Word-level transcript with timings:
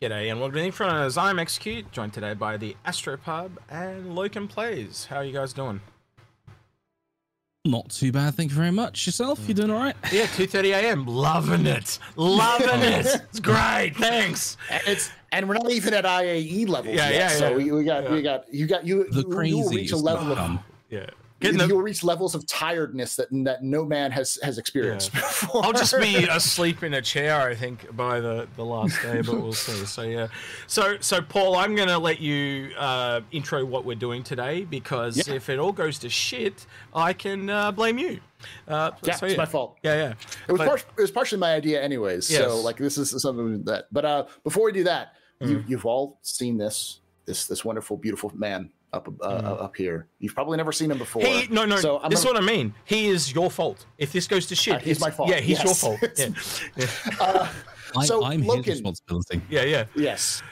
G'day 0.00 0.30
and 0.30 0.38
welcome 0.38 0.54
to 0.58 0.62
the 0.62 0.68
Inforunners. 0.70 1.20
I'm 1.20 1.40
Execute, 1.40 1.90
joined 1.90 2.12
today 2.12 2.32
by 2.32 2.56
the 2.56 2.76
Astropub 2.86 3.50
and 3.68 4.12
Loken 4.16 4.48
Plays. 4.48 5.06
How 5.06 5.16
are 5.16 5.24
you 5.24 5.32
guys 5.32 5.52
doing? 5.52 5.80
Not 7.64 7.90
too 7.90 8.12
bad, 8.12 8.36
thank 8.36 8.50
you 8.52 8.56
very 8.56 8.70
much. 8.70 9.06
Yourself, 9.06 9.40
you 9.48 9.54
doing 9.54 9.70
all 9.72 9.80
right? 9.80 9.96
Yeah, 10.12 10.26
2:30 10.26 10.70
a.m. 10.72 11.04
Loving 11.06 11.66
it, 11.66 11.98
loving 12.14 12.80
it. 12.80 13.06
Oh. 13.08 13.14
It's 13.28 13.40
great. 13.40 13.94
Thanks. 13.96 14.56
It's 14.86 15.10
and 15.32 15.48
we're 15.48 15.54
not 15.54 15.70
even 15.72 15.92
at 15.94 16.04
IAE 16.04 16.68
level 16.68 16.94
Yeah, 16.94 17.08
yet. 17.10 17.14
yeah, 17.14 17.28
so 17.30 17.48
yeah. 17.50 17.56
we, 17.56 17.72
we 17.72 17.82
got 17.82 18.04
Yeah. 18.04 18.12
we 18.12 18.22
got 18.22 18.54
you 18.54 18.66
got 18.68 18.86
you 18.86 19.04
The 19.10 19.16
you, 19.16 19.20
you 19.22 19.26
will 19.26 19.34
crazy 19.34 19.76
reach 19.76 19.90
a 19.92 19.96
is 19.96 20.02
level 20.02 20.30
of. 20.32 20.58
Yeah. 20.90 21.06
Getting 21.40 21.58
the- 21.58 21.68
will 21.74 21.82
reach 21.82 22.02
levels 22.02 22.34
of 22.34 22.46
tiredness 22.46 23.14
that 23.16 23.28
that 23.44 23.62
no 23.62 23.84
man 23.84 24.10
has 24.10 24.38
has 24.42 24.58
experienced 24.58 25.12
before. 25.12 25.64
I'll 25.64 25.72
just 25.72 25.96
be 25.98 26.24
asleep 26.30 26.82
in 26.82 26.94
a 26.94 27.02
chair, 27.02 27.40
I 27.40 27.54
think, 27.54 27.94
by 27.96 28.18
the, 28.20 28.48
the 28.56 28.64
last 28.64 29.00
day, 29.02 29.20
but 29.22 29.40
we'll 29.40 29.52
see. 29.52 29.84
So 29.86 30.02
yeah, 30.02 30.28
so 30.66 30.96
so 31.00 31.22
Paul, 31.22 31.54
I'm 31.56 31.74
gonna 31.76 31.98
let 31.98 32.18
you 32.20 32.70
uh, 32.76 33.20
intro 33.30 33.64
what 33.64 33.84
we're 33.84 33.94
doing 33.94 34.22
today 34.24 34.64
because 34.64 35.28
Yeah. 35.28 35.34
if 35.34 35.48
it 35.48 35.58
all 35.60 35.72
goes 35.72 35.98
to 36.00 36.08
shit, 36.08 36.66
I 36.94 37.12
can 37.12 37.48
uh, 37.48 37.70
blame 37.72 37.98
you. 37.98 38.18
Uh, 38.66 38.90
yeah, 39.02 39.14
so, 39.16 39.26
it's 39.26 39.36
my 39.36 39.46
fault. 39.46 39.78
Yeah, 39.82 39.94
yeah. 39.94 40.14
It 40.48 40.52
was 40.52 40.58
But- 40.58 40.66
part, 40.68 40.84
it 40.96 41.00
was 41.00 41.10
partially 41.10 41.38
my 41.38 41.54
idea, 41.54 41.82
anyways. 41.82 42.30
Yes. 42.30 42.40
So 42.42 42.60
like 42.60 42.76
this 42.78 42.98
is 42.98 43.10
something 43.22 43.62
that. 43.64 43.86
But 43.92 44.04
uh, 44.04 44.26
before 44.44 44.64
we 44.64 44.72
do 44.72 44.84
that, 44.84 45.14
Mm. 45.40 45.50
you 45.50 45.64
you've 45.68 45.86
all 45.86 46.18
seen 46.22 46.58
this 46.58 46.98
this 47.24 47.46
this 47.46 47.64
wonderful 47.64 47.96
beautiful 47.96 48.32
man 48.34 48.70
up 48.92 49.08
uh, 49.20 49.24
up 49.24 49.76
here. 49.76 50.06
You've 50.18 50.34
probably 50.34 50.56
never 50.56 50.72
seen 50.72 50.90
him 50.90 50.98
before. 50.98 51.22
Mm. 51.22 51.40
He, 51.48 51.54
no, 51.54 51.64
no. 51.66 51.76
So 51.76 51.98
I'm 52.00 52.10
this 52.10 52.24
gonna- 52.24 52.38
is 52.38 52.42
what 52.42 52.50
I 52.50 52.56
mean. 52.56 52.74
He 52.84 53.08
is 53.08 53.32
your 53.34 53.50
fault. 53.50 53.86
If 53.98 54.12
this 54.12 54.26
goes 54.26 54.46
to 54.46 54.54
shit, 54.54 54.74
Uh, 54.76 54.78
he's 54.78 55.00
my 55.00 55.10
fault. 55.10 55.28
Yeah, 55.28 55.40
he's 55.40 55.62
your 55.62 55.74
fault. 55.74 55.98
Yeah, 56.16 56.28
yeah, 56.76 56.86
uh, 57.20 57.48
I, 57.96 58.04
So, 58.06 58.24
I'm 58.24 58.42
Loken- 58.42 58.64
his 58.64 58.74
responsibility. 58.82 59.40
yeah. 59.50 59.62
yeah. 59.64 59.84
Yes. 59.94 60.42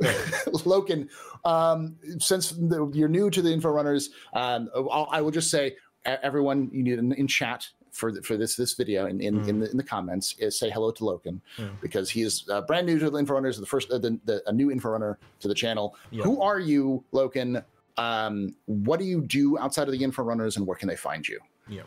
Loken, 0.02 1.08
um, 1.44 1.96
since 2.18 2.50
the, 2.50 2.90
you're 2.92 3.08
new 3.08 3.30
to 3.30 3.40
the 3.42 3.52
Info 3.52 3.70
Runners, 3.70 4.10
um, 4.32 4.68
I'll, 4.74 5.08
I 5.10 5.20
will 5.20 5.30
just 5.30 5.50
say, 5.50 5.76
everyone 6.04 6.68
you 6.72 6.82
need 6.82 6.98
in, 6.98 7.12
in 7.12 7.26
chat 7.26 7.66
for 7.92 8.10
the, 8.12 8.20
for 8.22 8.36
this 8.36 8.56
this 8.56 8.74
video 8.74 9.06
in 9.06 9.20
in, 9.20 9.48
in, 9.48 9.60
the, 9.60 9.70
in 9.70 9.76
the 9.76 9.82
comments 9.84 10.34
is 10.40 10.58
say 10.58 10.68
hello 10.68 10.90
to 10.90 11.04
Loken 11.04 11.40
Mm. 11.58 11.70
because 11.80 12.10
he 12.10 12.22
is 12.22 12.44
uh, 12.50 12.60
brand 12.62 12.86
new 12.86 12.98
to 12.98 13.08
the 13.08 13.18
Info 13.18 13.34
Runners, 13.34 13.58
the 13.58 13.64
first 13.66 13.88
uh, 13.92 13.98
the, 13.98 14.18
the, 14.24 14.42
a 14.48 14.52
new 14.52 14.70
Info 14.72 14.90
Runner 14.90 15.16
to 15.40 15.48
the 15.48 15.54
channel. 15.54 15.94
Yeah. 16.10 16.24
Who 16.24 16.42
are 16.42 16.58
you, 16.58 17.04
Loken? 17.12 17.62
Um, 17.96 18.54
what 18.66 18.98
do 18.98 19.06
you 19.06 19.20
do 19.22 19.58
outside 19.58 19.88
of 19.88 19.92
the 19.92 20.02
Info 20.02 20.22
Runners, 20.22 20.56
and 20.56 20.66
where 20.66 20.76
can 20.76 20.88
they 20.88 20.96
find 20.96 21.26
you? 21.26 21.40
Yeah. 21.68 21.82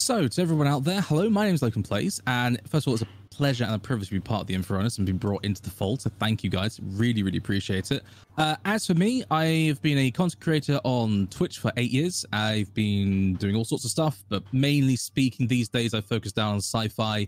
So, 0.00 0.28
to 0.28 0.42
everyone 0.42 0.66
out 0.66 0.84
there, 0.84 1.00
hello, 1.00 1.28
my 1.28 1.44
name 1.44 1.54
is 1.54 1.60
Loken 1.60 1.86
Plays, 1.86 2.22
and 2.26 2.60
first 2.68 2.86
of 2.86 2.88
all, 2.88 2.94
it's 2.94 3.02
a 3.02 3.08
pleasure 3.30 3.64
and 3.64 3.74
a 3.74 3.78
privilege 3.78 4.08
to 4.08 4.14
be 4.14 4.20
part 4.20 4.42
of 4.42 4.46
the 4.46 4.54
Inforunners 4.54 4.96
and 4.98 5.06
be 5.06 5.12
brought 5.12 5.44
into 5.44 5.60
the 5.60 5.70
fold. 5.70 6.02
So, 6.02 6.10
thank 6.18 6.44
you 6.44 6.50
guys, 6.50 6.78
really, 6.82 7.22
really 7.22 7.38
appreciate 7.38 7.90
it. 7.90 8.04
Uh, 8.36 8.56
as 8.64 8.86
for 8.86 8.94
me, 8.94 9.24
I've 9.30 9.82
been 9.82 9.98
a 9.98 10.10
content 10.10 10.40
creator 10.40 10.80
on 10.84 11.26
Twitch 11.28 11.58
for 11.58 11.72
eight 11.76 11.90
years. 11.90 12.24
I've 12.32 12.72
been 12.74 13.34
doing 13.34 13.56
all 13.56 13.64
sorts 13.64 13.84
of 13.84 13.90
stuff, 13.90 14.22
but 14.28 14.42
mainly 14.52 14.96
speaking, 14.96 15.46
these 15.46 15.68
days 15.68 15.94
I 15.94 16.00
focus 16.00 16.32
down 16.32 16.52
on 16.52 16.58
sci-fi, 16.58 17.26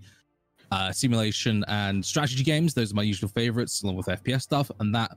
uh, 0.71 0.93
simulation, 0.93 1.65
and 1.67 2.05
strategy 2.05 2.45
games. 2.45 2.73
Those 2.73 2.93
are 2.93 2.97
my 2.97 3.03
usual 3.03 3.29
favorites, 3.29 3.83
along 3.83 3.97
with 3.97 4.07
FPS 4.07 4.43
stuff, 4.43 4.71
and 4.79 4.95
that 4.95 5.17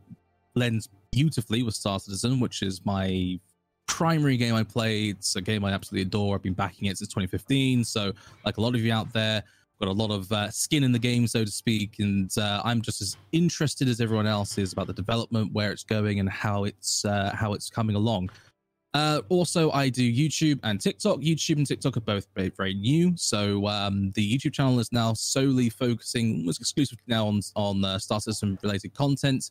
blends 0.53 0.89
beautifully 1.11 1.63
with 1.63 1.75
Star 1.75 1.99
Citizen, 1.99 2.39
which 2.39 2.61
is 2.61 2.85
my 2.85 3.39
primary 3.87 4.37
game 4.37 4.55
I 4.55 4.63
played. 4.63 5.17
It's 5.17 5.35
a 5.35 5.41
game 5.41 5.63
I 5.65 5.71
absolutely 5.71 6.07
adore. 6.07 6.35
I've 6.35 6.43
been 6.43 6.53
backing 6.53 6.87
it 6.87 6.97
since 6.97 7.09
2015. 7.09 7.83
So, 7.83 8.13
like 8.45 8.57
a 8.57 8.61
lot 8.61 8.75
of 8.75 8.81
you 8.81 8.93
out 8.93 9.11
there, 9.13 9.43
got 9.79 9.89
a 9.89 9.91
lot 9.91 10.11
of 10.11 10.31
uh, 10.31 10.49
skin 10.49 10.83
in 10.83 10.91
the 10.91 10.99
game, 10.99 11.27
so 11.27 11.43
to 11.43 11.51
speak. 11.51 11.95
And 11.99 12.31
uh, 12.37 12.61
I'm 12.63 12.81
just 12.81 13.01
as 13.01 13.17
interested 13.31 13.87
as 13.87 14.01
everyone 14.01 14.27
else 14.27 14.57
is 14.57 14.73
about 14.73 14.87
the 14.87 14.93
development, 14.93 15.51
where 15.53 15.71
it's 15.71 15.83
going, 15.83 16.19
and 16.19 16.29
how 16.29 16.63
it's 16.63 17.05
uh, 17.05 17.31
how 17.35 17.53
it's 17.53 17.69
coming 17.69 17.95
along. 17.95 18.29
Uh, 18.93 19.21
also, 19.29 19.71
I 19.71 19.89
do 19.89 20.03
YouTube 20.03 20.59
and 20.63 20.79
TikTok. 20.79 21.19
YouTube 21.19 21.57
and 21.57 21.65
TikTok 21.65 21.97
are 21.97 22.01
both 22.01 22.27
very, 22.35 22.49
very 22.49 22.75
new. 22.75 23.13
So 23.17 23.67
um, 23.67 24.11
the 24.11 24.37
YouTube 24.37 24.53
channel 24.53 24.79
is 24.79 24.91
now 24.91 25.13
solely 25.13 25.69
focusing, 25.69 26.37
almost 26.37 26.61
exclusively 26.61 27.03
now 27.07 27.27
on 27.27 27.41
on 27.55 27.83
uh, 27.83 27.97
Star 27.99 28.19
Citizen 28.21 28.57
related 28.61 28.93
content. 28.93 29.49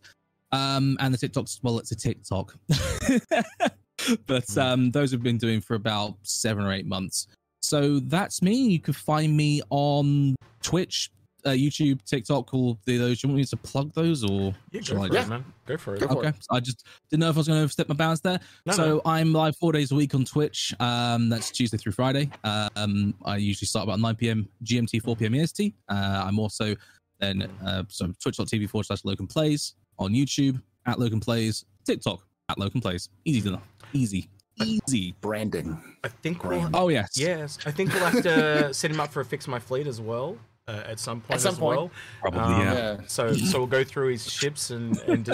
Um, 0.53 0.97
and 1.01 1.15
the 1.15 1.19
TikToks, 1.19 1.61
well, 1.63 1.79
it's 1.79 1.93
a 1.93 1.97
TikTok. 1.97 2.55
but 4.27 4.59
um, 4.59 4.91
those 4.91 5.11
have 5.13 5.23
been 5.23 5.39
doing 5.39 5.61
for 5.61 5.75
about 5.75 6.17
seven 6.23 6.65
or 6.65 6.73
eight 6.73 6.87
months. 6.87 7.29
So 7.63 8.01
that's 8.01 8.43
me. 8.43 8.55
You 8.69 8.81
can 8.81 8.93
find 8.95 9.37
me 9.37 9.63
on 9.71 10.35
Twitch, 10.63 11.11
uh, 11.45 11.51
YouTube, 11.51 12.05
TikTok, 12.05 12.53
all 12.53 12.79
the, 12.85 12.97
those. 12.99 13.23
You 13.23 13.29
want 13.29 13.39
me 13.39 13.45
to 13.45 13.57
plug 13.57 13.93
those 13.95 14.25
or? 14.25 14.53
Yeah, 14.73 14.81
go 14.81 15.07
for 15.07 15.15
Yeah. 15.15 15.23
it, 15.23 15.29
man. 15.29 15.45
Go 15.67 15.77
for 15.77 15.95
it. 15.95 16.01
Go 16.01 16.09
for 16.09 16.19
Okay, 16.19 16.29
it. 16.29 16.47
I 16.51 16.61
just 16.61 16.85
didn't 17.11 17.21
know 17.21 17.31
if 17.31 17.37
I 17.37 17.39
was 17.39 17.47
going 17.49 17.59
to 17.59 17.63
overstep 17.63 17.89
my 17.89 17.95
bounds 17.95 18.21
there. 18.21 18.41
No, 18.67 18.73
so 18.73 18.85
no. 18.87 19.03
I'm 19.07 19.33
live 19.33 19.57
four 19.57 19.73
days 19.73 19.93
a 19.93 19.95
week 19.95 20.15
on 20.15 20.25
Twitch. 20.25 20.75
Um, 20.81 21.29
that's 21.29 21.51
Tuesday 21.51 21.77
through 21.77 21.93
Friday. 21.93 22.31
Um, 22.45 23.15
I 23.25 23.37
usually 23.37 23.67
start 23.67 23.85
about 23.85 24.01
9 24.01 24.17
p.m. 24.17 24.49
GMT, 24.65 25.03
4 25.03 25.17
p.m. 25.17 25.35
EST. 25.37 25.73
Uh, 25.89 26.25
I'm 26.27 26.39
also 26.39 26.75
then 27.21 27.49
uh, 27.65 27.85
so 27.89 28.07
twitch.tv 28.21 28.69
forward 28.69 28.85
slash 28.85 29.03
Loken 29.03 29.31
Plays 29.31 29.75
on 29.99 30.13
YouTube 30.13 30.61
at 30.87 30.99
Loken 30.99 31.23
Plays, 31.23 31.65
TikTok 31.85 32.21
at 32.49 32.57
Loken 32.59 32.81
Plays. 32.83 33.09
Easy 33.25 33.49
enough. 33.49 33.63
Easy. 33.93 34.29
Easy. 34.63 35.15
Branding. 35.21 35.79
I 36.05 36.09
think 36.09 36.45
we'll. 36.45 36.69
Oh 36.75 36.89
yes. 36.89 37.11
Yes, 37.15 37.59
I 37.67 37.71
think 37.71 37.93
we'll 37.93 38.05
have 38.05 38.23
to 38.23 38.75
set 38.75 38.91
him 38.91 39.01
up 39.01 39.11
for 39.13 39.21
a 39.21 39.25
fix 39.25 39.49
my 39.49 39.59
fleet 39.59 39.87
as 39.87 40.01
well 40.01 40.37
uh, 40.69 40.83
at 40.87 40.99
some 40.99 41.21
point. 41.21 41.35
at 41.37 41.41
some 41.41 41.55
as 41.55 41.59
point. 41.59 41.77
well. 41.79 41.91
Probably. 42.21 42.41
Um, 42.41 42.61
yeah. 42.61 42.75
Yeah. 42.75 42.97
So 43.07 43.33
so 43.33 43.59
we'll 43.59 43.67
go 43.67 43.83
through 43.85 44.09
his 44.13 44.31
ships 44.31 44.71
and 44.71 44.99
and 45.01 45.29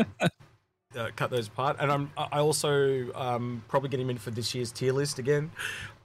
uh, 0.96 1.08
cut 1.16 1.30
those 1.30 1.48
apart. 1.48 1.76
And 1.80 1.90
I'm 1.90 2.10
I 2.16 2.38
also 2.38 3.12
um, 3.14 3.62
probably 3.68 3.88
get 3.90 4.00
him 4.00 4.08
in 4.10 4.18
for 4.18 4.30
this 4.30 4.54
year's 4.54 4.72
tier 4.72 4.92
list 4.92 5.18
again. 5.18 5.50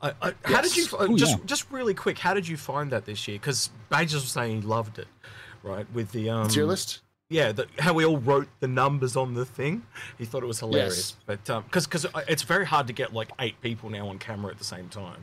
I, 0.02 0.12
I, 0.22 0.34
How 0.44 0.62
did 0.62 0.76
you 0.76 0.84
Yes. 0.84 0.94
uh, 0.94 0.98
Oh, 1.10 1.16
just 1.16 1.38
yeah. 1.38 1.44
just 1.46 1.72
really 1.72 1.94
quick? 1.94 2.18
How 2.20 2.34
did 2.34 2.48
you 2.48 2.58
find 2.58 2.92
that 2.92 3.06
this 3.06 3.28
year? 3.28 3.38
Because 3.40 3.70
Bages 3.90 4.16
was 4.16 4.32
saying 4.32 4.62
he 4.64 4.68
loved 4.68 5.00
it, 5.00 5.08
right? 5.62 5.86
With 5.94 6.12
the 6.12 6.30
um, 6.30 6.48
Tier 6.50 6.66
list. 6.66 7.02
Yeah, 7.30 7.52
the, 7.52 7.68
how 7.80 7.94
we 7.94 8.06
all 8.06 8.18
wrote 8.20 8.48
the 8.60 8.68
numbers 8.68 9.16
on 9.16 9.34
the 9.34 9.46
thing. 9.46 9.84
He 10.18 10.26
thought 10.26 10.44
it 10.44 10.48
was 10.48 10.60
hilarious. 10.60 11.16
Yes. 11.28 11.40
But 11.46 11.64
because 11.66 11.88
because 11.88 12.06
it's 12.28 12.44
very 12.44 12.66
hard 12.66 12.88
to 12.88 12.94
get 12.94 13.14
like 13.14 13.30
eight 13.40 13.60
people 13.62 13.90
now 13.90 14.08
on 14.08 14.20
camera 14.20 14.52
at 14.52 14.58
the 14.60 14.64
same 14.64 14.90
time. 14.90 15.22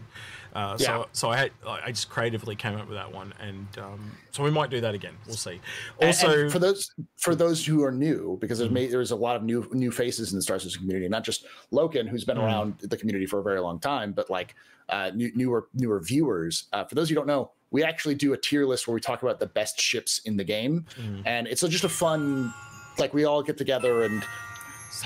Uh, 0.53 0.77
Yeah. 0.81 0.87
So 0.87 1.09
so 1.13 1.31
I 1.31 1.37
had, 1.37 1.53
I 1.65 1.93
just 1.93 2.09
creatively 2.11 2.57
came 2.57 2.75
up 2.75 2.89
with 2.89 2.97
that 2.97 3.13
one, 3.13 3.33
and 3.39 3.69
um, 3.79 4.11
so 4.33 4.43
we 4.43 4.51
might 4.51 4.71
do 4.71 4.81
that 4.81 4.95
again. 4.95 5.15
We'll 5.27 5.37
see. 5.37 5.61
Also, 6.03 6.43
and 6.45 6.53
for 6.53 6.59
those 6.59 6.91
for 7.17 7.37
those 7.37 7.65
who 7.65 7.85
are 7.85 7.93
new, 7.93 8.37
because 8.41 8.61
Mm-hmm. 8.61 8.75
there's 8.75 8.91
there's 8.91 9.11
a 9.13 9.17
lot 9.17 9.37
of 9.37 9.45
new 9.45 9.69
new 9.73 9.93
faces 9.93 10.33
in 10.33 10.39
the 10.39 10.43
Star 10.43 10.59
Citizen 10.59 10.81
community, 10.81 11.09
not 11.09 11.23
just 11.23 11.45
Loken, 11.73 12.09
who's 12.09 12.25
been 12.25 12.39
Mhm. 12.39 12.45
around 12.45 12.79
the 12.81 12.97
community 12.97 13.27
for 13.27 13.39
a 13.39 13.43
very 13.43 13.61
long 13.61 13.79
time, 13.79 14.13
but 14.13 14.29
like 14.29 14.57
uh, 14.89 15.13
new, 15.15 15.31
newer 15.37 15.69
newer 15.75 16.01
viewers. 16.01 16.65
Uh, 16.73 16.85
for 16.85 16.97
those 16.97 17.09
who 17.09 17.15
don't 17.15 17.29
know, 17.29 17.53
we 17.71 17.83
actually 17.85 18.15
do 18.15 18.33
a 18.33 18.37
tier 18.37 18.67
list 18.67 18.87
where 18.89 18.95
we 18.95 19.01
talk 19.01 19.23
about 19.23 19.39
the 19.41 19.47
best 19.47 19.81
ships 19.81 20.21
in 20.25 20.37
the 20.37 20.45
game, 20.45 20.85
Mhm. 21.01 21.23
and 21.27 21.47
it's 21.47 21.61
just 21.63 21.85
a 21.85 21.89
fun, 21.89 22.53
like 22.99 23.15
we 23.15 23.25
all 23.25 23.43
get 23.43 23.57
together 23.57 24.03
and 24.05 24.23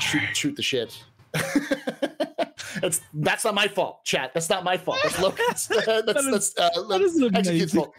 shoot 0.00 0.22
shoot 0.34 0.56
the 0.56 0.62
shit. 0.62 1.02
That's 2.80 3.00
that's 3.14 3.44
not 3.44 3.54
my 3.54 3.68
fault, 3.68 4.04
chat. 4.04 4.32
That's 4.34 4.50
not 4.50 4.64
my 4.64 4.76
fault. 4.76 4.98
That's 5.02 5.16
Loken's. 5.16 5.68
that's 5.86 6.24
is- 6.24 6.54
that's 6.54 6.58
uh, 6.58 6.82
that 6.88 7.00
is 7.00 7.16
amazing. 7.20 7.68
fault. 7.68 7.94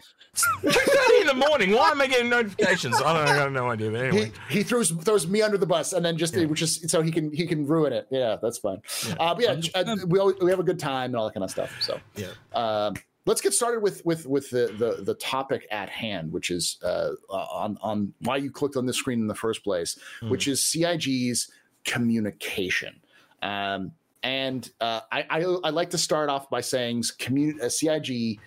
two 0.60 0.70
thirty 0.70 1.20
in 1.22 1.26
the 1.28 1.34
morning. 1.34 1.70
Why 1.72 1.90
am 1.90 2.00
I 2.02 2.06
getting 2.06 2.28
notifications? 2.28 2.94
I 2.96 3.14
don't 3.14 3.24
know. 3.24 3.32
I 3.32 3.34
have 3.36 3.52
no 3.52 3.70
idea. 3.70 3.90
But 3.90 4.04
anyway, 4.04 4.32
he, 4.50 4.58
he 4.58 4.62
throws 4.62 4.90
throws 4.90 5.26
me 5.26 5.40
under 5.40 5.56
the 5.56 5.64
bus 5.66 5.94
and 5.94 6.04
then 6.04 6.18
just 6.18 6.34
Yeah. 6.34 6.44
which 6.44 6.60
is 6.60 6.84
so 6.88 7.00
he 7.00 7.10
can 7.10 7.32
he 7.32 7.46
can 7.46 7.66
ruin 7.66 7.94
it. 7.94 8.06
Yeah, 8.10 8.36
that's 8.42 8.58
fine. 8.58 8.82
Yeah. 9.08 9.14
Uh, 9.18 9.34
but 9.34 9.44
yeah, 9.44 9.80
Um, 9.80 9.88
uh, 9.88 9.96
we 10.06 10.18
always, 10.18 10.36
we 10.42 10.50
have 10.50 10.60
a 10.60 10.64
good 10.64 10.78
time 10.78 11.06
and 11.06 11.16
all 11.16 11.24
that 11.24 11.32
kind 11.32 11.44
of 11.44 11.50
stuff. 11.50 11.74
So 11.80 11.98
yeah. 12.16 12.26
um, 12.54 12.94
let's 13.26 13.40
get 13.40 13.52
started 13.52 13.82
with 13.82 14.04
with 14.06 14.26
with 14.26 14.48
the 14.50 14.74
the, 14.78 15.02
the 15.02 15.14
topic 15.14 15.66
at 15.70 15.88
hand, 15.90 16.32
which 16.32 16.50
is 16.50 16.78
uh, 16.82 17.10
on 17.28 17.76
on 17.82 18.12
why 18.20 18.36
you 18.36 18.50
clicked 18.50 18.76
on 18.76 18.86
this 18.86 18.96
screen 18.96 19.20
in 19.20 19.26
the 19.26 19.34
first 19.34 19.62
place, 19.62 19.98
Hmm. 20.20 20.30
which 20.30 20.48
is 20.48 20.62
CIG's 20.62 21.50
communication. 21.84 23.00
Um, 23.42 23.92
and 24.22 24.70
uh, 24.80 25.00
I, 25.12 25.26
I 25.28 25.40
I 25.64 25.70
like 25.70 25.90
to 25.90 25.98
start 25.98 26.28
off 26.30 26.48
by 26.50 26.60
saying 26.60 27.04
commun- 27.18 27.60
uh, 27.62 27.68
CIG, 27.68 28.40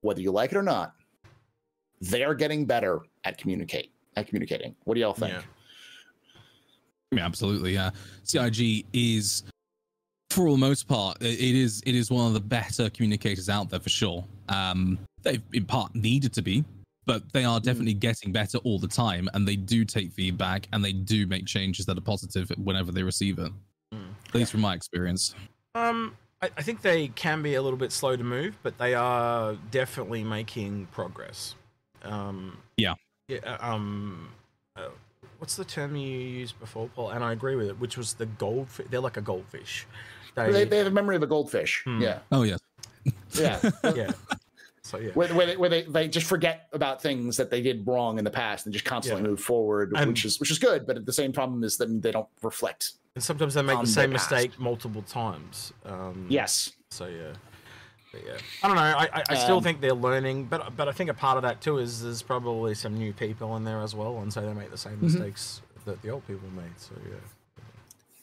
whether 0.00 0.20
you 0.20 0.30
like 0.32 0.50
it 0.52 0.56
or 0.56 0.62
not, 0.62 0.94
they 2.00 2.24
are 2.24 2.34
getting 2.34 2.66
better 2.66 3.00
at 3.24 3.38
communicate 3.38 3.92
at 4.16 4.26
communicating. 4.26 4.74
What 4.84 4.94
do 4.94 5.00
y'all 5.00 5.14
think? 5.14 5.32
Yeah. 5.32 5.42
Yeah, 7.10 7.24
absolutely. 7.24 7.72
Yeah, 7.72 7.90
CIG 8.24 8.84
is, 8.92 9.44
for 10.30 10.50
the 10.50 10.56
most 10.56 10.86
part, 10.86 11.18
it 11.20 11.40
is 11.40 11.82
it 11.86 11.94
is 11.94 12.10
one 12.10 12.26
of 12.26 12.34
the 12.34 12.40
better 12.40 12.90
communicators 12.90 13.48
out 13.48 13.70
there 13.70 13.80
for 13.80 13.88
sure. 13.88 14.24
Um, 14.48 14.98
they've 15.22 15.42
in 15.52 15.64
part 15.64 15.94
needed 15.94 16.32
to 16.34 16.42
be, 16.42 16.64
but 17.06 17.32
they 17.32 17.44
are 17.44 17.60
definitely 17.60 17.94
getting 17.94 18.32
better 18.32 18.58
all 18.58 18.78
the 18.78 18.88
time, 18.88 19.28
and 19.34 19.48
they 19.48 19.56
do 19.56 19.84
take 19.84 20.12
feedback 20.12 20.68
and 20.72 20.84
they 20.84 20.92
do 20.92 21.26
make 21.26 21.46
changes 21.46 21.86
that 21.86 21.96
are 21.96 22.02
positive 22.02 22.50
whenever 22.62 22.92
they 22.92 23.02
receive 23.02 23.38
it. 23.38 23.52
Mm. 23.94 24.10
At 24.28 24.34
least 24.34 24.52
from 24.52 24.60
my 24.60 24.74
experience. 24.74 25.34
Um, 25.74 26.16
I, 26.42 26.50
I 26.56 26.62
think 26.62 26.82
they 26.82 27.08
can 27.08 27.42
be 27.42 27.54
a 27.54 27.62
little 27.62 27.78
bit 27.78 27.92
slow 27.92 28.16
to 28.16 28.24
move, 28.24 28.56
but 28.62 28.76
they 28.78 28.94
are 28.94 29.54
definitely 29.70 30.24
making 30.24 30.86
progress. 30.92 31.54
Um, 32.02 32.58
Yeah. 32.76 32.94
Yeah. 33.28 33.38
uh, 33.44 33.58
Um, 33.60 34.28
uh, 34.76 34.88
what's 35.38 35.56
the 35.56 35.64
term 35.64 35.96
you 35.96 36.18
used 36.18 36.60
before, 36.60 36.88
Paul? 36.94 37.10
And 37.10 37.24
I 37.24 37.32
agree 37.32 37.56
with 37.56 37.68
it, 37.68 37.80
which 37.80 37.96
was 37.96 38.14
the 38.14 38.26
goldfish. 38.26 38.86
They're 38.90 39.00
like 39.00 39.16
a 39.16 39.22
goldfish. 39.22 39.86
They, 40.46 40.64
they 40.64 40.78
have 40.78 40.86
a 40.86 40.90
memory 40.90 41.16
of 41.16 41.22
a 41.22 41.26
goldfish. 41.26 41.82
Hmm. 41.84 42.00
Yeah, 42.00 42.18
Oh 42.32 42.42
yes. 42.42 42.60
yeah. 43.34 43.58
yeah. 43.94 44.10
So 44.82 44.98
yeah. 44.98 45.10
where, 45.12 45.28
where, 45.34 45.46
they, 45.46 45.56
where 45.56 45.68
they, 45.70 45.82
they 45.82 46.08
just 46.08 46.26
forget 46.26 46.68
about 46.72 47.02
things 47.02 47.36
that 47.36 47.50
they 47.50 47.60
did 47.60 47.86
wrong 47.86 48.18
in 48.18 48.24
the 48.24 48.30
past 48.30 48.64
and 48.66 48.72
just 48.72 48.84
constantly 48.86 49.22
Yeah. 49.22 49.28
move 49.28 49.40
forward, 49.40 49.92
And- 49.96 50.08
which 50.08 50.24
is 50.24 50.40
which 50.40 50.50
is 50.50 50.58
good. 50.58 50.86
But 50.86 50.96
at 50.96 51.04
the 51.06 51.12
same 51.12 51.32
problem 51.32 51.62
is 51.64 51.76
that 51.78 52.02
they 52.02 52.10
don't 52.10 52.28
reflect. 52.42 52.92
And 53.14 53.22
sometimes 53.24 53.54
they 53.54 53.62
make 53.62 53.80
the 53.80 53.86
same 53.86 54.12
mistake 54.12 54.58
multiple 54.58 55.02
times. 55.02 55.72
Um, 55.84 56.26
Yes, 56.28 56.72
So 56.90 57.06
yeah. 57.06 57.32
But 58.12 58.22
yeah. 58.26 58.38
I 58.62 58.66
don't 58.68 58.76
know. 58.76 58.82
I, 58.82 59.08
I, 59.12 59.22
I 59.28 59.34
still 59.34 59.58
Um, 59.58 59.62
think 59.62 59.80
they're 59.82 59.92
learning, 59.92 60.46
but 60.46 60.74
but 60.76 60.88
I 60.88 60.92
think 60.92 61.10
a 61.10 61.14
part 61.14 61.36
of 61.36 61.42
that 61.42 61.60
too 61.60 61.76
is 61.78 62.02
there's 62.02 62.22
probably 62.22 62.74
some 62.74 62.96
new 62.96 63.12
people 63.12 63.54
in 63.56 63.64
there 63.64 63.82
as 63.82 63.94
well, 63.94 64.18
and 64.20 64.32
so 64.32 64.40
they 64.40 64.54
make 64.54 64.70
the 64.70 64.78
same 64.78 64.94
Mm-hmm. 64.94 65.04
mistakes 65.06 65.60
that 65.84 66.00
the 66.00 66.08
old 66.08 66.26
people 66.26 66.48
made. 66.56 66.72
So 66.78 66.94
yeah. 67.06 67.16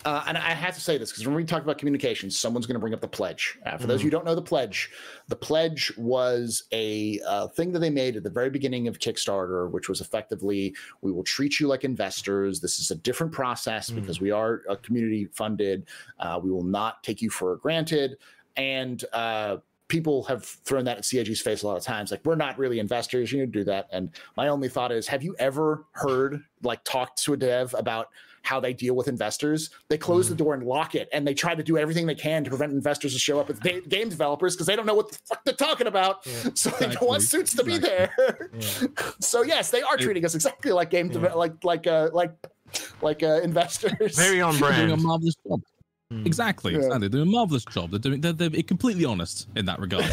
Uh, 0.05 0.23
and 0.27 0.37
I 0.37 0.51
have 0.51 0.75
to 0.75 0.81
say 0.81 0.99
this 0.99 1.11
because 1.11 1.25
when 1.25 1.35
we 1.35 1.43
talk 1.43 1.63
about 1.63 1.79
communications, 1.79 2.37
someone's 2.37 2.67
going 2.67 2.75
to 2.75 2.79
bring 2.79 2.93
up 2.93 3.01
the 3.01 3.07
pledge. 3.07 3.57
Uh, 3.65 3.75
for 3.77 3.87
those 3.87 3.95
of 3.95 4.01
Mm. 4.01 4.03
you 4.03 4.07
who 4.07 4.11
don't 4.11 4.25
know 4.25 4.35
the 4.35 4.41
pledge, 4.41 4.91
the 5.27 5.35
pledge 5.35 5.91
was 5.97 6.65
a 6.71 7.19
uh, 7.27 7.47
thing 7.47 7.71
that 7.73 7.79
they 7.79 7.89
made 7.89 8.15
at 8.15 8.23
the 8.23 8.29
very 8.29 8.51
beginning 8.51 8.87
of 8.87 8.99
Kickstarter, 8.99 9.69
which 9.71 9.89
was 9.89 10.01
effectively 10.01 10.75
we 11.01 11.11
will 11.11 11.23
treat 11.23 11.59
you 11.59 11.67
like 11.67 11.83
investors. 11.83 12.59
This 12.59 12.77
is 12.79 12.91
a 12.91 12.95
different 12.95 13.33
process 13.33 13.89
Mm. 13.89 13.95
because 13.95 14.21
we 14.21 14.29
are 14.29 14.61
a 14.69 14.77
community 14.77 15.25
funded. 15.33 15.87
Uh, 16.19 16.39
we 16.41 16.51
will 16.51 16.63
not 16.63 17.03
take 17.03 17.21
you 17.21 17.31
for 17.31 17.55
granted. 17.57 18.17
And 18.57 19.03
uh, 19.11 19.57
people 19.87 20.23
have 20.23 20.45
thrown 20.45 20.85
that 20.85 20.97
at 20.97 21.05
CIG's 21.05 21.41
face 21.41 21.63
a 21.63 21.67
lot 21.67 21.77
of 21.77 21.83
times. 21.83 22.11
Like, 22.11 22.21
we're 22.25 22.35
not 22.35 22.57
really 22.57 22.79
investors. 22.79 23.31
You 23.31 23.39
need 23.39 23.53
to 23.53 23.59
do 23.59 23.63
that. 23.65 23.87
And 23.91 24.11
my 24.37 24.47
only 24.49 24.69
thought 24.69 24.91
is, 24.91 25.07
have 25.07 25.23
you 25.23 25.35
ever 25.39 25.85
heard, 25.91 26.43
like, 26.63 26.83
talked 26.83 27.21
to 27.23 27.33
a 27.33 27.37
dev 27.37 27.73
about 27.77 28.09
how 28.45 28.59
they 28.59 28.71
deal 28.73 28.95
with 28.95 29.07
investors? 29.09 29.69
They 29.89 29.97
close 29.97 30.29
the 30.29 30.35
door 30.35 30.53
and 30.53 30.63
lock 30.63 30.95
it, 30.95 31.09
and 31.11 31.27
they 31.27 31.33
try 31.33 31.53
to 31.55 31.63
do 31.63 31.77
everything 31.77 32.05
they 32.05 32.15
can 32.15 32.43
to 32.45 32.49
prevent 32.49 32.71
investors 32.71 33.11
to 33.13 33.19
show 33.19 33.39
up 33.39 33.49
as 33.49 33.59
ga- 33.59 33.81
game 33.81 34.07
developers 34.09 34.55
because 34.55 34.67
they 34.67 34.75
don't 34.75 34.85
know 34.85 34.93
what 34.93 35.11
the 35.11 35.17
fuck 35.27 35.43
they're 35.43 35.53
talking 35.55 35.87
about. 35.87 36.25
Yeah. 36.25 36.49
So 36.55 36.69
they 36.69 36.87
don't 36.87 37.07
want 37.07 37.21
suits 37.23 37.53
to 37.55 37.63
be 37.63 37.75
Exactly. 37.75 38.25
there. 38.27 38.49
Yeah. 38.59 38.87
so 39.19 39.41
yes, 39.43 39.71
they 39.71 39.81
are 39.81 39.97
treating 39.97 40.23
us 40.25 40.35
exactly 40.35 40.71
like 40.71 40.89
game, 40.89 41.09
deve- 41.09 41.23
Yeah. 41.23 41.33
like 41.33 41.63
like 41.63 41.85
uh, 41.87 42.09
like 42.13 42.31
like 43.01 43.23
uh, 43.23 43.41
investors. 43.43 44.15
Very 44.17 44.41
on 44.41 44.57
They're 44.57 44.71
doing 44.71 44.83
a 44.83 44.87
brand. 44.93 45.03
marvelous 45.03 45.35
job. 45.47 45.61
Mm. 46.13 46.25
Exactly. 46.25 46.71
Yeah. 46.73 46.77
Exactly. 46.79 46.99
They're 46.99 47.09
doing 47.09 47.27
a 47.27 47.31
marvelous 47.31 47.65
job. 47.65 47.89
They're 47.91 47.99
doing. 47.99 48.21
They're, 48.21 48.33
they're 48.33 48.63
completely 48.63 49.05
honest 49.05 49.47
in 49.55 49.65
that 49.65 49.79
regard. 49.79 50.05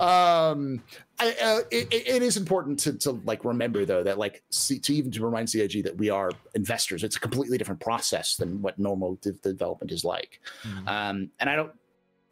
Um 0.00 0.82
I, 1.18 1.28
uh, 1.42 1.60
it, 1.70 1.88
it- 1.92 2.22
is 2.22 2.36
important 2.36 2.78
to, 2.80 2.92
to 2.98 3.12
like 3.24 3.44
remember 3.44 3.84
though 3.84 4.02
that 4.02 4.18
like 4.18 4.42
C, 4.50 4.78
to 4.80 4.94
even 4.94 5.10
to 5.12 5.24
remind 5.24 5.48
cig 5.48 5.82
that 5.84 5.96
we 5.96 6.10
are 6.10 6.30
investors 6.54 7.02
it's 7.04 7.16
a 7.16 7.20
completely 7.20 7.56
different 7.58 7.80
process 7.80 8.36
than 8.36 8.60
what 8.62 8.78
normal 8.78 9.16
de- 9.22 9.32
development 9.32 9.92
is 9.92 10.04
like 10.04 10.40
Mm. 10.64 10.88
um 10.88 11.30
and 11.40 11.48
i 11.50 11.56
don't 11.56 11.72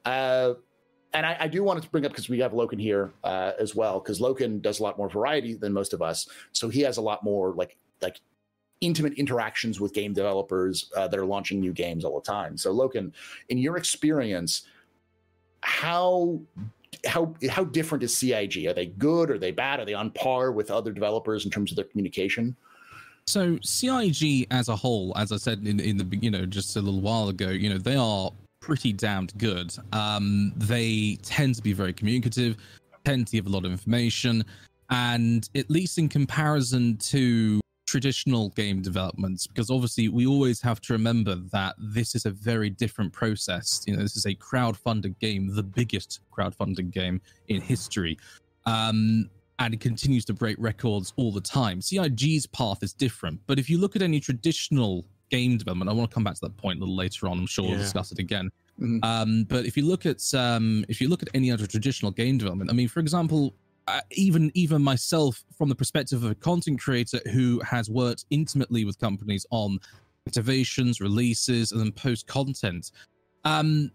uh 0.05 0.55
and 1.15 1.25
I, 1.25 1.37
I 1.41 1.49
do 1.49 1.63
want 1.63 1.81
to 1.81 1.89
bring 1.91 2.05
up 2.05 2.11
because 2.11 2.29
we 2.29 2.41
have 2.41 2.51
Loken 2.51 2.81
here 2.81 3.13
uh, 3.23 3.53
as 3.61 3.73
well, 3.77 4.01
because 4.01 4.19
Loken 4.21 4.61
does 4.61 4.81
a 4.81 4.83
lot 4.83 4.99
more 4.99 5.09
variety 5.09 5.55
than 5.55 5.73
most 5.73 5.93
of 5.93 6.03
us. 6.03 6.29
So 6.51 6.69
he 6.69 6.81
has 6.81 6.97
a 6.97 7.01
lot 7.01 7.23
more 7.23 7.53
like 7.53 7.77
like 8.03 8.19
intimate 8.81 9.13
interactions 9.13 9.81
with 9.81 9.95
game 9.95 10.13
developers 10.13 10.91
uh, 10.97 11.07
that 11.07 11.17
are 11.17 11.25
launching 11.25 11.61
new 11.61 11.73
games 11.73 12.05
all 12.05 12.19
the 12.19 12.27
time. 12.27 12.57
So 12.59 12.75
Loken, 12.75 13.13
in 13.49 13.59
your 13.59 13.77
experience, 13.77 14.67
how 15.61 16.41
how 17.07 17.35
how 17.51 17.65
different 17.65 18.05
is 18.05 18.17
CIG? 18.17 18.67
Are 18.67 18.75
they 18.75 18.87
good? 18.87 19.31
Are 19.31 19.39
they 19.39 19.51
bad? 19.51 19.81
Are 19.81 19.85
they 19.85 19.95
on 19.95 20.11
par 20.11 20.53
with 20.53 20.71
other 20.71 20.93
developers 20.93 21.45
in 21.45 21.51
terms 21.51 21.71
of 21.71 21.77
their 21.77 21.85
communication? 21.85 22.57
So 23.27 23.59
CIG 23.63 24.47
as 24.51 24.69
a 24.69 24.77
whole, 24.77 25.17
as 25.17 25.33
I 25.33 25.37
said 25.37 25.67
in 25.67 25.81
in 25.81 25.97
the 25.97 26.19
you 26.21 26.31
know 26.31 26.47
just 26.47 26.77
a 26.77 26.81
little 26.81 27.01
while 27.01 27.29
ago, 27.29 27.49
you 27.49 27.71
know 27.71 27.79
they 27.79 27.97
are 27.97 28.31
pretty 28.61 28.93
damned 28.93 29.33
good. 29.39 29.77
Um, 29.93 30.53
they 30.57 31.19
tend 31.23 31.55
to 31.57 31.63
be 31.63 31.73
very 31.73 31.93
communicative, 31.93 32.57
tend 33.05 33.27
to 33.29 33.33
give 33.33 33.47
a 33.47 33.51
lot 33.51 33.65
of 33.65 33.71
information, 33.71 34.45
and 34.91 35.49
at 35.55 35.71
least 35.71 35.99
in 35.99 36.09
comparison 36.09 36.97
to 36.99 37.61
traditional 37.95 38.49
game 38.51 38.83
developments, 38.83 39.47
because 39.47 39.71
obviously 39.71 40.09
we 40.09 40.27
always 40.27 40.61
have 40.61 40.81
to 40.81 40.93
remember 40.93 41.37
that 41.53 41.77
this 41.79 42.17
is 42.17 42.27
a 42.27 42.31
very 42.33 42.69
different 42.69 43.13
process. 43.13 43.85
You 43.87 43.95
know, 43.95 44.03
this 44.03 44.17
is 44.17 44.27
a 44.27 44.35
crowd-funded 44.35 45.17
game, 45.21 45.55
the 45.55 45.63
biggest 45.63 46.19
crowd-funded 46.33 46.91
game 46.91 47.21
in 47.47 47.61
history. 47.61 48.19
Um, 48.67 49.31
and 49.61 49.73
it 49.75 49.79
continues 49.79 50.25
to 50.25 50.35
break 50.35 50.57
records 50.59 51.13
all 51.15 51.31
the 51.31 51.41
time. 51.41 51.81
CIG's 51.81 52.47
path 52.49 52.83
is 52.83 52.93
different, 52.93 53.39
but 53.47 53.61
if 53.61 53.71
you 53.71 53.79
look 53.79 53.95
at 53.95 54.03
any 54.03 54.19
traditional 54.19 55.07
game 55.31 55.57
development, 55.57 55.89
I 55.89 55.95
want 55.95 56.11
to 56.11 56.15
come 56.15 56.25
back 56.25 56.35
to 56.35 56.41
that 56.47 56.57
point 56.57 56.79
a 56.79 56.81
little 56.81 56.97
later 56.97 57.29
on. 57.29 57.39
I'm 57.39 57.47
sure 57.47 57.65
we'll 57.65 57.79
discuss 57.79 58.11
it 58.11 58.19
again. 58.19 58.51
Mhm. 58.81 59.05
Um, 59.05 59.45
but 59.45 59.67
if 59.67 59.77
you 59.77 59.87
look 59.87 60.05
at 60.05 60.21
um, 60.35 60.85
if 60.89 61.01
you 61.01 61.09
look 61.09 61.23
at 61.23 61.29
any 61.33 61.53
other 61.53 61.69
traditional 61.69 62.11
game 62.11 62.39
development, 62.39 62.71
I 62.71 62.75
mean, 62.75 62.89
for 62.89 62.99
example, 62.99 63.55
uh, 63.87 64.01
even 64.13 64.51
even 64.55 64.83
myself, 64.83 65.45
from 65.57 65.69
the 65.69 65.75
perspective 65.75 66.25
of 66.25 66.31
a 66.31 66.35
content 66.35 66.81
creator 66.81 67.21
who 67.33 67.61
has 67.61 67.91
worked 67.91 68.25
intimately 68.31 68.85
with 68.85 68.99
companies 68.99 69.47
on 69.51 69.79
activations, 70.29 71.01
releases, 71.01 71.73
and 71.73 71.81
then 71.81 71.93
post 71.93 72.27
content, 72.27 72.93
um, 73.45 73.91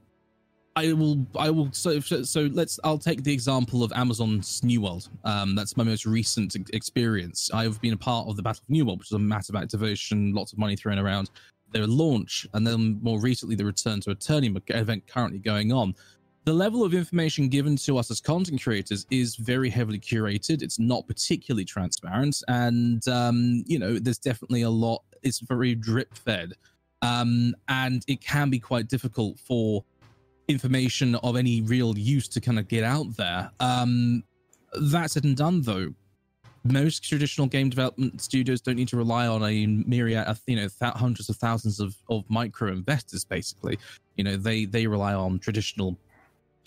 I 0.75 0.93
will 0.93 1.25
I 1.37 1.49
will 1.49 1.71
so 1.71 1.99
so 1.99 2.41
let's 2.53 2.79
I'll 2.83 2.97
take 2.97 3.23
the 3.23 3.33
example 3.33 3.83
of 3.83 3.91
Amazon's 3.93 4.63
New 4.63 4.81
World. 4.81 5.09
Um, 5.25 5.55
that's 5.55 5.75
my 5.75 5.83
most 5.83 6.05
recent 6.05 6.55
experience. 6.73 7.49
I've 7.53 7.81
been 7.81 7.93
a 7.93 7.97
part 7.97 8.27
of 8.27 8.35
the 8.35 8.43
Battle 8.43 8.61
of 8.63 8.69
New 8.69 8.85
World, 8.85 8.99
which 8.99 9.09
is 9.09 9.13
a 9.13 9.19
massive 9.19 9.55
activation, 9.55 10.33
lots 10.33 10.53
of 10.53 10.59
money 10.59 10.75
thrown 10.75 10.99
around. 10.99 11.31
Their 11.71 11.85
launch, 11.85 12.47
and 12.53 12.65
then 12.65 12.97
more 13.01 13.19
recently 13.19 13.55
the 13.55 13.65
return 13.65 13.99
to 14.01 14.11
Aeternum 14.11 14.57
event 14.69 15.05
currently 15.05 15.39
going 15.39 15.71
on. 15.71 15.93
The 16.45 16.53
level 16.53 16.83
of 16.83 16.93
information 16.93 17.49
given 17.49 17.75
to 17.77 17.97
us 17.97 18.09
as 18.09 18.21
content 18.21 18.61
creators 18.63 19.05
is 19.11 19.35
very 19.35 19.69
heavily 19.69 19.99
curated. 19.99 20.61
It's 20.61 20.79
not 20.79 21.05
particularly 21.07 21.65
transparent, 21.65 22.41
and 22.47 23.05
um, 23.07 23.63
you 23.67 23.77
know, 23.77 23.99
there's 23.99 24.17
definitely 24.17 24.63
a 24.63 24.69
lot. 24.69 25.03
It's 25.21 25.39
very 25.39 25.75
drip 25.75 26.15
fed, 26.15 26.53
um, 27.01 27.55
and 27.67 28.03
it 28.07 28.21
can 28.21 28.49
be 28.49 28.59
quite 28.59 28.87
difficult 28.87 29.37
for 29.39 29.83
information 30.47 31.15
of 31.15 31.35
any 31.35 31.61
real 31.61 31.97
use 31.97 32.27
to 32.29 32.41
kind 32.41 32.57
of 32.57 32.67
get 32.67 32.83
out 32.83 33.15
there. 33.15 33.51
Um, 33.59 34.23
that 34.73 35.11
said 35.11 35.25
and 35.25 35.35
done, 35.35 35.61
though, 35.61 35.93
most 36.63 37.03
traditional 37.03 37.47
game 37.47 37.69
development 37.69 38.21
studios 38.21 38.61
don't 38.61 38.75
need 38.75 38.87
to 38.89 38.97
rely 38.97 39.27
on 39.27 39.43
a 39.43 39.65
myriad 39.65 40.25
of 40.27 40.41
you 40.47 40.55
know 40.55 40.67
th- 40.67 40.93
hundreds 40.93 41.29
of 41.29 41.35
thousands 41.35 41.79
of, 41.79 41.95
of 42.09 42.23
micro 42.29 42.71
investors. 42.71 43.23
Basically, 43.23 43.77
you 44.15 44.23
know 44.23 44.35
they 44.35 44.65
they 44.65 44.87
rely 44.87 45.13
on 45.13 45.39
traditional 45.39 45.97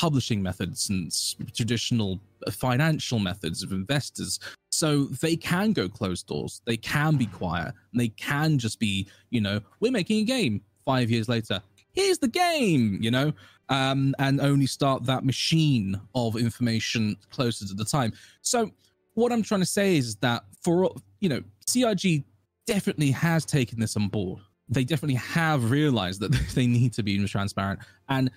publishing 0.02 0.42
methods 0.42 0.90
and 0.90 1.12
traditional 1.54 2.18
financial 2.50 3.20
methods 3.20 3.62
of 3.62 3.70
investors. 3.70 4.40
So 4.72 5.04
they 5.04 5.36
can 5.36 5.72
go 5.72 5.88
closed 5.88 6.26
doors. 6.26 6.60
They 6.64 6.76
can 6.76 7.16
be 7.16 7.26
quiet. 7.26 7.72
And 7.92 8.00
they 8.00 8.08
can 8.08 8.58
just 8.58 8.80
be, 8.80 9.06
you 9.30 9.40
know, 9.40 9.60
we're 9.78 9.92
making 9.92 10.18
a 10.18 10.24
game. 10.24 10.60
Five 10.84 11.08
years 11.08 11.28
later, 11.28 11.62
here's 11.92 12.18
the 12.18 12.26
game. 12.26 12.98
You 13.00 13.12
know, 13.12 13.32
um, 13.68 14.12
and 14.18 14.40
only 14.40 14.66
start 14.66 15.04
that 15.04 15.24
machine 15.24 16.00
of 16.16 16.34
information 16.34 17.16
closer 17.30 17.64
to 17.68 17.74
the 17.74 17.84
time. 17.84 18.12
So 18.40 18.72
what 19.14 19.30
I'm 19.30 19.44
trying 19.44 19.60
to 19.60 19.66
say 19.66 19.96
is 19.96 20.16
that 20.16 20.42
for 20.64 20.92
you 21.20 21.28
know, 21.28 21.42
CIG 21.68 22.24
definitely 22.66 23.12
has 23.12 23.44
taken 23.44 23.78
this 23.78 23.96
on 23.96 24.08
board. 24.08 24.40
They 24.68 24.82
definitely 24.82 25.22
have 25.38 25.70
realized 25.70 26.18
that 26.22 26.32
they 26.56 26.66
need 26.66 26.92
to 26.94 27.04
be 27.04 27.24
transparent, 27.28 27.78
and 28.08 28.32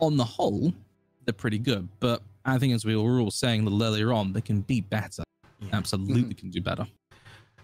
on 0.00 0.16
the 0.16 0.24
whole, 0.24 0.74
they're 1.24 1.32
pretty 1.32 1.58
good. 1.58 1.88
But 2.00 2.22
I 2.44 2.58
think, 2.58 2.74
as 2.74 2.84
we 2.84 2.96
were 2.96 3.20
all 3.20 3.30
saying 3.30 3.62
a 3.62 3.64
little 3.64 3.82
earlier 3.82 4.12
on, 4.12 4.32
they 4.32 4.40
can 4.40 4.60
be 4.60 4.80
better. 4.80 5.24
Yeah. 5.60 5.68
Absolutely, 5.72 6.34
can 6.34 6.50
do 6.50 6.60
better. 6.60 6.86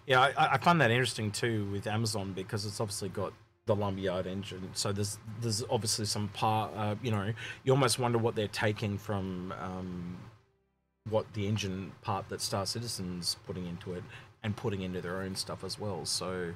Yeah, 0.07 0.21
I, 0.21 0.53
I 0.53 0.57
find 0.57 0.81
that 0.81 0.91
interesting 0.91 1.31
too 1.31 1.69
with 1.71 1.87
Amazon 1.87 2.33
because 2.33 2.65
it's 2.65 2.79
obviously 2.79 3.09
got 3.09 3.33
the 3.67 3.75
Lumberyard 3.75 4.25
engine. 4.27 4.69
So 4.73 4.91
there's 4.91 5.17
there's 5.39 5.63
obviously 5.69 6.05
some 6.05 6.27
part. 6.29 6.71
Uh, 6.75 6.95
you 7.01 7.11
know, 7.11 7.31
you 7.63 7.71
almost 7.71 7.99
wonder 7.99 8.17
what 8.17 8.35
they're 8.35 8.47
taking 8.47 8.97
from 8.97 9.53
um, 9.61 10.17
what 11.09 11.31
the 11.33 11.47
engine 11.47 11.91
part 12.01 12.27
that 12.29 12.41
Star 12.41 12.65
Citizen's 12.65 13.35
putting 13.45 13.67
into 13.67 13.93
it 13.93 14.03
and 14.43 14.55
putting 14.55 14.81
into 14.81 15.01
their 15.01 15.21
own 15.21 15.35
stuff 15.35 15.63
as 15.63 15.79
well. 15.79 16.05
So 16.05 16.53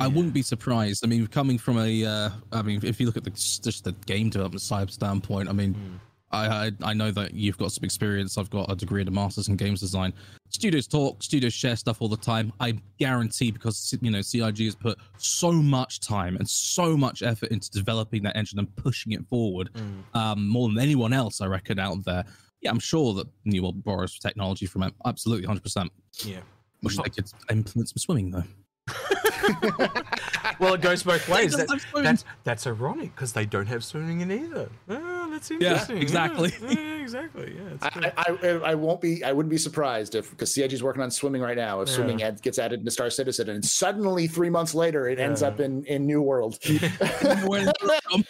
I 0.00 0.06
wouldn't 0.06 0.32
be 0.32 0.42
surprised. 0.42 1.04
I 1.04 1.08
mean, 1.08 1.26
coming 1.26 1.58
from 1.58 1.78
a, 1.78 2.04
uh, 2.04 2.30
I 2.52 2.62
mean, 2.62 2.80
if 2.82 3.00
you 3.00 3.06
look 3.06 3.16
at 3.16 3.24
the 3.24 3.30
just 3.30 3.84
the 3.84 3.92
game 4.06 4.30
development 4.30 4.62
side 4.62 4.90
standpoint, 4.90 5.48
I 5.48 5.52
mean, 5.52 5.74
Mm. 5.74 5.98
I, 6.32 6.66
I 6.66 6.72
I 6.82 6.94
know 6.94 7.10
that 7.12 7.34
you've 7.34 7.58
got 7.58 7.72
some 7.72 7.84
experience. 7.84 8.38
I've 8.38 8.50
got 8.50 8.70
a 8.70 8.74
degree 8.76 9.00
and 9.02 9.08
a 9.08 9.12
master's 9.12 9.48
in 9.48 9.56
games 9.56 9.80
design. 9.80 10.12
Studios 10.48 10.86
talk, 10.86 11.22
studios 11.22 11.52
share 11.52 11.76
stuff 11.76 12.00
all 12.00 12.08
the 12.08 12.16
time. 12.16 12.52
I 12.60 12.78
guarantee 12.98 13.50
because 13.50 13.94
you 14.00 14.10
know 14.10 14.22
CIG 14.22 14.58
has 14.64 14.74
put 14.74 14.98
so 15.18 15.52
much 15.52 16.00
time 16.00 16.36
and 16.36 16.48
so 16.48 16.96
much 16.96 17.22
effort 17.22 17.50
into 17.50 17.70
developing 17.70 18.22
that 18.24 18.36
engine 18.36 18.58
and 18.58 18.74
pushing 18.76 19.12
it 19.12 19.26
forward, 19.28 19.70
Mm. 19.74 20.02
um, 20.18 20.48
more 20.48 20.68
than 20.68 20.78
anyone 20.78 21.12
else 21.12 21.40
I 21.40 21.46
reckon 21.46 21.78
out 21.78 22.04
there. 22.04 22.24
Yeah, 22.60 22.70
I'm 22.70 22.78
sure 22.78 23.12
that 23.14 23.26
New 23.44 23.62
World 23.62 23.82
borrows 23.82 24.18
technology 24.18 24.66
from 24.66 24.82
it. 24.84 24.94
Absolutely, 25.04 25.46
hundred 25.46 25.62
percent. 25.64 25.90
Yeah. 26.24 26.40
Wish 26.82 26.96
they 26.96 27.10
could 27.10 27.26
implement 27.50 27.88
some 27.90 27.98
swimming 27.98 28.30
though. 28.30 28.44
well, 30.58 30.74
it 30.74 30.80
goes 30.80 31.02
both 31.02 31.28
ways. 31.28 31.54
That- 31.56 31.68
that's 31.94 32.24
that's 32.44 32.66
ironic 32.66 33.14
because 33.14 33.32
they 33.32 33.46
don't 33.46 33.66
have 33.66 33.84
swimming 33.84 34.20
in 34.20 34.30
either. 34.30 34.68
Oh, 34.88 35.30
that's 35.30 35.50
interesting. 35.50 35.98
exactly. 35.98 36.52
Yeah, 36.62 36.70
yeah, 36.70 37.02
exactly. 37.02 37.54
Yeah, 37.56 37.74
it's. 37.74 37.84
I, 37.84 38.12
I, 38.16 38.48
I 38.48 38.70
I 38.70 38.74
won't 38.74 39.00
be 39.00 39.24
I 39.24 39.32
wouldn't 39.32 39.50
be 39.50 39.58
surprised 39.58 40.14
if 40.14 40.30
because 40.30 40.54
CIG 40.54 40.72
is 40.72 40.82
working 40.82 41.02
on 41.02 41.10
swimming 41.10 41.42
right 41.42 41.56
now 41.56 41.80
if 41.80 41.88
Yeah. 41.88 41.94
swimming 41.94 42.22
ad, 42.22 42.42
gets 42.42 42.58
added 42.58 42.80
into 42.80 42.90
Star 42.90 43.10
Citizen 43.10 43.48
and 43.50 43.64
suddenly 43.64 44.26
three 44.26 44.50
months 44.50 44.74
later 44.74 45.08
it 45.08 45.18
ends 45.18 45.42
up 45.42 45.60
in 45.60 45.84
in 45.84 46.06
New 46.06 46.22
World. 46.22 46.58
Where 46.66 47.60
did 47.64 47.68
it 47.82 48.04
come? 48.10 48.24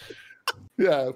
yeah. 0.77 1.11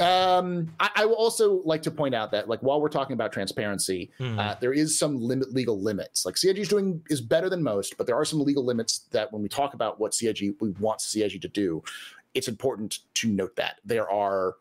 Um, 0.00 0.72
I, 0.80 0.90
I 0.96 1.06
will 1.06 1.14
also 1.14 1.62
like 1.64 1.82
to 1.82 1.90
point 1.90 2.14
out 2.14 2.30
that, 2.32 2.48
like, 2.48 2.60
while 2.60 2.80
we're 2.80 2.88
talking 2.88 3.14
about 3.14 3.32
transparency, 3.32 4.10
Hmm. 4.18 4.38
uh, 4.38 4.54
there 4.60 4.72
is 4.72 4.98
some 4.98 5.20
limit 5.20 5.52
legal 5.52 5.80
limits. 5.80 6.24
Like 6.24 6.36
CIG 6.36 6.58
is 6.58 6.68
doing 6.68 7.02
is 7.10 7.20
better 7.20 7.48
than 7.48 7.62
most, 7.62 7.96
but 7.96 8.06
there 8.06 8.16
are 8.16 8.24
some 8.24 8.40
legal 8.40 8.64
limits 8.64 9.06
that 9.12 9.32
when 9.32 9.42
we 9.42 9.48
talk 9.48 9.74
about 9.74 10.00
what 10.00 10.14
CIG 10.14 10.54
we 10.60 10.70
want 10.80 11.00
CIG 11.00 11.40
to 11.42 11.48
do, 11.48 11.82
it's 12.34 12.48
important 12.48 13.00
to 13.14 13.28
note 13.28 13.54
that 13.56 13.76
there 13.84 14.10
are 14.10 14.54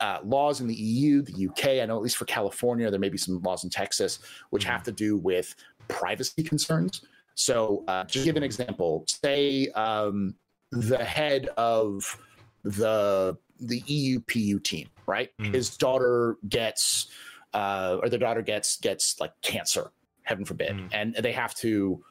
uh, 0.00 0.18
laws 0.24 0.60
in 0.60 0.66
the 0.66 0.74
EU, 0.74 1.22
the 1.22 1.48
UK. 1.48 1.80
I 1.82 1.86
know 1.86 1.96
at 1.96 2.02
least 2.02 2.16
for 2.16 2.24
California, 2.24 2.90
there 2.90 3.00
may 3.00 3.08
be 3.08 3.18
some 3.18 3.40
laws 3.42 3.64
in 3.64 3.70
Texas 3.70 4.18
which 4.50 4.64
have 4.64 4.82
to 4.82 4.92
do 4.92 5.16
with 5.16 5.54
privacy 5.88 6.42
concerns. 6.42 7.02
So, 7.36 7.84
uh, 7.88 8.04
to 8.04 8.22
give 8.24 8.36
an 8.36 8.42
example, 8.42 9.04
say 9.06 9.68
um, 9.68 10.34
the 10.72 11.02
head 11.02 11.48
of 11.56 12.18
the 12.64 13.36
the 13.68 13.82
EU 13.86 14.20
PU 14.20 14.58
team, 14.60 14.88
right? 15.06 15.30
Mm. 15.40 15.54
His 15.54 15.76
daughter 15.76 16.36
gets, 16.48 17.08
uh, 17.52 17.98
or 18.02 18.08
their 18.08 18.18
daughter 18.18 18.42
gets 18.42 18.76
gets 18.76 19.20
like 19.20 19.32
cancer, 19.42 19.90
heaven 20.22 20.44
forbid, 20.44 20.72
Mm. 20.76 20.88
and 20.92 21.14
they 21.16 21.32
have 21.32 21.54
to 21.56 22.02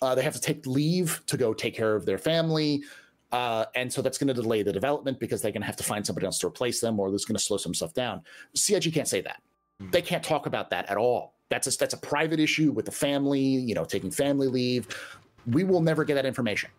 uh, 0.00 0.14
they 0.16 0.22
have 0.22 0.34
to 0.34 0.40
take 0.40 0.66
leave 0.66 1.22
to 1.26 1.36
go 1.36 1.54
take 1.54 1.74
care 1.74 1.94
of 1.94 2.04
their 2.04 2.18
family. 2.18 2.82
Uh, 3.30 3.64
and 3.74 3.90
so 3.90 4.02
that's 4.02 4.18
going 4.18 4.28
to 4.28 4.34
delay 4.34 4.62
the 4.62 4.72
development 4.72 5.18
because 5.18 5.40
they're 5.40 5.52
going 5.52 5.62
to 5.62 5.66
have 5.66 5.76
to 5.76 5.84
find 5.84 6.04
somebody 6.04 6.26
else 6.26 6.38
to 6.40 6.46
replace 6.46 6.80
them, 6.80 7.00
or 7.00 7.10
that's 7.10 7.24
going 7.24 7.36
to 7.36 7.42
slow 7.42 7.56
some 7.56 7.72
stuff 7.72 7.94
down. 7.94 8.20
CIG 8.54 8.92
can't 8.92 9.08
say 9.08 9.20
that. 9.22 9.40
Mm. 9.80 9.92
They 9.92 10.02
can't 10.02 10.22
talk 10.22 10.46
about 10.46 10.70
that 10.70 10.90
at 10.90 10.96
all. 10.98 11.34
That's 11.48 11.66
a, 11.72 11.78
that's 11.78 11.94
a 11.94 11.98
private 11.98 12.40
issue 12.40 12.72
with 12.72 12.84
the 12.84 12.92
family. 12.92 13.40
You 13.40 13.74
know, 13.74 13.84
taking 13.84 14.10
family 14.10 14.48
leave. 14.48 14.88
We 15.46 15.64
will 15.64 15.80
never 15.80 16.04
get 16.04 16.14
that 16.14 16.26
information. 16.26 16.70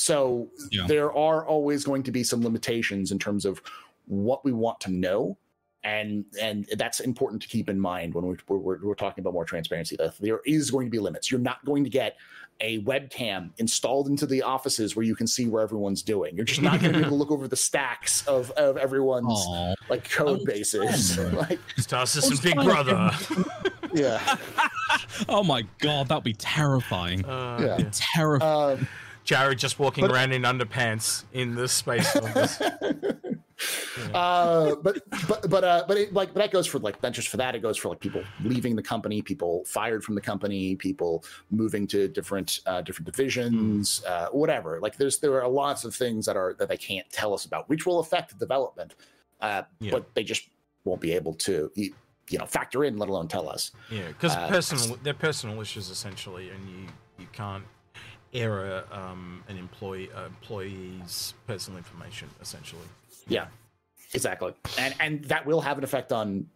So 0.00 0.48
Yeah. 0.70 0.86
there 0.86 1.12
are 1.12 1.44
always 1.46 1.84
going 1.84 2.02
to 2.04 2.10
be 2.10 2.24
some 2.24 2.42
limitations 2.42 3.12
in 3.12 3.18
terms 3.18 3.44
of 3.44 3.60
what 4.06 4.44
we 4.44 4.52
want 4.52 4.80
to 4.80 4.90
know, 4.90 5.36
and 5.84 6.24
and 6.40 6.66
that's 6.78 7.00
important 7.00 7.42
to 7.42 7.48
keep 7.48 7.68
in 7.68 7.78
mind 7.78 8.14
when 8.14 8.26
we, 8.26 8.36
we're, 8.48 8.56
we're, 8.58 8.78
we're 8.82 8.94
talking 8.94 9.20
about 9.22 9.34
more 9.34 9.44
transparency. 9.44 9.96
There 10.18 10.40
is 10.46 10.70
going 10.70 10.86
to 10.86 10.90
be 10.90 10.98
limits. 10.98 11.30
You're 11.30 11.40
not 11.40 11.64
going 11.64 11.84
to 11.84 11.90
get 11.90 12.16
a 12.62 12.82
webcam 12.82 13.50
installed 13.58 14.08
into 14.08 14.26
the 14.26 14.42
offices 14.42 14.94
where 14.94 15.04
you 15.04 15.14
can 15.14 15.26
see 15.26 15.48
where 15.48 15.62
everyone's 15.62 16.02
doing. 16.02 16.36
You're 16.36 16.44
just 16.44 16.60
not 16.60 16.80
going 16.80 16.92
to 16.92 16.98
be 16.98 17.04
able 17.06 17.10
to 17.10 17.16
look 17.16 17.30
over 17.30 17.46
the 17.48 17.56
stacks 17.56 18.26
of 18.26 18.50
of 18.52 18.76
everyone's 18.78 19.26
Aw. 19.28 19.74
like 19.90 20.08
code 20.10 20.44
bases. 20.44 21.16
fun. 21.16 21.34
like 21.48 21.58
Star 21.78 22.06
System 22.06 22.32
it's 22.32 22.40
Big 22.42 22.54
fine. 22.56 22.64
Brother. 22.66 23.10
yeah. 23.92 24.36
Oh 25.28 25.44
my 25.44 25.62
god, 25.78 26.08
that'd 26.08 26.24
be 26.24 26.32
terrifying. 26.32 27.24
Uh, 27.24 27.58
Yeah. 27.60 27.76
yeah. 27.78 27.90
Terrifying. 27.92 28.78
Um, 28.80 28.88
Jared 29.24 29.58
just 29.58 29.78
walking 29.78 30.02
But- 30.06 30.12
around 30.12 30.32
in 30.32 30.42
underpants 30.42 31.24
in 31.32 31.54
the 31.54 31.68
space. 31.68 32.14
office. 32.16 32.60
uh, 34.14 34.74
but 34.76 35.02
but 35.28 35.50
but 35.50 35.64
uh, 35.64 35.84
but 35.86 35.96
it, 35.98 36.12
like 36.12 36.32
but 36.32 36.40
that 36.40 36.50
goes 36.50 36.66
for 36.66 36.78
like 36.78 37.02
not 37.02 37.12
just 37.12 37.28
for 37.28 37.36
that. 37.36 37.54
It 37.54 37.60
goes 37.60 37.76
for 37.76 37.88
like 37.90 38.00
people 38.00 38.22
leaving 38.42 38.74
the 38.76 38.82
company, 38.82 39.20
people 39.22 39.64
fired 39.66 40.02
from 40.02 40.14
the 40.14 40.20
company, 40.20 40.74
people 40.76 41.24
moving 41.50 41.86
to 41.88 42.08
different 42.08 42.60
uh, 42.66 42.80
different 42.82 43.06
divisions, 43.06 44.02
uh, 44.06 44.28
whatever. 44.28 44.80
Like 44.80 44.96
there's 44.96 45.18
there 45.18 45.40
are 45.42 45.48
lots 45.48 45.84
of 45.84 45.94
things 45.94 46.26
that 46.26 46.36
are 46.36 46.54
that 46.58 46.68
they 46.68 46.76
can't 46.78 47.08
tell 47.10 47.34
us 47.34 47.44
about, 47.44 47.68
which 47.68 47.86
will 47.86 48.00
affect 48.00 48.30
the 48.30 48.36
development, 48.36 48.94
uh, 49.40 49.62
Yeah. 49.80 49.90
but 49.92 50.14
they 50.14 50.24
just 50.24 50.48
won't 50.84 51.00
be 51.02 51.12
able 51.12 51.34
to 51.34 51.70
you, 51.74 51.92
you 52.30 52.38
know 52.38 52.46
factor 52.46 52.84
in, 52.84 52.96
let 52.96 53.08
alone 53.10 53.28
tell 53.28 53.48
us. 53.48 53.72
Yeah, 53.90 54.08
because 54.08 54.34
Uh, 54.34 54.48
personal, 54.48 54.96
they're 55.02 55.12
personal 55.14 55.60
issues 55.60 55.90
essentially, 55.90 56.48
and 56.50 56.68
you 56.68 56.86
you 57.18 57.26
can't 57.32 57.64
error 58.32 58.84
um, 58.92 59.42
an 59.48 59.56
employee 59.56 60.10
uh, 60.14 60.26
employee's 60.26 61.34
personal 61.46 61.78
information 61.78 62.28
essentially. 62.40 62.86
Yeah, 63.28 63.46
exactly, 64.14 64.54
and 64.78 64.94
and 65.00 65.24
that 65.24 65.46
will 65.46 65.60
have 65.60 65.78
an 65.78 65.84
effect 65.84 66.12
on 66.12 66.46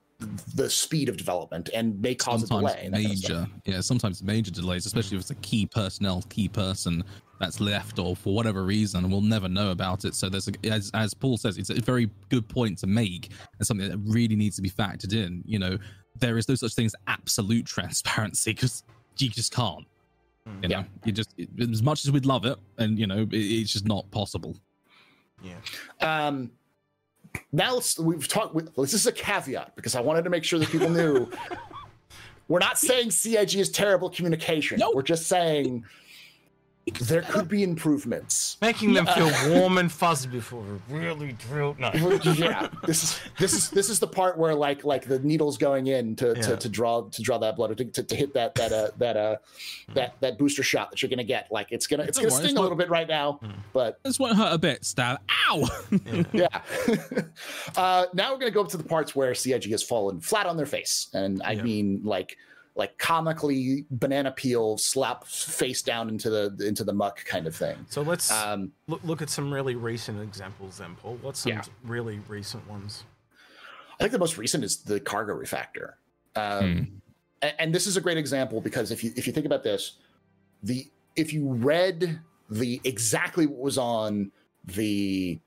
the 0.55 0.71
speed 0.71 1.09
of 1.09 1.17
development 1.17 1.69
and 1.75 2.01
may 2.01 2.15
cause 2.15 2.45
a 2.45 2.47
sometimes 2.47 2.73
delay. 2.73 2.87
and 2.87 2.95
that 2.95 3.03
kind 3.03 3.07
of 3.07 3.21
major 3.21 3.47
yeah 3.67 3.81
sometimes 3.81 4.23
major 4.23 4.51
delays 4.51 4.87
especially 4.87 5.17
if 5.17 5.21
it's 5.21 5.31
a 5.31 5.35
key 5.37 5.67
personnel 5.67 6.23
key 6.31 6.49
person 6.49 7.03
that's 7.41 7.61
left 7.61 7.99
or 7.99 8.15
for 8.15 8.33
whatever 8.33 8.63
reason 8.63 9.11
we'll 9.11 9.21
never 9.21 9.49
know 9.49 9.73
about 9.73 10.05
it 10.05 10.15
so 10.15 10.29
there's 10.29 10.49
a, 10.49 10.53
as, 10.71 10.91
as 10.95 11.13
paul 11.13 11.37
says 11.37 11.59
it's 11.59 11.69
a 11.69 11.75
very 11.75 12.09
good 12.31 12.49
point 12.49 12.79
to 12.79 12.87
make 12.87 13.33
and 13.59 13.67
something 13.67 13.89
that 13.91 13.99
really 14.07 14.37
needs 14.37 14.55
to 14.55 14.63
be 14.63 14.71
factored 14.71 15.13
in 15.13 15.43
you 15.45 15.59
know 15.59 15.77
there 16.19 16.39
is 16.39 16.49
no 16.49 16.55
such 16.55 16.75
thing 16.75 16.87
as 16.87 16.95
absolute 17.07 17.67
transparency 17.77 18.53
because 18.53 18.83
you 19.19 19.29
just 19.29 19.53
can't. 19.53 19.87
You 20.63 20.69
know 20.69 20.85
you 21.05 21.13
just 21.13 21.35
it- 21.39 21.49
as 21.71 21.83
much 21.83 22.05
as 22.05 22.11
we'd 22.13 22.27
love 22.27 22.45
it 22.45 22.59
and 22.79 22.99
you 22.99 23.07
know 23.07 23.23
it, 23.23 23.33
it's 23.33 23.73
just 23.73 23.87
not 23.87 24.11
possible 24.11 24.57
Yeah, 25.43 25.55
Um, 26.01 26.51
now 27.53 27.75
let's, 27.75 27.99
we've 27.99 28.29
talked. 28.29 28.55
With, 28.55 28.75
this 28.77 28.95
is 28.95 29.07
a 29.07 29.13
caveat 29.13 29.75
because 29.75 29.95
I 29.97 30.01
wanted 30.01 30.23
to 30.25 30.31
make 30.31 30.45
sure 30.45 30.59
that 30.59 30.69
people 30.69 30.89
knew. 30.89 31.29
we're 32.49 32.61
not 32.61 32.79
saying 32.79 33.11
CIG 33.11 33.57
is 33.57 33.71
terrible 33.71 34.09
communication. 34.09 34.79
No. 34.79 34.93
We're 34.95 35.03
just 35.03 35.27
saying 35.27 35.85
there 37.01 37.23
could 37.23 37.49
be 37.49 37.63
improvements. 37.63 38.59
making 38.61 38.93
them 38.93 39.07
feel 39.07 39.31
warm 39.49 39.79
and 39.79 39.91
fuzzy 39.91 40.29
before 40.29 40.63
we 40.89 40.99
really 40.99 41.33
drill. 41.33 41.75
No, 41.79 41.91
yeah, 42.35 42.69
this 42.87 43.03
is 43.03 43.21
this 43.39 43.53
is 43.55 43.71
this 43.71 43.89
is 43.89 43.99
the 44.01 44.07
part 44.07 44.37
where 44.37 44.55
like 44.55 44.85
like 44.85 45.07
the 45.07 45.19
needle's 45.21 45.57
going 45.57 45.87
in 45.87 46.15
to 46.17 46.35
Yeah. 46.37 46.43
to, 46.43 46.57
to 46.59 46.69
draw 46.69 47.03
to 47.09 47.23
draw 47.23 47.39
that 47.39 47.57
blood 47.57 47.71
or 47.71 47.75
to, 47.77 47.85
to, 47.87 48.03
to 48.03 48.15
hit 48.17 48.35
that 48.35 48.55
that 48.57 48.73
uh 48.73 48.91
that 48.99 49.17
uh 49.17 49.37
that 49.95 50.21
that 50.21 50.37
booster 50.39 50.63
shot 50.63 50.91
that 50.91 51.01
you're 51.03 51.09
gonna 51.11 51.25
get. 51.25 51.51
Like 51.51 51.69
it's 51.73 51.87
gonna 51.87 52.03
it's 52.05 52.19
Don't 52.19 52.25
gonna 52.25 52.35
worry, 52.35 52.39
sting 52.41 52.45
it's 52.45 52.53
a 52.53 52.55
not- 52.57 52.63
little 52.63 52.77
bit 52.79 52.91
right 52.91 53.09
now, 53.09 53.41
Mm. 53.43 53.53
but 53.73 53.99
this 54.03 54.19
won't 54.19 54.37
hurt 54.37 54.53
a 54.53 54.59
bit 54.59 54.85
stab 54.85 55.21
ow 55.51 55.67
yeah. 56.33 56.47
uh, 57.77 58.07
now 58.15 58.33
we're 58.33 58.39
going 58.39 58.51
to 58.51 58.55
go 58.55 58.61
up 58.63 58.69
to 58.69 58.77
the 58.77 58.85
parts 58.85 59.15
where 59.15 59.35
CIG 59.35 59.71
has 59.71 59.83
fallen 59.83 60.21
flat 60.21 60.47
on 60.47 60.57
their 60.57 60.67
face, 60.67 61.09
and 61.15 61.43
I 61.43 61.53
Yeah. 61.53 61.63
mean 61.63 62.01
like 62.05 62.37
like 62.77 62.99
comically 62.99 63.85
banana 63.91 64.33
peel 64.33 64.77
slap 64.77 65.25
face 65.27 65.81
down 65.83 66.09
into 66.09 66.29
the 66.29 66.57
into 66.67 66.83
the 66.85 66.93
muck 66.93 67.25
kind 67.25 67.47
of 67.47 67.55
thing. 67.55 67.77
so 67.89 68.03
let's 68.03 68.31
Um, 68.33 68.73
look, 68.89 69.01
look 69.05 69.23
at 69.23 69.31
some 69.31 69.53
really 69.53 69.77
recent 69.77 70.21
examples 70.21 70.79
then, 70.79 70.97
Paul. 70.97 71.19
What's 71.23 71.41
some 71.41 71.53
Yeah. 71.53 71.63
really 71.85 72.19
recent 72.27 72.69
ones? 72.69 73.05
I 74.01 74.03
think 74.03 74.13
the 74.13 74.19
most 74.19 74.39
recent 74.39 74.65
is 74.65 74.79
the 74.79 74.99
cargo 74.99 75.35
refactor, 75.39 75.93
um, 76.35 77.01
a- 77.43 77.61
and, 77.61 77.73
this 77.73 77.87
is 77.87 77.97
a 77.97 78.01
great 78.01 78.19
example 78.19 78.61
because 78.61 78.91
if 78.91 79.05
you 79.05 79.13
if 79.17 79.27
you 79.29 79.33
think 79.33 79.47
about 79.47 79.63
this, 79.63 79.99
the 80.65 80.91
if 81.15 81.33
you 81.33 81.53
read 81.53 82.19
the 82.51 82.81
exactly 82.83 83.47
what 83.47 83.61
was 83.61 83.79
on 83.79 84.33
the 84.65 85.39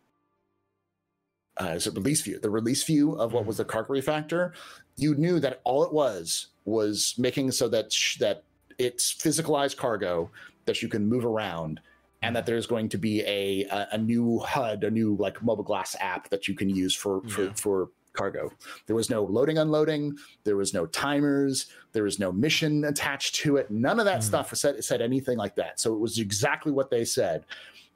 uh, 1.59 1.73
is 1.75 1.87
it 1.87 1.93
release 1.95 2.21
view 2.21 2.39
the 2.39 2.49
release 2.49 2.83
view 2.83 3.13
of 3.13 3.33
what 3.33 3.45
was 3.45 3.57
the 3.57 3.65
cargo 3.65 3.93
refactor, 3.93 4.53
you 4.95 5.13
knew 5.15 5.39
that 5.41 5.59
all 5.65 5.83
it 5.83 5.91
was 5.91 6.47
was 6.71 7.15
making 7.17 7.49
so 7.51 7.67
that 7.69 7.91
sh- 7.91 8.17
that 8.17 8.43
it's 8.77 9.13
physicalized 9.13 9.77
cargo 9.77 10.29
that 10.65 10.81
you 10.81 10.89
can 10.89 11.07
move 11.07 11.25
around 11.25 11.79
and 12.21 12.35
that 12.35 12.45
there's 12.45 12.67
going 12.67 12.89
to 12.89 12.97
be 12.97 13.21
a 13.21 13.63
a, 13.71 13.87
a 13.93 13.97
new 13.97 14.39
HUD, 14.39 14.83
a 14.83 14.91
new 14.91 15.15
like 15.15 15.41
mobile 15.41 15.63
glass 15.63 15.95
app 15.99 16.29
that 16.29 16.47
you 16.47 16.53
can 16.53 16.69
use 16.69 16.93
for 16.93 17.21
for 17.29 17.43
Yeah. 17.45 17.53
for 17.53 17.89
cargo. 18.13 18.51
There 18.87 18.95
was 18.95 19.09
no 19.09 19.23
loading 19.23 19.59
unloading, 19.59 20.17
there 20.43 20.57
was 20.57 20.73
no 20.73 20.85
timers, 20.87 21.67
there 21.93 22.03
was 22.03 22.19
no 22.19 22.31
mission 22.31 22.83
attached 22.83 23.35
to 23.35 23.57
it. 23.57 23.69
None 23.71 23.99
of 23.99 24.05
that 24.05 24.19
Mhm. 24.19 24.23
stuff 24.23 24.53
said 24.55 24.83
said 24.83 25.01
anything 25.01 25.37
like 25.37 25.55
that. 25.55 25.79
So 25.79 25.93
it 25.93 25.99
was 25.99 26.19
exactly 26.19 26.71
what 26.73 26.89
they 26.89 27.05
said. 27.05 27.45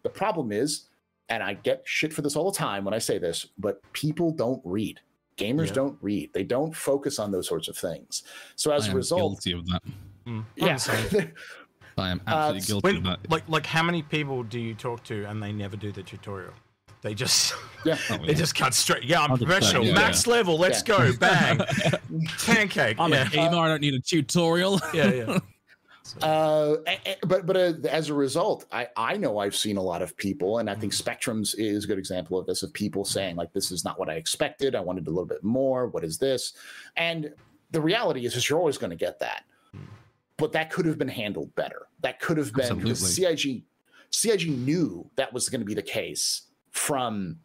The 0.03 0.09
problem 0.09 0.51
is, 0.53 0.85
and 1.27 1.43
I 1.43 1.55
get 1.55 1.81
shit 1.85 2.13
for 2.13 2.21
this 2.21 2.35
all 2.37 2.49
the 2.51 2.57
time 2.57 2.85
when 2.85 2.93
I 2.93 2.99
say 2.99 3.17
this, 3.17 3.47
but 3.57 3.81
people 3.91 4.31
don't 4.31 4.61
read. 4.63 4.99
Gamers 5.37 5.67
Yeah. 5.67 5.73
don't 5.73 5.97
read. 6.01 6.31
They 6.33 6.43
don't 6.43 6.75
focus 6.75 7.19
on 7.19 7.31
those 7.31 7.47
sorts 7.47 7.67
of 7.67 7.77
things. 7.77 8.23
So 8.55 8.71
as 8.71 8.87
I 8.87 8.91
a 8.91 8.95
result, 8.95 9.43
guilty 9.43 9.51
of 9.53 9.65
that 9.67 9.81
Mm. 10.27 10.45
yeah, 10.55 10.77
i 11.97 12.09
am 12.11 12.21
Uh, 12.27 12.31
absolutely 12.31 12.61
guilty 12.61 12.87
When, 12.87 12.95
of 12.97 13.03
that 13.05 13.31
like, 13.31 13.43
like, 13.49 13.65
how 13.65 13.81
many 13.81 14.03
people 14.03 14.43
do 14.43 14.59
you 14.59 14.75
talk 14.75 15.03
to 15.05 15.25
and 15.25 15.41
they 15.41 15.51
never 15.51 15.75
do 15.75 15.91
the 15.91 16.03
tutorial? 16.03 16.53
They 17.01 17.15
just, 17.15 17.55
yeah. 17.85 17.97
Oh, 18.11 18.17
they 18.17 18.27
yeah. 18.27 18.33
just 18.33 18.53
cut 18.53 18.75
straight. 18.75 19.03
Yeah, 19.03 19.21
I'm 19.21 19.35
professional, 19.35 19.83
yeah. 19.83 19.93
max 19.95 20.27
level. 20.27 20.59
Let's 20.59 20.83
Yeah. 20.87 20.97
go, 21.09 21.17
bang, 21.17 21.59
pancake. 22.45 22.97
i'm 22.99 23.11
yeah. 23.11 23.25
a 23.25 23.29
gamer 23.31 23.57
i 23.57 23.67
don't 23.67 23.81
need 23.81 23.95
a 23.95 23.99
tutorial 23.99 24.79
yeah, 24.93 25.11
yeah. 25.11 25.39
So, 26.03 26.19
Uh, 26.19 26.95
but 27.27 27.45
but 27.45 27.55
uh, 27.57 27.73
as 27.89 28.09
a 28.09 28.13
result, 28.13 28.65
I 28.71 28.87
I 28.97 29.17
know 29.17 29.37
I've 29.37 29.55
seen 29.55 29.77
a 29.77 29.81
lot 29.81 30.01
of 30.01 30.17
people, 30.17 30.57
and 30.57 30.69
I 30.69 30.75
think 30.75 30.93
Mm. 30.93 31.01
Spectrums 31.03 31.55
is 31.57 31.85
a 31.85 31.87
good 31.87 31.99
example 31.99 32.39
of 32.39 32.45
this 32.47 32.63
of 32.63 32.73
people 32.73 33.05
saying 33.05 33.35
like 33.35 33.53
this 33.53 33.71
is 33.71 33.85
not 33.85 33.99
what 33.99 34.09
I 34.09 34.15
expected. 34.15 34.75
I 34.75 34.79
wanted 34.81 35.07
a 35.07 35.11
little 35.11 35.25
bit 35.27 35.43
more. 35.43 35.87
What 35.87 36.03
is 36.03 36.17
this? 36.17 36.53
And 36.97 37.33
the 37.69 37.81
reality 37.81 38.25
is, 38.25 38.35
is 38.35 38.49
you're 38.49 38.59
always 38.59 38.77
going 38.77 38.89
to 38.89 38.95
get 38.97 39.19
that. 39.19 39.43
but 40.37 40.51
that 40.53 40.71
could 40.71 40.85
have 40.87 40.97
been 40.97 41.07
handled 41.07 41.53
better. 41.55 41.87
That 42.01 42.19
could 42.19 42.37
have 42.37 42.51
been 42.51 42.79
because 42.79 43.15
CIG 43.15 43.63
CIG 44.09 44.49
knew 44.49 45.07
that 45.15 45.31
was 45.31 45.49
going 45.49 45.61
to 45.61 45.65
be 45.65 45.75
the 45.75 45.83
case 45.83 46.41
from 46.71 47.37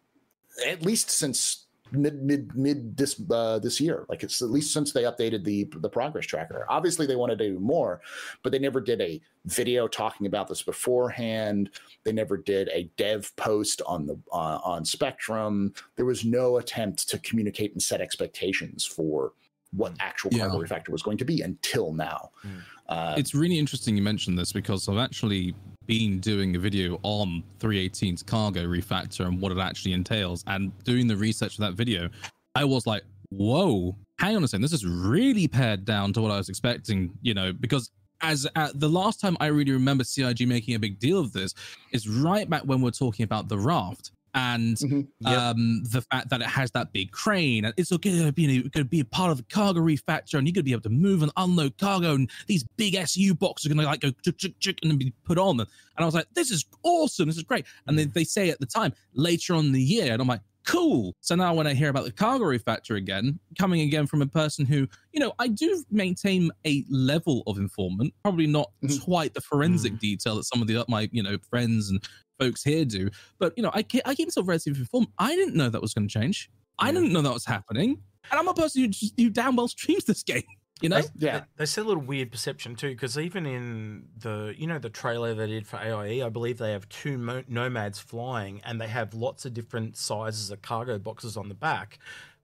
at 0.65 0.81
least 0.81 1.11
since 1.11 1.66
mid 1.91 2.23
mid 2.23 2.55
mid 2.55 2.97
this 2.97 3.21
uh, 3.31 3.59
this 3.59 3.79
year. 3.79 4.05
Like 4.09 4.23
it's 4.23 4.41
at 4.41 4.49
least 4.49 4.73
since 4.73 4.91
they 4.91 5.03
updated 5.03 5.43
the 5.43 5.67
the 5.77 5.89
progress 5.89 6.25
tracker. 6.25 6.65
Obviously, 6.69 7.05
they 7.05 7.15
wanted 7.15 7.39
to 7.39 7.49
do 7.49 7.59
more, 7.59 8.01
but 8.43 8.51
they 8.51 8.59
never 8.59 8.81
did 8.81 9.01
a 9.01 9.21
video 9.45 9.87
talking 9.87 10.27
about 10.27 10.47
this 10.47 10.61
beforehand. 10.61 11.69
They 12.03 12.11
never 12.11 12.37
did 12.37 12.69
a 12.69 12.89
dev 12.97 13.35
post 13.35 13.81
on 13.85 14.05
the 14.05 14.19
uh, 14.31 14.59
on 14.63 14.85
Spectrum. 14.85 15.73
There 15.95 16.05
was 16.05 16.25
no 16.25 16.57
attempt 16.57 17.09
to 17.09 17.19
communicate 17.19 17.71
and 17.73 17.81
set 17.81 18.01
expectations 18.01 18.85
for 18.85 19.33
what 19.71 19.93
actual 19.99 20.31
yeah. 20.33 20.47
refactor 20.47 20.89
was 20.89 21.03
going 21.03 21.17
to 21.17 21.25
be 21.25 21.41
until 21.41 21.93
now. 21.93 22.31
Mm. 22.45 22.61
Uh, 22.89 23.15
it's 23.17 23.33
really 23.33 23.59
interesting 23.59 23.95
you 23.95 24.01
mentioned 24.01 24.37
this 24.37 24.53
because 24.53 24.87
I've 24.87 24.97
actually 24.97 25.53
been 25.87 26.19
doing 26.19 26.55
a 26.55 26.59
video 26.59 26.99
on 27.03 27.43
318's 27.59 28.23
cargo 28.23 28.65
refactor 28.65 29.25
and 29.25 29.41
what 29.41 29.51
it 29.51 29.57
actually 29.57 29.93
entails. 29.93 30.43
And 30.47 30.71
doing 30.83 31.07
the 31.07 31.15
research 31.15 31.55
for 31.55 31.61
that 31.61 31.73
video, 31.73 32.09
I 32.55 32.63
was 32.63 32.85
like, 32.85 33.03
whoa, 33.29 33.95
hang 34.19 34.35
on 34.35 34.43
a 34.43 34.47
second. 34.47 34.61
This 34.61 34.73
is 34.73 34.85
really 34.85 35.47
pared 35.47 35.85
down 35.85 36.13
to 36.13 36.21
what 36.21 36.31
I 36.31 36.37
was 36.37 36.49
expecting, 36.49 37.11
you 37.21 37.33
know, 37.33 37.53
because 37.53 37.91
as 38.21 38.47
uh, 38.55 38.69
the 38.73 38.89
last 38.89 39.19
time 39.19 39.37
I 39.39 39.47
really 39.47 39.71
remember 39.71 40.03
CIG 40.03 40.47
making 40.47 40.75
a 40.75 40.79
big 40.79 40.99
deal 40.99 41.19
of 41.19 41.33
this 41.33 41.53
is 41.91 42.07
right 42.07 42.49
back 42.49 42.63
when 42.63 42.81
we're 42.81 42.91
talking 42.91 43.23
about 43.23 43.47
the 43.47 43.57
raft 43.57 44.11
and 44.37 44.77
mm-hmm. 44.77 45.01
yep. 45.19 45.39
um, 45.39 45.81
the 45.91 46.01
fact 46.01 46.29
that 46.29 46.41
it 46.41 46.47
has 46.47 46.69
that 46.71 46.93
big 46.93 47.11
crane 47.11 47.65
and 47.65 47.73
it's 47.75 47.89
going 47.89 48.23
to 48.23 48.31
be 48.31 48.61
going 48.61 48.71
to 48.71 48.85
be 48.85 48.99
a 48.99 49.05
part 49.05 49.31
of 49.31 49.37
the 49.37 49.43
cargo 49.51 49.79
refactor 49.79 50.35
and 50.35 50.47
you're 50.47 50.53
going 50.53 50.61
to 50.61 50.63
be 50.63 50.71
able 50.71 50.81
to 50.81 50.89
move 50.89 51.23
and 51.23 51.31
unload 51.37 51.75
cargo 51.79 52.13
and 52.13 52.29
these 52.45 52.63
big 52.77 52.93
SU 52.93 53.33
boxes 53.33 53.65
are 53.65 53.73
going 53.73 53.83
to 53.83 53.89
like 53.89 53.99
go 53.99 54.11
chick, 54.23 54.37
chick, 54.37 54.59
chick, 54.59 54.77
and 54.83 54.91
then 54.91 54.97
be 54.99 55.11
put 55.23 55.39
on 55.39 55.59
and 55.59 55.67
I 55.97 56.05
was 56.05 56.13
like 56.13 56.27
this 56.35 56.51
is 56.51 56.65
awesome 56.83 57.27
this 57.27 57.37
is 57.37 57.43
great 57.43 57.65
and 57.87 57.97
then 57.97 58.11
they 58.13 58.23
say 58.23 58.49
at 58.49 58.59
the 58.59 58.67
time 58.67 58.93
later 59.13 59.55
on 59.55 59.65
in 59.65 59.71
the 59.71 59.81
year 59.81 60.13
and 60.13 60.21
I'm 60.21 60.27
like 60.27 60.41
cool 60.67 61.15
so 61.21 61.33
now 61.33 61.53
when 61.53 61.65
I 61.65 61.73
hear 61.73 61.89
about 61.89 62.03
the 62.03 62.11
cargo 62.11 62.43
refactor 62.43 62.97
again 62.97 63.39
coming 63.57 63.81
again 63.81 64.05
from 64.05 64.21
a 64.21 64.27
person 64.27 64.65
who 64.65 64.87
you 65.13 65.19
know 65.19 65.33
I 65.39 65.47
do 65.47 65.83
maintain 65.89 66.51
a 66.65 66.83
level 66.89 67.41
of 67.47 67.57
informant 67.57 68.13
probably 68.21 68.47
not 68.47 68.69
mm-hmm. 68.83 68.97
quite 69.03 69.33
the 69.33 69.41
forensic 69.41 69.93
mm. 69.93 69.99
detail 69.99 70.35
that 70.35 70.43
some 70.43 70.61
of 70.61 70.67
the 70.67 70.85
my 70.89 71.09
you 71.11 71.23
know 71.23 71.37
friends 71.49 71.89
and 71.89 72.03
folks 72.39 72.63
here 72.63 72.85
do. 72.85 73.09
But 73.39 73.53
you 73.57 73.63
know, 73.63 73.71
I 73.73 73.83
keep, 73.83 74.03
I 74.05 74.15
keep 74.15 74.27
myself 74.27 74.47
relatively 74.47 74.81
informed. 74.81 75.07
I 75.17 75.35
didn't 75.35 75.55
know 75.55 75.69
that 75.69 75.81
was 75.81 75.93
going 75.93 76.07
to 76.07 76.19
change. 76.19 76.49
I 76.79 76.91
didn't 76.91 77.11
know 77.11 77.21
that 77.21 77.33
was 77.33 77.45
happening, 77.45 78.01
and 78.31 78.39
I'm 78.39 78.47
a 78.47 78.53
person 78.53 78.83
who 78.83 78.87
just, 78.89 79.19
who 79.19 79.29
damn 79.29 79.55
well 79.55 79.67
streams 79.67 80.05
this 80.05 80.23
game. 80.23 80.43
You 80.79 80.89
know, 80.89 81.01
they, 81.01 81.25
yeah. 81.25 81.39
They, 81.39 81.45
they 81.57 81.65
said 81.65 81.85
a 81.85 81.87
little 81.87 82.03
weird 82.03 82.31
perception 82.31 82.75
too, 82.75 82.89
because 82.89 83.17
even 83.17 83.47
in 83.47 84.09
the 84.19 84.53
you 84.55 84.67
know 84.67 84.77
the 84.77 84.91
trailer 84.91 85.33
they 85.33 85.47
did 85.47 85.65
for 85.65 85.77
AIE, 85.77 86.23
I 86.23 86.29
believe 86.29 86.59
they 86.59 86.71
have 86.71 86.87
two 86.87 87.17
mo- 87.17 87.43
nomads 87.47 87.97
flying, 87.97 88.61
and 88.63 88.79
they 88.79 88.87
have 88.87 89.15
lots 89.15 89.45
of 89.47 89.55
different 89.55 89.97
sizes 89.97 90.51
of 90.51 90.61
cargo 90.61 90.99
boxes 90.99 91.35
on 91.35 91.49
the 91.49 91.55
back. 91.55 91.97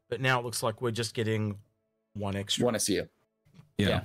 But 0.10 0.20
now 0.20 0.40
it 0.40 0.46
looks 0.46 0.64
like 0.64 0.82
we're 0.82 0.90
just 0.90 1.14
getting 1.14 1.58
one 2.14 2.36
extra. 2.36 2.66
One 2.66 2.76
SU. 2.76 3.08
Yeah. 3.78 3.88
yeah. 3.88 4.02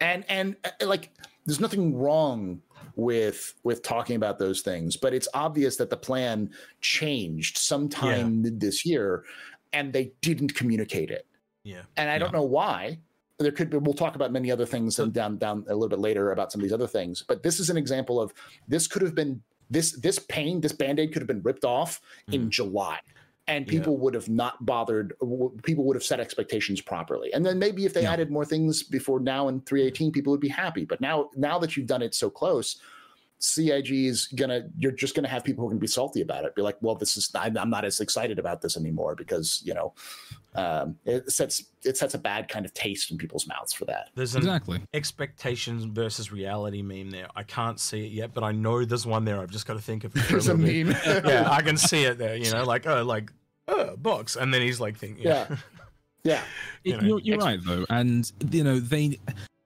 And 0.00 0.24
and 0.28 0.56
uh, 0.64 0.86
like, 0.86 1.10
there's 1.46 1.60
nothing 1.60 1.96
wrong 1.96 2.60
with 2.96 3.54
with 3.62 3.82
talking 3.82 4.16
about 4.16 4.38
those 4.38 4.60
things 4.62 4.96
but 4.96 5.14
it's 5.14 5.28
obvious 5.34 5.76
that 5.76 5.90
the 5.90 5.96
plan 5.96 6.50
changed 6.80 7.58
sometime 7.58 8.44
yeah. 8.44 8.50
this 8.54 8.84
year 8.84 9.24
and 9.72 9.92
they 9.92 10.12
didn't 10.20 10.54
communicate 10.54 11.10
it 11.10 11.26
yeah 11.64 11.82
and 11.96 12.10
i 12.10 12.14
yeah. 12.14 12.18
don't 12.18 12.32
know 12.32 12.42
why 12.42 12.98
there 13.38 13.52
could 13.52 13.70
be 13.70 13.78
we'll 13.78 13.94
talk 13.94 14.16
about 14.16 14.32
many 14.32 14.50
other 14.50 14.66
things 14.66 14.96
so, 14.96 15.06
down 15.06 15.38
down 15.38 15.64
a 15.68 15.74
little 15.74 15.88
bit 15.88 15.98
later 15.98 16.32
about 16.32 16.52
some 16.52 16.60
of 16.60 16.62
these 16.62 16.72
other 16.72 16.86
things 16.86 17.24
but 17.26 17.42
this 17.42 17.60
is 17.60 17.70
an 17.70 17.76
example 17.76 18.20
of 18.20 18.32
this 18.68 18.86
could 18.86 19.02
have 19.02 19.14
been 19.14 19.40
this 19.70 19.92
this 20.00 20.18
pain 20.18 20.60
this 20.60 20.72
band-aid 20.72 21.12
could 21.12 21.22
have 21.22 21.28
been 21.28 21.42
ripped 21.42 21.64
off 21.64 22.00
mm. 22.28 22.34
in 22.34 22.50
july 22.50 22.98
and 23.50 23.66
people 23.66 23.94
yeah. 23.94 23.98
would 23.98 24.14
have 24.14 24.28
not 24.28 24.64
bothered 24.64 25.12
people 25.62 25.84
would 25.84 25.96
have 25.96 26.04
set 26.04 26.20
expectations 26.20 26.80
properly. 26.80 27.32
And 27.32 27.44
then 27.44 27.58
maybe 27.58 27.84
if 27.84 27.92
they 27.92 28.02
yeah. 28.02 28.12
added 28.12 28.30
more 28.30 28.44
things 28.44 28.82
before 28.82 29.20
now 29.20 29.48
in 29.48 29.60
318 29.62 30.12
people 30.12 30.30
would 30.30 30.40
be 30.40 30.48
happy. 30.48 30.84
But 30.84 31.00
now 31.00 31.30
now 31.36 31.58
that 31.58 31.76
you've 31.76 31.86
done 31.86 32.02
it 32.02 32.14
so 32.14 32.30
close 32.30 32.80
cig 33.40 33.90
is 33.90 34.26
gonna 34.28 34.68
you're 34.76 34.92
just 34.92 35.14
gonna 35.14 35.28
have 35.28 35.42
people 35.42 35.62
who 35.62 35.68
are 35.68 35.70
gonna 35.70 35.80
be 35.80 35.86
salty 35.86 36.20
about 36.20 36.44
it. 36.44 36.54
Be 36.54 36.62
like 36.62 36.76
well 36.80 36.94
this 36.94 37.16
is 37.16 37.30
i'm 37.34 37.70
not 37.70 37.84
as 37.84 38.00
excited 38.00 38.38
about 38.38 38.60
this 38.60 38.76
anymore 38.76 39.14
because 39.14 39.62
you 39.64 39.74
know 39.74 39.94
um, 40.54 40.96
it 41.04 41.30
sets 41.30 41.64
it 41.84 41.96
sets 41.96 42.14
a 42.14 42.18
bad 42.18 42.48
kind 42.48 42.66
of 42.66 42.74
taste 42.74 43.10
in 43.10 43.18
people's 43.18 43.46
mouths 43.46 43.72
for 43.72 43.84
that. 43.86 44.10
There's 44.14 44.34
an 44.34 44.42
exactly. 44.42 44.80
expectations 44.92 45.84
versus 45.84 46.32
reality 46.32 46.82
meme 46.82 47.10
there. 47.10 47.28
I 47.36 47.44
can't 47.44 47.80
see 47.80 48.04
it 48.04 48.12
yet 48.12 48.34
but 48.34 48.44
i 48.44 48.52
know 48.52 48.84
there's 48.84 49.06
one 49.06 49.24
there. 49.24 49.40
I've 49.40 49.50
just 49.50 49.66
got 49.66 49.74
to 49.74 49.80
think 49.80 50.04
of 50.04 50.14
it 50.14 50.24
there's 50.28 50.48
a, 50.48 50.54
a 50.54 50.56
meme. 50.56 50.94
Yeah 51.06 51.48
i 51.50 51.62
can 51.62 51.76
see 51.90 52.04
it 52.04 52.18
there 52.18 52.36
you 52.36 52.50
know 52.50 52.64
like 52.64 52.86
oh 52.86 53.02
like 53.02 53.32
oh, 53.70 53.96
box, 53.96 54.36
and 54.36 54.52
then 54.52 54.62
he's 54.62 54.80
like 54.80 54.96
thinking, 54.96 55.24
yeah, 55.24 55.46
yeah. 56.24 56.42
you 56.84 56.96
are 56.96 57.04
you're, 57.04 57.20
you're 57.20 57.38
right 57.38 57.60
though, 57.64 57.84
and 57.90 58.30
you 58.50 58.64
know 58.64 58.78
they. 58.78 59.18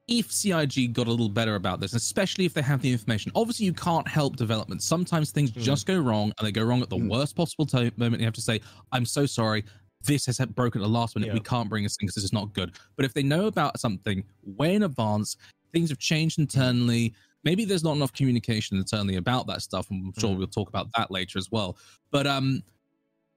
If 0.06 0.30
CIG 0.30 0.92
got 0.92 1.06
a 1.06 1.10
little 1.10 1.30
better 1.30 1.54
about 1.54 1.80
this, 1.80 1.94
especially 1.94 2.44
if 2.44 2.52
they 2.52 2.60
have 2.60 2.82
the 2.82 2.92
information, 2.92 3.32
obviously 3.34 3.64
you 3.64 3.72
can't 3.72 4.06
help 4.06 4.36
development. 4.36 4.82
Sometimes 4.82 5.30
things 5.30 5.50
mm. 5.50 5.62
just 5.62 5.86
go 5.86 5.98
wrong, 5.98 6.30
and 6.36 6.46
they 6.46 6.52
go 6.52 6.62
wrong 6.62 6.82
at 6.82 6.90
the 6.90 6.98
mm. 6.98 7.08
worst 7.10 7.34
possible 7.34 7.64
t- 7.64 7.90
moment. 7.96 8.20
You 8.20 8.26
have 8.26 8.34
to 8.34 8.42
say, 8.42 8.60
"I'm 8.92 9.06
so 9.06 9.24
sorry 9.24 9.64
this 10.06 10.26
has 10.26 10.38
broken 10.38 10.80
at 10.80 10.84
the 10.84 10.90
last 10.90 11.16
minute. 11.16 11.28
Yeah. 11.28 11.34
We 11.34 11.40
can't 11.40 11.68
bring 11.68 11.82
this 11.82 11.96
thing 11.96 12.06
because 12.06 12.16
this 12.16 12.24
is 12.24 12.32
not 12.32 12.52
good. 12.52 12.72
But 12.96 13.04
if 13.04 13.14
they 13.14 13.22
know 13.22 13.46
about 13.46 13.80
something 13.80 14.24
way 14.44 14.74
in 14.74 14.82
advance, 14.82 15.36
things 15.72 15.90
have 15.90 15.98
changed 15.98 16.38
internally. 16.38 17.14
Maybe 17.42 17.64
there's 17.64 17.84
not 17.84 17.96
enough 17.96 18.12
communication 18.12 18.76
internally 18.76 19.16
about 19.16 19.46
that 19.48 19.62
stuff. 19.62 19.86
I'm 19.90 20.12
sure 20.18 20.30
mm. 20.30 20.38
we'll 20.38 20.46
talk 20.46 20.68
about 20.68 20.88
that 20.96 21.10
later 21.10 21.38
as 21.38 21.50
well. 21.50 21.76
But 22.10 22.26
um, 22.26 22.62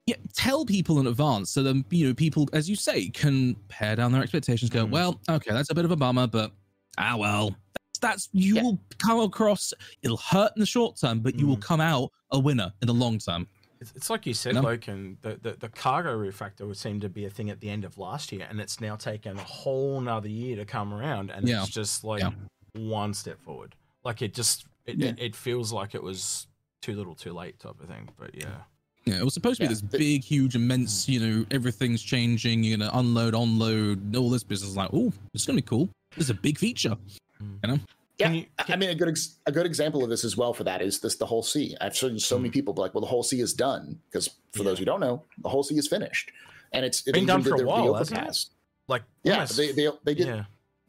yeah, 0.07 0.15
tell 0.33 0.65
people 0.65 0.99
in 0.99 1.07
advance 1.07 1.51
so 1.51 1.61
then 1.61 1.83
you 1.91 2.07
know 2.07 2.13
people, 2.13 2.47
as 2.53 2.69
you 2.69 2.77
say, 2.77 3.09
can 3.09 3.55
pare 3.67 3.95
down 3.95 4.13
their 4.13 4.23
expectations. 4.23 4.71
Go, 4.71 4.85
mm. 4.85 4.89
well, 4.89 5.19
okay, 5.29 5.51
that's 5.51 5.69
a 5.69 5.75
bit 5.75 5.83
of 5.83 5.91
a 5.91 5.97
bummer, 5.97 6.27
but 6.27 6.53
ah, 6.97 7.15
well, 7.17 7.49
that's, 7.73 7.99
that's 7.99 8.29
you 8.31 8.55
yeah. 8.55 8.63
will 8.63 8.79
come 8.99 9.19
across. 9.19 9.73
It'll 10.01 10.17
hurt 10.17 10.53
in 10.55 10.61
the 10.61 10.65
short 10.65 10.97
term, 10.97 11.19
but 11.19 11.35
mm. 11.35 11.41
you 11.41 11.47
will 11.47 11.57
mm. 11.57 11.61
come 11.61 11.81
out 11.81 12.11
a 12.31 12.39
winner 12.39 12.71
in 12.81 12.87
the 12.87 12.93
long 12.93 13.19
term. 13.19 13.47
It's, 13.81 13.91
it's 13.95 14.09
like 14.09 14.25
you 14.25 14.33
said, 14.33 14.55
you 14.55 14.61
know? 14.61 14.67
Loken. 14.67 15.17
The, 15.21 15.39
the 15.41 15.57
the 15.59 15.69
cargo 15.69 16.17
refactor 16.17 16.65
would 16.65 16.77
seem 16.77 17.01
to 17.01 17.09
be 17.09 17.25
a 17.25 17.29
thing 17.29 17.49
at 17.49 17.59
the 17.59 17.69
end 17.69 17.83
of 17.83 17.97
last 17.97 18.31
year, 18.31 18.47
and 18.49 18.61
it's 18.61 18.79
now 18.79 18.95
taken 18.95 19.37
a 19.37 19.43
whole 19.43 19.99
another 19.99 20.29
year 20.29 20.55
to 20.55 20.63
come 20.63 20.93
around, 20.93 21.31
and 21.31 21.45
yeah. 21.45 21.63
it's 21.63 21.69
just 21.69 22.05
like 22.05 22.21
yeah. 22.21 22.31
one 22.73 23.13
step 23.13 23.41
forward. 23.41 23.75
Like 24.05 24.21
it 24.21 24.33
just 24.33 24.65
it, 24.85 25.01
it, 25.01 25.19
it 25.19 25.35
feels 25.35 25.73
like 25.73 25.95
it 25.95 26.01
was 26.01 26.47
too 26.81 26.95
little, 26.95 27.13
too 27.13 27.33
late 27.33 27.59
type 27.59 27.79
of 27.81 27.89
thing. 27.89 28.07
But 28.17 28.33
yeah. 28.33 28.61
Yeah, 29.07 29.19
it 29.19 29.23
was 29.23 29.33
supposed 29.33 29.61
to 29.61 29.67
be 29.67 29.69
this 29.69 29.81
big, 29.81 30.23
huge, 30.23 30.55
immense, 30.55 31.07
you 31.07 31.19
know, 31.19 31.45
everything's 31.51 32.01
changing, 32.01 32.63
you're 32.63 32.77
gonna 32.77 32.91
unload, 32.93 33.35
unload, 33.35 34.15
all 34.15 34.29
this 34.29 34.43
business. 34.43 34.75
Like, 34.75 34.89
oh, 34.91 35.13
it's 35.33 35.45
gonna 35.45 35.57
be 35.57 35.61
cool. 35.61 35.89
This 36.15 36.25
is 36.25 36.29
a 36.29 36.33
big 36.33 36.57
feature. 36.57 36.97
Mm. 37.41 37.59
You 37.63 37.71
know? 37.71 37.79
Yeah, 38.17 38.31
you, 38.31 38.45
can... 38.59 38.73
I 38.73 38.75
mean, 38.75 38.89
a 38.89 38.95
good 38.95 39.07
ex- 39.07 39.37
a 39.45 39.51
good 39.51 39.65
example 39.65 40.03
of 40.03 40.09
this 40.09 40.25
as 40.25 40.35
well 40.35 40.53
for 40.53 40.63
that 40.65 40.81
is 40.81 40.99
this 40.99 41.15
the 41.15 41.25
Hull 41.25 41.43
C. 41.43 41.75
I've 41.79 41.95
seen 41.95 42.19
so 42.19 42.37
many 42.37 42.49
mm. 42.49 42.53
people 42.53 42.73
be 42.73 42.81
like, 42.81 42.93
"Well, 42.93 43.01
the 43.01 43.07
Hull 43.07 43.23
C 43.23 43.39
is 43.39 43.53
done," 43.53 43.99
because 44.11 44.27
for 44.51 44.59
yeah. 44.59 44.63
those 44.65 44.79
who 44.79 44.85
don't 44.85 44.99
know, 44.99 45.23
the 45.37 45.49
Hull 45.49 45.63
C 45.63 45.77
is 45.77 45.87
finished, 45.87 46.31
and 46.73 46.83
it's 46.83 47.01
been 47.01 47.25
done 47.25 47.43
for 47.43 47.55
a 47.55 47.65
while, 47.65 47.93
hasn't 47.93 48.27
it? 48.27 48.45
Like, 48.87 49.03
yeah, 49.23 49.45
they, 49.45 49.71
they 49.71 49.89
they 50.03 50.15
did. 50.15 50.27
Yeah 50.27 50.43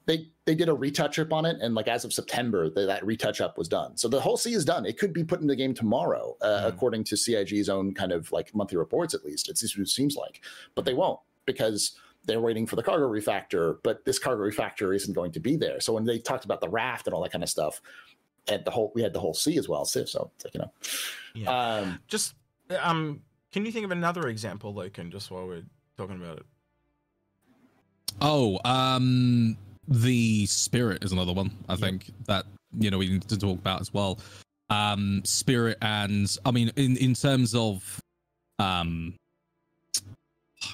they 0.09 0.27
they 0.47 0.55
did 0.55 0.71
a 0.71 0.75
retouch 0.75 1.19
up 1.19 1.35
on 1.35 1.45
it, 1.45 1.59
and 1.61 1.75
like 1.75 1.87
as 1.87 2.03
of 2.03 2.15
September, 2.15 2.71
the, 2.71 2.87
that 2.87 3.05
retouch 3.05 3.43
up 3.43 3.59
was 3.59 3.69
done. 3.69 3.95
So 3.99 4.09
the 4.09 4.19
Hull 4.19 4.39
C 4.39 4.55
is 4.55 4.65
done. 4.65 4.87
It 4.87 4.99
could 4.99 5.13
be 5.13 5.23
put 5.23 5.43
in 5.43 5.47
the 5.47 5.55
game 5.55 5.75
tomorrow, 5.75 6.35
uh, 6.41 6.63
mm. 6.63 6.69
according 6.69 7.05
to 7.05 7.17
CIG's 7.17 7.69
own 7.69 7.93
kind 7.93 8.11
of 8.11 8.33
like 8.33 8.55
monthly 8.55 8.79
reports. 8.79 9.13
At 9.13 9.23
least 9.23 9.51
it's 9.51 9.63
it 9.63 9.89
seems 9.89 10.17
like, 10.17 10.41
but 10.75 10.87
they 10.87 10.95
won't 10.95 11.21
because 11.45 11.95
they're 12.25 12.41
waiting 12.41 12.67
for 12.67 12.77
the 12.77 12.83
cargo 12.83 13.07
refactor. 13.07 13.77
But 13.85 14.07
this 14.07 14.19
cargo 14.19 14.43
refactor 14.43 14.97
isn't 14.97 15.13
going 15.13 15.33
to 15.33 15.41
be 15.41 15.57
there. 15.57 15.79
So 15.79 15.93
when 15.93 16.07
they 16.07 16.19
talked 16.19 16.47
about 16.47 16.63
the 16.63 16.71
raft 16.71 17.07
and 17.07 17.13
all 17.13 17.23
that 17.23 17.33
kind 17.33 17.45
of 17.45 17.51
stuff, 17.51 17.83
and 18.49 18.65
the 18.65 18.71
whole 18.71 18.91
we 18.95 19.03
had 19.03 19.13
the 19.13 19.21
Hull 19.21 19.35
C 19.35 19.59
as 19.59 19.69
well. 19.69 19.85
So, 19.85 20.07
so 20.07 20.31
like, 20.43 20.55
you 20.55 20.61
know, 20.61 20.73
yeah. 21.35 21.81
Um, 21.81 22.01
just 22.09 22.35
um, 22.81 23.21
can 23.53 23.67
you 23.67 23.73
think 23.73 23.85
of 23.85 23.91
another 23.91 24.29
example, 24.29 24.73
Loken, 24.73 25.13
just 25.13 25.31
while 25.31 25.47
we're 25.47 25.65
talking 25.99 26.17
about 26.17 26.39
it? 26.39 26.47
Oh, 28.23 28.59
um, 28.65 29.59
the 29.89 30.47
spirit 30.47 31.03
is 31.03 31.13
another 31.13 31.33
one. 31.33 31.51
I 31.69 31.77
think 31.77 32.11
that 32.27 32.47
you 32.79 32.91
know 32.91 32.99
we 32.99 33.09
need 33.09 33.29
to 33.29 33.39
talk 33.39 33.59
about 33.59 33.81
as 33.81 33.93
well. 33.93 34.19
Um, 34.71 35.23
spirit 35.25 35.79
and 35.81 36.35
I 36.45 36.51
mean 36.51 36.71
in 36.77 36.97
in 36.97 37.15
terms 37.15 37.55
of 37.55 38.01
um. 38.59 39.15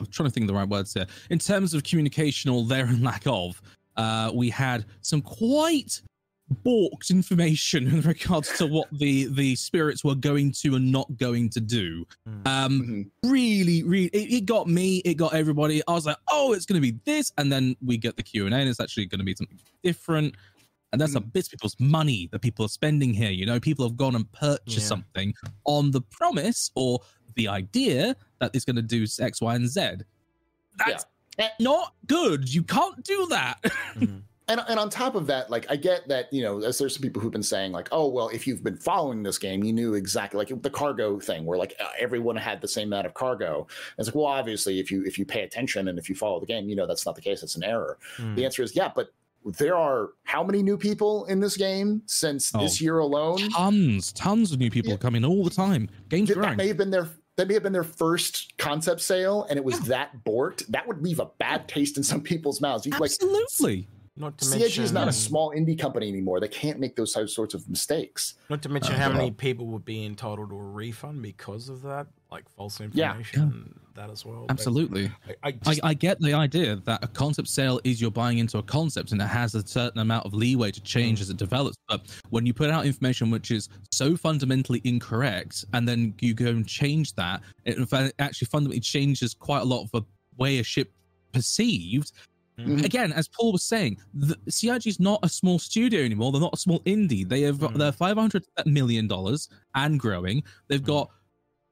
I'm 0.00 0.07
trying 0.07 0.29
to 0.29 0.33
think 0.33 0.44
of 0.44 0.48
the 0.48 0.55
right 0.55 0.68
words 0.68 0.94
here. 0.94 1.07
In 1.29 1.38
terms 1.38 1.74
of 1.74 1.85
communication 1.85 2.50
or 2.50 2.64
there 2.64 2.87
and 2.87 3.03
lack 3.05 3.24
of, 3.27 3.61
uh, 3.96 4.31
we 4.33 4.48
had 4.48 4.87
some 5.03 5.20
quite 5.20 6.00
balked 6.48 7.11
information 7.11 7.87
in 7.92 8.00
regards 8.02 8.57
to 8.59 8.66
what 8.66 8.87
the 8.92 9.26
the 9.26 9.57
spirits 9.57 10.04
were 10.04 10.14
going 10.14 10.52
to 10.52 10.74
and 10.74 10.92
not 10.92 11.16
going 11.16 11.48
to 11.48 11.61
do 11.61 12.04
hmm. 12.26 12.33
um 12.46 12.80
mm-hmm. 12.80 13.30
really 13.30 13.83
really 13.83 14.09
it, 14.09 14.33
it, 14.33 14.46
got 14.46 14.68
me 14.68 14.98
it 15.07 15.14
got 15.14 15.35
everybody 15.35 15.83
i 15.88 15.92
was 15.92 16.04
like 16.04 16.18
oh 16.30 16.52
it's 16.52 16.66
going 16.66 16.80
to 16.80 16.92
be 16.92 16.98
this 17.07 17.33
and 17.38 17.50
then 17.50 17.74
we 17.83 17.96
get 17.96 18.16
the 18.16 18.22
q&a 18.22 18.46
and 18.46 18.68
it's 18.68 18.78
actually 18.78 19.07
going 19.07 19.18
to 19.18 19.24
be 19.24 19.35
something 19.35 19.59
different 19.83 20.35
And 20.94 21.00
that's 21.00 21.16
a 21.16 21.20
bit 21.20 21.46
of 21.46 21.50
people's 21.50 21.74
money 21.80 22.28
that 22.30 22.40
people 22.40 22.64
are 22.64 22.68
spending 22.68 23.12
here. 23.12 23.33
You 23.33 23.46
know, 23.46 23.59
people 23.59 23.85
have 23.85 23.96
gone 23.96 24.14
and 24.14 24.30
purchased 24.30 24.78
Yeah. 24.78 24.85
something 24.85 25.35
on 25.64 25.90
the 25.90 26.00
promise 26.00 26.70
or 26.76 27.00
the 27.35 27.48
idea 27.48 28.14
that 28.38 28.52
it's 28.54 28.64
going 28.64 28.76
to 28.76 28.83
do 28.83 29.04
X, 29.18 29.40
Y, 29.40 29.54
and 29.57 29.68
Z. 29.68 29.80
That's 30.78 31.04
Yeah. 31.37 31.48
not 31.59 31.94
good. 32.07 32.48
You 32.54 32.62
can't 32.62 33.02
do 33.02 33.26
that. 33.30 33.61
Mhm. 33.96 34.22
And 34.48 34.61
and 34.68 34.78
on 34.78 34.90
top 34.90 35.14
of 35.14 35.26
that, 35.28 35.50
like 35.50 35.66
I 35.70 35.76
get 35.76 36.07
that 36.09 36.33
you 36.33 36.42
know, 36.42 36.61
as 36.62 36.78
there's 36.78 36.94
some 36.94 37.02
people 37.02 37.22
who've 37.22 37.33
been 37.33 37.42
saying 37.42 37.72
like, 37.72 37.88
oh 37.92 38.09
well, 38.09 38.28
if 38.28 38.46
you've 38.46 38.62
been 38.62 38.76
following 38.76 39.22
this 39.22 39.38
game, 39.38 39.64
you 39.64 39.72
knew 39.72 39.94
exactly 39.94 40.38
like 40.38 40.62
the 40.62 40.70
cargo 40.70 41.18
thing, 41.18 41.44
where 41.46 41.59
like 41.59 41.74
everyone 41.98 42.37
had 42.37 42.61
the 42.61 42.68
same 42.68 42.88
amount 42.88 43.07
of 43.07 43.14
cargo. 43.14 43.61
And 43.61 43.98
it's 43.98 44.09
like, 44.09 44.14
well, 44.14 44.26
obviously, 44.26 44.78
if 44.80 44.90
you 44.90 45.02
if 45.04 45.18
you 45.18 45.24
pay 45.24 45.42
attention 45.42 45.88
and 45.88 45.98
if 45.98 46.09
you 46.09 46.14
follow 46.14 46.40
the 46.40 46.46
game, 46.46 46.68
you 46.68 46.76
know 46.76 46.87
that's 46.87 47.07
not 47.07 47.14
the 47.14 47.22
case. 47.22 47.42
It's 47.42 47.57
an 47.57 47.64
error. 47.64 47.98
Mm. 48.18 48.37
The 48.37 48.44
answer 48.44 48.62
is 48.62 48.76
yeah, 48.76 48.90
but 48.94 49.12
there 49.59 49.76
are 49.76 50.11
how 50.24 50.42
many 50.42 50.62
new 50.62 50.76
people 50.78 51.26
in 51.26 51.38
this 51.40 51.57
game 51.57 52.02
since 52.07 52.50
this 52.50 52.80
Oh, 52.80 52.85
year 52.85 52.98
alone? 53.00 53.50
tons, 53.50 54.11
tons 54.12 54.52
of 54.52 54.59
new 54.59 54.70
people 54.70 54.92
Yeah. 54.92 54.96
coming 54.96 55.22
all 55.24 55.44
the 55.44 55.50
time. 55.50 55.88
Games 56.09 56.30
That, 56.30 56.40
that 56.40 56.57
may 56.57 56.68
have 56.68 56.78
been 56.78 56.90
their 56.90 57.09
that 57.37 57.48
may 57.48 57.54
have 57.54 57.62
been 57.64 57.72
their 57.72 57.83
first 57.83 58.57
concept 58.59 59.00
sale, 59.00 59.44
and 59.50 59.59
it 59.59 59.64
was 59.64 59.74
Yeah. 59.80 59.87
that 59.88 60.24
borked. 60.24 60.66
That 60.68 60.87
would 60.87 61.02
leave 61.02 61.18
a 61.18 61.26
bad 61.38 61.66
taste 61.68 61.96
in 61.96 62.02
some 62.04 62.20
people's 62.20 62.61
mouths. 62.61 62.87
You, 62.87 62.92
like 62.92 63.11
Absolutely. 63.11 63.88
Not 64.16 64.38
to 64.38 64.44
CIG 64.44 64.61
mention, 64.61 64.85
is 64.85 64.92
not 64.92 65.09
a 65.09 65.12
small 65.12 65.50
indie 65.50 65.77
company 65.77 66.09
anymore. 66.09 66.38
They 66.38 66.46
can't 66.46 66.79
make 66.79 66.94
those 66.94 67.12
sorts 67.35 67.53
of 67.53 67.68
mistakes. 67.68 68.35
Not 68.48 68.62
to 68.62 68.68
mention 68.68 68.94
Uh, 68.94 68.98
how 68.98 69.09
many 69.12 69.31
know. 69.31 69.35
people 69.35 69.66
would 69.68 69.85
be 69.85 70.05
entitled 70.05 70.50
to 70.50 70.57
a 70.57 70.62
refund 70.62 71.20
because 71.20 71.68
of 71.68 71.83
that, 71.83 72.07
like 72.31 72.48
false 72.48 72.81
information, 72.81 72.98
Yeah. 73.00 73.18
information, 73.42 73.81
that 73.96 74.11
as 74.11 74.24
well. 74.24 74.46
Absolutely. 74.50 75.07
I, 75.07 75.31
I 75.31 75.37
I, 75.48 75.50
just, 75.53 75.81
I 75.83 75.94
get 75.94 76.20
the 76.20 76.33
idea 76.33 76.77
that 76.85 77.03
a 77.03 77.09
concept 77.09 77.48
sale 77.48 77.81
is 77.83 78.00
you're 78.00 78.12
buying 78.12 78.38
into 78.38 78.59
a 78.59 78.62
concept 78.62 79.11
and 79.11 79.20
it 79.20 79.27
has 79.27 79.57
a 79.57 79.66
certain 79.66 79.98
amount 80.00 80.27
of 80.27 80.33
leeway 80.33 80.70
to 80.70 80.81
change 80.81 81.20
as 81.20 81.29
it 81.29 81.37
develops. 81.37 81.77
But 81.88 82.03
when 82.31 82.46
you 82.46 82.55
put 82.55 82.70
out 82.70 82.87
information 82.87 83.31
which 83.33 83.50
is 83.50 83.68
so 83.90 84.16
fundamentally 84.16 84.81
incorrect 84.85 85.64
and 85.72 85.88
then 85.88 86.14
you 86.20 86.35
go 86.35 86.46
and 86.50 86.64
change 86.64 87.14
that, 87.14 87.42
it 87.64 87.79
actually 88.20 88.46
fundamentally 88.46 88.79
changes 88.81 89.35
quite 89.35 89.62
a 89.62 89.64
lot 89.64 89.83
of 89.83 89.90
the 89.90 90.03
way 90.38 90.61
a 90.61 90.62
ship 90.62 90.92
perceived. 91.33 92.12
Mhm. 92.59 92.85
Again, 92.85 93.12
as 93.12 93.27
Paul 93.29 93.53
was 93.53 93.64
saying, 93.64 93.99
the, 94.14 94.37
CIG 94.49 94.87
is 94.87 95.01
not 95.01 95.19
a 95.23 95.29
small 95.29 95.59
studio 95.59 96.03
anymore. 96.03 96.31
They're 96.33 96.40
not 96.40 96.55
a 96.55 96.59
small 96.59 96.81
indie. 96.81 97.29
They 97.29 97.43
have 97.43 97.59
Mm. 97.59 97.77
they're 97.77 97.93
five 97.93 98.17
hundred 98.17 98.45
million 98.67 99.09
dollars 99.09 99.49
and 99.75 99.99
growing. 99.99 100.43
They've 100.69 100.81
Mm. 100.83 100.87
got 100.87 101.11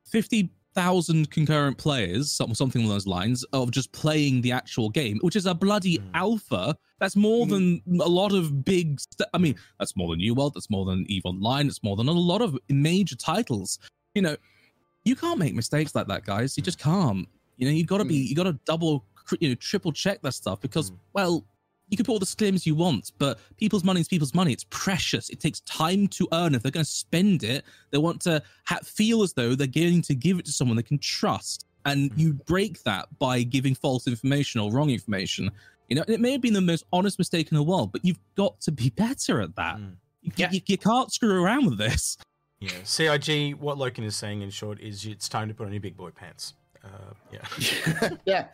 fifty 0.04 0.50
thousand 0.74 1.30
concurrent 1.30 1.76
players, 1.76 2.32
something 2.32 2.80
along 2.82 2.88
those 2.88 3.06
lines, 3.06 3.44
of 3.52 3.70
just 3.70 3.92
playing 3.92 4.40
the 4.40 4.50
actual 4.50 4.88
game, 4.88 5.18
which 5.20 5.36
is 5.36 5.44
a 5.44 5.54
bloody 5.54 5.98
Mm. 5.98 6.04
alpha. 6.14 6.76
That's 6.98 7.14
more 7.14 7.44
Mm. 7.46 7.50
than 7.86 8.00
a 8.00 8.08
lot 8.08 8.32
of 8.32 8.64
big. 8.64 8.98
St- 8.98 9.28
I 9.34 9.38
mean, 9.38 9.54
that's 9.78 9.94
more 9.96 10.08
than 10.12 10.18
New 10.20 10.34
World. 10.34 10.54
That's 10.54 10.70
more 10.70 10.86
than 10.86 11.04
Eve 11.10 11.26
Online. 11.26 11.66
It's 11.66 11.82
more 11.82 11.94
than 11.96 12.08
a 12.08 12.12
lot 12.12 12.40
of 12.40 12.58
major 12.70 13.16
titles. 13.16 13.78
You 14.14 14.22
know, 14.22 14.36
you 15.04 15.14
can't 15.14 15.38
make 15.38 15.54
mistakes 15.54 15.94
like 15.94 16.06
that, 16.08 16.24
guys. 16.24 16.56
You 16.56 16.62
just 16.62 16.78
can't. 16.78 17.28
You 17.58 17.66
know, 17.68 17.72
you 17.74 17.84
got 17.84 17.98
to 17.98 18.04
be. 18.06 18.16
You 18.16 18.34
got 18.34 18.44
to 18.44 18.58
double, 18.64 19.04
you 19.40 19.48
know, 19.50 19.54
triple 19.56 19.92
check 19.92 20.22
that 20.22 20.32
stuff 20.34 20.60
because, 20.60 20.90
Mm. 20.90 20.96
well, 21.12 21.44
you 21.88 21.96
can 21.96 22.06
put 22.06 22.12
all 22.12 22.18
the 22.18 22.34
claims 22.38 22.66
you 22.66 22.74
want, 22.74 23.12
but 23.18 23.38
people's 23.58 23.84
money 23.84 24.00
is 24.00 24.08
people's 24.08 24.34
money. 24.34 24.52
It's 24.52 24.64
precious. 24.70 25.28
It 25.28 25.40
takes 25.40 25.60
time 25.60 26.06
to 26.08 26.26
earn. 26.32 26.54
If 26.54 26.62
they're 26.62 26.72
going 26.72 26.84
to 26.86 26.90
spend 26.90 27.42
it, 27.44 27.64
they 27.90 27.98
want 27.98 28.20
to 28.22 28.42
ha- 28.64 28.78
feel 28.82 29.22
as 29.22 29.34
though 29.34 29.54
they're 29.54 29.66
going 29.66 30.00
to 30.02 30.14
give 30.14 30.38
it 30.38 30.46
to 30.46 30.52
someone 30.52 30.76
they 30.76 30.82
can 30.82 30.98
trust. 30.98 31.66
And 31.84 32.10
Mm. 32.12 32.18
you 32.18 32.32
break 32.34 32.82
that 32.84 33.08
by 33.18 33.42
giving 33.42 33.74
false 33.74 34.06
information 34.06 34.60
or 34.60 34.70
wrong 34.72 34.88
information. 34.88 35.50
You 35.88 35.96
know, 35.96 36.04
it 36.08 36.20
may 36.20 36.32
have 36.32 36.40
been 36.40 36.54
the 36.54 36.60
most 36.62 36.84
honest 36.92 37.18
mistake 37.18 37.50
in 37.50 37.56
the 37.56 37.62
world, 37.62 37.92
but 37.92 38.04
you've 38.04 38.20
got 38.36 38.58
to 38.62 38.72
be 38.72 38.88
better 38.90 39.40
at 39.42 39.54
that. 39.56 39.76
Mm. 39.76 39.96
You, 40.22 40.32
Yeah. 40.36 40.50
you, 40.52 40.60
you 40.66 40.78
can't 40.78 41.12
screw 41.12 41.42
around 41.42 41.66
with 41.66 41.76
this. 41.78 42.16
yeah, 42.60 42.70
CIG. 42.84 43.56
What 43.56 43.76
Loken 43.76 44.04
is 44.04 44.14
saying 44.16 44.40
in 44.40 44.50
short 44.50 44.80
is 44.80 45.04
it's 45.04 45.28
time 45.28 45.48
to 45.48 45.54
put 45.54 45.66
on 45.66 45.72
your 45.72 45.80
big 45.82 45.96
boy 45.96 46.10
pants. 46.10 46.54
Uh, 46.84 47.12
yeah. 47.32 48.10
yeah, 48.24 48.46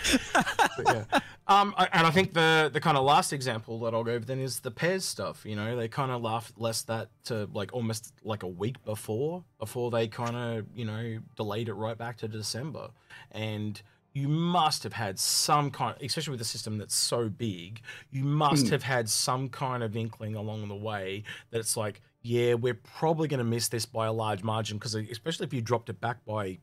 yeah. 0.86 1.04
Um, 1.46 1.74
I, 1.78 1.88
and 1.92 2.06
I 2.06 2.10
think 2.10 2.34
the 2.34 2.68
the 2.72 2.80
kind 2.80 2.98
of 2.98 3.04
last 3.04 3.32
example 3.32 3.80
that 3.80 3.94
I'll 3.94 4.04
go 4.04 4.12
over 4.12 4.24
then 4.24 4.38
is 4.38 4.60
the 4.60 4.70
pairs 4.70 5.04
stuff. 5.04 5.44
You 5.46 5.56
know, 5.56 5.76
they 5.76 5.88
kind 5.88 6.10
of 6.10 6.20
laughed 6.20 6.58
less 6.60 6.82
that 6.82 7.08
to 7.24 7.48
like 7.54 7.72
almost 7.72 8.12
like 8.22 8.42
a 8.42 8.46
week 8.48 8.84
before 8.84 9.44
before 9.58 9.90
they 9.90 10.08
kind 10.08 10.36
of 10.36 10.66
you 10.74 10.84
know 10.84 11.18
delayed 11.36 11.68
it 11.68 11.74
right 11.74 11.96
back 11.96 12.18
to 12.18 12.28
December, 12.28 12.90
and 13.32 13.80
you 14.12 14.28
must 14.28 14.82
have 14.82 14.92
had 14.94 15.18
some 15.18 15.70
kind, 15.70 15.96
especially 16.02 16.32
with 16.32 16.40
a 16.40 16.44
system 16.44 16.76
that's 16.76 16.94
so 16.94 17.28
big, 17.28 17.80
you 18.10 18.24
must 18.24 18.66
Mm. 18.66 18.70
have 18.70 18.82
had 18.82 19.08
some 19.08 19.48
kind 19.48 19.82
of 19.82 19.96
inkling 19.96 20.34
along 20.34 20.66
the 20.68 20.74
way 20.74 21.22
that 21.50 21.58
it's 21.60 21.76
like, 21.76 22.00
yeah, 22.22 22.54
we're 22.54 22.74
probably 22.74 23.28
going 23.28 23.38
to 23.38 23.44
miss 23.44 23.68
this 23.68 23.86
by 23.86 24.06
a 24.06 24.12
large 24.12 24.42
margin 24.42 24.76
because 24.76 24.94
especially 24.94 25.46
if 25.46 25.52
you 25.54 25.60
dropped 25.62 25.88
it 25.88 26.00
back 26.00 26.24
by 26.24 26.58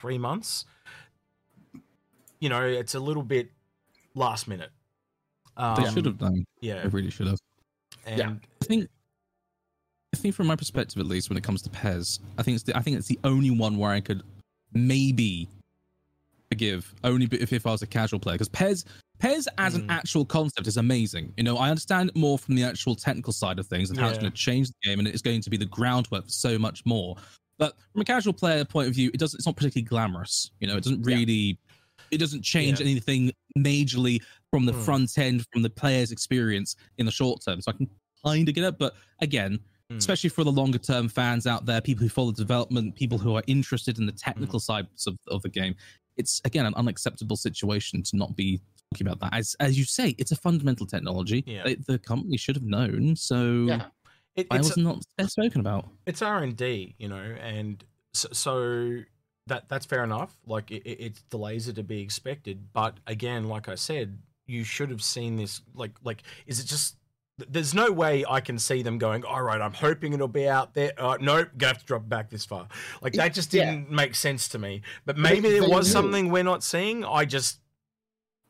three 0.00 0.18
months, 0.18 0.64
you 2.42 2.48
know, 2.48 2.62
it's 2.62 2.94
a 2.96 3.00
little 3.00 3.22
bit 3.22 3.50
last 4.14 4.48
minute. 4.48 4.70
Um, 5.56 5.80
They 5.82 5.88
should 5.90 6.06
have 6.06 6.18
done. 6.18 6.44
yeah, 6.60 6.82
They 6.82 6.88
really 6.88 7.10
should 7.10 7.28
have. 7.28 7.38
and 8.04 8.18
Yeah. 8.18 8.34
I 8.60 8.64
think 8.64 8.88
I 10.12 10.18
think 10.18 10.34
from 10.34 10.48
my 10.48 10.56
perspective 10.56 10.98
at 11.00 11.06
least 11.06 11.30
when 11.30 11.38
it 11.38 11.44
comes 11.44 11.62
to 11.62 11.70
PES, 11.70 12.18
I 12.36 12.42
think 12.42 12.56
it's 12.56 12.64
the, 12.64 12.76
I 12.76 12.82
think 12.82 12.98
it's 12.98 13.06
the 13.08 13.18
only 13.24 13.50
one 13.50 13.78
where 13.78 13.92
I 13.92 14.00
could 14.00 14.22
maybe 14.74 15.48
forgive 16.50 16.92
only 17.04 17.26
if, 17.30 17.52
if 17.52 17.66
I 17.66 17.70
was 17.70 17.80
a 17.82 17.86
casual 17.86 18.18
player 18.20 18.34
because 18.34 18.48
PES 18.48 18.84
PES 19.20 19.46
as 19.58 19.74
an 19.76 19.82
Mm. 19.86 19.90
actual 19.90 20.24
concept 20.26 20.66
is 20.66 20.76
amazing. 20.78 21.32
You 21.36 21.44
know, 21.44 21.56
I 21.56 21.70
understand 21.70 22.10
it 22.10 22.16
more 22.16 22.38
from 22.38 22.56
the 22.56 22.64
actual 22.64 22.96
technical 22.96 23.32
side 23.32 23.58
of 23.60 23.66
things 23.68 23.88
and 23.90 23.98
how 23.98 24.08
it's 24.08 24.18
going 24.18 24.32
to 24.32 24.36
change 24.36 24.68
the 24.68 24.74
game 24.82 24.98
and 24.98 25.06
it's 25.06 25.22
going 25.22 25.40
to 25.42 25.48
be 25.50 25.56
the 25.56 25.64
groundwork 25.66 26.24
for 26.24 26.30
so 26.30 26.58
much 26.58 26.84
more. 26.84 27.16
But 27.56 27.76
from 27.92 28.00
a 28.02 28.04
casual 28.04 28.32
player 28.32 28.64
point 28.64 28.88
of 28.88 28.94
view, 28.94 29.10
it 29.14 29.20
doesn't 29.20 29.38
it's 29.38 29.46
not 29.46 29.54
particularly 29.56 29.86
glamorous. 29.86 30.50
You 30.60 30.66
know, 30.66 30.76
it 30.76 30.82
doesn't 30.82 31.06
Yeah. 31.08 31.16
It 32.12 32.18
doesn't 32.18 32.42
change 32.42 32.78
Yeah. 32.80 32.86
anything 32.86 33.32
majorly 33.58 34.20
from 34.50 34.66
the 34.66 34.72
Mm. 34.72 34.84
front 34.84 35.18
end 35.18 35.44
from 35.52 35.62
the 35.62 35.70
player's 35.70 36.12
experience 36.12 36.76
in 36.98 37.06
the 37.06 37.12
short 37.12 37.42
term. 37.44 37.60
So 37.60 37.72
I 37.72 37.76
can 37.76 37.88
kind 38.24 38.48
of 38.48 38.54
get 38.54 38.64
it, 38.64 38.78
but 38.78 38.94
again, 39.20 39.58
Mm. 39.90 39.96
especially 39.96 40.30
for 40.30 40.44
the 40.44 40.52
longer 40.52 40.78
term 40.78 41.08
fans 41.08 41.46
out 41.46 41.66
there, 41.66 41.80
people 41.80 42.02
who 42.04 42.08
follow 42.08 42.30
development, 42.32 42.94
people 42.94 43.18
who 43.18 43.34
are 43.34 43.42
interested 43.46 43.98
in 43.98 44.06
the 44.06 44.12
technical 44.12 44.60
Mm. 44.60 44.62
sides 44.62 45.06
of, 45.06 45.18
of 45.28 45.42
the 45.42 45.48
game, 45.48 45.74
it's 46.16 46.40
again 46.44 46.66
an 46.66 46.74
unacceptable 46.74 47.36
situation 47.36 48.02
to 48.02 48.16
not 48.16 48.36
be 48.36 48.60
talking 48.92 49.06
about 49.06 49.20
that. 49.20 49.34
As 49.34 49.56
as 49.58 49.78
you 49.78 49.84
say, 49.84 50.10
it's 50.18 50.32
a 50.32 50.36
fundamental 50.36 50.86
technology. 50.86 51.42
Yeah. 51.46 51.64
They- 51.64 51.76
the 51.76 51.98
company 51.98 52.36
should 52.36 52.56
have 52.56 52.64
known. 52.64 53.16
So 53.16 53.64
yeah. 53.66 53.86
it, 54.36 54.46
it's 54.50 54.68
was 54.68 54.76
it 54.76 54.82
not 54.82 55.04
spoken 55.30 55.60
about? 55.60 55.88
it's 56.06 56.20
R 56.20 56.42
and 56.42 56.54
D, 56.56 56.94
you 56.98 57.08
know, 57.08 57.16
and 57.40 57.82
so, 58.12 58.28
so 58.32 59.02
that 59.46 59.68
that's 59.68 59.86
fair 59.86 60.04
enough. 60.04 60.36
Like 60.46 60.70
it, 60.70 60.82
it 60.88 61.22
delays 61.30 61.68
it 61.68 61.74
to 61.76 61.82
be 61.82 62.00
expected, 62.00 62.72
but 62.72 62.98
again, 63.06 63.48
like 63.48 63.68
I 63.68 63.74
said, 63.74 64.18
you 64.46 64.64
should 64.64 64.90
have 64.90 65.02
seen 65.02 65.36
this. 65.36 65.60
Like 65.74 65.92
like 66.04 66.22
is 66.46 66.60
it 66.60 66.66
just? 66.66 66.96
There's 67.48 67.74
no 67.74 67.90
way 67.90 68.24
I 68.28 68.40
can 68.40 68.58
see 68.58 68.82
them 68.82 68.98
going. 68.98 69.24
All 69.24 69.42
right, 69.42 69.60
I'm 69.60 69.72
hoping 69.72 70.12
it'll 70.12 70.28
be 70.28 70.46
out 70.48 70.74
there. 70.74 70.92
Uh, 70.98 71.16
nope, 71.20 71.48
gonna 71.56 71.72
have 71.72 71.80
to 71.80 71.86
drop 71.86 72.08
back 72.08 72.28
this 72.30 72.44
far. 72.44 72.68
Like 73.00 73.14
that 73.14 73.32
just 73.34 73.50
didn't 73.50 73.90
make 73.90 74.14
sense 74.14 74.48
to 74.48 74.58
me. 74.58 74.82
But 75.06 75.16
maybe 75.16 75.50
there 75.50 75.62
was 75.68 75.86
knew. 75.88 75.92
something 75.92 76.30
we're 76.30 76.42
not 76.44 76.62
seeing. 76.62 77.04
I 77.04 77.24
just 77.24 77.58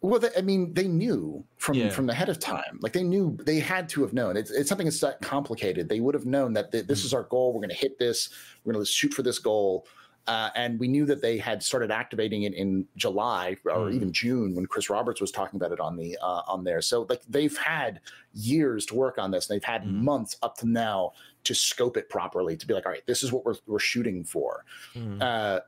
Well, 0.01 0.19
they, 0.19 0.31
I 0.37 0.43
mean, 0.43 0.75
they 0.75 0.89
knew 0.89 1.45
from 1.59 1.77
Yeah. 1.77 1.91
from 1.91 2.11
ahead 2.11 2.29
of 2.29 2.41
time. 2.41 2.81
Like 2.83 2.93
they 2.93 3.05
knew 3.05 3.39
they 3.45 3.61
had 3.61 3.89
to 3.91 4.03
have 4.03 4.13
known. 4.13 4.37
It's, 4.37 4.51
it's 4.51 4.69
something 4.69 4.87
that's 4.87 5.01
that 5.01 5.23
complicated. 5.23 5.89
They 5.89 6.01
would 6.01 6.15
have 6.15 6.27
known 6.27 6.53
that 6.55 6.73
th- 6.73 6.87
this 6.87 7.03
Mm. 7.03 7.05
is 7.07 7.15
our 7.15 7.23
goal. 7.23 7.53
We're 7.53 7.61
going 7.61 7.71
to 7.71 7.77
hit 7.77 7.99
this. 8.01 8.31
We're 8.65 8.73
going 8.73 8.85
to 8.85 8.91
shoot 8.91 9.15
for 9.15 9.23
this 9.23 9.39
goal. 9.39 9.87
Uh, 10.29 10.51
and 10.55 10.79
we 10.79 10.87
knew 10.87 11.05
that 11.05 11.21
they 11.21 11.37
had 11.37 11.63
started 11.63 11.91
activating 11.91 12.45
it 12.45 12.55
in 12.55 12.87
July 12.97 13.57
or 13.65 13.91
Mm. 13.91 13.95
even 13.95 14.13
June 14.13 14.55
when 14.55 14.67
Chris 14.67 14.89
Roberts 14.89 15.21
was 15.21 15.33
talking 15.33 15.57
about 15.57 15.73
it 15.73 15.81
on 15.81 15.97
the 15.97 16.17
uh, 16.23 16.43
on 16.47 16.63
there. 16.65 16.81
So 16.81 17.07
like 17.09 17.23
they've 17.29 17.57
had 17.57 18.01
years 18.33 18.87
to 18.87 18.95
work 18.95 19.19
on 19.19 19.31
this. 19.33 19.47
They've 19.49 19.65
had 19.65 19.83
Mm. 19.83 20.03
months 20.03 20.37
up 20.43 20.57
to 20.59 20.69
now 20.69 21.13
to 21.45 21.55
scope 21.55 21.97
it 21.97 22.09
properly 22.09 22.57
to 22.57 22.67
be 22.67 22.73
like, 22.73 22.87
all 22.87 22.93
right, 22.93 23.05
this 23.07 23.25
is 23.25 23.33
what 23.33 23.45
we're 23.45 23.57
we're 23.67 23.81
shooting 23.81 24.23
for. 24.23 24.65
mm, 24.95 25.21
Uh, 25.21 25.61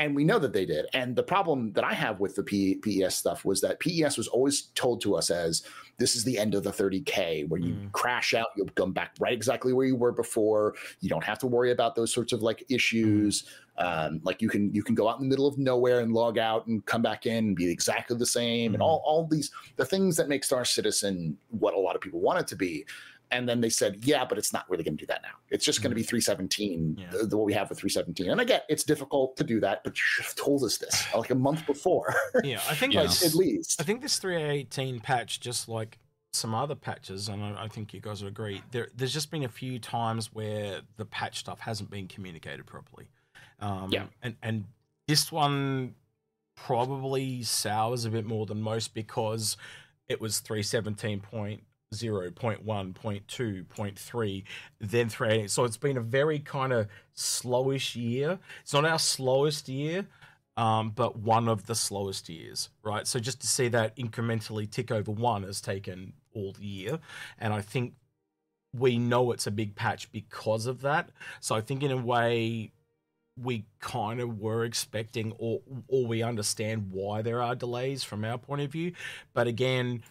and 0.00 0.16
we 0.16 0.24
know 0.24 0.38
that 0.38 0.52
they 0.52 0.64
did. 0.66 0.86
And 0.94 1.14
the 1.14 1.22
problem 1.22 1.72
that 1.74 1.84
I 1.84 1.92
have 1.94 2.20
with 2.20 2.34
the 2.34 2.42
P- 2.42 2.76
PES 2.76 3.14
stuff 3.16 3.44
was 3.44 3.60
that 3.60 3.80
PES 3.80 4.16
was 4.16 4.28
always 4.28 4.62
told 4.74 5.00
to 5.02 5.14
us 5.14 5.30
as 5.30 5.62
this 5.98 6.16
is 6.16 6.24
the 6.24 6.38
end 6.38 6.54
of 6.54 6.62
the 6.62 6.70
30K, 6.72 7.44
where 7.48 7.60
you 7.60 7.74
Mm. 7.74 7.92
crash 7.92 8.32
out, 8.34 8.48
you'll 8.56 8.68
come 8.74 8.92
back 8.92 9.14
right 9.20 9.32
exactly 9.32 9.72
where 9.72 9.86
you 9.86 9.96
were 9.96 10.12
before. 10.12 10.74
You 11.00 11.08
don't 11.10 11.24
have 11.24 11.38
to 11.40 11.46
worry 11.46 11.70
about 11.70 11.94
those 11.94 12.12
sorts 12.12 12.32
of 12.32 12.42
like 12.42 12.64
issues. 12.70 13.44
Um, 13.78 14.20
like 14.24 14.42
you 14.42 14.48
can 14.48 14.74
you 14.74 14.82
can 14.82 14.94
go 14.94 15.08
out 15.08 15.18
in 15.20 15.24
the 15.24 15.28
middle 15.28 15.46
of 15.46 15.56
nowhere 15.58 16.00
and 16.00 16.12
log 16.12 16.36
out 16.38 16.66
and 16.66 16.84
come 16.86 17.02
back 17.02 17.24
in 17.26 17.48
and 17.48 17.56
be 17.56 17.70
exactly 17.70 18.16
the 18.16 18.26
same. 18.26 18.74
And 18.74 18.82
Mhm. 18.82 18.86
all 18.86 19.02
all 19.04 19.26
these 19.26 19.50
the 19.76 19.84
things 19.86 20.16
that 20.16 20.28
make 20.28 20.44
Star 20.44 20.64
Citizen 20.64 21.36
what 21.50 21.74
a 21.74 21.78
lot 21.78 21.94
of 21.94 22.00
people 22.02 22.20
want 22.20 22.40
it 22.40 22.46
to 22.48 22.56
be. 22.56 22.84
And 23.32 23.48
then 23.48 23.60
they 23.60 23.70
said, 23.70 24.04
yeah, 24.04 24.24
but 24.24 24.38
it's 24.38 24.52
not 24.52 24.68
really 24.68 24.82
going 24.82 24.96
to 24.96 25.02
do 25.02 25.06
that 25.06 25.22
now. 25.22 25.34
It's 25.50 25.64
just 25.64 25.82
going 25.82 25.90
to 25.90 25.94
be 25.94 26.02
317, 26.02 26.96
Yeah. 26.98 27.10
the, 27.10 27.26
the 27.26 27.36
what 27.36 27.46
we 27.46 27.52
have 27.52 27.68
with 27.70 27.78
317. 27.78 28.30
And 28.30 28.40
I 28.40 28.44
get 28.44 28.64
it's 28.68 28.82
difficult 28.84 29.36
to 29.36 29.44
do 29.44 29.60
that, 29.60 29.84
but 29.84 29.92
you 29.96 30.02
should 30.02 30.24
have 30.24 30.34
told 30.34 30.64
us 30.64 30.78
this 30.78 31.06
like 31.14 31.30
a 31.30 31.34
month 31.34 31.64
before, 31.66 32.14
yeah, 32.44 32.60
I 32.68 32.74
think 32.74 32.94
like, 32.94 33.10
at 33.24 33.34
least. 33.34 33.80
I 33.80 33.84
think 33.84 34.02
this 34.02 34.18
318 34.18 35.00
patch 35.00 35.38
just 35.40 35.68
like 35.68 35.98
some 36.32 36.54
other 36.54 36.74
patches, 36.74 37.28
and 37.28 37.42
I, 37.42 37.64
I 37.64 37.68
think 37.68 37.92
you 37.94 38.00
guys 38.00 38.22
would 38.22 38.30
agree. 38.32 38.62
There, 38.70 38.88
there's 38.96 39.12
just 39.12 39.30
been 39.30 39.42
a 39.44 39.48
few 39.48 39.78
times 39.78 40.32
where 40.34 40.80
the 40.96 41.04
patch 41.04 41.38
stuff 41.38 41.60
hasn't 41.60 41.90
been 41.90 42.06
communicated 42.08 42.66
properly. 42.66 43.08
Um, 43.60 43.90
Yeah. 43.92 44.06
and 44.22 44.36
and 44.42 44.64
this 45.08 45.30
one 45.32 45.94
probably 46.56 47.42
sours 47.42 48.04
a 48.04 48.10
bit 48.10 48.24
more 48.26 48.46
than 48.46 48.60
most 48.60 48.94
because 48.94 49.56
it 50.08 50.20
was 50.20 50.40
317.0, 51.92 52.34
0.1, 52.34 52.94
0.2, 52.94 53.66
0.3, 53.66 54.44
then 54.80 55.08
3. 55.08 55.48
So 55.48 55.64
it's 55.64 55.76
been 55.76 55.96
a 55.96 56.02
very 56.02 56.38
kind 56.38 56.72
of 56.72 56.86
slowish 57.16 57.96
year. 57.96 58.38
It's 58.62 58.72
not 58.72 58.84
our 58.84 58.98
slowest 58.98 59.68
year, 59.68 60.06
um, 60.56 60.90
but 60.90 61.18
one 61.18 61.48
of 61.48 61.66
the 61.66 61.74
slowest 61.74 62.28
years, 62.28 62.68
right? 62.84 63.06
So 63.06 63.18
just 63.18 63.40
to 63.40 63.46
see 63.46 63.68
that 63.68 63.96
incrementally 63.96 64.70
tick 64.70 64.90
over 64.92 65.10
one 65.10 65.42
has 65.42 65.60
taken 65.60 66.12
all 66.32 66.52
the 66.52 66.66
year. 66.66 66.98
And 67.38 67.52
I 67.52 67.60
think 67.60 67.94
we 68.72 68.98
know 68.98 69.32
it's 69.32 69.48
a 69.48 69.50
big 69.50 69.74
patch 69.74 70.12
because 70.12 70.66
of 70.66 70.82
that. 70.82 71.10
So 71.40 71.56
I 71.56 71.60
think 71.60 71.82
in 71.82 71.90
a 71.90 71.96
way, 71.96 72.70
we 73.40 73.64
kind 73.80 74.20
of 74.20 74.38
were 74.38 74.64
expecting 74.64 75.32
or 75.38 75.60
or 75.88 76.06
we 76.06 76.22
understand 76.22 76.90
why 76.90 77.22
there 77.22 77.40
are 77.40 77.54
delays 77.54 78.04
from 78.04 78.22
our 78.24 78.36
point 78.36 78.60
of 78.60 78.70
view 78.70 78.92
but 79.32 79.46
again 79.46 80.02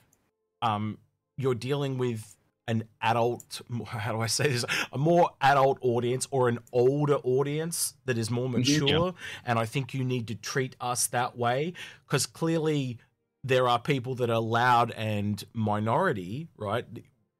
um 0.63 0.97
you're 1.39 1.55
dealing 1.55 1.97
with 1.97 2.35
an 2.67 2.83
adult 3.01 3.61
how 3.87 4.11
do 4.11 4.19
i 4.21 4.27
say 4.27 4.47
this? 4.47 4.63
A 4.93 4.97
more 4.97 5.31
adult 5.41 5.79
audience 5.81 6.27
or 6.29 6.49
an 6.49 6.59
older 6.71 7.15
audience 7.15 7.95
that 8.05 8.17
is 8.17 8.29
more 8.29 8.47
mm-hmm. 8.47 8.59
mature. 8.59 9.15
And 9.45 9.57
i 9.57 9.65
think 9.65 9.93
you 9.93 10.03
need 10.03 10.27
to 10.27 10.35
treat 10.35 10.75
us 10.79 11.07
that 11.07 11.37
way 11.37 11.73
because 12.05 12.25
clearly 12.27 12.99
there 13.43 13.67
are 13.67 13.79
people 13.79 14.15
that 14.15 14.29
are 14.29 14.41
loud 14.41 14.91
and 14.91 15.43
minority 15.53 16.49
right? 16.57 16.85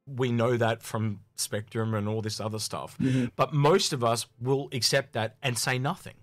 We 0.07 0.31
know 0.31 0.57
that 0.57 0.81
from 0.81 1.19
spectrum 1.35 1.93
and 1.93 2.07
all 2.07 2.23
this 2.23 2.39
other 2.39 2.57
stuff. 2.57 2.97
Mm-hmm. 2.97 3.25
But 3.35 3.53
most 3.53 3.93
of 3.93 4.03
us 4.03 4.25
will 4.41 4.67
accept 4.71 5.13
that 5.13 5.35
and 5.43 5.55
say 5.55 5.77
nothing 5.77 6.15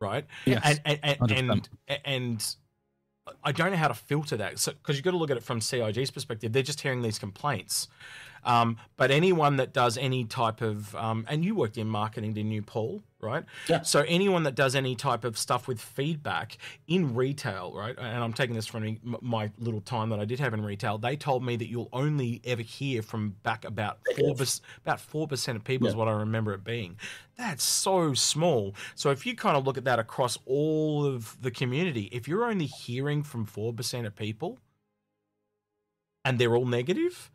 right? 0.00 0.26
Yes. 0.44 0.62
and 0.64 0.80
and 1.02 1.20
and, 1.20 1.50
100%. 1.50 1.68
and, 1.88 2.00
and 2.04 2.56
I 3.42 3.52
don't 3.52 3.70
know 3.70 3.76
how 3.76 3.88
to 3.88 3.94
filter 3.94 4.36
that. 4.36 4.58
So 4.58 4.72
because 4.72 4.96
you've 4.96 5.04
got 5.04 5.12
to 5.12 5.16
look 5.16 5.30
at 5.30 5.36
it 5.36 5.42
from 5.42 5.60
CIG's 5.60 6.10
perspective, 6.10 6.52
they're 6.52 6.62
just 6.62 6.80
hearing 6.80 7.02
these 7.02 7.18
complaints. 7.18 7.88
Um, 8.46 8.78
but 8.96 9.10
anyone 9.10 9.56
that 9.56 9.74
does 9.74 9.98
any 9.98 10.24
type 10.24 10.62
of 10.62 10.94
um, 10.94 11.26
and 11.28 11.44
you 11.44 11.54
worked 11.54 11.76
in 11.76 11.88
marketing, 11.88 12.32
didn't 12.32 12.52
you, 12.52 12.62
Paul? 12.62 13.02
Right. 13.20 13.44
Yeah. 13.68 13.82
So 13.82 14.04
anyone 14.06 14.44
that 14.44 14.54
does 14.54 14.76
any 14.76 14.94
type 14.94 15.24
of 15.24 15.36
stuff 15.36 15.66
with 15.66 15.80
feedback 15.80 16.58
in 16.86 17.14
retail, 17.14 17.72
right? 17.74 17.96
And 17.98 18.22
I'm 18.22 18.32
taking 18.32 18.54
this 18.54 18.66
from 18.66 18.98
my 19.20 19.50
little 19.58 19.80
time 19.80 20.10
that 20.10 20.20
I 20.20 20.24
did 20.24 20.38
have 20.38 20.54
in 20.54 20.62
retail. 20.62 20.96
They 20.96 21.16
told 21.16 21.44
me 21.44 21.56
that 21.56 21.68
you'll 21.68 21.88
only 21.92 22.40
ever 22.44 22.62
hear 22.62 23.02
from 23.02 23.34
back 23.42 23.64
about 23.64 23.98
four 24.16 24.36
about 24.84 25.00
four 25.00 25.26
percent 25.26 25.56
of 25.56 25.64
people 25.64 25.88
is 25.88 25.96
what 25.96 26.06
I 26.06 26.12
remember 26.12 26.54
it 26.54 26.62
being. 26.62 26.96
That's 27.36 27.64
so 27.64 28.14
small. 28.14 28.76
So 28.94 29.10
if 29.10 29.26
you 29.26 29.34
kind 29.34 29.56
of 29.56 29.66
look 29.66 29.76
at 29.76 29.84
that 29.84 29.98
across 29.98 30.38
all 30.46 31.04
of 31.04 31.36
the 31.42 31.50
community, 31.50 32.08
if 32.12 32.28
you're 32.28 32.44
only 32.44 32.66
hearing 32.66 33.24
from 33.24 33.44
four 33.44 33.72
percent 33.72 34.06
of 34.06 34.14
people, 34.14 34.58
and 36.24 36.38
they're 36.38 36.54
all 36.54 36.66
negative, 36.66 37.30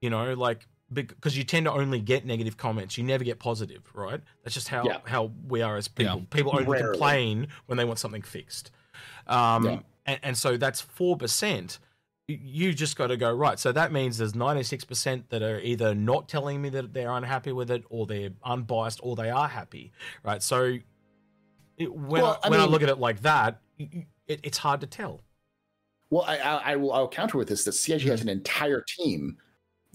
you 0.00 0.10
know, 0.10 0.32
like 0.34 0.66
because 0.92 1.36
you 1.36 1.44
tend 1.44 1.66
to 1.66 1.72
only 1.72 2.00
get 2.00 2.24
negative 2.24 2.56
comments, 2.56 2.96
you 2.96 3.04
never 3.04 3.22
get 3.22 3.38
positive, 3.38 3.82
right? 3.94 4.20
That's 4.42 4.54
just 4.54 4.68
how 4.68 4.84
Yeah. 4.86 4.98
how 5.04 5.32
we 5.46 5.60
are 5.62 5.76
as 5.76 5.86
people. 5.88 6.18
Yeah. 6.20 6.24
People 6.30 6.52
only 6.54 6.64
Rarely. 6.66 6.92
complain 6.92 7.48
when 7.66 7.76
they 7.76 7.84
want 7.84 7.98
something 7.98 8.22
fixed, 8.22 8.70
um, 9.26 9.64
Yeah. 9.64 9.78
and, 10.06 10.20
and 10.22 10.36
so 10.38 10.56
that's 10.56 10.80
four 10.80 11.16
percent 11.16 11.78
you 12.30 12.74
just 12.74 12.94
got 12.96 13.06
to 13.06 13.16
go 13.16 13.32
right. 13.32 13.58
So 13.58 13.72
that 13.72 13.90
means 13.90 14.18
there's 14.18 14.34
96% 14.34 15.30
that 15.30 15.40
are 15.42 15.60
either 15.60 15.94
not 15.94 16.28
telling 16.28 16.60
me 16.60 16.68
that 16.68 16.92
they're 16.92 17.10
unhappy 17.10 17.52
with 17.52 17.70
it, 17.70 17.84
or 17.88 18.04
they're 18.04 18.28
unbiased, 18.44 19.00
or 19.02 19.16
they 19.16 19.30
are 19.30 19.48
happy, 19.48 19.92
right? 20.22 20.42
So 20.42 20.76
it, 21.78 21.90
when 21.90 22.20
Well, 22.20 22.38
I, 22.44 22.48
I 22.48 22.50
when 22.50 22.60
I 22.60 22.64
mean- 22.64 22.70
look 22.72 22.82
at 22.82 22.90
it 22.90 22.98
like 22.98 23.22
that, 23.22 23.62
it, 23.78 24.06
it's 24.42 24.58
hard 24.58 24.82
to 24.82 24.86
tell. 24.86 25.22
Well, 26.10 26.24
I, 26.28 26.36
I, 26.36 26.72
I 26.72 26.76
will. 26.76 26.92
I'll 26.92 27.08
counter 27.08 27.38
with 27.38 27.48
this: 27.48 27.64
that 27.64 27.72
CIG 27.72 28.02
has 28.02 28.20
an 28.20 28.28
entire 28.28 28.82
team 28.86 29.38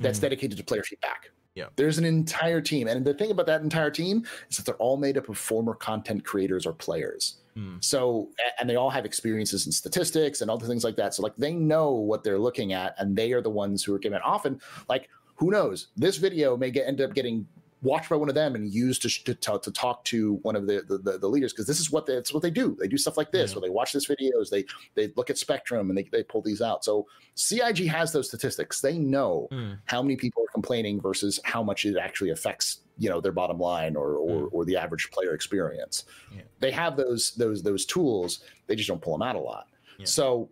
that's 0.03 0.19
Mm. 0.19 0.23
dedicated 0.23 0.57
to 0.57 0.63
player 0.63 0.83
feedback. 0.83 1.31
Yeah. 1.55 1.67
There's 1.75 1.97
an 1.99 2.05
entire 2.05 2.61
team, 2.61 2.87
and 2.87 3.05
the 3.05 3.13
thing 3.13 3.29
about 3.31 3.45
that 3.45 3.61
entire 3.61 3.91
team 3.91 4.25
is 4.49 4.57
that 4.57 4.65
they're 4.65 4.75
all 4.75 4.97
made 4.97 5.17
up 5.17 5.29
of 5.29 5.37
former 5.37 5.75
content 5.75 6.25
creators 6.25 6.65
or 6.65 6.73
players. 6.73 7.37
Mm. 7.55 7.83
So, 7.83 8.29
and 8.59 8.67
they 8.67 8.75
all 8.75 8.89
have 8.89 9.05
experiences 9.05 9.67
in 9.67 9.71
statistics 9.71 10.41
and 10.41 10.49
other 10.49 10.65
things 10.65 10.83
like 10.83 10.95
that. 10.95 11.13
So, 11.13 11.21
like, 11.21 11.35
they 11.37 11.53
know 11.53 11.91
what 11.91 12.23
they're 12.23 12.39
looking 12.39 12.73
at, 12.73 12.95
and 12.97 13.15
they 13.15 13.33
are 13.33 13.41
the 13.41 13.51
ones 13.51 13.83
who 13.83 13.93
are 13.93 13.99
given. 13.99 14.19
Often, 14.23 14.61
like, 14.89 15.09
who 15.35 15.51
knows? 15.51 15.87
This 15.95 16.17
video 16.17 16.57
may 16.57 16.71
get 16.71 16.87
end 16.87 17.01
up 17.01 17.13
getting 17.13 17.47
watched 17.83 18.09
by 18.09 18.15
one 18.15 18.29
of 18.29 18.35
them 18.35 18.55
and 18.55 18.73
used 18.73 19.01
to 19.03 19.09
to, 19.25 19.35
to, 19.35 19.59
to 19.59 19.71
talk 19.71 20.03
to 20.05 20.35
one 20.41 20.55
of 20.55 20.65
the 20.67 20.81
the, 20.87 20.97
the, 20.97 21.17
the 21.19 21.27
leaders 21.27 21.53
because 21.53 21.67
this 21.67 21.79
is 21.79 21.91
what 21.91 22.05
they, 22.05 22.13
it's 22.13 22.33
what 22.33 22.41
they 22.41 22.49
do. 22.49 22.75
They 22.79 22.87
do 22.87 22.97
stuff 22.97 23.17
like 23.17 23.31
this 23.31 23.51
Yeah. 23.51 23.55
where 23.57 23.61
they 23.67 23.73
watch 23.73 23.93
this 23.93 24.07
videos, 24.07 24.49
they 24.49 24.65
they 24.95 25.13
look 25.15 25.29
at 25.29 25.37
Spectrum 25.37 25.89
and 25.89 25.97
they 25.97 26.03
they 26.11 26.23
pull 26.23 26.41
these 26.41 26.61
out. 26.61 26.83
So, 26.83 27.05
CIG 27.35 27.87
has 27.87 28.11
those 28.11 28.27
statistics. 28.27 28.81
They 28.81 28.97
know 28.97 29.47
Mm. 29.51 29.77
how 29.85 30.01
many 30.01 30.15
people 30.15 30.43
are 30.43 30.51
complaining 30.53 30.99
versus 31.01 31.39
how 31.43 31.61
much 31.63 31.85
it 31.85 31.97
actually 31.97 32.29
affects 32.31 32.79
you 32.97 33.09
know 33.09 33.19
their 33.19 33.31
bottom 33.31 33.59
line 33.59 33.95
or 33.95 34.15
or, 34.15 34.47
or 34.51 34.65
the 34.65 34.77
average 34.77 35.09
player 35.11 35.33
experience 35.33 36.05
Yeah. 36.35 36.43
they 36.59 36.71
have 36.71 36.95
those 36.95 37.31
those 37.35 37.63
those 37.63 37.85
tools 37.85 38.43
they 38.67 38.75
just 38.75 38.87
don't 38.87 39.01
pull 39.01 39.13
them 39.17 39.23
out 39.27 39.35
a 39.35 39.39
lot 39.39 39.67
Yeah. 39.97 40.05
so 40.05 40.49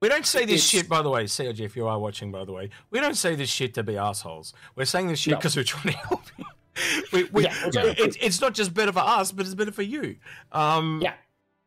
We 0.00 0.08
don't 0.08 0.26
say 0.26 0.40
this 0.44 0.60
It's- 0.60 0.68
shit, 0.68 0.88
by 0.88 1.02
the 1.02 1.10
way, 1.10 1.26
CIG, 1.26 1.60
if 1.60 1.76
you 1.76 1.86
are 1.88 1.98
watching, 1.98 2.30
by 2.30 2.44
the 2.44 2.52
way. 2.52 2.70
We 2.90 3.00
don't 3.00 3.16
say 3.16 3.34
this 3.34 3.50
shit 3.50 3.74
to 3.74 3.82
be 3.82 3.96
assholes. 3.96 4.52
We're 4.76 4.84
saying 4.84 5.08
this 5.08 5.18
shit 5.18 5.32
No. 5.32 5.38
because 5.38 5.56
we're 5.56 5.64
trying 5.64 5.92
to 5.94 5.98
help 5.98 6.22
you. 6.38 6.44
We, 7.12 7.24
we, 7.24 7.42
Yeah, 7.42 7.54
it- 7.72 7.98
it's, 7.98 8.16
it's 8.20 8.40
not 8.40 8.54
just 8.54 8.72
better 8.72 8.92
for 8.92 9.00
us, 9.00 9.32
but 9.32 9.44
it's 9.46 9.54
better 9.56 9.72
for 9.72 9.82
you. 9.82 10.16
Um, 10.52 11.00
Yeah. 11.02 11.14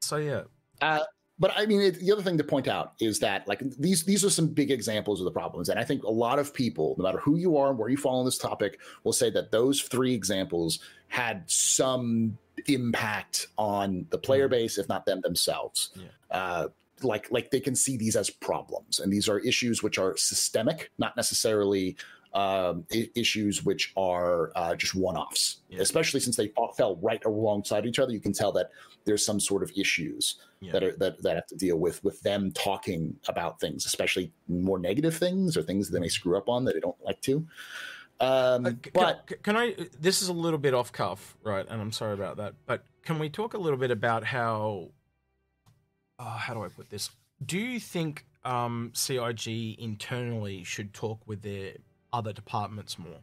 So, 0.02 0.16
yeah. 0.18 0.44
uh 0.82 1.02
but 1.38 1.52
I 1.58 1.66
mean, 1.66 1.82
it, 1.82 1.96
the 2.00 2.12
other 2.12 2.22
thing 2.22 2.38
to 2.38 2.44
point 2.44 2.68
out 2.68 2.94
is 3.00 3.18
that 3.20 3.48
like 3.48 3.62
these 3.80 4.04
these 4.04 4.24
are 4.24 4.30
some 4.30 4.48
big 4.48 4.70
examples 4.70 5.20
of 5.20 5.26
the 5.26 5.32
problems, 5.32 5.70
and 5.70 5.80
I 5.80 5.84
think 5.84 6.04
a 6.04 6.10
lot 6.12 6.38
of 6.38 6.54
people, 6.54 6.94
no 7.00 7.04
matter 7.04 7.18
who 7.18 7.36
you 7.36 7.58
are 7.58 7.72
and 7.72 7.80
where 7.80 7.90
you 7.90 7.98
fall 7.98 8.20
on 8.20 8.26
this 8.26 8.38
topic, 8.38 8.80
will 9.04 9.12
say 9.12 9.32
that 9.32 9.50
those 9.52 9.82
three 9.82 10.14
examples 10.14 10.80
had 11.08 11.44
some 11.50 12.38
impact 12.68 13.48
on 13.58 14.06
the 14.12 14.20
player 14.20 14.48
base, 14.48 14.78
if 14.78 14.88
not 14.88 15.06
them 15.08 15.22
themselves. 15.22 15.90
Yeah. 15.96 16.04
Uh, 16.30 16.68
like 17.04 17.32
like 17.32 17.52
they 17.52 17.60
can 17.60 17.76
see 17.76 17.98
these 17.98 18.16
as 18.16 18.30
problems, 18.30 19.00
and 19.00 19.12
these 19.12 19.28
are 19.30 19.40
issues 19.40 19.82
which 19.84 19.98
are 19.98 20.16
systemic, 20.18 20.92
not 20.98 21.16
necessarily 21.16 21.96
um, 22.34 22.86
I- 22.94 23.10
issues 23.16 23.64
which 23.66 23.92
are 23.98 24.54
uh, 24.56 24.74
just 24.76 24.96
one-offs. 24.96 25.58
Yeah. 25.70 25.82
Especially 25.82 26.22
since 26.22 26.38
they 26.38 26.52
fell 26.78 26.96
right 27.02 27.24
alongside 27.26 27.86
each 27.86 28.00
other, 28.00 28.14
you 28.14 28.22
can 28.22 28.32
tell 28.32 28.54
that 28.54 28.70
there's 29.04 29.26
some 29.26 29.40
sort 29.40 29.64
of 29.64 29.72
issues 29.76 30.36
Yeah. 30.62 30.72
that 30.72 30.84
are 30.84 30.96
that, 30.98 31.22
that 31.24 31.36
have 31.36 31.48
to 31.48 31.56
deal 31.56 31.78
with 31.78 32.02
with 32.04 32.22
them 32.22 32.52
talking 32.52 33.18
about 33.28 33.60
things, 33.60 33.86
especially 33.86 34.32
more 34.48 34.80
negative 34.80 35.16
things 35.18 35.58
or 35.58 35.62
things 35.62 35.88
that 35.90 35.94
they 35.94 36.00
may 36.00 36.08
screw 36.08 36.38
up 36.38 36.48
on 36.48 36.64
that 36.66 36.74
they 36.74 36.80
don't 36.80 37.04
like 37.04 37.20
to. 37.22 37.46
Um, 38.22 38.66
Uh, 38.68 38.72
but 38.94 39.28
can, 39.28 39.38
can 39.44 39.58
I? 39.58 39.76
This 40.00 40.22
is 40.22 40.28
a 40.30 40.34
little 40.34 40.60
bit 40.60 40.74
off 40.74 40.92
cuff, 40.92 41.36
right? 41.44 41.66
And 41.68 41.82
I'm 41.82 41.92
sorry 41.92 42.14
about 42.14 42.38
that. 42.38 42.54
But 42.66 42.86
can 43.04 43.20
we 43.20 43.30
talk 43.30 43.56
a 43.56 43.58
little 43.58 43.80
bit 43.80 43.92
about 43.92 44.24
how? 44.24 44.92
Uh, 46.22 46.38
how 46.38 46.54
do 46.54 46.64
I 46.64 46.68
put 46.68 46.90
this? 46.90 47.10
Do 47.44 47.58
you 47.58 47.80
think 47.80 48.26
um, 48.46 48.92
CIG 48.94 49.80
internally 49.80 50.64
should 50.64 50.94
talk 50.94 51.20
with 51.26 51.42
their 51.42 51.74
other 52.14 52.32
departments 52.32 53.00
more? 53.00 53.22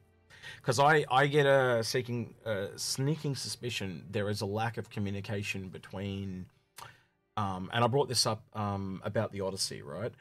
Because 0.57 0.81
I, 0.81 1.05
I 1.11 1.29
get 1.29 1.47
a 1.47 1.85
seeking 1.85 2.35
a 2.45 2.69
sneaking 2.77 3.37
suspicion 3.37 4.05
there 4.11 4.29
is 4.29 4.41
a 4.41 4.47
lack 4.47 4.79
of 4.79 4.91
communication 4.91 5.69
between, 5.69 6.47
um, 7.37 7.71
and 7.73 7.85
I 7.85 7.87
brought 7.87 8.09
this 8.09 8.27
up 8.27 8.43
um, 8.55 9.01
about 9.05 9.31
the 9.31 9.43
Odyssey, 9.43 9.83
right? 9.83 10.13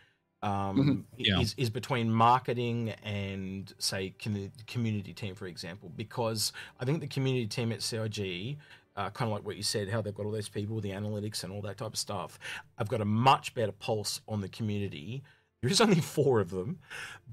Um, 0.43 1.07
Yeah. 1.17 1.39
is 1.39 1.55
is 1.57 1.71
between 1.71 2.11
marketing 2.11 2.91
and 3.03 3.73
say 3.79 4.13
commu- 4.19 4.51
community 4.67 5.13
team, 5.13 5.33
for 5.33 5.47
example, 5.47 5.91
because 5.95 6.51
I 6.79 6.85
think 6.85 6.99
the 6.99 7.07
community 7.07 7.47
team 7.47 7.71
at 7.71 7.81
CIG, 7.81 8.57
uh, 8.97 9.09
kind 9.11 9.29
of 9.31 9.37
like 9.37 9.45
what 9.45 9.55
you 9.55 9.63
said, 9.63 9.87
how 9.89 10.01
they've 10.01 10.13
got 10.15 10.25
all 10.25 10.31
those 10.31 10.49
people, 10.49 10.81
the 10.81 10.89
analytics 10.91 11.43
and 11.43 11.53
all 11.53 11.61
that 11.61 11.77
type 11.77 11.93
of 11.93 11.97
stuff, 11.97 12.39
I've 12.77 12.89
got 12.89 12.99
a 12.99 13.05
much 13.05 13.53
better 13.53 13.71
pulse 13.71 14.21
on 14.27 14.41
the 14.41 14.49
community. 14.49 15.23
There's 15.61 15.79
only 15.81 16.01
four 16.15 16.39
of 16.39 16.49
them, 16.49 16.79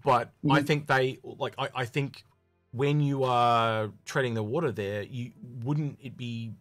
but 0.05 0.31
I 0.50 0.61
Mhm. 0.61 0.66
think 0.66 0.87
they 0.87 1.18
like. 1.24 1.55
I, 1.59 1.68
I 1.74 1.85
think 1.87 2.24
when 2.72 3.00
you 3.00 3.24
are 3.24 3.90
treading 4.05 4.35
the 4.35 4.42
water 4.42 4.70
there, 4.72 5.03
you 5.03 5.33
wouldn't 5.62 5.98
it 6.03 6.16
be 6.16 6.53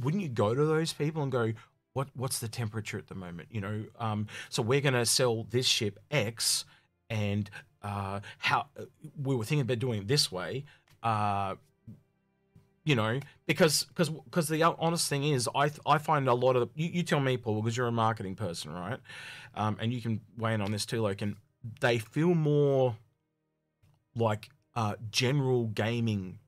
wouldn't 0.00 0.22
you 0.22 0.28
go 0.28 0.54
to 0.54 0.64
those 0.64 0.92
people 0.92 1.22
and 1.22 1.30
go, 1.30 1.52
what 1.92 2.08
what's 2.14 2.38
the 2.38 2.48
temperature 2.48 2.98
at 2.98 3.08
the 3.08 3.14
moment? 3.14 3.48
You 3.50 3.60
know, 3.60 3.84
um, 3.98 4.26
so 4.48 4.62
we're 4.62 4.80
going 4.80 4.94
to 4.94 5.04
sell 5.06 5.44
this 5.50 5.66
ship 5.66 5.98
X, 6.10 6.64
and 7.10 7.50
uh, 7.82 8.20
how 8.38 8.66
we 9.22 9.34
were 9.34 9.44
thinking 9.44 9.62
about 9.62 9.78
doing 9.78 10.00
it 10.02 10.08
this 10.08 10.30
way. 10.32 10.64
Uh, 11.02 11.56
you 12.84 12.94
know, 12.94 13.20
because 13.46 13.84
because 13.84 14.08
because 14.08 14.48
the 14.48 14.62
honest 14.62 15.08
thing 15.08 15.24
is, 15.24 15.48
I 15.54 15.70
I 15.86 15.98
find 15.98 16.28
a 16.28 16.34
lot 16.34 16.56
of 16.56 16.70
you, 16.74 16.88
you 16.88 17.02
tell 17.02 17.20
me, 17.20 17.36
Paul, 17.36 17.60
because 17.62 17.76
you're 17.76 17.86
a 17.86 17.92
marketing 17.92 18.34
person, 18.36 18.72
right? 18.72 18.98
Um, 19.54 19.76
and 19.80 19.92
you 19.92 20.00
can 20.00 20.20
weigh 20.36 20.54
in 20.54 20.60
on 20.60 20.70
this 20.72 20.86
too. 20.86 21.00
Like, 21.00 21.22
and 21.22 21.36
they 21.80 21.98
feel 21.98 22.34
more 22.34 22.96
like 24.14 24.48
uh, 24.74 24.94
general 25.10 25.66
gaming 25.66 26.38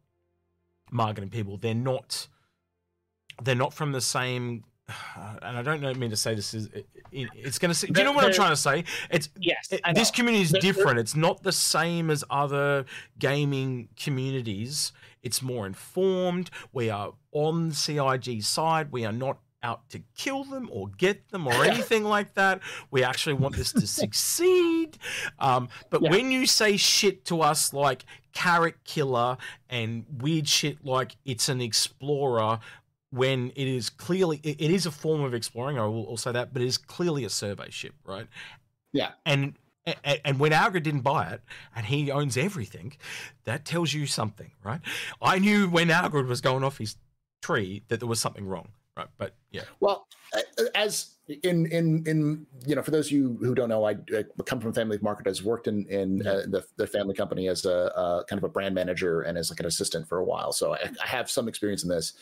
marketing 0.91 1.31
people. 1.31 1.57
They're 1.57 1.75
not. 1.75 2.29
They're 3.43 3.55
not 3.55 3.75
from 3.75 3.93
the 3.93 4.01
same. 4.01 4.65
And 5.43 5.59
I 5.59 5.63
don't 5.63 5.81
know, 5.81 5.93
mean 5.95 6.11
to 6.11 6.17
say 6.17 6.35
this 6.35 6.55
is. 6.55 6.67
It, 6.67 6.87
it's 7.13 7.59
going 7.59 7.75
to. 7.75 7.87
Do 7.87 8.01
you 8.01 8.05
know 8.05 8.13
what 8.13 8.25
I'm 8.25 8.33
trying 8.33 8.51
to 8.51 8.57
say? 8.57 8.85
It's 9.11 9.29
Yes, 9.39 9.69
it- 9.71 9.83
this 9.95 10.11
community 10.11 10.43
is 10.43 10.53
different. 10.53 10.99
It's 10.99 11.17
not 11.17 11.43
the 11.43 11.53
same 11.53 12.11
as 12.11 12.25
other 12.31 12.85
gaming 13.19 13.89
communities. 13.97 14.93
It's 15.23 15.43
more 15.43 15.67
informed. 15.67 16.51
We 16.73 16.91
are 16.91 17.13
on 17.33 17.73
CIG 17.73 18.43
side. 18.43 18.91
We 18.93 19.05
are 19.05 19.13
not 19.13 19.39
out 19.65 19.89
to 19.91 20.01
kill 20.17 20.43
them 20.43 20.69
or 20.73 20.89
get 20.89 21.29
them 21.29 21.47
or 21.47 21.53
anything 21.65 22.03
like 22.05 22.35
that. 22.35 22.61
We 22.91 23.05
actually 23.05 23.35
want 23.35 23.55
this 23.57 23.73
to 23.73 23.87
succeed. 23.87 24.99
Um, 25.39 25.69
but 25.91 26.03
Yeah. 26.03 26.11
when 26.11 26.31
you 26.33 26.47
say 26.47 26.77
shit 26.77 27.25
to 27.27 27.43
us 27.43 27.73
like 27.73 28.05
Carrack 28.33 28.83
killer 28.85 29.37
and 29.71 30.05
weird 30.21 30.49
shit 30.49 30.85
like 30.85 31.17
it's 31.25 31.49
an 31.49 31.61
explorer. 31.61 32.59
When 33.11 33.51
it 33.57 33.69
is 33.69 33.91
clearly, 33.91 34.41
it 34.43 34.59
is 34.71 34.87
a 34.87 34.91
form 34.91 35.21
of 35.21 35.35
exploring. 35.35 35.79
I 35.79 35.83
will, 35.85 36.07
will 36.07 36.17
say 36.17 36.33
that, 36.33 36.55
but 36.55 36.63
it 36.63 36.65
is 36.65 36.79
clearly 36.79 37.25
a 37.25 37.29
survey 37.29 37.69
ship, 37.69 37.93
right? 38.07 38.27
Yeah. 38.95 39.11
And 39.27 39.53
and, 39.87 40.21
and 40.25 40.39
when 40.39 40.53
Algrid 40.53 40.83
didn't 40.85 41.01
buy 41.01 41.29
it 41.29 41.41
and 41.75 41.87
he 41.87 42.11
owns 42.11 42.37
everything, 42.37 42.95
that 43.45 43.65
tells 43.65 43.93
you 43.93 44.07
something, 44.07 44.51
right? 44.65 44.81
I 45.21 45.39
knew 45.39 45.69
when 45.69 45.89
Algrid 45.89 46.27
was 46.27 46.41
going 46.41 46.65
off 46.65 46.79
his 46.79 46.97
tree 47.43 47.83
that 47.89 48.01
there 48.01 48.09
was 48.09 48.21
something 48.21 48.47
wrong, 48.47 48.69
right? 48.97 49.09
But 49.19 49.35
yeah, 49.51 49.63
Well, 49.81 50.07
as 50.75 51.17
in 51.43 51.67
in 51.67 52.05
in 52.07 52.47
you 52.67 52.75
know, 52.75 52.83
for 52.83 52.91
those 52.91 53.07
of 53.07 53.13
you 53.13 53.39
who 53.41 53.55
don't 53.55 53.69
know, 53.69 53.85
I, 53.85 53.93
I 54.15 54.25
come 54.47 54.61
from 54.61 54.71
a 54.71 54.75
family 54.75 54.97
of 54.97 55.03
marketers. 55.03 55.43
Worked 55.43 55.67
in 55.67 55.87
in 55.89 56.27
uh, 56.27 56.43
the 56.49 56.65
the 56.77 56.87
family 56.87 57.15
company 57.15 57.49
as 57.49 57.65
a 57.65 57.95
uh, 57.97 58.25
kind 58.25 58.39
of 58.39 58.45
a 58.45 58.49
brand 58.49 58.75
manager 58.75 59.23
and 59.23 59.37
as 59.39 59.51
like 59.51 59.61
an 59.61 59.67
assistant 59.67 60.09
for 60.09 60.19
a 60.19 60.25
while. 60.25 60.53
So 60.53 60.75
I, 60.75 60.91
I 61.03 61.07
have 61.07 61.31
some 61.31 61.49
experience 61.49 61.83
in 61.83 61.89
this. 61.89 62.13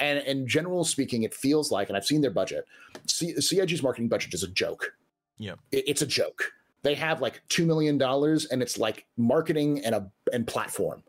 And 0.00 0.20
in 0.20 0.46
general 0.46 0.84
speaking, 0.84 1.24
it 1.24 1.34
feels 1.34 1.72
like, 1.72 1.88
and 1.88 1.96
I've 1.96 2.06
seen 2.06 2.20
their 2.20 2.30
budget. 2.30 2.64
C- 3.08 3.34
CIG's 3.40 3.82
marketing 3.82 4.06
budget 4.08 4.32
is 4.32 4.44
a 4.44 4.48
joke. 4.48 4.92
Yeah. 5.38 5.54
It- 5.72 5.84
it's 5.88 6.02
a 6.02 6.06
joke. 6.06 6.52
They 6.82 6.94
have 6.94 7.20
like 7.20 7.42
two 7.48 7.66
million 7.66 7.98
dollars, 7.98 8.46
and 8.46 8.62
it's 8.62 8.78
like 8.78 9.06
marketing 9.16 9.84
and 9.84 9.94
a 9.94 10.10
and 10.32 10.46
platform 10.46 11.02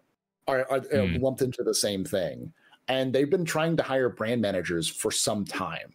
are, 0.47 0.65
are, 0.69 0.77
are 0.93 1.08
Hmm. 1.08 1.15
lumped 1.21 1.41
into 1.41 1.63
the 1.63 1.75
same 1.75 2.03
thing. 2.03 2.51
And 2.88 3.13
they've 3.13 3.29
been 3.29 3.45
trying 3.45 3.77
to 3.77 3.84
hire 3.84 4.10
brand 4.10 4.41
managers 4.41 4.88
for 4.88 5.12
some 5.12 5.45
time 5.45 5.93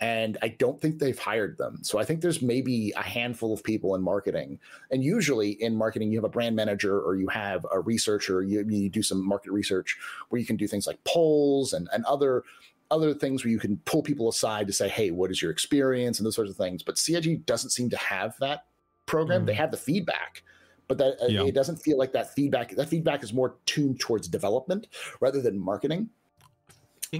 and 0.00 0.36
I 0.42 0.48
don't 0.48 0.80
think 0.80 0.98
they've 0.98 1.18
hired 1.18 1.56
them. 1.56 1.78
So 1.82 1.98
I 1.98 2.04
think 2.04 2.20
there's 2.20 2.42
maybe 2.42 2.92
a 2.96 3.02
handful 3.02 3.54
of 3.54 3.62
people 3.62 3.94
in 3.94 4.02
marketing. 4.02 4.58
And 4.90 5.02
usually 5.02 5.52
in 5.62 5.74
marketing, 5.74 6.10
you 6.10 6.18
have 6.18 6.24
a 6.24 6.28
brand 6.28 6.56
manager 6.56 7.00
or 7.00 7.16
you 7.16 7.28
have 7.28 7.64
a 7.72 7.80
researcher. 7.80 8.42
You, 8.42 8.66
you 8.68 8.90
do 8.90 9.02
some 9.02 9.26
market 9.26 9.52
research 9.52 9.96
where 10.28 10.38
you 10.40 10.46
can 10.46 10.56
do 10.56 10.66
things 10.66 10.86
like 10.86 11.02
polls 11.04 11.72
and, 11.72 11.88
and 11.92 12.04
other 12.04 12.42
other 12.90 13.14
things 13.14 13.44
where 13.44 13.50
you 13.50 13.58
can 13.58 13.78
pull 13.86 14.02
people 14.02 14.28
aside 14.28 14.66
to 14.66 14.72
say, 14.72 14.88
hey, 14.88 15.10
what 15.10 15.30
is 15.30 15.40
your 15.40 15.50
experience 15.50 16.18
and 16.18 16.26
those 16.26 16.34
sorts 16.34 16.50
of 16.50 16.56
things. 16.56 16.82
But 16.82 16.98
CIG 16.98 17.46
doesn't 17.46 17.70
seem 17.70 17.88
to 17.90 17.96
have 17.96 18.36
that 18.40 18.66
program. 19.06 19.42
Mm. 19.42 19.46
They 19.46 19.54
have 19.54 19.70
the 19.70 19.76
feedback. 19.76 20.42
But 20.88 20.98
that 20.98 21.16
uh, 21.22 21.26
Yeah. 21.28 21.44
it 21.44 21.54
doesn't 21.54 21.76
feel 21.76 21.96
like 21.98 22.12
that 22.12 22.34
feedback. 22.34 22.74
That 22.76 22.88
feedback 22.88 23.22
is 23.22 23.32
more 23.32 23.56
tuned 23.66 24.00
towards 24.00 24.28
development 24.28 24.86
rather 25.20 25.40
than 25.40 25.58
marketing. 25.58 26.10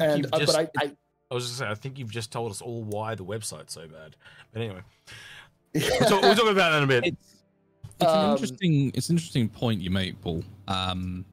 I 0.00 0.04
And 0.04 0.26
uh, 0.32 0.38
just, 0.38 0.52
but 0.54 0.70
I, 0.76 0.84
I 0.84 0.92
I 1.30 1.34
was 1.34 1.46
just 1.46 1.58
saying, 1.58 1.70
I 1.70 1.74
think 1.74 1.98
you've 1.98 2.10
just 2.10 2.30
told 2.30 2.50
us 2.50 2.60
all 2.60 2.82
why 2.82 3.14
the 3.14 3.24
website's 3.24 3.72
so 3.72 3.88
bad. 3.88 4.16
But 4.52 4.62
anyway, 4.62 4.80
we'll 5.74 6.08
talk, 6.08 6.22
we'll 6.22 6.34
talk 6.34 6.50
about 6.50 6.70
that 6.72 6.78
in 6.78 6.84
a 6.84 6.86
bit. 6.86 7.06
It's 7.06 7.34
it's 8.00 8.10
an 8.12 8.18
Um, 8.18 8.30
interesting 8.32 8.92
it's 8.94 9.08
an 9.08 9.16
interesting 9.16 9.48
point 9.48 9.80
you 9.80 9.90
make, 9.90 10.20
Paul. 10.20 10.44
Um, 10.68 11.24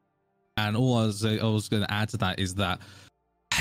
and 0.58 0.78
all 0.78 0.98
I 0.98 1.06
was 1.08 1.26
I 1.26 1.44
was 1.44 1.68
going 1.70 1.84
to 1.84 1.94
add 1.94 2.10
to 2.10 2.18
that 2.18 2.40
is 2.40 2.56
that 2.56 2.80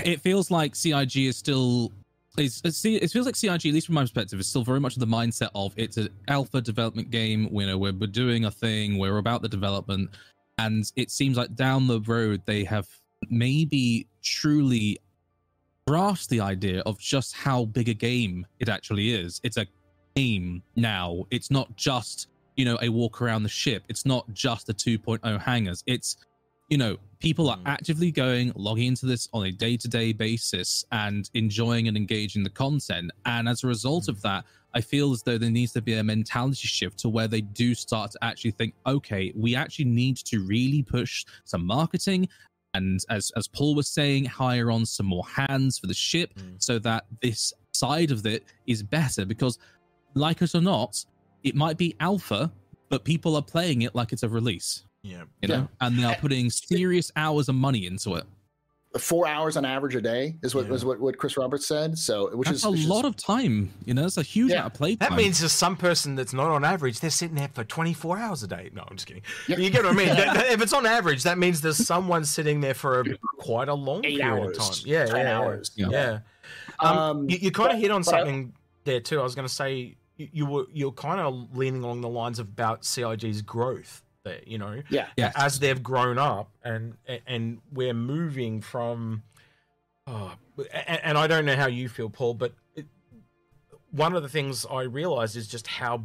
it 0.04 0.20
feels 0.20 0.50
like 0.50 0.76
CIG 0.76 1.16
is 1.16 1.36
still. 1.36 1.92
It's, 2.38 2.62
it's, 2.64 2.84
it 2.84 3.10
feels 3.10 3.26
like 3.26 3.36
CIG, 3.36 3.66
at 3.66 3.74
least 3.74 3.86
from 3.86 3.96
my 3.96 4.02
perspective, 4.02 4.38
is 4.38 4.46
still 4.46 4.62
very 4.62 4.80
much 4.80 4.94
the 4.94 5.06
mindset 5.06 5.50
of 5.54 5.74
it's 5.76 5.96
an 5.96 6.08
alpha 6.28 6.60
development 6.60 7.10
game. 7.10 7.48
You 7.52 7.66
know, 7.66 7.78
we're, 7.78 7.92
we're 7.92 8.06
doing 8.06 8.44
a 8.44 8.50
thing, 8.50 8.98
we're 8.98 9.18
about 9.18 9.42
the 9.42 9.48
development, 9.48 10.10
and 10.58 10.90
it 10.96 11.10
seems 11.10 11.36
like 11.36 11.54
down 11.54 11.86
the 11.86 12.00
road 12.00 12.42
they 12.46 12.64
have 12.64 12.88
maybe 13.28 14.06
truly 14.22 14.98
grasped 15.86 16.30
the 16.30 16.40
idea 16.40 16.80
of 16.86 16.98
just 16.98 17.34
how 17.34 17.64
big 17.64 17.88
a 17.88 17.94
game 17.94 18.46
it 18.60 18.68
actually 18.68 19.12
is. 19.12 19.40
It's 19.42 19.56
a 19.56 19.66
game 20.14 20.62
now. 20.76 21.24
It's 21.30 21.50
not 21.50 21.74
just, 21.76 22.28
you 22.56 22.64
know, 22.64 22.78
a 22.80 22.88
walk 22.88 23.20
around 23.20 23.42
the 23.42 23.48
ship. 23.48 23.82
It's 23.88 24.06
not 24.06 24.32
just 24.32 24.66
the 24.66 24.74
2.0 24.74 25.40
hangars. 25.40 25.82
It's, 25.86 26.16
you 26.70 26.78
know, 26.78 26.96
people 27.18 27.50
are 27.50 27.58
Mm. 27.58 27.66
actively 27.66 28.10
going, 28.10 28.52
logging 28.54 28.86
into 28.86 29.04
this 29.04 29.28
on 29.32 29.44
a 29.46 29.52
day 29.52 29.76
to 29.76 29.88
day 29.88 30.12
basis 30.12 30.84
and 30.92 31.28
enjoying 31.34 31.88
and 31.88 31.96
engaging 31.96 32.42
the 32.44 32.50
content. 32.50 33.10
And 33.26 33.48
as 33.48 33.62
a 33.64 33.66
result 33.66 34.08
of 34.08 34.22
that, 34.22 34.44
I 34.72 34.80
feel 34.80 35.12
as 35.12 35.22
though 35.24 35.36
there 35.36 35.50
needs 35.50 35.72
to 35.72 35.82
be 35.82 35.94
a 35.94 36.04
mentality 36.04 36.68
shift 36.68 36.98
to 37.00 37.08
where 37.08 37.26
they 37.28 37.40
do 37.40 37.74
start 37.74 38.12
to 38.12 38.18
actually 38.22 38.52
think, 38.52 38.74
okay, 38.86 39.32
we 39.36 39.56
actually 39.56 39.86
need 39.86 40.16
to 40.18 40.38
really 40.46 40.82
push 40.82 41.24
some 41.44 41.66
marketing. 41.66 42.28
And 42.72 43.00
as, 43.10 43.32
as 43.36 43.48
Paul 43.48 43.74
was 43.74 43.88
saying, 43.88 44.26
hire 44.26 44.70
on 44.70 44.86
some 44.86 45.06
more 45.06 45.26
hands 45.26 45.76
for 45.78 45.88
the 45.88 45.94
ship 45.94 46.32
Mm. 46.36 46.62
so 46.62 46.78
that 46.78 47.04
this 47.20 47.52
side 47.72 48.12
of 48.12 48.24
it 48.24 48.44
is 48.68 48.82
better. 48.84 49.24
Because, 49.26 49.58
like 50.14 50.40
it 50.40 50.54
or 50.54 50.60
not, 50.60 51.04
it 51.42 51.56
might 51.56 51.76
be 51.76 51.96
alpha, 51.98 52.52
but 52.88 53.02
people 53.04 53.34
are 53.34 53.42
playing 53.42 53.82
it 53.82 53.94
like 53.96 54.12
it's 54.12 54.22
a 54.22 54.28
release, 54.28 54.84
Yeah, 55.02 55.22
you 55.40 55.48
know, 55.48 55.68
and 55.80 55.98
they 55.98 56.04
are 56.04 56.14
putting 56.16 56.50
serious 56.50 57.10
hours 57.16 57.48
of 57.48 57.54
money 57.54 57.86
into 57.86 58.16
it. 58.16 58.24
four 58.98 59.24
hours 59.28 59.56
on 59.56 59.64
average 59.64 59.94
a 59.94 60.00
day 60.00 60.34
is 60.42 60.52
what 60.52 60.64
Yeah. 60.64 60.72
was 60.72 60.84
what, 60.84 60.98
what 60.98 61.16
Chris 61.16 61.36
Roberts 61.36 61.64
said. 61.64 61.96
So 61.96 62.36
which 62.36 62.48
That's 62.48 62.58
is 62.58 62.64
a 62.64 62.70
which 62.72 62.80
is- 62.80 62.88
lot 62.88 63.04
of 63.04 63.14
time, 63.14 63.70
you 63.84 63.94
know, 63.94 64.04
it's 64.04 64.16
a 64.16 64.22
huge 64.24 64.50
Yeah. 64.50 64.56
amount 64.62 64.74
of 64.74 64.78
play 64.78 64.94
that 64.96 65.10
time. 65.10 65.16
means 65.18 65.38
there's 65.38 65.52
some 65.52 65.76
person 65.76 66.16
that's 66.16 66.32
not 66.32 66.48
on 66.50 66.64
average. 66.64 66.98
They're 66.98 67.08
sitting 67.08 67.36
there 67.36 67.50
for 67.54 67.62
24 67.62 68.18
hours 68.18 68.42
a 68.42 68.48
day. 68.48 68.68
No, 68.74 68.82
I'm 68.90 68.96
just 68.96 69.06
kidding. 69.06 69.22
Yeah. 69.46 69.58
You 69.58 69.70
get 69.70 69.84
what 69.84 69.92
I 69.92 69.96
mean? 69.96 70.08
That- 70.16 70.34
that- 70.34 70.46
if 70.52 70.60
it's 70.60 70.72
on 70.72 70.86
average, 70.86 71.22
that 71.22 71.38
means 71.38 71.60
there's 71.60 71.76
someone 71.76 72.24
sitting 72.24 72.60
there 72.62 72.74
for 72.74 73.02
a, 73.02 73.04
quite 73.38 73.68
a 73.68 73.74
long 73.74 74.04
eight 74.04 74.18
period 74.18 74.42
hours, 74.42 74.58
of 74.58 74.64
time. 74.64 74.82
Yeah, 74.86 75.06
ten 75.06 75.16
yeah, 75.18 75.22
yeah. 75.22 75.38
hours. 75.38 75.70
Yeah. 75.76 75.88
Yeah. 75.90 76.18
Um, 76.80 76.98
Um, 76.98 77.30
you, 77.30 77.38
you 77.42 77.50
kind 77.52 77.70
of 77.70 77.76
but- 77.76 77.80
hit 77.82 77.90
on 77.92 78.02
but 78.02 78.12
I- 78.12 78.18
something 78.18 78.52
there 78.82 78.98
too. 79.00 79.20
I 79.20 79.22
was 79.22 79.36
going 79.36 79.46
to 79.46 79.54
say 79.54 79.96
you, 80.16 80.28
you 80.32 80.46
were 80.46 80.64
you're 80.72 80.90
kind 80.90 81.20
of 81.20 81.56
leaning 81.56 81.84
along 81.84 82.00
the 82.00 82.08
lines 82.08 82.40
of 82.40 82.48
about 82.48 82.84
CIG's 82.84 83.40
growth 83.40 84.02
there. 84.30 84.40
You 84.46 84.58
know, 84.58 84.82
Yeah, 84.88 85.06
Yes. 85.16 85.32
as 85.36 85.58
they've 85.58 85.82
grown 85.82 86.18
up 86.18 86.50
and 86.62 86.94
and 87.26 87.60
we're 87.72 87.94
moving 87.94 88.60
from. 88.60 89.22
Oh, 90.06 90.32
and, 90.72 91.00
and 91.04 91.18
I 91.18 91.26
don't 91.26 91.44
know 91.44 91.56
how 91.56 91.66
you 91.68 91.88
feel, 91.88 92.10
Paul, 92.10 92.34
but 92.34 92.52
it, 92.74 92.86
one 93.90 94.14
of 94.14 94.22
the 94.22 94.28
things 94.28 94.66
I 94.70 94.82
realized 94.82 95.36
is 95.36 95.46
just 95.46 95.66
how 95.66 96.04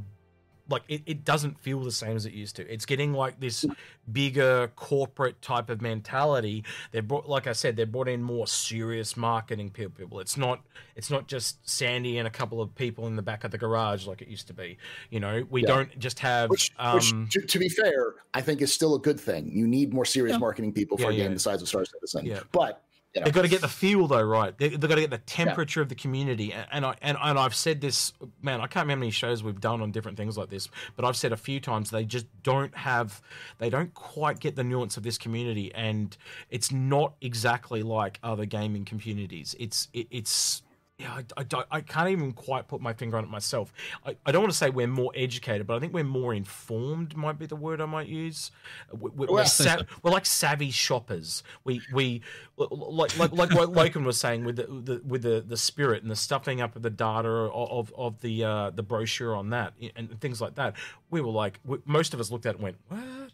like 0.69 0.83
it, 0.87 1.01
it 1.05 1.23
doesn't 1.25 1.59
feel 1.59 1.81
the 1.83 1.91
same 1.91 2.15
as 2.15 2.25
it 2.25 2.33
used 2.33 2.55
to. 2.55 2.71
It's 2.71 2.85
getting 2.85 3.13
like 3.13 3.39
this 3.39 3.65
bigger 4.11 4.71
corporate 4.75 5.41
type 5.41 5.69
of 5.69 5.81
mentality. 5.81 6.63
They 6.91 7.01
brought, 7.01 7.27
like 7.27 7.47
I 7.47 7.53
said, 7.53 7.75
they 7.75 7.83
brought 7.83 8.07
in 8.07 8.21
more 8.23 8.47
serious 8.47 9.15
marketing 9.15 9.69
people. 9.71 10.19
It's 10.19 10.37
not, 10.37 10.61
it's 10.95 11.09
not 11.11 11.27
just 11.27 11.57
Sandi 11.69 12.17
and 12.17 12.27
a 12.27 12.31
couple 12.31 12.61
of 12.61 12.73
people 12.75 13.07
in 13.07 13.15
the 13.15 13.21
back 13.21 13.43
of 13.43 13.51
the 13.51 13.57
garage 13.57 14.07
like 14.07 14.21
it 14.21 14.27
used 14.27 14.47
to 14.47 14.53
be. 14.53 14.77
You 15.09 15.19
know, 15.19 15.45
we 15.49 15.61
Yeah. 15.61 15.67
don't 15.67 15.99
just 15.99 16.19
have. 16.19 16.49
which, 16.49 16.71
um, 16.79 16.95
which 16.95 17.11
to, 17.33 17.41
to 17.41 17.59
be 17.59 17.69
fair, 17.69 18.15
I 18.33 18.41
think 18.41 18.61
is 18.61 18.73
still 18.73 18.95
a 18.95 18.99
good 18.99 19.19
thing. 19.19 19.51
You 19.51 19.67
need 19.67 19.93
more 19.93 20.05
serious 20.05 20.33
Yeah. 20.35 20.39
marketing 20.39 20.73
people 20.73 20.97
for 20.97 21.03
Yeah, 21.03 21.09
a 21.09 21.11
game 21.13 21.31
yeah. 21.31 21.33
the 21.35 21.39
size 21.39 21.61
of 21.61 21.67
Star 21.67 21.85
Citizen. 21.85 22.25
Yeah. 22.25 22.39
But 22.51 22.81
you 23.15 23.21
know, 23.21 23.25
They've 23.25 23.33
got 23.33 23.43
to 23.43 23.47
get 23.47 23.61
the 23.61 23.69
feel 23.69 24.07
though, 24.07 24.21
right? 24.21 24.57
They, 24.57 24.69
they've 24.69 24.89
got 24.89 24.95
to 24.95 25.01
get 25.01 25.09
the 25.09 25.19
temperature 25.19 25.81
of 25.81 25.87
the 25.87 25.95
community. 25.95 26.51
And, 26.51 26.67
and 26.71 26.85
I 26.85 26.95
and, 27.01 27.17
and 27.21 27.39
I've 27.39 27.55
said 27.55 27.79
this, 27.79 28.11
man. 28.41 28.59
I 28.59 28.67
can't 28.67 28.83
remember 28.83 29.05
how 29.05 29.05
many 29.05 29.11
shows 29.11 29.41
we've 29.41 29.61
done 29.61 29.81
on 29.81 29.91
different 29.91 30.17
things 30.17 30.37
like 30.37 30.49
this, 30.49 30.67
but 30.97 31.05
I've 31.05 31.15
said 31.15 31.31
a 31.31 31.37
few 31.37 31.59
times 31.61 31.91
they 31.91 32.03
just 32.03 32.25
don't 32.43 32.75
have, 32.75 33.21
they 33.57 33.69
don't 33.69 33.93
quite 33.93 34.39
get 34.39 34.57
the 34.57 34.63
nuance 34.65 34.97
of 34.97 35.03
this 35.03 35.17
community, 35.17 35.73
and 35.73 36.15
it's 36.49 36.71
not 36.71 37.15
exactly 37.21 37.83
like 37.83 38.19
other 38.21 38.45
gaming 38.45 38.83
communities. 38.85 39.55
It's 39.59 39.87
it, 39.93 40.07
it's. 40.11 40.61
Yeah, 40.97 41.11
I, 41.11 41.25
I, 41.35 41.43
don't- 41.43 41.67
I 41.69 41.81
can't 41.81 42.09
even 42.09 42.31
quite 42.31 42.69
put 42.69 42.79
my 42.79 42.93
finger 42.93 43.17
on 43.17 43.25
it 43.25 43.29
myself. 43.29 43.73
I, 44.05 44.15
I 44.25 44.31
don't 44.31 44.41
want 44.43 44.53
to 44.53 44.57
say 44.57 44.69
we're 44.69 44.87
more 44.87 45.11
educated, 45.13 45.67
but 45.67 45.75
I 45.75 45.79
think 45.81 45.93
we're 45.93 46.05
more 46.05 46.33
informed. 46.33 47.17
Might 47.17 47.37
be 47.37 47.45
the 47.47 47.57
word 47.57 47.81
I 47.81 47.85
might 47.85 48.07
use. 48.07 48.49
We, 48.97 49.09
we, 49.13 49.27
we're, 49.27 49.41
sa- 49.45 49.63
we're 50.03 50.11
like 50.11 50.25
savvy 50.25 50.71
shoppers. 50.71 51.43
We 51.65 51.81
we 51.93 52.21
like 52.57 53.17
like 53.17 53.33
like 53.33 53.51
what 53.53 53.69
Loken 53.73 54.05
was 54.05 54.17
saying 54.17 54.45
with 54.45 54.55
the, 54.55 54.67
the 54.67 55.01
with 55.05 55.23
the, 55.23 55.43
the 55.45 55.57
spirit 55.57 56.01
and 56.01 56.09
the 56.09 56.15
stuffing 56.15 56.61
up 56.61 56.77
of 56.77 56.81
the 56.81 56.89
data 56.89 57.27
of 57.27 57.69
of, 57.89 57.93
of 57.97 58.21
the 58.21 58.45
uh, 58.45 58.69
the 58.69 58.83
brochure 58.83 59.35
on 59.35 59.49
that 59.49 59.73
and 59.97 60.17
things 60.21 60.39
like 60.39 60.55
that. 60.55 60.75
We 61.09 61.19
were 61.19 61.31
like 61.31 61.59
we, 61.65 61.79
most 61.83 62.13
of 62.13 62.21
us 62.21 62.31
looked 62.31 62.45
at 62.45 62.51
it 62.51 62.55
and 62.55 62.63
went, 62.63 62.77
"What? 62.87 63.31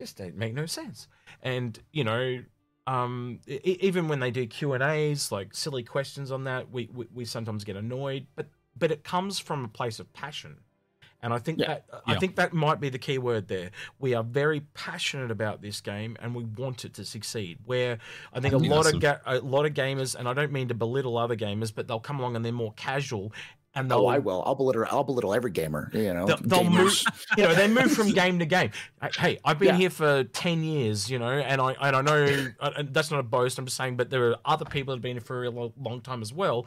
This 0.00 0.12
don't 0.12 0.34
make 0.36 0.54
no 0.54 0.66
sense." 0.66 1.06
And 1.40 1.78
you 1.92 2.02
know, 2.02 2.42
um, 2.86 3.40
e- 3.48 3.78
even 3.80 4.08
when 4.08 4.20
they 4.20 4.30
do 4.30 4.46
Q 4.46 4.72
and 4.74 4.82
A's, 4.82 5.32
like 5.32 5.54
silly 5.54 5.82
questions 5.82 6.30
on 6.30 6.44
that, 6.44 6.70
we, 6.70 6.88
we 6.94 7.06
we 7.14 7.24
sometimes 7.24 7.64
get 7.64 7.76
annoyed. 7.76 8.26
But 8.36 8.46
but 8.78 8.90
it 8.90 9.04
comes 9.04 9.38
from 9.38 9.64
a 9.64 9.68
place 9.68 9.98
of 10.00 10.12
passion. 10.12 10.58
And 11.22 11.32
I 11.32 11.38
think 11.38 11.58
Yeah. 11.58 11.66
that 11.68 11.84
Yeah. 12.06 12.14
I 12.14 12.18
think 12.18 12.36
that 12.36 12.52
might 12.52 12.78
be 12.78 12.90
the 12.90 12.98
key 12.98 13.16
word 13.18 13.48
there. 13.48 13.70
We 13.98 14.14
are 14.14 14.22
very 14.22 14.60
passionate 14.74 15.30
about 15.30 15.62
this 15.62 15.80
game 15.80 16.16
and 16.20 16.34
we 16.34 16.44
want 16.44 16.84
it 16.84 16.92
to 16.94 17.04
succeed. 17.06 17.58
Where 17.64 17.98
I 18.34 18.40
think 18.40 18.52
I 18.54 18.58
a 18.58 18.60
lot 18.60 18.86
of 18.86 19.00
ga- 19.00 19.20
a 19.24 19.38
lot 19.40 19.64
of 19.64 19.72
gamers, 19.72 20.14
and 20.14 20.28
I 20.28 20.34
don't 20.34 20.52
mean 20.52 20.68
to 20.68 20.74
belittle 20.74 21.16
other 21.16 21.34
gamers, 21.34 21.74
but 21.74 21.88
they'll 21.88 21.98
come 22.00 22.20
along 22.20 22.36
and 22.36 22.44
they're 22.44 22.52
more 22.52 22.74
casual, 22.74 23.32
and 23.76 23.88
they'll 23.90 24.00
Oh, 24.00 24.06
I 24.06 24.18
will. 24.18 24.42
I'll 24.44 24.54
belittle. 24.56 24.84
I'll 24.90 25.04
belittle 25.04 25.32
every 25.34 25.52
gamer. 25.52 25.90
You 25.92 26.12
know, 26.14 26.26
They'll- 26.26 26.36
they'll 26.38 26.64
gamers. 26.64 27.06
you 27.36 27.44
know 27.44 27.54
they 27.54 27.68
move 27.68 27.92
from 27.92 28.08
game 28.22 28.40
to 28.40 28.46
game. 28.46 28.70
Hey, 29.16 29.38
I've 29.44 29.58
been 29.60 29.68
Yeah. 29.68 29.76
here 29.76 29.90
for 29.90 30.24
ten 30.24 30.64
years, 30.64 31.08
you 31.08 31.18
know, 31.20 31.28
and 31.28 31.60
I 31.60 31.72
and 31.80 31.94
I 31.94 32.00
know 32.02 32.24
and 32.60 32.92
that's 32.92 33.10
not 33.12 33.20
a 33.20 33.22
boast. 33.22 33.58
I'm 33.58 33.66
just 33.66 33.76
saying, 33.76 33.96
but 33.96 34.10
there 34.10 34.30
are 34.30 34.36
other 34.44 34.64
people 34.64 34.92
that 34.92 34.96
have 34.96 35.02
been 35.02 35.12
here 35.16 35.20
for 35.20 35.44
a 35.44 35.50
long, 35.50 35.72
long 35.78 36.00
time 36.00 36.22
as 36.22 36.32
well. 36.32 36.66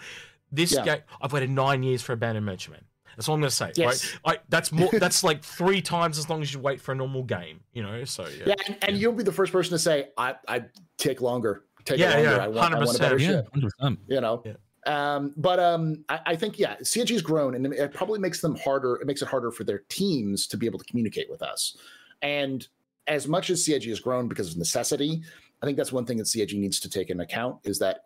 This 0.52 0.72
Yeah. 0.74 0.86
game, 0.86 1.00
I've 1.22 1.34
waited 1.34 1.50
nine 1.50 1.84
years 1.84 2.02
for 2.02 2.14
a 2.14 2.18
Banu 2.18 2.40
Merchantman. 2.42 2.86
That's 3.16 3.28
all 3.28 3.36
I'm 3.36 3.42
going 3.42 3.50
to 3.50 3.56
say. 3.56 3.72
Yes. 3.76 4.16
Right? 4.26 4.38
I, 4.38 4.42
that's 4.48 4.72
more. 4.72 4.90
That's 4.94 5.26
like 5.26 5.44
three 5.44 5.82
times 5.82 6.18
as 6.18 6.30
long 6.30 6.42
as 6.42 6.54
you 6.54 6.60
wait 6.62 6.80
for 6.80 6.94
a 6.94 6.96
normal 6.96 7.24
game. 7.24 7.60
You 7.74 7.84
know, 7.84 8.06
so 8.06 8.26
yeah. 8.28 8.44
Yeah, 8.48 8.54
and, 8.66 8.78
and 8.82 8.98
you'll 8.98 9.12
be 9.12 9.24
the 9.24 9.32
first 9.34 9.52
person 9.52 9.72
to 9.72 9.80
say, 9.80 10.08
"I, 10.18 10.36
I 10.48 10.64
take 10.98 11.20
longer. 11.20 11.66
Take 11.84 12.00
Yeah, 12.00 12.14
longer. 12.14 12.24
yeah, 12.24 12.38
I 12.38 12.48
want, 12.48 12.74
I 12.74 12.78
want 12.78 12.90
a 12.92 12.94
100%. 12.94 13.00
better 13.00 13.18
Yeah, 13.18 13.28
ship." 13.28 13.50
hundred 13.52 13.72
percent. 13.78 14.00
You 14.08 14.22
know. 14.22 14.42
Yeah. 14.46 14.54
Um, 14.86 15.34
but 15.38 15.60
um, 15.60 16.04
I, 16.10 16.20
I 16.28 16.36
think 16.36 16.58
yeah, 16.58 16.76
CIG's 16.82 17.22
grown, 17.22 17.56
and 17.56 17.66
it 17.74 17.94
probably 17.94 18.20
makes 18.20 18.42
them 18.42 18.56
harder. 18.56 18.96
It 18.96 19.08
makes 19.08 19.22
it 19.22 19.28
harder 19.28 19.52
for 19.52 19.64
their 19.64 19.80
teams 19.90 20.48
to 20.48 20.58
be 20.58 20.66
able 20.66 20.80
to 20.80 20.86
communicate 20.86 21.30
with 21.30 21.42
us. 21.42 21.78
And 22.22 22.68
as 23.08 23.28
much 23.28 23.50
as 23.50 23.64
CIG 23.64 23.86
has 23.90 24.00
grown 24.00 24.28
because 24.28 24.52
of 24.52 24.58
necessity, 24.58 25.22
I 25.62 25.66
think 25.66 25.78
that's 25.78 25.92
one 25.92 26.06
thing 26.06 26.18
that 26.18 26.28
CIG 26.28 26.54
needs 26.54 26.80
to 26.82 26.90
take 26.90 27.10
into 27.10 27.24
account 27.24 27.58
is 27.64 27.80
that 27.80 28.06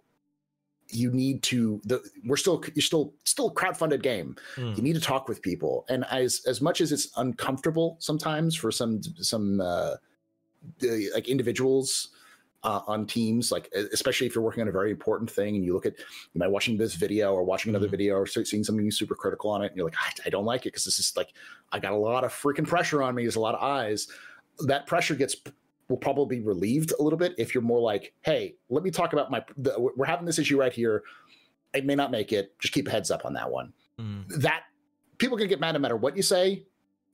you 0.89 1.11
need 1.11 1.41
to 1.43 1.81
the 1.85 2.01
we're 2.25 2.37
still 2.37 2.63
you're 2.75 2.83
still 2.83 3.13
still 3.23 3.47
a 3.47 3.53
crowdfunded 3.53 4.03
game 4.03 4.35
Mm. 4.57 4.75
you 4.77 4.83
need 4.83 4.93
to 4.93 5.01
talk 5.01 5.27
with 5.27 5.41
people 5.41 5.85
and 5.89 6.05
as 6.11 6.41
as 6.45 6.61
much 6.61 6.81
as 6.81 6.91
it's 6.91 7.09
uncomfortable 7.17 7.95
sometimes 7.99 8.53
for 8.55 8.69
some 8.69 9.01
some 9.15 9.61
uh, 9.61 9.63
uh, 10.83 10.87
like 11.15 11.29
individuals 11.29 12.09
uh, 12.63 12.81
on 12.87 13.05
teams 13.05 13.51
like 13.51 13.69
especially 13.91 14.25
if 14.25 14.33
you're 14.33 14.43
working 14.43 14.61
on 14.61 14.67
a 14.69 14.71
very 14.71 14.89
important 14.89 15.29
thing 15.29 15.55
and 15.55 15.65
you 15.65 15.73
look 15.73 15.85
at 15.85 15.93
am 16.35 16.41
I 16.41 16.47
watching 16.47 16.77
this 16.77 16.95
video 16.95 17.33
or 17.33 17.43
watching 17.43 17.69
another 17.71 17.87
Mhm. 17.87 17.91
video 17.91 18.15
or 18.15 18.25
seeing 18.25 18.63
something 18.63 18.89
super 18.89 19.15
critical 19.15 19.49
on 19.49 19.61
it 19.63 19.67
and 19.67 19.75
you're 19.77 19.85
like 19.85 19.95
I, 19.97 20.11
I 20.27 20.29
don't 20.29 20.45
like 20.45 20.61
it 20.61 20.69
because 20.71 20.85
this 20.85 20.97
is 20.99 21.13
like 21.17 21.33
i 21.73 21.79
got 21.79 21.91
a 21.91 21.97
lot 21.97 22.23
of 22.23 22.31
freaking 22.31 22.67
pressure 22.67 23.03
on 23.03 23.15
me 23.15 23.23
there's 23.23 23.35
a 23.35 23.39
lot 23.41 23.55
of 23.55 23.61
eyes 23.61 24.07
that 24.65 24.87
pressure 24.87 25.15
gets 25.15 25.35
will 25.89 25.97
probably 25.97 26.37
be 26.37 26.43
relieved 26.45 26.93
a 26.97 27.03
little 27.03 27.19
bit 27.19 27.33
if 27.37 27.53
you're 27.53 27.63
more 27.63 27.81
like 27.81 28.13
hey 28.21 28.55
let 28.69 28.83
me 28.83 28.91
talk 28.91 29.11
about 29.13 29.29
my 29.29 29.43
the, 29.57 29.73
we're 29.97 30.05
having 30.05 30.25
this 30.25 30.39
issue 30.39 30.57
right 30.57 30.71
here 30.73 31.03
i 31.75 31.81
may 31.81 31.95
not 31.95 32.11
make 32.11 32.31
it 32.31 32.57
just 32.59 32.73
keep 32.73 32.87
a 32.87 32.91
heads 32.91 33.11
up 33.11 33.25
on 33.25 33.33
that 33.33 33.49
one 33.51 33.73
Mm. 33.99 34.27
that 34.41 34.63
people 35.19 35.37
can 35.37 35.47
get 35.47 35.59
mad 35.59 35.73
no 35.73 35.79
matter 35.79 35.95
what 35.95 36.17
you 36.17 36.23
say, 36.23 36.65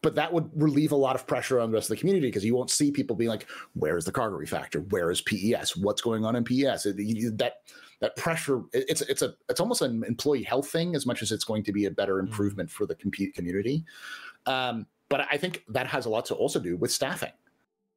but 0.02 0.16
that 0.16 0.32
would 0.32 0.50
relieve 0.56 0.92
a 0.92 0.96
lot 0.96 1.16
of 1.16 1.28
pressure 1.28 1.60
on 1.60 1.72
the 1.72 1.76
rest 1.76 1.90
of 1.90 1.96
the 1.96 2.00
community 2.00 2.28
because 2.28 2.46
you 2.46 2.56
won't 2.56 2.70
see 2.72 2.92
people 2.92 3.16
being 3.16 3.30
like, 3.30 3.46
"Where 3.74 3.98
is 3.98 4.06
the 4.06 4.12
cargo 4.12 4.38
refactor? 4.38 4.90
Where 4.92 5.12
is 5.12 5.22
PES? 5.22 5.76
What's 5.76 6.02
going 6.02 6.24
on 6.26 6.36
in 6.36 6.44
PES?" 6.44 6.86
It- 6.86 7.00
you- 7.00 7.32
that 7.32 7.62
that 8.00 8.16
pressure 8.16 8.62
it's 8.72 9.02
it's 9.02 9.22
a 9.22 9.36
it's 9.50 9.60
almost 9.60 9.82
an 9.82 10.04
employee 10.06 10.44
health 10.44 10.70
thing 10.70 10.96
as 10.96 11.06
much 11.06 11.22
as 11.22 11.32
it's 11.34 11.44
going 11.44 11.64
to 11.64 11.74
be 11.74 11.86
a 11.86 11.92
better 11.92 12.20
improvement 12.20 12.72
for 12.72 12.86
the 12.86 12.96
compute 12.96 13.34
community. 13.34 13.84
Um, 14.46 14.86
but 15.10 15.28
I 15.30 15.38
think 15.38 15.64
that 15.68 15.88
has 15.88 16.06
a 16.06 16.10
lot 16.10 16.26
to 16.26 16.36
also 16.36 16.60
do 16.62 16.78
with 16.78 16.92
staffing. 16.92 17.34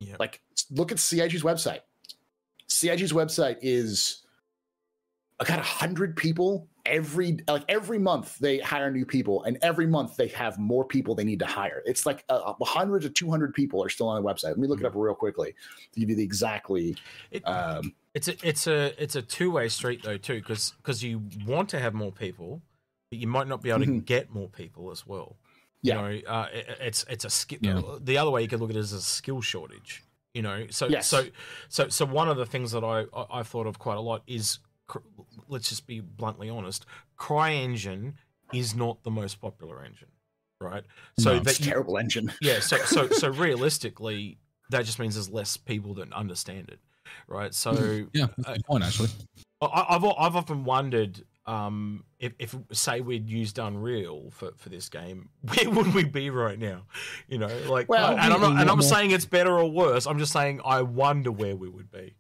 Yeah. 0.00 0.16
Like 0.18 0.40
look 0.70 0.90
at 0.90 0.98
CIG's 0.98 1.42
website. 1.44 1.80
CIG's 2.68 3.12
website 3.12 3.58
is 3.62 4.22
I 5.38 5.44
got 5.44 5.60
a 5.60 5.62
hundred 5.62 6.16
people 6.16 6.68
every 6.84 7.38
like 7.48 7.64
every 7.68 7.98
month 7.98 8.38
they 8.38 8.58
hire 8.58 8.90
new 8.90 9.04
people 9.06 9.44
and 9.44 9.56
every 9.62 9.86
month 9.86 10.16
they 10.16 10.26
have 10.28 10.58
more 10.58 10.84
people 10.84 11.14
they 11.14 11.22
need 11.24 11.38
to 11.38 11.46
hire 11.46 11.82
it's 11.86 12.04
like 12.06 12.24
a, 12.28 12.34
a 12.34 12.64
hundred 12.64 13.02
to 13.02 13.08
200 13.08 13.54
people 13.54 13.82
are 13.84 13.88
still 13.88 14.08
on 14.08 14.20
the 14.20 14.28
website 14.28 14.44
let 14.48 14.58
me 14.58 14.66
look 14.66 14.80
it 14.80 14.86
up 14.86 14.92
real 14.96 15.14
quickly 15.14 15.54
to 15.92 16.00
give 16.00 16.10
you 16.10 16.16
the 16.16 16.22
exactly 16.22 16.96
It, 17.30 17.42
um 17.46 17.94
It's 18.14 18.26
a 18.28 18.34
it's 18.48 18.66
a 18.66 19.00
it's 19.02 19.14
a 19.16 19.22
two 19.22 19.50
way 19.52 19.68
street 19.68 20.02
though 20.02 20.16
too, 20.18 20.40
because 20.40 20.72
because 20.78 21.02
you 21.04 21.22
want 21.46 21.68
to 21.70 21.78
have 21.78 21.94
more 21.94 22.12
people, 22.12 22.60
but 23.10 23.18
you 23.18 23.26
might 23.26 23.46
not 23.46 23.62
be 23.62 23.70
able 23.70 23.80
to 23.84 23.86
Mhm. 23.86 24.04
get 24.04 24.30
more 24.30 24.48
people 24.48 24.90
as 24.90 25.06
well. 25.06 25.36
Yeah. 25.82 26.08
you 26.10 26.22
know, 26.24 26.28
uh, 26.30 26.48
it, 26.52 26.76
it's 26.80 27.04
it's 27.08 27.24
a 27.24 27.30
skill. 27.30 27.58
Yeah. 27.62 27.80
The 28.00 28.18
other 28.18 28.30
way 28.30 28.42
you 28.42 28.48
could 28.48 28.60
look 28.60 28.70
at 28.70 28.76
it 28.76 28.80
is 28.80 28.92
a 28.92 29.00
skill 29.00 29.40
shortage. 29.40 30.02
You 30.34 30.42
know, 30.42 30.66
so 30.70 30.88
Yes. 30.88 31.06
so 31.08 31.26
so 31.68 31.88
so 31.88 32.04
one 32.06 32.28
of 32.28 32.36
the 32.36 32.46
things 32.46 32.72
that 32.72 32.84
I 32.84 33.06
I- 33.16 33.38
I've 33.38 33.48
thought 33.48 33.66
of 33.66 33.78
quite 33.78 33.96
a 33.98 34.00
lot 34.00 34.22
is 34.26 34.58
let's 35.48 35.68
just 35.68 35.86
be 35.86 36.00
bluntly 36.00 36.48
honest, 36.50 36.86
CryEngine 37.18 38.14
is 38.52 38.74
not 38.74 39.02
the 39.02 39.10
most 39.10 39.40
popular 39.40 39.84
engine, 39.84 40.08
right? 40.60 40.84
So 41.18 41.34
No. 41.34 41.40
that 41.40 41.60
you, 41.60 41.66
terrible 41.66 41.98
engine 41.98 42.32
yeah 42.42 42.60
so 42.60 42.76
so 42.78 43.08
so 43.08 43.28
realistically 43.46 44.38
that 44.70 44.84
just 44.84 44.98
means 44.98 45.14
there's 45.14 45.30
less 45.30 45.56
people 45.56 45.94
that 45.94 46.12
understand 46.12 46.68
it 46.70 46.80
right 47.28 47.54
so 47.54 48.06
Yeah, 48.12 48.26
that's 48.36 48.48
a 48.48 48.52
good 48.54 48.64
point 48.64 48.84
actually. 48.84 49.10
I, 49.60 49.86
I've 49.90 50.04
I've 50.04 50.36
often 50.36 50.64
wondered 50.64 51.22
um, 51.46 52.04
if, 52.20 52.34
if 52.38 52.54
say 52.72 53.00
we'd 53.00 53.28
used 53.28 53.58
Unreal 53.58 54.30
for, 54.30 54.52
for 54.56 54.68
this 54.68 54.88
game, 54.88 55.28
where 55.54 55.70
would 55.70 55.94
we 55.94 56.04
be 56.04 56.30
right 56.30 56.58
now? 56.58 56.82
You 57.28 57.38
know, 57.38 57.48
like, 57.68 57.88
Well, 57.88 58.16
and 58.16 58.32
I'm 58.32 58.40
not, 58.40 58.60
and 58.60 58.70
I'm 58.70 58.82
saying 58.82 59.10
it's 59.10 59.24
better 59.24 59.58
or 59.58 59.70
worse. 59.70 60.06
I'm 60.06 60.18
just 60.18 60.32
saying 60.32 60.60
I 60.64 60.82
wonder 60.82 61.32
where 61.32 61.56
we 61.56 61.68
would 61.68 61.90
be. 61.90 62.14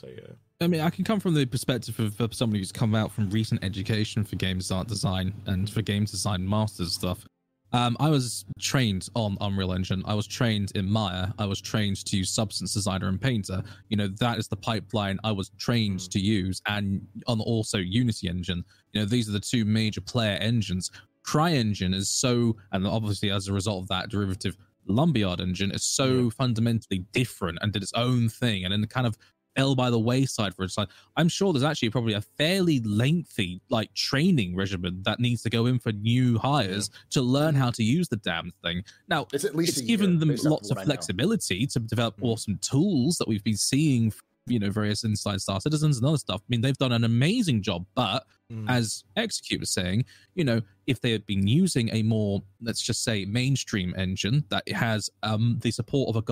So 0.00 0.06
yeah, 0.08 0.32
I 0.62 0.66
mean, 0.66 0.80
I 0.80 0.88
can 0.88 1.04
come 1.04 1.20
from 1.20 1.34
the 1.34 1.44
perspective 1.44 1.98
of, 2.00 2.18
of 2.22 2.32
somebody 2.32 2.60
who's 2.60 2.72
come 2.72 2.94
out 2.94 3.12
from 3.12 3.28
recent 3.28 3.62
education 3.62 4.24
for 4.24 4.36
games 4.36 4.70
art 4.70 4.88
design 4.88 5.34
and 5.44 5.68
for 5.68 5.82
games 5.82 6.10
design 6.10 6.48
masters 6.48 6.94
stuff. 6.94 7.26
Um, 7.72 7.98
I 8.00 8.08
was 8.08 8.46
trained 8.58 9.08
on 9.14 9.36
Unreal 9.42 9.74
Engine. 9.74 10.02
I 10.06 10.14
was 10.14 10.26
trained 10.26 10.72
in 10.74 10.90
Maya. 10.90 11.28
I 11.38 11.44
was 11.44 11.60
trained 11.60 12.02
to 12.06 12.16
use 12.16 12.30
Substance 12.30 12.72
Designer 12.72 13.08
and 13.08 13.20
Painter. 13.20 13.62
You 13.90 13.98
know, 13.98 14.08
that 14.20 14.38
is 14.38 14.48
the 14.48 14.56
pipeline 14.56 15.20
I 15.22 15.32
was 15.32 15.50
trained 15.58 16.00
Mm. 16.00 16.08
to 16.12 16.18
use, 16.20 16.62
and 16.66 17.06
on 17.26 17.38
also 17.40 17.76
Unity 17.78 18.28
Engine. 18.28 18.64
You 18.92 19.00
know, 19.02 19.06
these 19.06 19.28
are 19.28 19.32
the 19.32 19.38
two 19.38 19.64
major 19.66 20.00
player 20.00 20.38
engines. 20.38 20.90
CryEngine 21.24 21.94
is 21.94 22.08
so, 22.08 22.56
and 22.72 22.86
obviously 22.86 23.30
as 23.30 23.48
a 23.48 23.52
result 23.52 23.82
of 23.82 23.88
that, 23.88 24.08
derivative 24.08 24.56
Lumberyard 24.86 25.40
Engine 25.40 25.70
is 25.70 25.84
so 25.84 26.24
Yeah. 26.24 26.30
fundamentally 26.30 27.04
different 27.12 27.58
and 27.60 27.72
did 27.72 27.82
its 27.82 27.92
own 27.94 28.28
thing, 28.30 28.64
and 28.64 28.72
then 28.72 28.84
kind 28.86 29.06
of 29.06 29.16
fell 29.56 29.74
by 29.74 29.90
the 29.90 29.98
wayside 29.98 30.54
for 30.54 30.64
its 30.64 30.74
time. 30.74 30.86
I'm 31.16 31.28
sure 31.28 31.52
there's 31.52 31.64
actually 31.64 31.90
probably 31.90 32.14
a 32.14 32.20
fairly 32.20 32.80
lengthy 32.80 33.60
like 33.68 33.92
training 33.94 34.54
regimen 34.56 35.02
that 35.04 35.20
needs 35.20 35.42
to 35.42 35.50
go 35.50 35.66
in 35.66 35.78
for 35.78 35.92
new 35.92 36.38
hires 36.38 36.90
to 37.10 37.22
learn 37.22 37.54
how 37.54 37.70
to 37.72 37.82
use 37.82 38.08
the 38.08 38.16
damn 38.16 38.52
thing. 38.62 38.84
Now, 39.08 39.26
it's 39.32 39.44
at 39.44 39.56
least 39.56 39.78
it's 39.78 39.86
given 39.86 40.18
them 40.18 40.28
lots 40.44 40.70
of 40.70 40.76
what 40.76 40.82
I 40.82 40.82
know. 40.82 40.86
flexibility 40.86 41.66
to 41.66 41.80
develop 41.80 42.16
Mm. 42.18 42.24
awesome 42.28 42.58
tools 42.58 43.18
that 43.18 43.28
we've 43.28 43.44
been 43.44 43.56
seeing 43.56 44.12
you 44.46 44.58
know 44.58 44.70
various 44.70 45.04
inside 45.04 45.40
star 45.40 45.60
citizens 45.60 45.98
and 45.98 46.06
other 46.06 46.16
stuff 46.16 46.40
i 46.40 46.46
mean 46.48 46.62
they've 46.62 46.78
done 46.78 46.92
an 46.92 47.04
amazing 47.04 47.62
job 47.62 47.84
but 47.94 48.26
Mm. 48.50 48.68
as 48.70 49.04
execute 49.16 49.60
was 49.60 49.70
saying 49.70 50.04
you 50.34 50.42
know 50.44 50.60
if 50.86 51.00
they 51.00 51.12
had 51.12 51.24
been 51.26 51.46
using 51.46 51.88
a 51.92 52.02
more 52.02 52.42
let's 52.62 52.80
just 52.80 53.04
say 53.04 53.24
mainstream 53.26 53.94
engine 53.98 54.42
that 54.48 54.66
has 54.70 55.10
um 55.22 55.58
the 55.60 55.70
support 55.70 56.08
of 56.08 56.16
a 56.16 56.22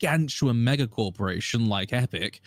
gargantuan 0.00 0.62
mega 0.62 0.86
corporation 0.86 1.66
like 1.66 1.92
epic 1.92 2.40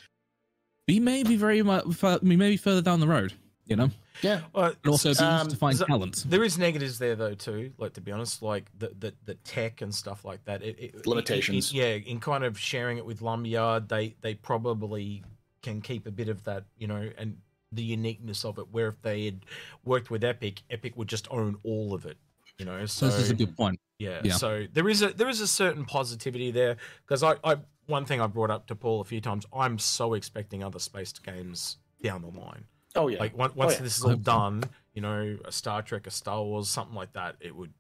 we 0.92 1.00
may 1.00 1.24
be 1.24 1.36
very 1.36 1.62
much 1.62 1.86
we 2.22 2.36
may 2.36 2.50
be 2.50 2.58
further 2.58 2.82
down 2.82 3.00
the 3.00 3.08
road 3.08 3.34
you 3.66 3.76
know 3.76 3.90
yeah 4.22 4.42
Well, 4.54 4.66
and 4.66 4.88
also 4.88 5.14
be 5.14 5.20
um, 5.20 5.48
to 5.48 5.56
find 5.56 5.78
so- 5.78 5.86
talent 5.86 6.26
there 6.28 6.44
is 6.44 6.58
negatives 6.58 7.00
there 7.00 7.16
though 7.16 7.34
too. 7.34 7.72
Like 7.78 7.94
to 7.94 8.02
be 8.02 8.12
honest, 8.12 8.42
like 8.42 8.66
the 8.78 8.92
the, 9.00 9.14
the 9.26 9.36
tech 9.36 9.82
and 9.82 9.94
stuff 9.96 10.26
like 10.26 10.44
that. 10.46 10.62
It, 10.62 10.76
it, 10.80 11.08
Limitations. 11.08 11.72
it- 11.72 11.76
yeah, 11.78 11.94
in 12.12 12.20
kind 12.20 12.44
of 12.44 12.60
sharing 12.60 12.98
it 12.98 13.06
with 13.06 13.22
Lumberyard, 13.22 13.88
they 13.90 14.16
they 14.22 14.36
probably 14.36 15.24
can 15.64 15.82
keep 15.82 16.06
a 16.06 16.12
bit 16.12 16.28
of 16.28 16.44
that, 16.44 16.66
you 16.78 16.88
know, 16.88 17.10
and 17.18 17.38
the 17.72 17.84
uniqueness 17.84 18.44
of 18.46 18.60
it. 18.60 18.68
Where 18.72 18.90
if 18.90 19.02
they 19.02 19.26
had 19.26 19.40
worked 19.86 20.12
with 20.12 20.24
Epic, 20.24 20.62
Epic 20.70 20.94
would 20.98 21.08
just 21.08 21.28
own 21.32 21.56
all 21.64 21.94
of 21.94 22.06
it. 22.06 22.18
You 22.60 22.66
know, 22.66 22.86
so 22.86 23.08
this 23.08 23.16
is 23.16 23.30
a 23.32 23.34
good 23.36 23.56
point 23.56 23.80
yeah, 24.02 24.22
Yeah. 24.24 24.34
So 24.34 24.66
there 24.74 24.90
is 24.90 25.02
a 25.02 25.10
there 25.14 25.30
is 25.30 25.42
a 25.42 25.48
certain 25.48 25.86
positivity 25.86 26.52
there 26.52 26.78
because 27.06 27.24
I, 27.24 27.36
I 27.44 27.58
one 27.92 28.06
thing 28.06 28.20
I 28.22 28.28
brought 28.28 28.50
up 28.50 28.66
to 28.68 28.76
Paul 28.76 29.02
a 29.02 29.04
few 29.06 29.22
times. 29.22 29.46
I'm 29.56 29.78
so 29.78 30.14
expecting 30.16 30.64
other 30.64 30.80
space 30.80 31.14
games 31.14 31.78
down 32.02 32.22
the 32.24 32.30
line. 32.30 32.64
oh 32.96 33.08
yeah 33.10 33.20
Like 33.20 33.38
once, 33.38 33.56
once 33.56 33.74
yeah. 33.76 33.82
this 33.82 33.98
is 34.00 34.04
all 34.04 34.16
done, 34.16 34.64
you 34.96 35.02
know, 35.02 35.38
a 35.46 35.52
Star 35.52 35.82
Trek, 35.84 36.08
a 36.08 36.12
Star 36.12 36.44
Wars, 36.44 36.68
something 36.70 36.96
like 36.96 37.14
that, 37.14 37.36
it 37.40 37.56
would. 37.56 37.72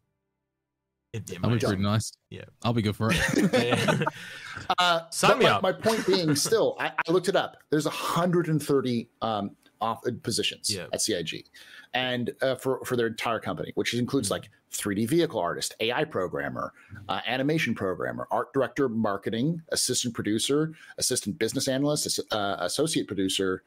It'd 1.14 1.26
be 1.26 1.34
that'll 1.36 1.49
be 1.49 1.59
pretty 1.59 1.82
nice 1.82 2.14
Yeah. 2.30 2.45
i'll 2.64 2.72
be 2.72 2.82
good 2.82 2.95
for 2.95 3.12
it 3.12 3.18
Yeah. 3.53 3.99
Uh, 4.80 5.01
Sign 5.09 5.39
me 5.39 5.45
my, 5.45 5.51
up. 5.51 5.62
my 5.62 5.72
point 5.74 6.05
being, 6.07 6.36
still, 6.47 6.78
I, 6.80 6.91
I 7.05 7.12
looked 7.12 7.28
it 7.28 7.36
up. 7.36 7.57
There's 7.70 7.84
130 7.86 9.09
um, 9.22 9.51
off 9.82 10.03
positions 10.24 10.74
Yeah. 10.74 10.86
at 10.93 11.01
CIG, 11.01 11.47
and 11.93 12.32
uh, 12.41 12.55
for 12.55 12.80
for 12.86 12.95
their 12.95 13.07
entire 13.07 13.39
company, 13.39 13.72
which 13.76 13.93
includes 13.93 14.28
Mm. 14.30 14.32
like 14.32 14.49
3D 14.72 15.07
vehicle 15.07 15.39
artist, 15.39 15.76
AI 15.80 16.05
programmer, 16.05 16.74
uh, 17.09 17.19
animation 17.28 17.76
programmer, 17.76 18.28
art 18.32 18.53
director, 18.53 18.88
marketing, 18.88 19.61
assistant 19.69 20.13
producer, 20.13 20.74
assistant 20.97 21.38
business 21.38 21.67
analyst, 21.67 22.19
uh, 22.32 22.57
associate 22.59 23.07
producer, 23.07 23.63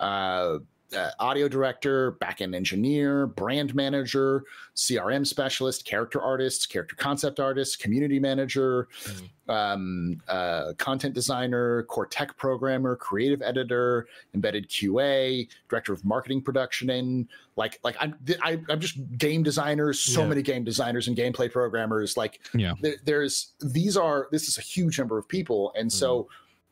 uh, 0.00 0.58
uh, 0.96 1.10
audio 1.18 1.48
director, 1.48 2.12
backend 2.20 2.54
engineer, 2.54 3.26
brand 3.26 3.74
manager, 3.74 4.44
CRM 4.76 5.26
specialist, 5.26 5.84
character 5.84 6.20
artists, 6.20 6.66
character 6.66 6.94
concept 6.96 7.40
artists, 7.40 7.74
community 7.76 8.20
manager, 8.20 8.86
Mm. 9.06 9.28
um, 9.48 10.20
uh, 10.28 10.72
content 10.78 11.14
designer, 11.14 11.82
core 11.84 12.06
tech 12.06 12.36
programmer, 12.36 12.94
creative 12.96 13.42
editor, 13.42 14.06
embedded 14.34 14.68
QA, 14.68 15.48
director 15.68 15.92
of 15.92 16.04
marketing 16.04 16.42
production, 16.42 16.90
and 16.90 17.28
like 17.56 17.80
like 17.82 17.96
I'm 18.00 18.16
I, 18.42 18.60
I'm 18.68 18.80
just 18.80 18.98
game 19.18 19.42
designers. 19.42 19.98
So 19.98 20.22
Yeah. 20.22 20.28
many 20.28 20.42
game 20.42 20.62
designers 20.64 21.08
and 21.08 21.16
gameplay 21.16 21.50
programmers. 21.50 22.16
Like 22.16 22.40
Yeah. 22.54 22.74
there, 22.80 22.96
there's 23.04 23.52
these 23.60 23.96
are 23.96 24.28
this 24.30 24.46
is 24.48 24.58
a 24.58 24.62
huge 24.62 24.98
number 24.98 25.18
of 25.18 25.26
people, 25.28 25.72
and 25.76 25.92
so 25.92 26.28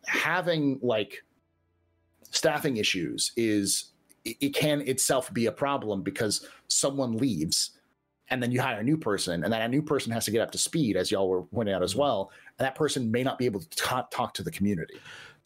having 0.07 0.79
like 0.83 1.25
staffing 2.31 2.77
issues 2.77 3.33
is 3.37 3.93
it, 4.25 4.37
it 4.41 4.55
can 4.55 4.81
itself 4.83 5.33
be 5.33 5.47
a 5.47 5.53
problem 5.53 6.03
because 6.03 6.47
someone 6.69 7.17
leaves 7.17 7.71
and 8.31 8.43
then 8.43 8.51
you 8.51 8.61
hire 8.61 8.81
a 8.81 8.83
new 8.83 8.97
person 8.97 9.45
and 9.45 9.53
that 9.53 9.71
new 9.71 9.83
person 9.83 10.11
has 10.11 10.25
to 10.25 10.31
get 10.31 10.41
up 10.41 10.51
to 10.51 10.59
speed 10.59 10.97
as 10.97 11.11
y'all 11.11 11.29
were 11.29 11.43
pointing 11.43 11.75
out 11.75 11.83
as 11.83 11.93
mm-hmm. 11.93 12.01
well 12.01 12.31
and 12.59 12.65
that 12.67 12.75
person 12.75 13.11
may 13.11 13.23
not 13.23 13.39
be 13.39 13.45
able 13.45 13.61
to 13.61 13.69
ta- 13.71 14.07
talk 14.11 14.33
to 14.35 14.43
the 14.43 14.51
community 14.51 14.95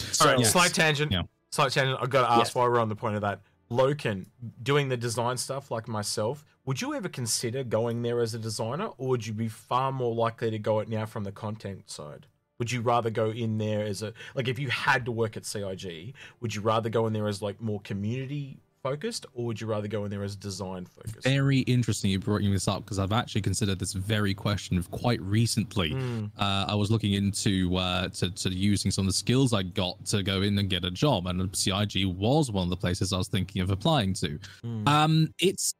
so 0.01 0.25
All 0.25 0.31
right, 0.33 0.41
Yes. 0.41 0.53
slight 0.53 0.73
tangent. 0.75 1.13
Yeah. 1.13 1.23
Slight 1.51 1.73
tangent. 1.73 1.99
I've 2.01 2.11
got 2.11 2.23
to 2.23 2.31
ask 2.33 2.39
Yes. 2.39 2.55
while 2.55 2.71
we're 2.71 2.81
on 2.81 2.89
the 2.89 2.97
point 2.97 3.17
of 3.17 3.23
that. 3.23 3.41
Loken, 3.71 4.27
doing 4.63 4.89
the 4.89 4.97
design 4.97 5.37
stuff 5.37 5.71
like 5.71 5.89
myself, 5.89 6.45
would 6.65 6.81
you 6.81 6.95
ever 6.95 7.09
consider 7.09 7.65
going 7.65 8.03
there 8.03 8.21
as 8.21 8.35
a 8.35 8.39
designer, 8.39 8.91
or 8.99 9.09
would 9.09 9.27
you 9.27 9.33
be 9.33 9.49
far 9.49 9.93
more 9.93 10.15
likely 10.15 10.51
to 10.51 10.59
go 10.59 10.81
it 10.81 10.89
now 10.89 11.07
from 11.07 11.25
the 11.25 11.33
content 11.33 11.91
side? 11.91 12.27
Would 12.59 12.73
you 12.73 12.81
rather 12.81 13.11
go 13.11 13.31
in 13.31 13.59
there 13.59 13.85
as 13.85 14.03
a 14.03 14.13
like 14.35 14.49
if 14.49 14.59
you 14.59 14.69
had 14.69 15.05
to 15.05 15.13
work 15.13 15.37
at 15.37 15.47
CIG, 15.47 16.15
would 16.41 16.55
you 16.55 16.61
rather 16.61 16.89
go 16.89 17.07
in 17.07 17.13
there 17.13 17.29
as 17.29 17.41
like 17.41 17.61
more 17.61 17.81
community 17.81 18.59
focused, 18.91 19.27
or 19.35 19.45
would 19.47 19.61
you 19.61 19.67
rather 19.67 19.89
go 19.89 20.05
in 20.05 20.11
there 20.11 20.23
as 20.23 20.37
design 20.37 20.87
focused? 20.87 21.25
Very 21.25 21.61
interesting 21.61 22.11
you 22.11 22.19
brought 22.19 22.43
this 22.43 22.69
up 22.69 22.85
because 22.85 22.99
I've 22.99 23.13
actually 23.13 23.43
considered 23.43 23.79
this 23.79 23.93
very 23.93 24.35
question 24.35 24.83
quite 24.85 25.21
recently. 25.21 25.91
Mm, 25.91 26.31
Uh, 26.39 26.67
I 26.69 26.75
was 26.75 26.91
looking 26.91 27.15
into 27.15 27.77
uh, 27.77 28.09
to, 28.09 28.31
to 28.31 28.51
using 28.51 28.91
some 28.91 29.03
of 29.03 29.09
the 29.09 29.19
skills 29.19 29.53
I 29.53 29.63
got 29.63 30.05
to 30.07 30.23
go 30.23 30.43
in 30.43 30.59
and 30.59 30.69
get 30.71 30.85
a 30.85 30.91
job, 30.91 31.27
and 31.27 31.55
CIG 31.55 32.07
was 32.07 32.51
one 32.51 32.65
of 32.65 32.71
the 32.71 32.77
places 32.77 33.13
I 33.13 33.19
was 33.19 33.29
thinking 33.29 33.63
of 33.63 33.71
applying 33.71 34.15
to. 34.15 34.39
mm. 34.65 34.89
Um, 34.89 35.29
it's 35.41 35.75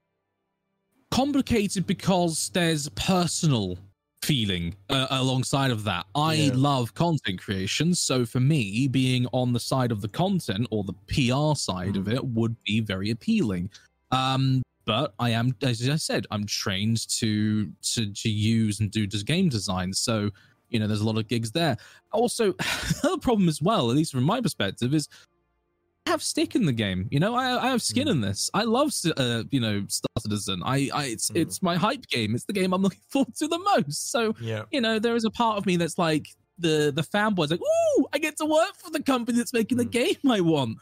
complicated 1.11 1.87
because 1.87 2.51
there's 2.53 2.89
personal 2.91 3.79
feeling 4.23 4.75
uh, 4.91 5.07
alongside 5.11 5.71
of 5.71 5.85
that. 5.85 6.07
I 6.15 6.35
Yeah. 6.35 6.53
love 6.55 6.95
content 6.95 7.41
creation, 7.41 7.95
so 7.95 8.27
for 8.27 8.41
me, 8.41 8.89
being 8.89 9.27
on 9.33 9.53
the 9.53 9.61
side 9.61 9.93
of 9.93 10.01
the 10.01 10.09
content 10.09 10.67
or 10.71 10.85
the 10.85 10.93
PR 11.07 11.57
side 11.57 11.97
of 11.97 12.09
it 12.09 12.25
would 12.25 12.57
be 12.65 12.81
very 12.81 13.11
appealing. 13.11 13.71
Um, 14.11 14.63
but 14.85 15.15
I 15.19 15.31
am, 15.31 15.55
as 15.63 15.87
I 15.89 15.97
said, 15.97 16.27
I'm 16.31 16.47
trained 16.47 17.07
to 17.19 17.71
to 17.95 18.13
to 18.13 18.29
use 18.29 18.81
and 18.81 18.91
do 18.91 19.07
just 19.07 19.27
game 19.27 19.49
design, 19.49 19.93
so 19.93 20.31
you 20.71 20.79
know 20.79 20.87
there's 20.87 21.03
a 21.03 21.07
lot 21.07 21.19
of 21.19 21.29
gigs 21.29 21.53
there. 21.53 21.77
Also, 22.13 22.53
the 23.03 23.19
problem 23.21 23.49
as 23.49 23.61
well, 23.63 23.91
at 23.91 23.97
least 23.97 24.13
from 24.13 24.25
my 24.25 24.41
perspective, 24.41 24.95
is 24.95 25.09
have 26.09 26.23
stick 26.23 26.55
in 26.55 26.67
the 26.67 26.73
game. 26.73 27.09
You 27.11 27.21
know, 27.21 27.35
I, 27.35 27.67
I 27.67 27.71
have 27.71 27.81
skin 27.83 28.07
Mm. 28.09 28.11
in 28.11 28.21
this. 28.21 28.51
I 28.53 28.65
love, 28.65 28.93
uh, 29.17 29.45
you 29.51 29.61
know, 29.61 29.85
Star 29.89 30.09
Citizen. 30.19 30.63
I, 30.65 30.91
I, 30.93 31.05
it's, 31.07 31.31
Mm. 31.31 31.37
it's 31.43 31.63
my 31.63 31.77
hype 31.77 32.07
game. 32.09 32.35
It's 32.35 32.45
the 32.45 32.53
game 32.53 32.73
I'm 32.75 32.83
looking 32.83 33.01
forward 33.09 33.35
to 33.37 33.49
the 33.49 33.59
most. 33.77 34.11
So, 34.11 34.35
yeah. 34.41 34.65
you 34.73 34.81
know, 34.81 34.99
there 34.99 35.15
is 35.17 35.25
a 35.25 35.31
part 35.31 35.57
of 35.59 35.65
me 35.67 35.77
that's 35.77 35.97
like 35.99 36.27
the 36.59 36.93
the 36.95 37.03
fanboy's 37.03 37.51
like, 37.53 37.61
ooh, 37.61 38.07
I 38.13 38.19
get 38.19 38.37
to 38.39 38.45
work 38.45 38.75
for 38.77 38.91
the 38.91 39.03
company 39.03 39.39
that's 39.39 39.53
making 39.53 39.79
the 39.79 39.87
Mm. 39.87 39.91
game 39.93 40.31
I 40.31 40.41
want. 40.41 40.79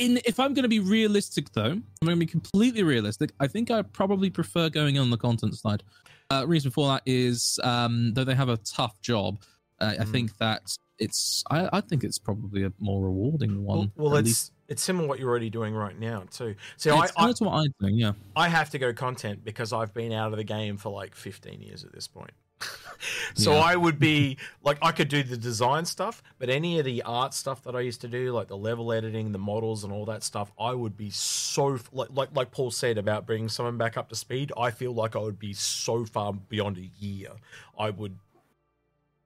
In 0.00 0.18
if 0.26 0.40
I'm 0.40 0.54
going 0.54 0.64
to 0.64 0.68
be 0.68 0.80
realistic 0.80 1.52
though, 1.52 1.70
I'm 1.70 1.82
going 2.04 2.16
to 2.16 2.26
be 2.26 2.26
completely 2.26 2.82
realistic. 2.82 3.30
I 3.40 3.46
think 3.46 3.70
I 3.70 3.82
probably 3.82 4.28
prefer 4.28 4.68
going 4.68 4.98
on 4.98 5.10
the 5.10 5.16
content 5.16 5.54
side. 5.56 5.82
Uh, 6.30 6.44
reason 6.46 6.70
for 6.70 6.88
that 6.88 7.02
is 7.06 7.58
um, 7.62 8.12
though 8.14 8.24
they 8.24 8.34
have 8.34 8.48
a 8.48 8.56
tough 8.58 9.00
job, 9.00 9.40
uh, 9.80 9.94
I 9.98 10.04
Mm. 10.04 10.12
think 10.12 10.36
that 10.38 10.76
it's 10.98 11.44
I, 11.50 11.68
I 11.72 11.80
think 11.80 12.04
it's 12.04 12.18
probably 12.18 12.64
a 12.64 12.72
more 12.78 13.04
rewarding 13.04 13.64
one. 13.64 13.92
Well, 13.96 14.10
well 14.10 14.16
it's 14.16 14.26
least 14.26 14.52
it's 14.68 14.82
similar 14.82 15.04
to 15.04 15.08
what 15.08 15.18
you're 15.18 15.30
already 15.30 15.50
doing 15.50 15.74
right 15.74 15.98
now 15.98 16.24
too. 16.30 16.54
So 16.76 16.96
I, 16.96 17.04
it's 17.04 17.12
I 17.16 17.32
to 17.32 17.44
what 17.44 17.54
I 17.54 17.66
think. 17.80 17.98
Yeah, 17.98 18.12
I 18.36 18.48
have 18.48 18.70
to 18.70 18.78
go 18.78 18.92
content 18.92 19.44
because 19.44 19.72
I've 19.72 19.94
been 19.94 20.12
out 20.12 20.32
of 20.32 20.38
the 20.38 20.44
game 20.44 20.76
for 20.76 20.90
like 20.90 21.14
15 21.14 21.60
years 21.60 21.84
at 21.84 21.92
this 21.92 22.06
point. 22.06 22.32
so 23.34 23.52
Yeah. 23.52 23.58
I 23.60 23.76
would 23.76 23.98
be 23.98 24.36
like 24.62 24.78
I 24.82 24.92
could 24.92 25.08
do 25.08 25.22
the 25.22 25.36
design 25.36 25.84
stuff, 25.84 26.22
but 26.38 26.50
any 26.50 26.78
of 26.78 26.84
the 26.84 27.02
art 27.02 27.34
stuff 27.34 27.62
that 27.64 27.76
I 27.76 27.80
used 27.80 28.00
to 28.02 28.08
do, 28.08 28.32
like 28.32 28.48
the 28.48 28.56
level 28.56 28.92
editing, 28.92 29.32
the 29.32 29.38
models, 29.38 29.84
and 29.84 29.92
all 29.92 30.04
that 30.06 30.22
stuff, 30.22 30.52
I 30.58 30.72
would 30.74 30.96
be 30.96 31.10
so 31.10 31.78
like 31.92 32.08
like 32.12 32.28
like 32.34 32.50
Paul 32.50 32.70
said 32.70 32.98
about 32.98 33.26
bringing 33.26 33.48
someone 33.48 33.78
back 33.78 33.96
up 33.96 34.08
to 34.08 34.16
speed. 34.16 34.52
I 34.56 34.70
feel 34.70 34.92
like 34.92 35.16
I 35.16 35.20
would 35.20 35.38
be 35.38 35.52
so 35.52 36.04
far 36.04 36.32
beyond 36.32 36.78
a 36.78 36.90
year. 37.02 37.30
I 37.78 37.90
would. 37.90 38.18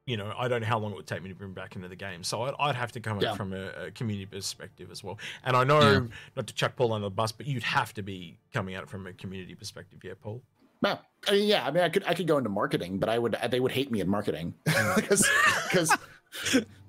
You 0.07 0.17
know, 0.17 0.33
I 0.37 0.49
don't 0.49 0.63
know 0.63 0.67
how 0.67 0.79
long 0.79 0.91
it 0.93 0.97
would 0.97 1.07
take 1.07 1.23
me 1.23 1.29
to 1.29 1.35
bring 1.35 1.53
back 1.53 1.77
into 1.77 1.87
the 1.87 1.95
game, 1.97 2.25
so 2.25 2.43
I'd, 2.43 2.55
I'd 2.59 2.75
have 2.75 2.91
to 2.93 3.01
come 3.01 3.21
Yeah. 3.21 3.35
from 3.35 3.53
a, 3.53 3.87
a 3.87 3.91
community 3.93 4.27
perspective 4.27 4.91
as 4.91 5.05
well. 5.05 5.19
And 5.45 5.57
I 5.57 5.63
know, 5.63 5.81
Yeah. 5.81 6.01
not 6.35 6.49
to 6.49 6.55
chuck 6.55 6.75
Paul 6.75 6.93
under 6.93 7.07
the 7.07 7.11
bus, 7.11 7.31
but 7.31 7.47
you'd 7.47 7.63
have 7.63 7.95
to 7.95 8.03
be 8.03 8.39
coming 8.53 8.75
at 8.75 8.83
it 8.83 8.89
from 8.89 9.07
a 9.07 9.13
community 9.13 9.55
perspective, 9.55 10.01
yeah, 10.03 10.15
Paul. 10.21 10.43
No, 10.83 10.99
I 11.29 11.33
mean, 11.33 11.47
yeah, 11.47 11.65
I 11.65 11.71
mean, 11.71 11.85
I 11.85 11.89
could 11.89 12.03
I 12.05 12.15
could 12.15 12.27
go 12.27 12.39
into 12.39 12.51
marketing, 12.51 12.99
but 12.99 13.09
I 13.09 13.17
would 13.17 13.37
they 13.51 13.61
would 13.61 13.71
hate 13.71 13.93
me 13.93 14.01
in 14.01 14.09
marketing 14.09 14.55
mm. 14.67 14.97
because 14.97 15.25
because 15.71 15.97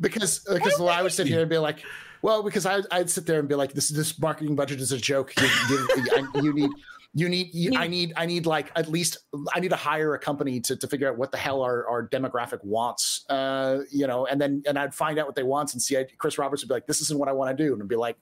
because 0.02 0.40
because 0.40 0.80
well, 0.80 0.90
I 0.90 1.04
would 1.04 1.12
sit 1.12 1.28
here 1.28 1.42
and 1.42 1.50
be 1.50 1.60
like, 1.60 1.84
well, 2.24 2.42
because 2.42 2.66
I 2.66 2.80
I'd 2.90 3.12
sit 3.12 3.28
there 3.28 3.40
and 3.40 3.48
be 3.48 3.54
like, 3.54 3.74
this 3.74 3.90
this 3.90 4.18
marketing 4.18 4.56
budget 4.56 4.82
is 4.82 4.92
a 4.92 4.98
joke. 4.98 5.34
You, 5.40 5.48
you, 5.70 6.28
you 6.42 6.54
need. 6.54 6.70
You 7.16 7.30
need, 7.30 7.54
you, 7.54 7.74
I 7.78 7.88
need, 7.88 8.14
I 8.18 8.26
need 8.26 8.48
like 8.48 8.72
at 8.76 8.90
least, 8.90 9.18
I 9.54 9.60
need 9.60 9.70
to 9.70 9.76
hire 9.76 10.16
a 10.16 10.20
company 10.20 10.60
to, 10.62 10.76
to 10.76 10.88
figure 10.88 11.08
out 11.08 11.16
what 11.18 11.32
the 11.32 11.38
hell 11.38 11.62
our, 11.62 11.88
our 11.88 12.08
demographic 12.10 12.64
wants, 12.64 13.24
uh, 13.30 13.82
you 13.92 14.08
know, 14.08 14.26
and 14.26 14.42
then, 14.42 14.64
and 14.68 14.80
I'd 14.80 14.96
find 14.96 15.20
out 15.20 15.28
what 15.28 15.36
they 15.36 15.44
want 15.44 15.74
and 15.74 15.82
see, 15.82 15.96
I, 15.96 16.08
Chris 16.18 16.40
Roberts 16.40 16.64
would 16.64 16.70
be 16.70 16.74
like, 16.74 16.88
this 16.88 17.02
isn't 17.02 17.20
what 17.20 17.30
I 17.30 17.32
want 17.32 17.56
to 17.56 17.64
do. 17.64 17.72
And 17.74 17.84
I'd 17.84 17.88
be 17.88 17.96
like, 17.96 18.18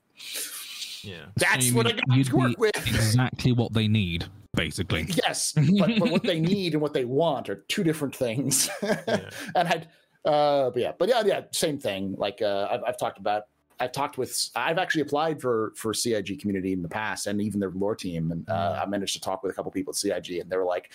Yeah. 1.04 1.26
that's 1.38 1.68
you 1.68 1.76
what 1.76 1.88
I 1.88 1.92
got 1.94 2.04
you'd 2.18 2.28
to 2.28 2.36
work 2.36 2.58
with. 2.58 2.76
exactly 2.76 3.54
what 3.54 3.72
they 3.74 3.88
need, 3.88 4.26
basically. 4.56 5.06
Yes, 5.26 5.54
but, 5.80 5.98
but 5.98 6.12
what 6.12 6.24
they 6.24 6.42
need 6.42 6.74
and 6.74 6.82
what 6.82 6.94
they 6.94 7.06
want 7.06 7.50
are 7.50 7.64
two 7.70 7.86
different 7.86 8.14
things. 8.16 8.70
Yeah. 8.84 9.30
and 9.56 9.68
had, 9.70 9.88
uh, 10.26 10.70
but 10.70 10.80
yeah, 10.82 10.92
but 11.00 11.08
yeah, 11.08 11.24
yeah, 11.26 11.42
same 11.52 11.80
thing. 11.80 12.16
Like 12.18 12.42
uh, 12.42 12.68
I've, 12.70 12.84
I've 12.88 12.98
talked 12.98 13.20
about, 13.20 13.44
I've 13.82 13.92
talked 13.92 14.18
with, 14.18 14.50
I've 14.56 14.78
actually 14.78 15.02
applied 15.02 15.42
for 15.42 15.74
for 15.76 15.94
CIG 15.94 16.40
community 16.40 16.72
in 16.74 16.82
the 16.82 16.90
past, 16.90 17.28
and 17.28 17.42
even 17.42 17.60
their 17.60 17.72
lore 17.72 17.96
team, 17.96 18.32
and 18.32 18.48
uh, 18.50 18.80
I 18.82 18.86
managed 18.86 19.14
to 19.14 19.22
talk 19.22 19.42
with 19.44 19.52
a 19.52 19.56
couple 19.56 19.72
people 19.72 19.92
at 19.92 19.96
CIG, 19.98 20.40
and 20.40 20.50
they 20.50 20.56
were 20.58 20.66
like, 20.66 20.92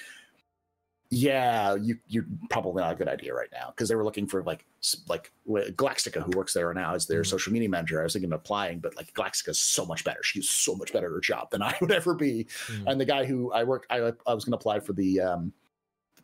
"Yeah, 1.11 1.74
you 1.76 1.99
you're 2.09 2.26
probably 2.51 2.82
not 2.82 2.93
a 2.93 2.97
good 2.97 3.09
idea 3.09 3.32
right 3.34 3.49
now," 3.53 3.70
because 3.70 3.89
they 3.89 3.95
were 3.95 4.05
looking 4.05 4.26
for 4.26 4.43
like 4.43 4.64
like 5.09 5.32
Galactica, 5.49 6.22
who 6.22 6.30
works 6.37 6.53
there 6.53 6.72
now 6.74 6.95
as 6.95 7.07
their 7.07 7.22
Mhm. 7.22 7.26
social 7.26 7.53
media 7.53 7.68
manager. 7.68 8.01
I 8.01 8.05
was 8.05 8.12
thinking 8.12 8.32
of 8.32 8.41
applying, 8.41 8.78
but 8.80 8.97
like 8.97 9.12
Galactica's 9.14 9.59
so 9.59 9.84
much 9.84 10.05
better. 10.05 10.22
She's 10.22 10.49
so 10.49 10.74
much 10.76 10.93
better 10.93 11.07
at 11.07 11.12
her 11.12 11.20
job 11.20 11.51
than 11.51 11.62
I 11.70 11.76
would 11.80 11.93
ever 11.93 12.14
be 12.14 12.47
Mm. 12.68 12.84
and 12.93 13.01
the 13.01 13.05
guy 13.05 13.24
who 13.24 13.53
I 13.53 13.64
work, 13.64 13.87
I, 13.91 14.12
I 14.26 14.34
was 14.34 14.45
going 14.45 14.53
to 14.53 14.57
apply 14.57 14.80
for 14.80 14.93
the 14.93 15.20
um, 15.20 15.53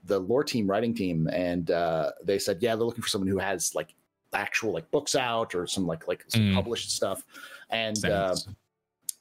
the 0.05 0.19
lore 0.19 0.43
team 0.45 0.69
writing 0.69 0.95
team, 0.95 1.29
and 1.29 1.71
uh, 1.71 2.11
they 2.25 2.39
said, 2.39 2.59
yeah, 2.61 2.75
they're 2.75 2.85
looking 2.85 3.03
for 3.03 3.09
someone 3.09 3.29
who 3.29 3.39
has 3.39 3.73
like 3.75 3.95
actual 4.33 4.73
like 4.73 4.91
books 4.91 5.15
out 5.15 5.55
or 5.55 5.67
some 5.67 5.87
like 5.87 6.09
like 6.09 6.25
some 6.29 6.41
Mm. 6.43 6.55
published 6.55 6.91
stuff, 6.91 7.25
and 7.71 8.03
uh, 8.05 8.35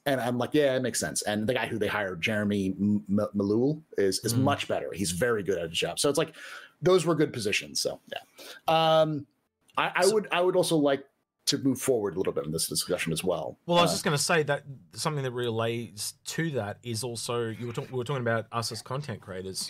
and 0.06 0.20
I'm 0.20 0.38
like, 0.38 0.50
yeah, 0.52 0.74
it 0.76 0.82
makes 0.82 0.98
sense. 0.98 1.22
And 1.22 1.46
the 1.46 1.54
guy 1.54 1.66
who 1.66 1.78
they 1.78 1.86
hired, 1.86 2.20
Jeremy 2.20 2.74
M- 2.80 3.04
Malul, 3.10 3.82
is 3.98 4.18
is 4.24 4.34
Mm. 4.34 4.38
much 4.42 4.68
better. 4.68 4.90
He's 4.92 5.12
very 5.12 5.42
good 5.42 5.58
at 5.58 5.70
his 5.70 5.78
job. 5.78 5.98
So 5.98 6.08
it's 6.08 6.18
like 6.18 6.34
those 6.80 7.06
were 7.06 7.14
good 7.14 7.32
positions. 7.32 7.80
So 7.80 8.00
yeah, 8.10 8.20
um, 9.00 9.26
I, 9.76 9.92
I 9.96 10.02
So- 10.04 10.14
would 10.14 10.28
I 10.32 10.40
would 10.40 10.56
also 10.56 10.76
like 10.76 11.04
to 11.44 11.58
move 11.58 11.80
forward 11.80 12.14
a 12.14 12.18
little 12.18 12.32
bit 12.32 12.46
in 12.46 12.52
this 12.52 12.68
discussion 12.68 13.12
as 13.12 13.24
well. 13.24 13.58
Well, 13.66 13.78
I 13.78 13.82
was 13.82 13.90
Uh, 13.90 13.94
just 13.94 14.04
going 14.04 14.16
to 14.16 14.22
say 14.22 14.44
that 14.44 14.62
something 14.92 15.24
that 15.24 15.32
relates 15.32 16.12
to 16.26 16.50
that 16.52 16.78
is 16.84 17.02
also 17.02 17.48
you 17.48 17.66
were, 17.66 17.72
talk- 17.72 17.90
we 17.90 17.98
were 17.98 18.04
talking 18.04 18.22
about 18.22 18.46
us 18.52 18.70
as 18.70 18.80
content 18.80 19.20
creators. 19.20 19.68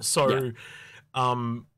So, 0.00 0.28
Yeah. 0.28 0.50
um, 1.14 1.68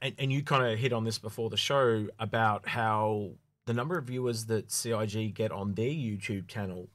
and, 0.00 0.14
and 0.18 0.32
you 0.32 0.42
kind 0.42 0.66
of 0.66 0.78
hit 0.78 0.92
on 0.92 1.04
this 1.04 1.18
before 1.18 1.50
the 1.50 1.56
show 1.56 2.06
about 2.18 2.68
how 2.68 3.30
the 3.66 3.74
number 3.74 3.98
of 3.98 4.04
viewers 4.04 4.46
that 4.46 4.70
CIG 4.70 5.34
get 5.34 5.52
on 5.52 5.74
their 5.74 5.90
YouTube 5.90 6.46
channel, 6.48 6.88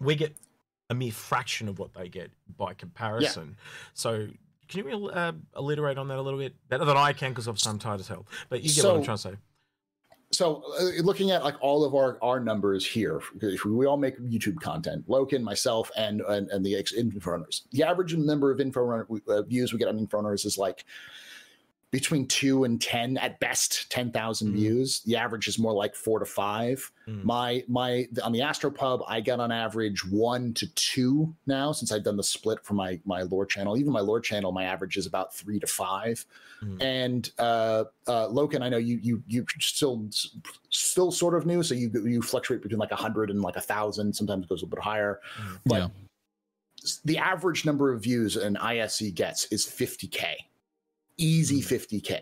we 0.00 0.14
get 0.14 0.34
a 0.90 0.94
mere 0.94 1.12
fraction 1.12 1.68
of 1.68 1.78
what 1.78 1.94
they 1.94 2.08
get 2.08 2.30
by 2.56 2.74
comparison. 2.74 3.56
So. 3.94 4.28
Can 4.68 4.86
you 4.86 5.08
uh, 5.08 5.32
alliterate 5.56 5.96
on 5.96 6.08
that 6.08 6.18
a 6.18 6.20
little 6.20 6.38
bit 6.38 6.54
better 6.68 6.84
than 6.84 6.94
I 6.94 7.14
can? 7.14 7.30
Because 7.30 7.48
obviously 7.48 7.70
I'm 7.70 7.78
tired 7.78 8.00
as 8.00 8.08
hell. 8.08 8.26
But 8.50 8.62
you 8.62 8.70
get 8.74 8.84
what 8.84 8.96
I'm 8.96 9.02
trying 9.02 9.16
to 9.16 9.22
say. 9.22 9.34
so 10.30 10.62
uh, 10.78 11.02
looking 11.02 11.30
at 11.30 11.42
like 11.42 11.54
all 11.62 11.84
of 11.84 11.94
our 11.94 12.18
our 12.20 12.38
numbers 12.38 12.84
here 12.84 13.22
if 13.40 13.64
we 13.64 13.86
all 13.86 13.96
make 13.96 14.18
youtube 14.18 14.60
content 14.60 15.08
loken 15.08 15.40
myself 15.40 15.90
and 15.96 16.20
and, 16.28 16.50
and 16.50 16.66
the 16.66 16.76
ex- 16.76 16.92
Inforunners 16.92 17.62
the 17.70 17.82
average 17.82 18.14
number 18.14 18.50
of 18.50 18.60
Inforunner 18.60 19.06
uh, 19.28 19.40
views 19.40 19.72
we 19.72 19.78
get 19.78 19.88
on 19.88 19.96
Inforunners 19.96 20.44
is 20.44 20.58
like 20.58 20.84
between 21.90 22.26
two 22.26 22.64
and 22.64 22.80
ten 22.82 23.16
at 23.16 23.40
best, 23.40 23.90
ten 23.90 24.10
thousand 24.12 24.48
Mm. 24.50 24.56
views. 24.56 25.00
The 25.06 25.16
average 25.16 25.48
is 25.48 25.58
more 25.58 25.72
like 25.72 25.94
four 25.94 26.18
to 26.18 26.26
five. 26.26 26.90
Mm. 27.06 27.24
My 27.24 27.64
my 27.66 28.06
on 28.22 28.32
the 28.32 28.40
Astropub, 28.40 29.04
I 29.08 29.20
get 29.20 29.40
on 29.40 29.50
average 29.50 30.04
one 30.04 30.52
to 30.54 30.66
two 30.74 31.34
now 31.46 31.72
since 31.72 31.90
I've 31.90 32.04
done 32.04 32.16
the 32.18 32.22
split 32.22 32.62
for 32.62 32.74
my 32.74 33.00
my 33.06 33.22
lore 33.22 33.46
channel. 33.46 33.78
Even 33.78 33.90
my 33.92 34.00
lore 34.00 34.20
channel, 34.20 34.52
my 34.52 34.64
average 34.64 34.98
is 34.98 35.06
about 35.06 35.34
three 35.34 35.58
to 35.60 35.66
five. 35.66 36.26
Mm. 36.62 36.82
And 36.82 37.30
uh, 37.38 37.84
uh, 38.06 38.26
Loken, 38.28 38.60
I 38.62 38.68
know 38.68 38.76
you 38.76 38.98
you 39.02 39.22
you 39.26 39.46
still 39.58 40.08
still 40.68 41.10
sort 41.10 41.34
of 41.34 41.46
new, 41.46 41.62
so 41.62 41.74
you 41.74 41.90
you 42.04 42.20
fluctuate 42.20 42.60
between 42.62 42.80
like 42.80 42.92
a 42.92 42.96
hundred 42.96 43.30
and 43.30 43.40
like 43.40 43.56
a 43.56 43.60
thousand. 43.62 44.14
Sometimes 44.14 44.44
it 44.44 44.48
goes 44.50 44.60
a 44.60 44.66
little 44.66 44.76
bit 44.76 44.84
higher. 44.84 45.20
Mm. 45.40 45.58
But 45.64 45.78
Yeah. 45.78 45.88
the 47.04 47.16
average 47.18 47.64
number 47.64 47.92
of 47.92 48.02
views 48.02 48.36
an 48.36 48.56
ISC 48.56 49.14
gets 49.14 49.46
is 49.46 49.64
50k, 49.66 50.34
easy 51.18 51.60
Mm. 51.60 51.66
50k. 51.66 52.20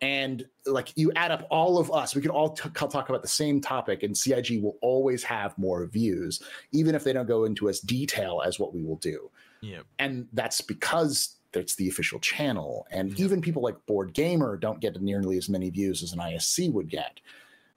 And 0.00 0.44
like 0.66 0.92
you 0.96 1.12
add 1.14 1.30
up 1.30 1.46
all 1.48 1.78
of 1.78 1.92
us, 1.92 2.16
we 2.16 2.22
could 2.22 2.32
all 2.32 2.50
t- 2.50 2.68
talk 2.70 3.08
about 3.08 3.22
the 3.22 3.28
same 3.28 3.60
topic, 3.60 4.02
and 4.02 4.16
CIG 4.18 4.60
will 4.60 4.76
always 4.82 5.22
have 5.22 5.56
more 5.56 5.86
views, 5.86 6.42
even 6.72 6.96
if 6.96 7.04
they 7.04 7.12
don't 7.12 7.28
go 7.28 7.44
into 7.44 7.68
as 7.68 7.78
detail 7.78 8.42
as 8.44 8.58
what 8.58 8.74
we 8.74 8.82
will 8.82 8.96
do. 8.96 9.30
Yeah. 9.60 9.82
And 10.00 10.26
that's 10.32 10.60
because 10.60 11.36
it's 11.54 11.76
the 11.76 11.88
official 11.88 12.18
channel. 12.18 12.84
And 12.90 13.16
Yeah. 13.16 13.26
even 13.26 13.40
people 13.40 13.62
like 13.62 13.76
BoredGamer 13.86 14.58
don't 14.58 14.80
get 14.80 15.00
nearly 15.00 15.36
as 15.38 15.48
many 15.48 15.70
views 15.70 16.02
as 16.02 16.12
an 16.12 16.18
ISC 16.18 16.68
would 16.72 16.88
get. 16.90 17.20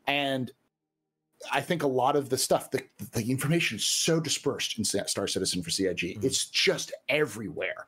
And 0.07 0.51
I 1.51 1.61
think 1.61 1.83
a 1.83 1.87
lot 1.87 2.15
of 2.15 2.29
the 2.29 2.37
stuff, 2.39 2.71
the, 2.71 2.81
the 3.11 3.29
information 3.29 3.77
is 3.77 3.85
so 3.85 4.19
dispersed 4.19 4.79
in 4.79 4.83
Star 4.85 5.27
Citizen 5.27 5.61
for 5.61 5.69
CIG. 5.69 6.17
Mhm. 6.17 6.23
It's 6.23 6.45
just 6.49 6.91
everywhere. 7.07 7.85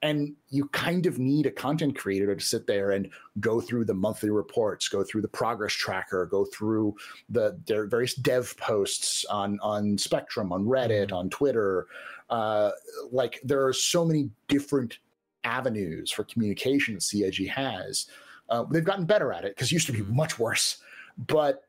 And 0.00 0.36
you 0.48 0.68
kind 0.68 1.06
of 1.06 1.18
need 1.18 1.46
a 1.46 1.50
content 1.50 1.98
creator 1.98 2.32
to 2.32 2.40
sit 2.40 2.68
there 2.68 2.92
and 2.92 3.10
go 3.40 3.60
through 3.60 3.84
the 3.84 3.94
monthly 3.94 4.30
reports, 4.30 4.88
go 4.88 5.02
through 5.02 5.22
the 5.22 5.28
progress 5.28 5.72
tracker, 5.72 6.24
go 6.26 6.44
through 6.44 6.94
the 7.28 7.58
their 7.66 7.86
various 7.86 8.14
dev 8.14 8.56
posts 8.58 9.24
on 9.24 9.58
on 9.60 9.98
Spectrum, 9.98 10.52
on 10.52 10.64
Reddit, 10.64 11.08
Mhm. 11.08 11.16
on 11.16 11.30
Twitter. 11.30 11.88
Uh, 12.30 12.70
like 13.10 13.40
there 13.42 13.66
are 13.66 13.72
so 13.72 14.04
many 14.04 14.30
different 14.46 14.98
avenues 15.42 16.12
for 16.12 16.24
communication 16.24 16.94
that 16.94 17.02
CIG 17.02 17.48
has. 17.48 18.06
Uh, 18.48 18.64
they've 18.70 18.84
gotten 18.84 19.04
better 19.04 19.32
at 19.32 19.44
it 19.44 19.54
because 19.56 19.68
it 19.68 19.72
used 19.72 19.86
to 19.86 19.92
be 19.92 20.02
much 20.02 20.38
worse. 20.38 20.78
But 21.16 21.64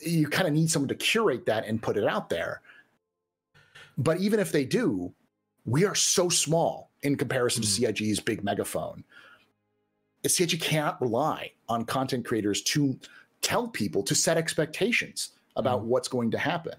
you 0.00 0.28
kind 0.28 0.48
of 0.48 0.54
need 0.54 0.70
someone 0.70 0.88
to 0.88 0.94
curate 0.94 1.44
that 1.46 1.66
and 1.66 1.82
put 1.82 1.96
it 1.96 2.04
out 2.04 2.30
there. 2.30 2.62
But 3.98 4.18
even 4.18 4.40
if 4.40 4.50
they 4.50 4.64
do, 4.64 5.14
we 5.64 5.84
are 5.84 5.94
so 5.94 6.28
small 6.28 6.90
in 7.04 7.16
comparison 7.16 7.62
Mm. 7.62 7.66
to 7.66 7.70
CIG's 7.70 8.20
big 8.20 8.42
megaphone. 8.42 9.04
CIG 10.26 10.60
cannot 10.60 11.00
rely 11.00 11.52
on 11.68 11.84
content 11.84 12.24
creators 12.24 12.62
to 12.62 12.98
tell 13.42 13.68
people 13.68 14.02
to 14.02 14.14
set 14.14 14.36
expectations 14.38 15.32
about 15.56 15.82
Mm. 15.82 15.84
what's 15.84 16.08
going 16.08 16.30
to 16.32 16.38
happen. 16.38 16.74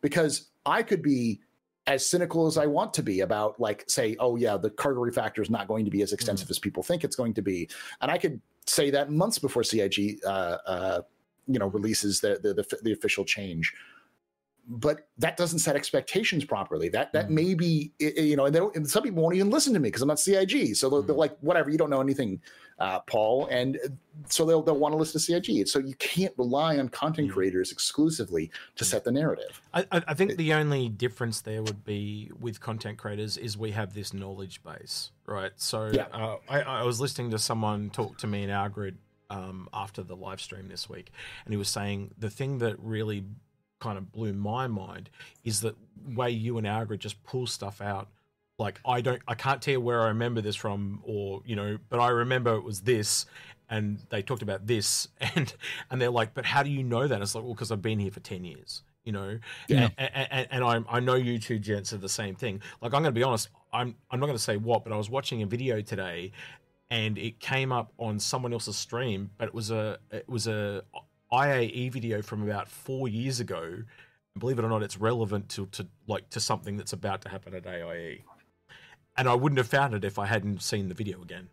Because 0.00 0.48
I 0.64 0.82
could 0.82 1.02
be 1.02 1.40
as 1.86 2.06
cynical 2.06 2.46
as 2.46 2.56
I 2.56 2.66
want 2.66 2.94
to 2.94 3.02
be 3.02 3.20
about, 3.20 3.60
like, 3.60 3.84
say, 3.88 4.16
oh, 4.18 4.36
yeah, 4.36 4.56
the 4.56 4.70
cargo 4.70 5.00
refactor 5.02 5.42
is 5.42 5.50
not 5.50 5.68
going 5.68 5.84
to 5.84 5.90
be 5.90 6.00
as 6.02 6.12
extensive 6.12 6.48
as 6.48 6.58
people 6.58 6.82
think 6.82 7.04
it's 7.04 7.16
going 7.16 7.34
to 7.34 7.42
be. 7.42 7.68
And 8.00 8.10
I 8.10 8.16
could 8.16 8.40
say 8.66 8.90
that 8.90 9.10
months 9.10 9.38
before 9.38 9.62
CIG, 9.62 10.20
uh, 10.24 10.58
uh, 10.66 11.02
you 11.46 11.58
know, 11.58 11.66
releases 11.66 12.20
the, 12.20 12.38
the, 12.42 12.54
the, 12.54 12.78
the 12.82 12.92
official 12.92 13.24
change 13.24 13.74
but 14.66 15.08
that 15.18 15.36
doesn't 15.36 15.58
set 15.58 15.76
expectations 15.76 16.44
properly. 16.44 16.88
That 16.88 17.12
that 17.12 17.28
Mm. 17.28 17.30
may 17.30 17.54
be 17.54 17.92
i- 18.00 18.12
i- 18.16 18.20
you 18.20 18.36
know, 18.36 18.46
and, 18.46 18.54
they 18.54 18.58
don't, 18.58 18.74
and 18.76 18.88
some 18.88 19.02
people 19.02 19.22
won't 19.22 19.34
even 19.36 19.50
listen 19.50 19.72
to 19.74 19.80
me 19.80 19.88
because 19.88 20.02
I'm 20.02 20.08
not 20.08 20.18
CIG. 20.20 20.74
So 20.74 20.88
they're, 20.88 21.02
they're 21.02 21.14
Mm. 21.14 21.18
like, 21.18 21.38
whatever, 21.40 21.70
you 21.70 21.76
don't 21.76 21.90
know 21.90 22.00
anything, 22.00 22.40
uh, 22.78 23.00
Paul, 23.00 23.46
and 23.50 23.76
uh, 23.76 23.88
so 24.28 24.44
they'll 24.46 24.62
they'll 24.62 24.78
want 24.78 24.92
to 24.92 24.96
listen 24.96 25.20
to 25.20 25.24
CIG. 25.24 25.60
And 25.60 25.68
so 25.68 25.78
you 25.78 25.94
can't 25.96 26.32
rely 26.38 26.78
on 26.78 26.88
content 26.88 27.28
Mm. 27.28 27.32
creators 27.34 27.70
exclusively 27.72 28.50
to 28.76 28.84
Mm. 28.84 28.86
set 28.86 29.04
the 29.04 29.12
narrative. 29.12 29.60
I, 29.74 29.86
I 29.92 30.02
I 30.08 30.14
think 30.14 30.36
the 30.36 30.52
only 30.54 30.88
difference 30.88 31.42
there 31.42 31.62
would 31.62 31.84
be 31.84 32.30
with 32.40 32.60
content 32.60 32.96
creators 32.98 33.36
is 33.36 33.58
we 33.58 33.72
have 33.72 33.92
this 33.94 34.14
knowledge 34.14 34.62
base, 34.62 35.10
right? 35.26 35.52
So 35.56 35.90
Yeah. 35.92 36.06
uh, 36.12 36.38
I, 36.48 36.62
I 36.62 36.82
was 36.84 37.00
listening 37.00 37.30
to 37.32 37.38
someone 37.38 37.90
talk 37.90 38.16
to 38.18 38.26
me 38.26 38.42
in 38.44 38.50
our 38.50 38.68
grid 38.70 38.96
um, 39.30 39.68
after 39.72 40.02
the 40.02 40.14
live 40.14 40.40
stream 40.40 40.68
this 40.68 40.88
week, 40.88 41.10
and 41.44 41.52
he 41.52 41.56
was 41.58 41.68
saying 41.68 42.12
the 42.18 42.28
thing 42.30 42.58
that 42.58 42.78
really 42.78 43.24
kind 43.84 43.98
of 43.98 44.10
blew 44.12 44.32
my 44.32 44.66
mind 44.66 45.10
is 45.44 45.60
that 45.60 45.76
way 46.06 46.30
you 46.30 46.56
and 46.58 46.66
our 46.66 46.84
grid 46.86 47.00
just 47.00 47.22
pull 47.22 47.46
stuff 47.46 47.80
out. 47.80 48.08
Like 48.58 48.80
I 48.86 49.00
don't, 49.00 49.20
I 49.28 49.34
can't 49.34 49.60
tell 49.60 49.72
you 49.72 49.80
where 49.80 50.02
I 50.02 50.08
remember 50.08 50.40
this 50.40 50.56
from, 50.56 51.00
or 51.04 51.42
you 51.44 51.56
know, 51.56 51.78
but 51.90 51.98
I 52.00 52.08
remember 52.08 52.54
it 52.54 52.64
was 52.64 52.80
this, 52.82 53.26
and 53.68 53.98
they 54.10 54.22
talked 54.22 54.42
about 54.42 54.66
this, 54.66 55.08
and 55.34 55.52
and 55.90 56.00
they're 56.00 56.10
like, 56.10 56.34
but 56.34 56.44
how 56.46 56.62
do 56.62 56.70
you 56.70 56.82
know 56.84 57.06
that? 57.08 57.20
It's 57.20 57.34
like, 57.34 57.44
well, 57.44 57.54
because 57.54 57.72
I've 57.72 57.82
been 57.82 57.98
here 57.98 58.12
for 58.12 58.20
ten 58.20 58.44
years, 58.44 58.82
you 59.04 59.12
know, 59.12 59.38
Yeah. 59.68 59.88
and, 59.98 60.10
and, 60.30 60.48
and 60.52 60.64
I, 60.64 60.96
I 60.96 61.00
know 61.00 61.14
you 61.14 61.38
two 61.38 61.58
gents 61.58 61.92
are 61.92 61.98
the 61.98 62.08
same 62.08 62.36
thing. 62.36 62.60
Like 62.80 62.94
I'm 62.94 63.02
going 63.02 63.12
to 63.14 63.18
be 63.20 63.24
honest, 63.24 63.48
I'm 63.72 63.96
I'm 64.10 64.20
not 64.20 64.26
going 64.26 64.38
to 64.38 64.42
say 64.42 64.56
what, 64.56 64.84
but 64.84 64.92
I 64.92 64.96
was 64.96 65.10
watching 65.10 65.42
a 65.42 65.46
video 65.46 65.80
today, 65.82 66.30
and 66.90 67.18
it 67.18 67.40
came 67.40 67.72
up 67.72 67.92
on 67.98 68.20
someone 68.20 68.52
else's 68.52 68.76
stream, 68.76 69.30
but 69.36 69.48
it 69.48 69.54
was 69.54 69.72
a 69.72 69.98
it 70.12 70.28
was 70.28 70.46
a 70.46 70.84
IAE 71.34 71.90
video 71.92 72.22
from 72.22 72.42
about 72.42 72.68
four 72.68 73.08
years 73.08 73.40
ago. 73.40 73.82
Believe 74.38 74.58
it 74.58 74.64
or 74.64 74.68
not, 74.68 74.82
it's 74.82 74.98
relevant 74.98 75.48
to, 75.50 75.66
to 75.66 75.86
like 76.06 76.28
to 76.30 76.40
something 76.40 76.76
that's 76.76 76.92
about 76.92 77.22
to 77.22 77.28
happen 77.28 77.54
at 77.54 77.66
AIE, 77.66 78.24
and 79.16 79.28
I 79.28 79.34
wouldn't 79.34 79.58
have 79.58 79.68
found 79.68 79.94
it 79.94 80.04
if 80.04 80.18
I 80.18 80.26
hadn't 80.26 80.62
seen 80.62 80.88
the 80.88 80.94
video 80.94 81.22
again. 81.22 81.48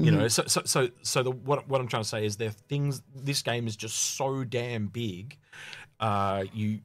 You 0.00 0.10
know 0.10 0.28
so 0.28 0.44
so 0.46 0.62
so, 0.64 0.88
so 1.02 1.22
the, 1.22 1.30
what, 1.30 1.68
what 1.68 1.80
i'm 1.80 1.86
trying 1.86 2.04
to 2.04 2.08
say 2.08 2.24
is 2.24 2.38
there 2.38 2.48
are 2.48 2.62
things 2.68 3.02
this 3.14 3.42
game 3.42 3.66
is 3.66 3.76
just 3.76 4.16
so 4.16 4.44
damn 4.44 4.86
big 4.86 5.36
uh 6.00 6.44
you 6.54 6.80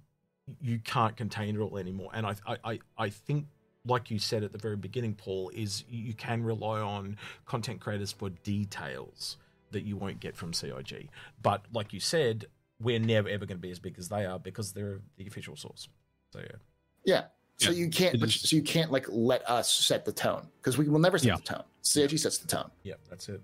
you 0.62 0.80
can't 0.80 1.16
contain 1.16 1.56
it 1.56 1.60
all 1.60 1.78
anymore. 1.78 2.10
And 2.14 2.26
i 2.26 2.36
i 2.46 2.58
i, 2.66 2.80
I 2.98 3.10
think 3.10 3.46
like 3.86 4.12
you 4.12 4.20
said 4.20 4.44
at 4.44 4.52
the 4.52 4.58
very 4.58 4.76
beginning 4.76 5.14
paul 5.14 5.50
is 5.54 5.86
you 5.88 6.14
can 6.14 6.44
rely 6.44 6.82
on 6.82 7.18
content 7.46 7.80
creators 7.80 8.12
for 8.12 8.30
details 8.30 9.38
that 9.76 9.84
you 9.84 9.96
won't 9.98 10.20
get 10.20 10.36
from 10.36 10.52
cig 10.54 11.10
but 11.42 11.62
like 11.74 11.94
you 11.94 12.00
said 12.00 12.46
we're 12.82 13.00
never 13.00 13.30
ever 13.30 13.46
going 13.46 13.58
to 13.58 13.62
be 13.62 13.72
as 13.72 13.80
big 13.80 13.96
as 13.98 14.10
they 14.10 14.26
are 14.26 14.40
because 14.40 14.74
they're 14.74 15.02
the 15.18 15.28
official 15.28 15.56
source 15.56 15.88
so 16.34 16.40
yeah 16.40 16.58
Yeah. 17.06 17.24
So 17.58 17.72
Yeah, 17.72 17.78
you 17.86 17.90
can't, 17.90 18.20
but, 18.20 18.30
so 18.32 18.56
you 18.56 18.62
can't 18.64 18.92
like 18.92 19.06
let 19.10 19.50
us 19.50 19.72
set 19.72 20.04
the 20.04 20.12
tone 20.12 20.48
because 20.58 20.78
we 20.78 20.90
will 20.90 21.00
never 21.00 21.18
set 21.18 21.28
Yeah. 21.28 21.36
the 21.38 21.42
tone. 21.44 21.64
CIG 21.82 22.18
sets 22.20 22.38
the 22.40 22.48
tone. 22.48 22.70
yeah 22.84 22.96
that's 23.10 23.30
it 23.30 23.42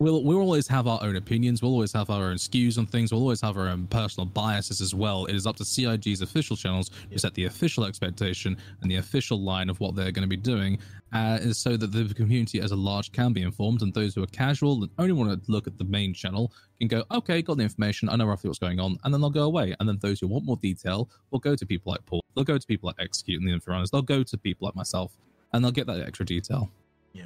We'll 0.00 0.24
we'll 0.24 0.38
always 0.38 0.66
have 0.68 0.86
our 0.86 0.98
own 1.02 1.16
opinions. 1.16 1.60
We'll 1.60 1.72
always 1.72 1.92
have 1.92 2.08
our 2.08 2.30
own 2.30 2.36
skews 2.36 2.78
on 2.78 2.86
things. 2.86 3.12
We'll 3.12 3.20
always 3.20 3.42
have 3.42 3.58
our 3.58 3.68
own 3.68 3.86
personal 3.88 4.24
biases 4.24 4.80
as 4.80 4.94
well. 4.94 5.26
It 5.26 5.36
is 5.36 5.46
up 5.46 5.56
to 5.56 5.64
CIG's 5.64 6.22
official 6.22 6.56
channels 6.56 6.90
to 7.12 7.18
set 7.18 7.34
the 7.34 7.44
official 7.44 7.84
expectation 7.84 8.56
and 8.80 8.90
the 8.90 8.96
official 8.96 9.38
line 9.38 9.68
of 9.68 9.78
what 9.78 9.94
they're 9.94 10.10
going 10.10 10.22
to 10.22 10.26
be 10.26 10.38
doing, 10.38 10.78
uh, 11.12 11.52
so 11.52 11.76
that 11.76 11.92
the 11.92 12.14
community 12.14 12.62
as 12.62 12.70
a 12.70 12.76
large 12.76 13.12
can 13.12 13.34
be 13.34 13.42
informed, 13.42 13.82
and 13.82 13.92
those 13.92 14.14
who 14.14 14.22
are 14.22 14.28
casual 14.28 14.84
and 14.84 14.90
only 14.98 15.12
want 15.12 15.44
to 15.44 15.52
look 15.52 15.66
at 15.66 15.76
the 15.76 15.84
main 15.84 16.14
channel 16.14 16.50
can 16.78 16.88
go, 16.88 17.04
okay, 17.10 17.42
got 17.42 17.58
the 17.58 17.62
information. 17.62 18.08
I 18.08 18.16
know 18.16 18.24
roughly 18.24 18.48
what's 18.48 18.58
going 18.58 18.80
on, 18.80 18.98
and 19.04 19.12
then 19.12 19.20
they'll 19.20 19.28
go 19.28 19.42
away. 19.42 19.76
And 19.80 19.86
then 19.86 19.98
those 20.00 20.18
who 20.18 20.28
want 20.28 20.46
more 20.46 20.56
detail 20.56 21.10
will 21.30 21.40
go 21.40 21.54
to 21.54 21.66
people 21.66 21.92
like 21.92 22.06
Paul. 22.06 22.24
They'll 22.34 22.44
go 22.44 22.56
to 22.56 22.66
people 22.66 22.86
like 22.86 22.96
Execute 22.98 23.38
and 23.38 23.46
the 23.46 23.52
Inforunners. 23.52 23.90
They'll 23.90 24.00
go 24.00 24.22
to 24.22 24.38
people 24.38 24.64
like 24.64 24.74
myself, 24.74 25.12
and 25.52 25.62
they'll 25.62 25.72
get 25.72 25.86
that 25.88 26.00
extra 26.00 26.24
detail. 26.24 26.70
Yeah. 27.12 27.24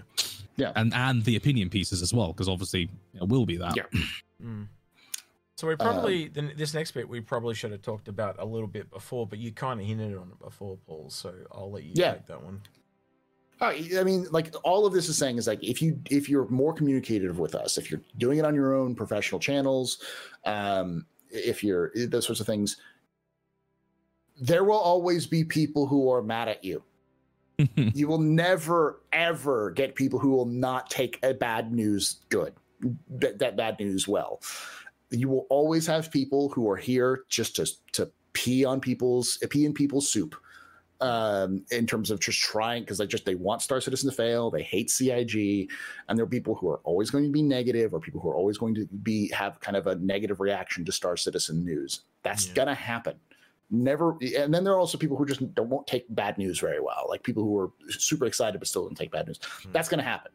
Yeah. 0.56 0.72
And 0.76 0.94
and 0.94 1.24
the 1.24 1.36
opinion 1.36 1.70
pieces 1.70 2.02
as 2.02 2.12
well, 2.14 2.28
because 2.28 2.48
obviously 2.48 2.88
it 3.14 3.28
will 3.28 3.46
be 3.46 3.56
that. 3.56 3.76
Yeah. 3.76 3.84
Mm. 4.42 4.66
So 5.56 5.68
we 5.68 5.76
probably 5.76 6.26
then 6.28 6.52
this 6.56 6.74
next 6.74 6.90
bit 6.90 7.08
we 7.08 7.20
probably 7.20 7.54
should 7.54 7.70
have 7.70 7.80
talked 7.82 8.08
about 8.08 8.36
a 8.40 8.44
little 8.44 8.66
bit 8.66 8.90
before, 8.90 9.26
but 9.26 9.38
you 9.38 9.52
kind 9.52 9.80
of 9.80 9.86
hinted 9.86 10.16
on 10.18 10.28
it 10.32 10.38
before, 10.44 10.76
Paul. 10.86 11.08
So 11.08 11.32
I'll 11.52 11.70
let 11.70 11.84
you 11.84 11.92
Yeah. 11.94 12.14
take 12.14 12.26
that 12.26 12.42
one. 12.42 12.60
Uh, 13.60 13.72
I 13.98 14.02
mean, 14.02 14.26
like 14.32 14.54
all 14.64 14.84
of 14.84 14.92
this 14.92 15.08
is 15.08 15.16
saying 15.16 15.38
is 15.38 15.46
like 15.46 15.62
if 15.62 15.80
you 15.80 16.00
if 16.10 16.28
you're 16.28 16.48
more 16.48 16.74
communicative 16.74 17.38
with 17.38 17.54
us, 17.54 17.78
if 17.78 17.90
you're 17.90 18.02
doing 18.18 18.38
it 18.38 18.44
on 18.44 18.54
your 18.54 18.74
own 18.74 18.96
professional 18.96 19.38
channels, 19.40 20.02
um, 20.44 21.06
if 21.30 21.62
you're 21.62 21.92
those 21.94 22.26
sorts 22.26 22.40
of 22.40 22.46
things, 22.46 22.76
there 24.40 24.64
will 24.64 24.78
always 24.78 25.26
be 25.26 25.44
people 25.44 25.86
who 25.86 26.10
are 26.10 26.20
mad 26.20 26.48
at 26.48 26.64
you. 26.64 26.82
you 27.76 28.08
will 28.08 28.18
never 28.18 29.00
ever 29.12 29.70
get 29.70 29.94
people 29.94 30.18
who 30.18 30.30
will 30.30 30.46
not 30.46 30.90
take 30.90 31.18
a 31.22 31.32
bad 31.34 31.72
news 31.72 32.20
good, 32.28 32.54
that, 33.08 33.38
that 33.38 33.56
bad 33.56 33.78
news 33.78 34.08
well. 34.08 34.40
You 35.10 35.28
will 35.28 35.46
always 35.50 35.86
have 35.86 36.10
people 36.10 36.48
who 36.50 36.68
are 36.68 36.76
here 36.76 37.24
just 37.28 37.56
to 37.56 37.66
to 37.92 38.10
pee 38.32 38.64
on 38.64 38.80
people's 38.80 39.38
pee 39.50 39.64
in 39.64 39.72
people's 39.72 40.08
soup 40.08 40.34
um, 41.00 41.64
in 41.70 41.86
terms 41.86 42.10
of 42.10 42.20
just 42.20 42.40
trying 42.40 42.82
because 42.82 42.98
they 42.98 43.06
just 43.06 43.24
they 43.24 43.34
want 43.34 43.62
Star 43.62 43.80
Citizen 43.80 44.10
to 44.10 44.16
fail. 44.16 44.50
They 44.50 44.62
hate 44.62 44.90
CIG, 44.90 45.70
and 46.08 46.18
there 46.18 46.24
are 46.24 46.28
people 46.28 46.54
who 46.54 46.68
are 46.68 46.78
always 46.84 47.10
going 47.10 47.24
to 47.24 47.30
be 47.30 47.42
negative, 47.42 47.92
or 47.92 48.00
people 48.00 48.20
who 48.20 48.28
are 48.30 48.34
always 48.34 48.58
going 48.58 48.74
to 48.76 48.86
be 48.86 49.30
have 49.32 49.60
kind 49.60 49.76
of 49.76 49.86
a 49.86 49.96
negative 49.96 50.40
reaction 50.40 50.84
to 50.84 50.92
Star 50.92 51.16
Citizen 51.16 51.64
news. 51.64 52.02
That's 52.22 52.46
Yeah. 52.48 52.54
gonna 52.54 52.74
happen. 52.74 53.16
Never, 53.70 54.16
and 54.36 54.52
then 54.54 54.62
there 54.62 54.74
are 54.74 54.78
also 54.78 54.98
people 54.98 55.16
who 55.16 55.24
just 55.26 55.54
don't 55.54 55.68
won't 55.70 55.86
take 55.86 56.04
bad 56.14 56.36
news 56.38 56.58
very 56.60 56.80
well, 56.80 57.06
like 57.08 57.22
people 57.22 57.42
who 57.42 57.58
are 57.58 57.70
super 57.88 58.26
excited 58.26 58.58
but 58.58 58.68
still 58.68 58.82
don't 58.84 58.94
take 58.94 59.10
bad 59.10 59.26
news. 59.26 59.40
Hmm. 59.62 59.72
That's 59.72 59.88
gonna 59.88 60.02
happen. 60.02 60.32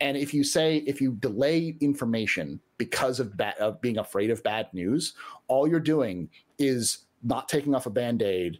and 0.00 0.16
if 0.16 0.34
you 0.34 0.42
say 0.42 0.78
if 0.78 1.00
you 1.00 1.12
delay 1.20 1.76
information 1.80 2.58
because 2.78 3.20
of 3.20 3.36
bad 3.36 3.56
of 3.58 3.80
being 3.80 3.98
afraid 3.98 4.30
of 4.30 4.42
bad 4.42 4.66
news, 4.72 5.12
all 5.48 5.68
you're 5.68 5.78
doing 5.80 6.28
is 6.58 7.04
not 7.22 7.48
taking 7.48 7.72
off 7.74 7.86
a 7.86 7.90
band-aid. 7.90 8.58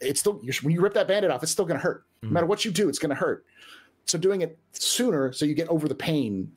It's 0.00 0.20
still 0.20 0.40
when 0.62 0.72
you 0.74 0.80
rip 0.80 0.94
that 0.94 1.06
band-aid 1.08 1.30
off, 1.30 1.42
it's 1.42 1.52
still 1.52 1.66
going 1.66 1.78
to 1.78 1.82
hurt. 1.82 2.06
No 2.22 2.28
Mm. 2.28 2.32
matter 2.32 2.46
what 2.46 2.64
you 2.64 2.70
do, 2.70 2.88
it's 2.88 2.98
going 2.98 3.10
to 3.10 3.14
hurt. 3.16 3.44
So 4.06 4.16
doing 4.16 4.40
it 4.40 4.58
sooner, 4.72 5.32
so 5.32 5.44
you 5.44 5.54
get 5.54 5.68
over 5.68 5.86
the 5.88 5.94
pain 5.94 6.50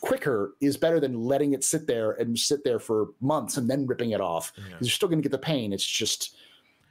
quicker, 0.00 0.54
is 0.60 0.76
better 0.76 1.00
than 1.00 1.20
letting 1.20 1.52
it 1.52 1.64
sit 1.64 1.86
there 1.86 2.12
and 2.12 2.38
sit 2.38 2.64
there 2.64 2.78
for 2.78 3.08
months 3.20 3.56
and 3.56 3.68
then 3.68 3.86
ripping 3.86 4.10
it 4.12 4.20
off. 4.20 4.52
Yeah. 4.56 4.76
You're 4.80 4.90
still 4.90 5.08
going 5.08 5.18
to 5.20 5.28
get 5.28 5.32
the 5.32 5.38
pain. 5.38 5.72
It's 5.72 5.86
just 5.86 6.36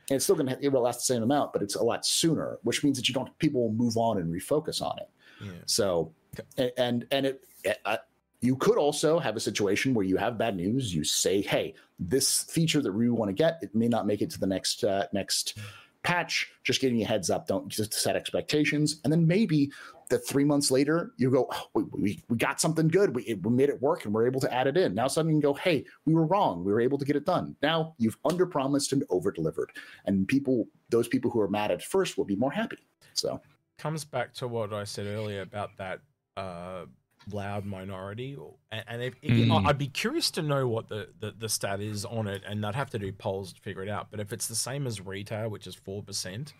it's 0.09 0.23
still 0.25 0.35
going 0.35 0.47
to 0.47 0.57
it 0.61 0.69
will 0.69 0.81
last 0.81 0.97
the 0.99 1.13
same 1.13 1.23
amount, 1.23 1.53
but 1.53 1.61
it's 1.61 1.75
a 1.75 1.83
lot 1.83 2.05
sooner, 2.05 2.57
which 2.63 2.83
means 2.83 2.97
that 2.97 3.07
you 3.07 3.13
don't 3.13 3.37
people 3.39 3.61
will 3.61 3.73
move 3.73 3.97
on 3.97 4.17
and 4.17 4.33
refocus 4.33 4.81
on 4.81 4.97
it. 4.99 5.09
Yeah. 5.43 5.51
So, 5.65 6.11
a- 6.57 6.77
and 6.79 7.05
and 7.11 7.25
it, 7.27 7.43
uh, 7.85 7.97
you 8.41 8.55
could 8.55 8.77
also 8.77 9.19
have 9.19 9.35
a 9.35 9.39
situation 9.39 9.93
where 9.93 10.05
you 10.05 10.17
have 10.17 10.37
bad 10.37 10.55
news. 10.55 10.93
You 10.93 11.03
say, 11.03 11.41
"Hey, 11.41 11.75
this 11.99 12.43
feature 12.43 12.81
that 12.81 12.91
we 12.91 13.09
want 13.09 13.29
to 13.29 13.33
get, 13.33 13.59
it 13.61 13.73
may 13.75 13.87
not 13.87 14.07
make 14.07 14.21
it 14.21 14.31
to 14.31 14.39
the 14.39 14.47
next 14.47 14.83
uh, 14.83 15.05
next 15.13 15.57
patch." 16.03 16.51
Just 16.63 16.81
giving 16.81 16.97
you 16.97 17.05
a 17.05 17.07
heads 17.07 17.29
up. 17.29 17.47
Don't 17.47 17.67
just 17.67 17.93
set 17.93 18.15
expectations, 18.15 19.01
and 19.03 19.11
then 19.11 19.25
maybe 19.25 19.71
the 20.11 20.19
three 20.19 20.43
months 20.43 20.69
later, 20.69 21.13
you 21.17 21.31
go, 21.31 21.47
oh, 21.51 21.67
we, 21.73 21.83
we, 21.83 22.23
we 22.27 22.37
got 22.37 22.59
something 22.59 22.89
good. 22.89 23.15
We, 23.15 23.33
we 23.41 23.49
made 23.49 23.69
it 23.69 23.81
work 23.81 24.03
and 24.03 24.13
we're 24.13 24.27
able 24.27 24.41
to 24.41 24.53
add 24.53 24.67
it 24.67 24.77
in. 24.77 24.93
Now 24.93 25.07
suddenly 25.07 25.33
you 25.33 25.41
can 25.41 25.49
go, 25.49 25.53
hey, 25.55 25.85
we 26.05 26.13
were 26.13 26.25
wrong. 26.25 26.63
We 26.65 26.71
were 26.73 26.81
able 26.81 26.97
to 26.97 27.05
get 27.05 27.15
it 27.15 27.25
done. 27.25 27.55
Now 27.63 27.95
you've 27.97 28.17
under 28.25 28.45
promised 28.45 28.91
and 28.91 29.03
over 29.09 29.31
delivered. 29.31 29.71
And 30.05 30.27
people, 30.27 30.67
those 30.89 31.07
people 31.07 31.31
who 31.31 31.39
are 31.39 31.47
mad 31.47 31.71
at 31.71 31.81
first 31.81 32.17
will 32.17 32.25
be 32.25 32.35
more 32.35 32.51
happy. 32.51 32.85
So, 33.13 33.41
comes 33.77 34.03
back 34.03 34.33
to 34.35 34.47
what 34.47 34.73
I 34.73 34.83
said 34.83 35.07
earlier 35.07 35.41
about 35.41 35.75
that 35.77 36.01
uh, 36.37 36.85
loud 37.31 37.65
minority, 37.65 38.37
and, 38.71 38.83
and 38.87 39.01
if, 39.01 39.13
if- 39.21 39.31
Mm. 39.31 39.67
I'd 39.67 39.77
be 39.77 39.87
curious 39.87 40.31
to 40.31 40.41
know 40.41 40.67
what 40.67 40.87
the, 40.89 41.09
the 41.19 41.31
the 41.31 41.49
stat 41.49 41.81
is 41.81 42.05
on 42.05 42.27
it, 42.27 42.43
and 42.47 42.65
I'd 42.65 42.75
have 42.75 42.89
to 42.91 42.99
do 42.99 43.11
polls 43.11 43.53
to 43.53 43.61
figure 43.61 43.83
it 43.83 43.89
out. 43.89 44.07
But 44.11 44.19
if 44.19 44.31
it's 44.33 44.47
the 44.47 44.55
same 44.55 44.87
as 44.87 45.01
retail, 45.01 45.49
which 45.49 45.67
is 45.67 45.75
four 45.75 46.01
percent, 46.03 46.53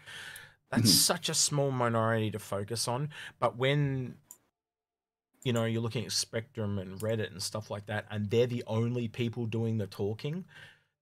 that's 0.70 0.84
Mhm. 0.92 0.96
such 0.96 1.30
a 1.30 1.34
small 1.34 1.72
minority 1.72 2.30
to 2.32 2.40
focus 2.40 2.88
on. 2.88 3.10
But 3.40 3.58
when 3.58 4.16
you 5.44 5.54
know 5.54 5.66
you're 5.66 5.82
looking 5.82 6.06
at 6.06 6.12
Spectrum 6.12 6.78
and 6.78 7.00
Reddit 7.00 7.32
and 7.32 7.42
stuff 7.42 7.72
like 7.72 7.88
that, 7.88 8.06
and 8.12 8.30
they're 8.30 8.48
the 8.48 8.64
only 8.68 9.08
people 9.08 9.46
doing 9.46 9.78
the 9.78 9.88
talking. 9.88 10.46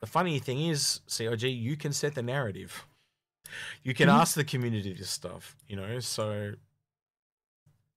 The 0.02 0.08
funny 0.08 0.40
thing 0.40 0.66
is, 0.68 1.02
CIG, 1.08 1.44
you 1.44 1.76
can 1.76 1.92
set 1.92 2.16
the 2.16 2.22
narrative. 2.24 2.86
You 3.84 3.94
can 3.94 4.08
Mhm. 4.08 4.14
ask 4.22 4.36
the 4.36 4.46
community 4.46 4.94
this 4.94 5.10
stuff, 5.10 5.58
you 5.68 5.76
know. 5.76 6.00
So 6.00 6.54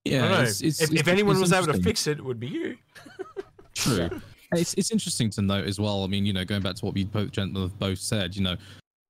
Yeah, 0.05 0.41
it's, 0.41 0.61
it's, 0.61 0.81
if, 0.81 0.89
it's- 0.89 1.01
if 1.01 1.07
anyone 1.07 1.39
was 1.39 1.53
able 1.53 1.67
to 1.73 1.81
fix 1.81 2.07
it, 2.07 2.19
it 2.19 2.25
would 2.25 2.39
be 2.39 2.47
you. 2.47 2.77
True. 3.75 4.09
It's 4.55 4.73
it's 4.75 4.91
interesting 4.91 5.29
to 5.31 5.41
note 5.41 5.65
as 5.65 5.79
well. 5.79 6.03
I 6.03 6.07
mean, 6.07 6.25
you 6.25 6.33
know, 6.33 6.45
going 6.45 6.61
back 6.61 6.75
to 6.75 6.85
what 6.85 6.93
we 6.93 7.05
both 7.05 7.31
gentlemen 7.31 7.63
have 7.63 7.79
both 7.79 7.97
said, 7.97 8.35
you 8.35 8.43
know, 8.43 8.55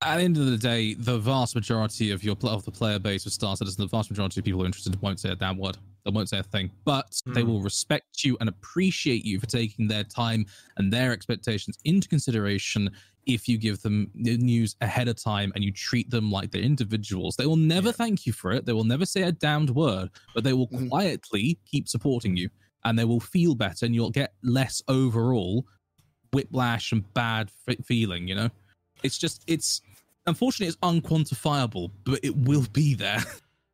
at 0.00 0.16
the 0.16 0.22
end 0.22 0.38
of 0.38 0.46
the 0.46 0.56
day, 0.56 0.94
the 0.94 1.18
vast 1.18 1.54
majority 1.54 2.10
of 2.12 2.24
your 2.24 2.36
of 2.44 2.64
the 2.64 2.70
player 2.70 2.98
base 2.98 3.26
of 3.26 3.32
Star 3.32 3.54
Citizen, 3.56 3.82
the 3.84 3.88
vast 3.88 4.10
majority 4.10 4.40
of 4.40 4.44
people 4.44 4.60
who 4.60 4.64
are 4.64 4.66
interested 4.66 5.00
won't 5.02 5.20
say 5.20 5.30
a 5.30 5.34
damn 5.34 5.58
word. 5.58 5.76
They 6.04 6.10
won't 6.12 6.28
say 6.30 6.38
a 6.38 6.42
thing, 6.42 6.70
but 6.84 7.20
they 7.26 7.42
Hmm. 7.42 7.48
will 7.48 7.60
respect 7.60 8.24
you 8.24 8.36
and 8.40 8.48
appreciate 8.48 9.24
you 9.24 9.38
for 9.40 9.46
taking 9.46 9.86
their 9.88 10.04
time 10.04 10.46
and 10.78 10.90
their 10.92 11.12
expectations 11.12 11.76
into 11.84 12.08
consideration. 12.08 12.90
If 13.26 13.48
you 13.48 13.56
give 13.58 13.80
them 13.82 14.10
the 14.14 14.36
news 14.36 14.76
ahead 14.80 15.08
of 15.08 15.16
time 15.22 15.50
and 15.54 15.64
you 15.64 15.70
treat 15.72 16.10
them 16.10 16.30
like 16.30 16.50
they're 16.50 16.60
individuals, 16.62 17.36
they 17.36 17.46
will 17.46 17.56
never 17.56 17.88
Yeah. 17.88 17.92
thank 17.92 18.26
you 18.26 18.32
for 18.32 18.52
it. 18.52 18.66
They 18.66 18.72
will 18.72 18.84
never 18.84 19.06
say 19.06 19.22
a 19.22 19.32
damned 19.32 19.70
word, 19.70 20.10
but 20.34 20.44
they 20.44 20.52
will 20.52 20.68
Mhm. 20.68 20.88
quietly 20.90 21.58
keep 21.64 21.88
supporting 21.88 22.36
you 22.36 22.50
and 22.84 22.98
they 22.98 23.04
will 23.04 23.20
feel 23.20 23.54
better 23.54 23.86
and 23.86 23.94
you'll 23.94 24.10
get 24.10 24.34
less 24.42 24.82
overall 24.88 25.66
whiplash 26.32 26.92
and 26.92 27.12
bad 27.14 27.50
f- 27.68 27.76
feeling 27.86 28.26
you 28.26 28.34
know 28.34 28.50
it's 29.04 29.16
just 29.18 29.44
it's 29.46 29.80
unfortunately 30.26 30.66
it's 30.66 30.76
unquantifiable 30.78 31.90
but 32.04 32.18
it 32.24 32.36
will 32.36 32.66
be 32.72 32.92
there 32.94 33.22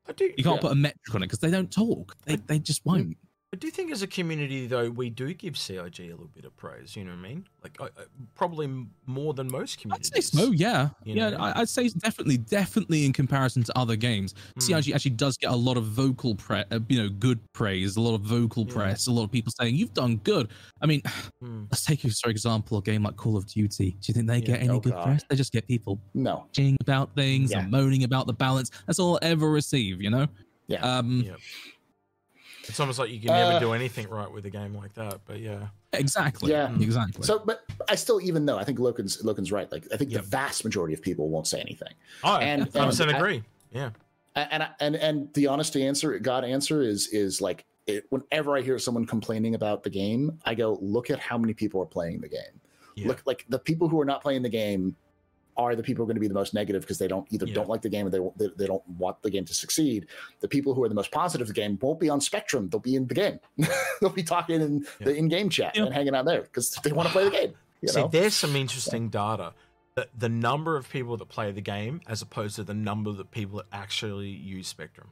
I 0.06 0.12
do. 0.12 0.24
you 0.36 0.44
can't 0.44 0.56
Yeah. 0.56 0.60
put 0.60 0.72
a 0.72 0.74
metric 0.74 1.14
on 1.14 1.22
it 1.22 1.26
because 1.26 1.38
they 1.38 1.50
don't 1.50 1.72
talk 1.72 2.16
they, 2.26 2.36
they 2.36 2.58
just 2.58 2.84
won't 2.84 3.16
I 3.52 3.56
do 3.56 3.66
you 3.66 3.72
think 3.72 3.90
as 3.90 4.00
a 4.00 4.06
community, 4.06 4.68
though, 4.68 4.90
we 4.90 5.10
do 5.10 5.34
give 5.34 5.58
CIG 5.58 5.98
a 5.98 6.02
little 6.10 6.28
bit 6.32 6.44
of 6.44 6.56
praise. 6.56 6.94
You 6.94 7.02
know 7.02 7.10
what 7.10 7.18
I 7.18 7.22
mean? 7.30 7.48
Like, 7.64 7.76
uh, 7.80 7.86
uh, 7.98 8.02
probably 8.36 8.86
more 9.06 9.34
than 9.34 9.50
most 9.50 9.76
I'd 9.78 9.82
communities. 9.82 10.12
say 10.14 10.20
so, 10.20 10.52
yeah. 10.52 10.90
You 11.02 11.16
yeah, 11.16 11.30
know? 11.30 11.38
I, 11.38 11.60
I'd 11.62 11.68
say 11.68 11.88
definitely, 11.88 12.36
definitely 12.36 13.04
in 13.04 13.12
comparison 13.12 13.64
to 13.64 13.76
other 13.76 13.96
games, 13.96 14.36
Hmm. 14.54 14.60
CIG 14.60 14.92
actually 14.94 15.10
does 15.12 15.36
get 15.36 15.50
a 15.50 15.56
lot 15.56 15.76
of 15.76 15.84
vocal 15.86 16.36
pre, 16.36 16.62
uh, 16.70 16.78
you 16.88 17.02
know, 17.02 17.08
good 17.08 17.40
praise, 17.52 17.96
a 17.96 18.00
lot 18.00 18.14
of 18.14 18.20
vocal 18.20 18.64
Yeah. 18.68 18.72
press, 18.72 19.08
a 19.08 19.12
lot 19.12 19.24
of 19.24 19.32
people 19.32 19.52
saying 19.60 19.74
you've 19.74 19.94
done 19.94 20.18
good. 20.18 20.48
I 20.80 20.86
mean, 20.86 21.02
Hmm. 21.42 21.64
let's 21.72 21.84
take 21.84 22.02
for 22.02 22.30
example 22.30 22.78
a 22.78 22.82
game 22.82 23.02
like 23.02 23.16
Call 23.16 23.36
of 23.36 23.46
Duty. 23.46 23.90
Do 23.92 23.98
you 24.04 24.14
think 24.14 24.28
they 24.28 24.34
Yeah. 24.38 24.44
get 24.46 24.60
any 24.60 24.68
Oh, 24.68 24.78
good 24.78 24.92
God. 24.92 25.02
press? 25.06 25.24
They 25.28 25.34
just 25.34 25.52
get 25.52 25.66
people 25.66 26.00
no. 26.14 26.46
bitching 26.52 26.76
about 26.82 27.16
things 27.16 27.50
Yeah. 27.50 27.62
and 27.62 27.70
moaning 27.72 28.04
about 28.04 28.28
the 28.28 28.32
balance. 28.32 28.70
That's 28.86 29.00
all 29.00 29.14
I'll 29.14 29.28
ever 29.28 29.50
receive, 29.50 30.00
you 30.00 30.10
know? 30.10 30.28
Yeah. 30.68 30.82
Um, 30.98 31.22
Yeah. 31.26 31.34
It's 32.70 32.80
almost 32.80 32.98
like 32.98 33.10
you 33.10 33.18
can 33.20 33.28
never 33.28 33.52
Uh, 33.56 33.58
do 33.58 33.72
anything 33.72 34.08
right 34.08 34.30
with 34.30 34.46
a 34.46 34.50
game 34.50 34.74
like 34.74 34.94
that. 34.94 35.20
But 35.26 35.40
yeah. 35.40 35.66
exactly. 35.92 36.50
Yeah. 36.50 36.74
Exactly. 36.80 37.22
So, 37.24 37.40
but 37.44 37.64
I 37.88 37.94
still, 37.96 38.20
even 38.20 38.46
though 38.46 38.56
I 38.58 38.64
think 38.64 38.78
Loken's 38.78 39.22
Loken's 39.22 39.52
right. 39.52 39.70
Like, 39.70 39.86
I 39.92 39.96
think 39.96 40.10
Yep. 40.12 40.22
the 40.22 40.28
vast 40.28 40.64
majority 40.64 40.94
of 40.94 41.02
people 41.02 41.28
won't 41.28 41.46
say 41.46 41.60
anything. 41.60 41.92
I 42.24 42.42
And- 42.44 42.62
100% 42.72 43.08
and- 43.08 43.16
agree. 43.18 43.42
Yeah. 43.72 43.90
and 44.36 44.68
and 44.78 44.94
and 44.96 45.34
the 45.34 45.48
honest 45.48 45.76
answer 45.76 46.16
god 46.20 46.44
answer 46.44 46.82
is 46.82 47.08
is 47.08 47.40
like 47.40 47.64
it, 47.88 48.04
whenever 48.10 48.56
i 48.56 48.60
hear 48.60 48.78
someone 48.78 49.04
complaining 49.04 49.56
about 49.56 49.82
the 49.82 49.90
game 49.90 50.38
i 50.44 50.54
go 50.54 50.78
look 50.80 51.10
at 51.10 51.18
how 51.18 51.36
many 51.36 51.52
people 51.52 51.82
are 51.82 51.86
playing 51.86 52.20
the 52.20 52.28
game 52.28 52.54
Yeah. 52.94 53.08
look 53.08 53.22
like 53.26 53.44
the 53.48 53.58
people 53.58 53.88
who 53.88 54.00
are 54.00 54.04
not 54.04 54.22
playing 54.22 54.42
the 54.42 54.48
game 54.48 54.94
are 55.60 55.76
the 55.76 55.82
people 55.82 56.02
who 56.02 56.04
are 56.04 56.12
going 56.12 56.16
to 56.16 56.20
be 56.20 56.28
the 56.28 56.40
most 56.42 56.54
negative 56.54 56.82
because 56.82 56.98
they 56.98 57.08
don't 57.08 57.26
either 57.30 57.46
Yeah. 57.46 57.54
don't 57.54 57.68
like 57.68 57.82
the 57.82 57.88
game 57.88 58.06
or 58.06 58.10
they, 58.10 58.20
they, 58.36 58.50
they 58.56 58.66
don't 58.66 58.86
want 58.88 59.22
the 59.22 59.30
game 59.30 59.44
to 59.44 59.54
succeed 59.54 60.06
the 60.40 60.48
people 60.48 60.74
who 60.74 60.82
are 60.84 60.88
the 60.88 60.94
most 60.94 61.10
positive 61.12 61.48
of 61.48 61.54
the 61.54 61.60
game 61.60 61.78
won't 61.80 62.00
be 62.00 62.08
on 62.08 62.20
spectrum 62.20 62.68
they'll 62.70 62.80
be 62.80 62.94
in 62.96 63.06
the 63.06 63.14
game 63.14 63.38
they'll 64.00 64.10
be 64.10 64.22
talking 64.22 64.60
in 64.60 64.86
the 65.00 65.14
in-game 65.14 65.48
chat 65.50 65.76
Yeah. 65.76 65.84
and 65.84 65.94
hanging 65.94 66.14
out 66.14 66.24
there 66.24 66.42
because 66.42 66.70
they 66.84 66.92
want 66.92 67.08
to 67.08 67.12
play 67.12 67.24
the 67.24 67.30
game 67.30 67.52
you 67.82 67.88
See, 67.88 68.00
know 68.00 68.08
there's 68.08 68.34
some 68.34 68.56
interesting 68.56 69.08
data. 69.08 69.54
The, 69.96 70.06
the 70.16 70.28
number 70.28 70.76
of 70.76 70.88
people 70.88 71.16
that 71.16 71.28
play 71.28 71.50
the 71.50 71.60
game 71.60 72.00
as 72.06 72.22
opposed 72.22 72.56
to 72.56 72.62
the 72.64 72.74
number 72.74 73.10
of 73.10 73.30
people 73.30 73.56
that 73.58 73.66
actually 73.72 74.28
use 74.28 74.68
Spectrum. 74.68 75.08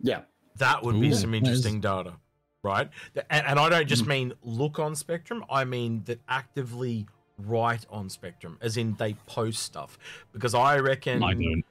yeah 0.00 0.22
That 0.56 0.82
would 0.82 1.00
be 1.00 1.12
some 1.14 1.30
That 1.30 1.36
is- 1.38 1.42
interesting 1.48 1.80
data, 1.80 2.14
right? 2.62 2.88
And, 3.30 3.46
and 3.46 3.58
I 3.58 3.68
don't 3.68 3.86
just 3.88 4.02
Mm-hmm. 4.02 4.10
mean 4.10 4.32
look 4.42 4.78
on 4.78 4.94
Spectrum. 4.94 5.44
I 5.50 5.64
mean 5.64 6.02
that 6.06 6.20
actively 6.28 7.06
write 7.38 7.86
on 7.90 8.08
Spectrum, 8.10 8.58
as 8.60 8.76
in 8.76 8.94
they 8.98 9.14
post 9.26 9.62
stuff. 9.62 9.98
Because 10.32 10.54
I 10.54 10.78
reckon. 10.78 11.22
I 11.22 11.34
don't. 11.34 11.64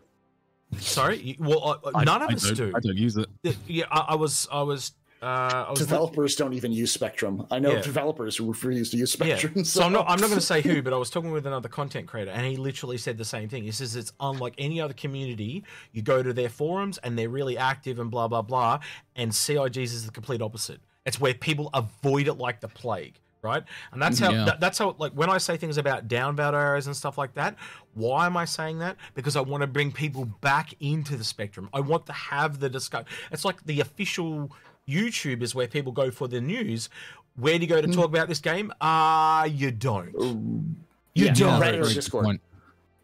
Sorry, 0.80 1.38
well, 1.40 1.80
uh, 1.86 1.92
I- 1.96 2.04
none 2.04 2.22
of 2.22 2.30
I 2.30 2.34
us 2.34 2.52
don't- 2.52 2.76
I 2.76 2.80
don't 2.80 2.98
use 2.98 3.16
it. 3.18 3.28
Yeah, 3.68 3.86
I, 3.90 4.00
I 4.10 4.16
was, 4.16 4.50
I 4.52 4.62
was, 4.64 4.92
uh, 5.22 5.26
I 5.26 5.70
was. 5.70 5.80
look- 5.80 5.88
developers 5.90 6.36
don't 6.36 6.52
even 6.54 6.74
use 6.74 6.92
spectrum 6.92 7.48
i 7.50 7.58
know 7.58 7.72
Yeah. 7.72 7.82
developers 7.82 8.36
who 8.36 8.46
refuse 8.46 8.90
to 8.92 8.98
use 8.98 9.16
Yeah. 9.18 9.38
spectrum 9.38 9.64
So 9.66 9.84
I'm 9.84 9.94
not. 9.94 10.06
I'm 10.10 10.20
not 10.20 10.28
going 10.28 10.40
to 10.40 10.46
say 10.46 10.62
who, 10.62 10.82
but 10.82 10.92
I 10.92 10.98
was 10.98 11.10
talking 11.10 11.32
with 11.32 11.48
another 11.48 11.70
content 11.70 12.08
creator, 12.08 12.32
and 12.32 12.46
he 12.46 12.58
literally 12.58 12.98
said 12.98 13.18
the 13.18 13.24
same 13.26 13.48
thing. 13.48 13.64
He 13.64 13.72
says 13.72 13.96
it's 13.96 14.12
unlike 14.20 14.56
any 14.58 14.82
other 14.82 14.94
community. 14.94 15.64
You 15.94 16.02
go 16.02 16.22
to 16.22 16.34
their 16.34 16.50
forums, 16.50 16.98
and 16.98 17.18
they're 17.18 17.30
really 17.30 17.58
active 17.58 17.98
and 18.00 18.12
blah 18.12 18.28
blah 18.28 18.42
blah. 18.42 18.80
And 19.16 19.32
CIGs 19.32 19.78
is 19.78 20.06
the 20.06 20.12
complete 20.12 20.42
opposite. 20.42 20.82
It's 21.06 21.20
where 21.20 21.34
people 21.34 21.70
avoid 21.74 22.28
it 22.28 22.34
like 22.34 22.60
the 22.60 22.68
plague, 22.68 23.18
right? 23.48 23.64
And 23.92 24.02
that's 24.02 24.20
how. 24.20 24.32
Yeah. 24.32 24.46
That, 24.46 24.60
that's 24.60 24.78
how. 24.78 24.96
Like 25.00 25.14
when 25.14 25.30
I 25.30 25.38
say 25.40 25.58
things 25.58 25.78
about 25.78 26.08
downvote 26.08 26.54
areas 26.54 26.86
and 26.88 26.96
stuff 26.96 27.18
like 27.18 27.34
that. 27.36 27.56
Why 27.94 28.28
am 28.28 28.38
I 28.38 28.46
saying 28.46 28.78
that? 28.80 28.96
Because 29.16 29.36
I 29.36 29.42
want 29.42 29.62
to 29.62 29.68
bring 29.68 29.92
people 29.92 30.26
back 30.42 30.76
into 30.80 31.16
the 31.16 31.24
spectrum. 31.24 31.68
I 31.74 31.80
want 31.80 32.06
to 32.06 32.14
have 32.14 32.60
the 32.60 32.70
discussion. 32.70 33.08
It's 33.32 33.44
like 33.44 33.64
the 33.66 33.80
official 33.82 34.52
YouTube 34.88 35.42
is 35.42 35.56
where 35.56 35.68
people 35.68 35.92
go 35.92 36.12
for 36.12 36.28
the 36.28 36.40
news. 36.40 36.90
Where 37.38 37.56
do 37.56 37.62
you 37.62 37.68
go 37.68 37.82
to 37.82 37.88
talk 37.88 38.06
about 38.06 38.28
this 38.28 38.40
game? 38.40 38.72
Ah, 38.82 39.46
you 39.46 39.72
don't. 39.72 40.14
You 40.14 40.76
Yeah, 41.16 41.34
don't. 41.34 41.60
Reddit 41.62 41.72
very 41.72 41.80
or 41.80 41.94
Discord. 41.94 42.40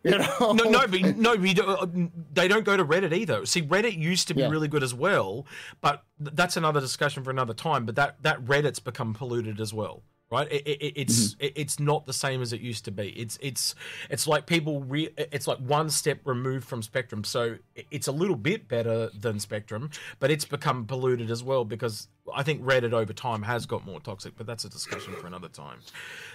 you 0.04 0.12
know 0.18 0.28
No, 0.54 0.64
no, 0.70 0.88
but 0.88 1.02
no, 1.18 1.36
we 1.36 1.54
don't, 1.56 2.12
they 2.36 2.48
don't 2.48 2.64
go 2.66 2.78
to 2.78 2.86
Reddit 2.86 3.14
either. 3.14 3.46
See, 3.48 3.62
Reddit 3.64 3.98
used 3.98 4.28
to 4.28 4.34
be 4.36 4.42
Yeah. 4.42 4.50
really 4.50 4.68
good 4.68 4.84
as 4.84 4.94
well, 4.94 5.46
but 5.82 6.04
that's 6.20 6.56
another 6.58 6.80
discussion 6.82 7.24
for 7.24 7.32
another 7.32 7.54
time. 7.56 7.86
But 7.86 7.96
that 7.96 8.22
that 8.24 8.44
Reddit's 8.46 8.80
become 8.80 9.14
polluted 9.16 9.60
as 9.60 9.74
well, 9.74 10.04
right? 10.34 10.52
It, 10.52 10.68
it, 10.68 10.82
it- 10.82 10.94
it's 10.98 11.36
mm-hmm. 11.36 11.46
it, 11.46 11.54
it's 11.56 11.80
not 11.80 12.06
the 12.06 12.14
same 12.14 12.42
as 12.42 12.52
it 12.54 12.62
used 12.62 12.86
to 12.86 12.92
be. 12.92 13.10
It's 13.10 13.38
it's 13.42 13.76
it's 14.10 14.28
like 14.28 14.46
people 14.46 14.82
re, 14.82 15.10
it's 15.18 15.48
like 15.48 15.60
one 15.60 15.90
step 15.90 16.20
removed 16.26 16.66
from 16.68 16.82
Spectrum, 16.82 17.24
so 17.24 17.58
it's 17.92 18.08
a 18.08 18.12
little 18.12 18.36
bit 18.36 18.68
better 18.68 19.10
than 19.20 19.40
Spectrum, 19.40 19.90
but 20.20 20.30
it's 20.32 20.46
become 20.46 20.86
polluted 20.86 21.32
as 21.32 21.44
well 21.44 21.64
because 21.66 22.08
I 22.34 22.44
think 22.44 22.62
Reddit 22.64 22.94
over 22.94 23.14
time 23.14 23.42
has 23.44 23.66
got 23.66 23.86
more 23.86 24.00
toxic. 24.00 24.34
But 24.38 24.48
that's 24.48 24.66
a 24.66 24.70
discussion 24.70 25.14
for 25.14 25.28
another 25.28 25.50
time. 25.50 25.80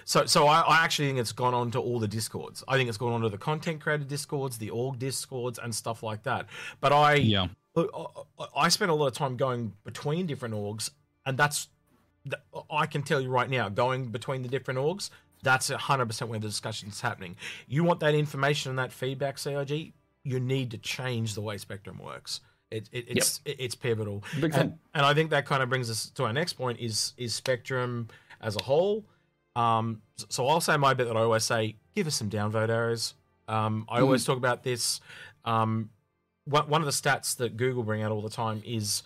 So, 0.05 0.25
so 0.25 0.47
I, 0.47 0.61
I 0.61 0.83
actually 0.83 1.07
think 1.09 1.19
it's 1.19 1.31
gone 1.31 1.53
on 1.53 1.71
to 1.71 1.79
all 1.79 1.99
the 1.99 2.07
discords. 2.07 2.63
I 2.67 2.77
think 2.77 2.89
it's 2.89 2.97
gone 2.97 3.13
on 3.13 3.21
to 3.21 3.29
the 3.29 3.37
content 3.37 3.81
creator 3.81 4.03
discords, 4.05 4.57
the 4.57 4.69
org 4.69 4.99
discords, 4.99 5.59
and 5.59 5.73
stuff 5.73 6.03
like 6.03 6.23
that. 6.23 6.45
But 6.79 6.93
I, 6.93 7.15
Yeah. 7.15 7.47
I, 7.75 7.83
I 8.55 8.69
spent 8.69 8.91
a 8.91 8.93
lot 8.93 9.07
of 9.07 9.13
time 9.13 9.37
going 9.37 9.73
between 9.83 10.25
different 10.25 10.53
orgs, 10.55 10.89
and 11.25 11.37
that's 11.37 11.65
th- 11.65 11.73
I 12.69 12.85
can 12.85 13.03
tell 13.03 13.21
you 13.21 13.29
right 13.29 13.49
now, 13.49 13.69
going 13.69 14.05
between 14.05 14.41
the 14.41 14.49
different 14.49 14.79
orgs, 14.79 15.09
that's 15.43 15.69
hundred 15.69 16.07
percent 16.07 16.29
where 16.29 16.39
the 16.39 16.47
discussion's 16.47 17.01
happening. 17.01 17.35
You 17.67 17.83
want 17.83 17.99
that 18.01 18.13
information 18.13 18.69
and 18.71 18.79
that 18.79 18.91
feedback, 18.91 19.37
CIG. 19.37 19.93
You 20.23 20.39
need 20.39 20.71
to 20.71 20.77
change 20.77 21.33
the 21.33 21.41
way 21.41 21.57
Spectrum 21.57 21.99
works. 22.03 22.41
It, 22.71 22.89
it, 22.91 23.05
it's 23.07 23.41
it, 23.45 23.55
it's 23.59 23.75
pivotal, 23.75 24.23
and, 24.53 24.77
and 24.93 25.05
I 25.05 25.13
think 25.13 25.31
that 25.31 25.45
kind 25.45 25.63
of 25.63 25.69
brings 25.69 25.89
us 25.89 26.09
to 26.11 26.25
our 26.25 26.33
next 26.33 26.53
point: 26.53 26.79
is 26.79 27.13
is 27.17 27.33
Spectrum 27.33 28.09
as 28.41 28.55
a 28.55 28.63
whole. 28.63 29.05
Um, 29.55 30.01
so 30.29 30.47
I'll 30.47 30.61
say 30.61 30.77
my 30.77 30.93
bit 30.93 31.07
that 31.07 31.17
I 31.17 31.21
always 31.21 31.43
say: 31.43 31.77
give 31.95 32.05
us 32.05 32.15
some 32.15 32.29
downvote 32.29 32.69
arrows. 32.69 33.15
Um, 33.47 33.85
I 33.89 34.01
always 34.01 34.23
talk 34.23 34.37
about 34.37 34.63
this. 34.63 35.01
Um, 35.45 35.89
one 36.45 36.69
one 36.69 36.81
of 36.81 36.85
the 36.85 36.91
stats 36.91 37.37
that 37.37 37.57
Google 37.57 37.83
bring 37.83 38.03
out 38.03 38.11
all 38.11 38.21
the 38.21 38.29
time 38.29 38.61
is 38.65 39.03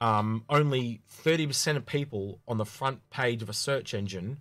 um, 0.00 0.44
only 0.48 1.02
30% 1.24 1.76
of 1.76 1.86
people 1.86 2.40
on 2.48 2.58
the 2.58 2.64
front 2.64 3.08
page 3.10 3.42
of 3.42 3.48
a 3.48 3.52
search 3.52 3.94
engine 3.94 4.38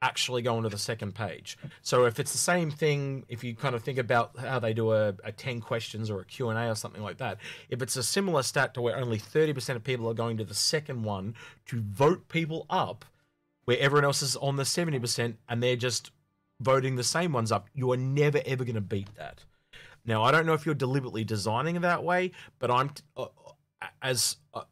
actually 0.00 0.42
go 0.42 0.56
onto 0.56 0.68
the 0.68 0.78
second 0.78 1.14
page. 1.14 1.56
So 1.80 2.06
if 2.06 2.18
it's 2.18 2.32
the 2.32 2.38
same 2.38 2.70
thing, 2.70 3.24
if 3.28 3.44
you 3.44 3.54
kind 3.54 3.74
of 3.74 3.84
think 3.84 3.98
about 3.98 4.36
how 4.36 4.58
they 4.58 4.74
do 4.74 4.92
a, 4.92 5.14
a 5.22 5.30
10 5.30 5.60
questions 5.60 6.10
or 6.10 6.20
a 6.20 6.24
Q&A 6.24 6.68
or 6.68 6.74
something 6.74 7.02
like 7.02 7.18
that, 7.18 7.38
if 7.68 7.80
it's 7.80 7.96
a 7.96 8.02
similar 8.02 8.42
stat 8.42 8.74
to 8.74 8.82
where 8.82 8.96
only 8.96 9.18
30% 9.18 9.76
of 9.76 9.84
people 9.84 10.08
are 10.08 10.14
going 10.14 10.36
to 10.38 10.44
the 10.44 10.54
second 10.54 11.04
one 11.04 11.34
to 11.66 11.80
vote 11.80 12.28
people 12.28 12.66
up, 12.68 13.04
where 13.64 13.78
everyone 13.78 14.04
else 14.04 14.22
is 14.22 14.34
on 14.36 14.56
the 14.56 14.64
70% 14.64 15.36
and 15.48 15.62
they're 15.62 15.76
just 15.76 16.10
voting 16.60 16.96
the 16.96 17.04
same 17.04 17.32
ones 17.32 17.52
up, 17.52 17.68
you 17.72 17.92
are 17.92 17.96
never 17.96 18.40
ever 18.44 18.64
going 18.64 18.74
to 18.74 18.80
beat 18.80 19.14
that. 19.16 19.44
Now, 20.04 20.24
I 20.24 20.32
don't 20.32 20.46
know 20.46 20.54
if 20.54 20.66
you're 20.66 20.74
deliberately 20.74 21.22
designing 21.22 21.76
it 21.76 21.82
that 21.82 22.02
way, 22.02 22.32
but 22.58 22.72
I'm 22.72 22.90
uh, 23.16 23.26
as 24.00 24.36
uh, 24.52 24.62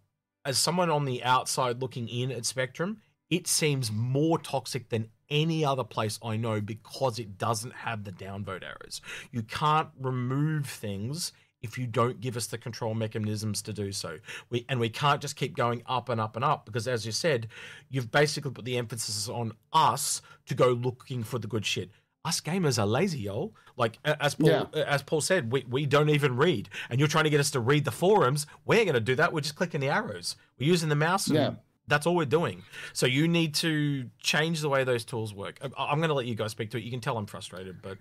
as 0.45 0.59
someone 0.59 0.91
on 0.91 1.05
the 1.05 1.23
outside 1.23 1.81
looking 1.81 2.09
in 2.09 2.31
at 2.31 2.47
Spectrum, 2.47 2.99
it 3.29 3.47
seems 3.47 3.93
more 3.93 4.39
toxic 4.39 4.89
than 4.89 5.11
any 5.29 5.65
other 5.65 5.85
place 5.85 6.19
I 6.25 6.37
know 6.37 6.61
because 6.61 7.19
it 7.19 7.39
doesn't 7.39 7.73
have 7.73 8.05
the 8.05 8.13
downvote 8.13 8.65
arrows. 8.65 9.01
You 9.31 9.43
can't 9.43 9.89
remove 10.01 10.67
things 10.67 11.33
if 11.63 11.77
you 11.79 11.87
don't 11.87 12.21
give 12.21 12.37
us 12.37 12.47
the 12.47 12.59
control 12.59 12.95
mechanisms 12.95 13.63
to 13.63 13.73
do 13.73 13.93
so. 13.93 14.19
We 14.49 14.65
and 14.69 14.81
we 14.81 14.89
can't 14.89 15.21
just 15.21 15.37
keep 15.37 15.57
going 15.57 15.83
up 15.87 16.09
and 16.09 16.21
up 16.21 16.37
and 16.37 16.45
up 16.45 16.65
because 16.67 16.89
as 16.89 17.05
you 17.07 17.13
said, 17.13 17.49
you've 17.89 18.11
basically 18.11 18.51
put 18.51 18.65
the 18.65 18.79
emphasis 18.79 19.29
on 19.29 19.53
us 19.73 20.23
to 20.47 20.55
go 20.55 20.71
looking 20.71 21.23
for 21.23 21.39
the 21.39 21.47
good 21.47 21.67
shit. 21.67 21.91
Us 22.25 22.41
gamers 22.41 22.79
are 22.79 22.87
lazy, 22.87 23.21
yo. 23.21 23.53
Like 23.77 23.99
as 24.05 24.35
Paul 24.35 24.49
Yeah. 24.75 24.83
as 24.87 25.03
Paul 25.03 25.23
said, 25.23 25.51
we, 25.51 25.65
we 25.69 25.87
don't 25.87 26.11
even 26.11 26.37
read. 26.37 26.69
And 26.91 26.99
you're 26.99 27.09
trying 27.09 27.25
to 27.25 27.31
get 27.31 27.41
us 27.41 27.51
to 27.53 27.61
read 27.61 27.85
the 27.87 27.91
forums. 27.91 28.47
We're 28.67 28.85
gonna 28.85 29.01
do 29.01 29.15
that. 29.17 29.33
We're 29.33 29.41
just 29.41 29.57
clicking 29.57 29.81
the 29.81 29.89
arrows. 29.89 30.37
We're 30.59 30.69
using 30.69 30.91
the 30.91 30.97
mouse 30.97 31.29
and 31.29 31.37
Yeah. 31.37 31.51
that's 31.89 32.07
all 32.07 32.15
we're 32.15 32.27
doing. 32.27 32.63
So 32.93 33.07
you 33.07 33.27
need 33.27 33.55
to 33.57 34.11
change 34.19 34.61
the 34.61 34.69
way 34.69 34.85
those 34.85 35.05
tools 35.05 35.33
work. 35.33 35.59
I- 35.63 35.85
I'm 35.87 36.01
gonna 36.01 36.13
let 36.15 36.27
you 36.27 36.35
guys 36.35 36.51
speak 36.51 36.71
to 36.73 36.77
it. 36.77 36.83
You 36.85 36.91
can 36.91 37.01
tell 37.01 37.17
I'm 37.17 37.25
frustrated, 37.27 37.81
but 37.81 37.97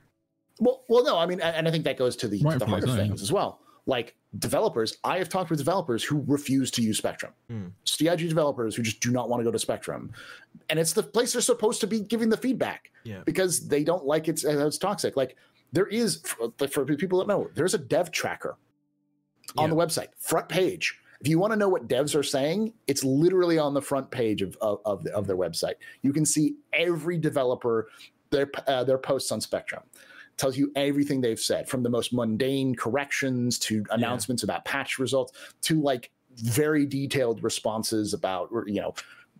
Well, 0.59 0.83
well, 0.89 1.05
no, 1.05 1.17
I 1.17 1.25
mean, 1.25 1.39
and 1.39 1.65
I 1.65 1.71
think 1.71 1.85
that 1.85 1.97
goes 1.97 2.17
to 2.17 2.27
the, 2.27 2.39
to 2.39 2.57
the 2.59 2.65
heart 2.65 2.83
of 2.83 2.89
so, 2.89 2.95
yeah. 2.97 3.01
things 3.03 3.21
as 3.21 3.31
well. 3.31 3.61
Like 3.85 4.15
developers, 4.37 4.97
I 5.03 5.17
have 5.17 5.29
talked 5.29 5.49
with 5.49 5.59
developers 5.59 6.03
who 6.03 6.23
refuse 6.27 6.69
to 6.71 6.81
use 6.81 6.97
Spectrum. 6.97 7.33
Hmm. 7.49 7.67
CIG 7.85 8.27
developers 8.29 8.75
who 8.75 8.83
just 8.83 8.99
do 8.99 9.11
not 9.11 9.29
want 9.29 9.39
to 9.39 9.43
go 9.43 9.51
to 9.51 9.59
Spectrum, 9.59 10.11
and 10.69 10.77
it's 10.79 10.93
the 10.93 11.03
place 11.03 11.33
they're 11.33 11.41
supposed 11.41 11.81
to 11.81 11.87
be 11.87 12.01
giving 12.01 12.29
the 12.29 12.37
feedback 12.37 12.91
Yeah. 13.03 13.21
because 13.25 13.67
they 13.67 13.83
don't 13.83 14.05
like 14.05 14.27
it. 14.27 14.43
uh, 14.45 14.67
It's 14.67 14.77
toxic. 14.77 15.17
Like 15.17 15.35
there 15.71 15.87
is 15.87 16.21
for, 16.21 16.51
for 16.67 16.85
people 16.85 17.19
that 17.19 17.27
know, 17.27 17.49
there's 17.55 17.73
a 17.73 17.77
dev 17.79 18.11
tracker 18.11 18.57
on 19.57 19.69
Yeah. 19.69 19.75
the 19.75 19.81
website, 19.81 20.07
front 20.19 20.47
page. 20.49 20.99
If 21.21 21.27
you 21.27 21.37
want 21.39 21.51
to 21.51 21.57
know 21.57 21.67
what 21.67 21.87
devs 21.89 22.15
are 22.15 22.23
saying, 22.23 22.73
it's 22.87 23.03
literally 23.03 23.57
on 23.57 23.73
the 23.73 23.81
front 23.81 24.09
page 24.11 24.41
of 24.41 24.55
of, 24.61 24.79
of, 24.85 25.03
the- 25.03 25.13
of 25.15 25.25
their 25.27 25.35
website. 25.37 25.75
You 26.01 26.13
can 26.13 26.25
see 26.25 26.55
every 26.73 27.17
developer 27.17 27.87
their 28.29 28.49
uh, 28.67 28.83
their 28.83 28.97
posts 28.99 29.31
on 29.31 29.41
Spectrum. 29.41 29.81
Tells 30.39 30.57
you 30.57 30.71
everything 30.75 31.21
they've 31.21 31.39
said, 31.39 31.67
from 31.67 31.83
the 31.83 31.89
most 31.89 32.13
mundane 32.13 32.73
corrections 32.73 33.59
to 33.59 33.85
announcements 33.91 34.43
about 34.43 34.63
patch 34.65 34.97
results 34.97 35.33
to 35.63 35.81
like 35.81 36.11
very 36.35 36.85
detailed 36.85 37.43
responses 37.43 38.13
about 38.13 38.49
you 38.65 38.81
know 38.81 38.93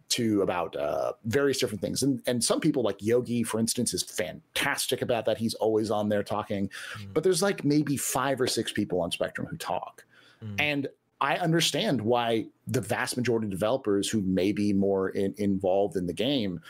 to 0.10 0.42
about 0.42 0.76
uh, 0.76 1.14
various 1.26 1.60
different 1.60 1.82
things. 1.82 2.04
And 2.04 2.22
and 2.28 2.44
some 2.44 2.60
people 2.60 2.84
like 2.84 2.98
Yogi, 3.00 3.44
for 3.44 3.60
instance, 3.60 3.94
is 3.94 4.04
fantastic 4.04 5.02
about 5.02 5.26
that. 5.26 5.38
He's 5.38 5.54
always 5.56 5.90
on 5.92 6.10
there 6.10 6.24
talking. 6.24 6.70
Mm. 6.98 7.14
But 7.14 7.24
there's 7.24 7.42
like 7.42 7.64
maybe 7.64 7.96
five 7.96 8.42
or 8.42 8.48
six 8.48 8.72
people 8.72 9.02
on 9.02 9.12
Spectrum 9.12 9.48
who 9.48 9.58
talk. 9.58 10.04
Mm. 10.44 10.56
And 10.60 10.88
I 11.22 11.38
understand 11.38 12.02
why 12.02 12.48
the 12.68 12.82
vast 12.82 13.18
majority 13.18 13.46
of 13.48 13.52
developers 13.52 14.10
who 14.10 14.22
may 14.22 14.52
be 14.52 14.74
more 14.74 15.10
in, 15.10 15.34
involved 15.38 15.96
in 15.96 16.08
the 16.08 16.14
game 16.14 16.62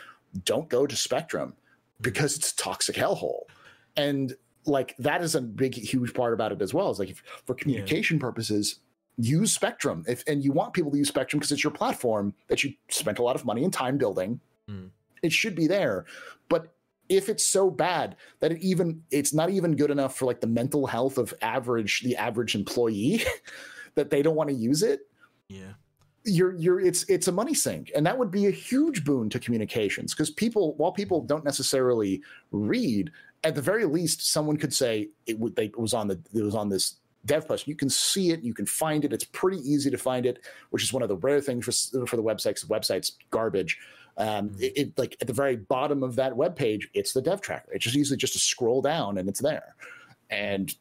don't 0.44 0.70
go 0.70 0.86
to 0.86 0.96
Spectrum 0.96 1.54
because 2.02 2.36
it's 2.36 2.52
a 2.52 2.56
toxic 2.56 2.96
hellhole. 2.96 3.44
And 3.96 4.36
like 4.66 4.96
that 5.00 5.22
is 5.22 5.36
a 5.36 5.42
big, 5.42 5.74
huge 5.74 6.14
part 6.14 6.34
about 6.34 6.52
it 6.52 6.62
as 6.62 6.74
well. 6.74 6.90
Is 6.92 7.00
like 7.00 7.10
if, 7.10 7.24
for 7.46 7.56
communication 7.56 8.20
purposes, 8.20 8.80
use 9.18 9.52
Spectrum. 9.52 10.04
If 10.08 10.24
and 10.28 10.44
you 10.44 10.52
want 10.52 10.74
people 10.74 10.92
to 10.92 10.98
use 10.98 11.08
Spectrum 11.08 11.40
because 11.40 11.52
it's 11.52 11.64
your 11.64 11.74
platform 11.74 12.34
that 12.48 12.64
you 12.64 12.74
spent 12.90 13.20
a 13.20 13.24
lot 13.24 13.36
of 13.36 13.46
money 13.46 13.64
and 13.64 13.74
time 13.74 13.98
building, 13.98 14.40
Mm. 14.70 14.92
it 15.24 15.32
should 15.32 15.56
be 15.56 15.66
there. 15.66 16.06
But 16.48 16.74
if 17.10 17.28
it's 17.28 17.44
so 17.44 17.72
bad 17.72 18.16
that 18.40 18.52
it 18.52 18.62
even 18.62 19.04
it's 19.12 19.34
not 19.34 19.50
even 19.50 19.76
good 19.76 19.90
enough 19.90 20.16
for 20.16 20.26
like 20.26 20.42
the 20.42 20.48
mental 20.48 20.86
health 20.86 21.18
of 21.18 21.34
average 21.42 22.02
the 22.02 22.16
average 22.16 22.56
employee 22.56 23.24
that 23.96 24.12
they 24.12 24.22
don't 24.22 24.36
want 24.36 24.50
to 24.50 24.56
use 24.56 24.84
it 24.84 25.02
yeah. 25.48 25.74
you're 26.24 26.54
you're 26.56 26.80
it's 26.80 27.04
it's 27.10 27.28
a 27.28 27.32
money 27.32 27.56
sink 27.56 27.92
and 27.96 28.06
that 28.06 28.16
would 28.18 28.30
be 28.30 28.46
a 28.46 28.52
huge 28.52 29.04
boon 29.04 29.28
to 29.28 29.40
communications 29.40 30.14
because 30.14 30.30
people 30.30 30.76
while 30.76 30.92
people 30.92 31.22
don't 31.22 31.44
necessarily 31.44 32.22
read 32.52 33.12
at 33.44 33.56
the 33.56 33.62
very 33.62 33.86
least 33.86 34.32
someone 34.32 34.58
could 34.58 34.74
say 34.74 35.10
it, 35.26 35.40
would, 35.40 35.56
they, 35.56 35.66
it 35.66 35.80
was 35.80 35.94
on 35.94 36.08
the 36.08 36.20
it 36.34 36.42
was 36.42 36.56
on 36.56 36.70
this 36.70 36.96
dev 37.26 37.48
post 37.48 37.68
you 37.68 37.76
can 37.76 37.90
see 37.90 38.32
it 38.32 38.42
you 38.42 38.54
can 38.54 38.66
find 38.66 39.04
it 39.04 39.12
it's 39.12 39.26
pretty 39.26 39.58
easy 39.60 39.90
to 39.90 39.98
find 39.98 40.26
it 40.26 40.40
which 40.70 40.84
is 40.84 40.94
one 40.94 41.04
of 41.04 41.10
the 41.10 41.18
rare 41.18 41.42
things 41.42 41.66
for, 41.66 42.06
for 42.06 42.16
the 42.16 42.24
websites. 42.24 42.62
the 42.62 42.74
website's 42.74 43.18
garbage. 43.30 43.78
Um, 44.18 44.52
it, 44.60 44.74
it 44.76 44.98
like 44.98 45.16
at 45.22 45.28
the 45.28 45.34
very 45.34 45.56
bottom 45.56 46.04
of 46.04 46.16
that 46.16 46.36
web 46.36 46.56
page 46.56 46.90
it's 46.94 47.14
the 47.14 47.22
dev 47.22 47.42
tracker. 47.42 47.72
It's 47.74 47.84
just 47.84 47.96
easily 47.96 48.18
just 48.18 48.34
to 48.34 48.40
scroll 48.40 48.82
down 48.82 49.18
and 49.18 49.30
it's 49.30 49.42
there. 49.42 49.76
And 50.30 50.74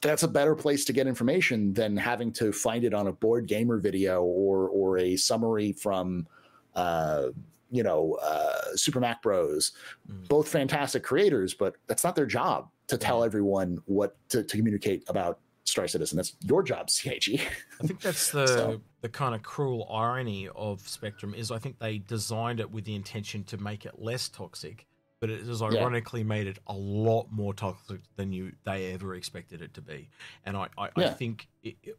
that's 0.00 0.22
a 0.22 0.28
better 0.28 0.54
place 0.54 0.86
to 0.86 0.94
get 0.94 1.06
information 1.06 1.74
than 1.74 1.96
having 1.96 2.32
to 2.32 2.52
find 2.52 2.84
it 2.84 2.94
on 2.94 3.06
a 3.06 3.12
BoredGamer 3.12 3.82
video 3.82 4.22
or 4.22 4.68
or 4.68 4.98
a 4.98 5.16
summary 5.16 5.72
from 5.72 6.26
uh 6.74 7.28
you 7.70 7.82
know 7.82 8.18
uh 8.22 8.74
super 8.76 9.00
mac 9.00 9.22
bros. 9.22 9.72
Mm. 10.10 10.28
both 10.28 10.48
fantastic 10.48 11.02
creators 11.02 11.54
but 11.54 11.76
that's 11.86 12.02
not 12.04 12.16
their 12.16 12.26
job 12.26 12.68
to 12.88 12.98
tell 12.98 13.22
everyone 13.24 13.78
what 13.86 14.16
to, 14.30 14.42
to 14.42 14.56
communicate 14.56 15.04
about 15.08 15.38
star 15.64 15.86
citizen. 15.86 16.16
That's 16.16 16.34
your 16.44 16.62
job 16.64 16.90
cig 16.90 17.40
I 17.80 17.86
think 17.86 18.00
that's 18.00 18.30
the 18.32 18.46
So- 18.46 18.80
the 19.02 19.08
kind 19.08 19.34
of 19.34 19.42
cruel 19.42 19.86
irony 19.90 20.48
of 20.54 20.86
Spectrum 20.88 21.32
is 21.34 21.50
I 21.50 21.58
think 21.58 21.78
they 21.78 21.98
designed 21.98 22.58
it 22.60 22.70
with 22.70 22.84
the 22.84 22.94
intention 22.94 23.44
to 23.44 23.56
make 23.56 23.86
it 23.86 23.94
less 23.98 24.28
toxic, 24.28 24.84
but 25.20 25.30
it 25.30 25.46
has 25.46 25.62
ironically 25.62 26.22
made 26.24 26.46
it 26.48 26.58
a 26.66 26.74
lot 26.74 27.28
more 27.30 27.54
toxic 27.54 28.00
than 28.16 28.32
you 28.32 28.52
they 28.64 28.92
ever 28.92 29.14
expected 29.14 29.62
it 29.62 29.72
to 29.74 29.80
be. 29.80 30.08
And 30.44 30.56
I 30.56 30.68
I, 30.76 30.88
I 30.96 31.10
think 31.10 31.46
it, 31.62 31.76
it- 31.84 31.98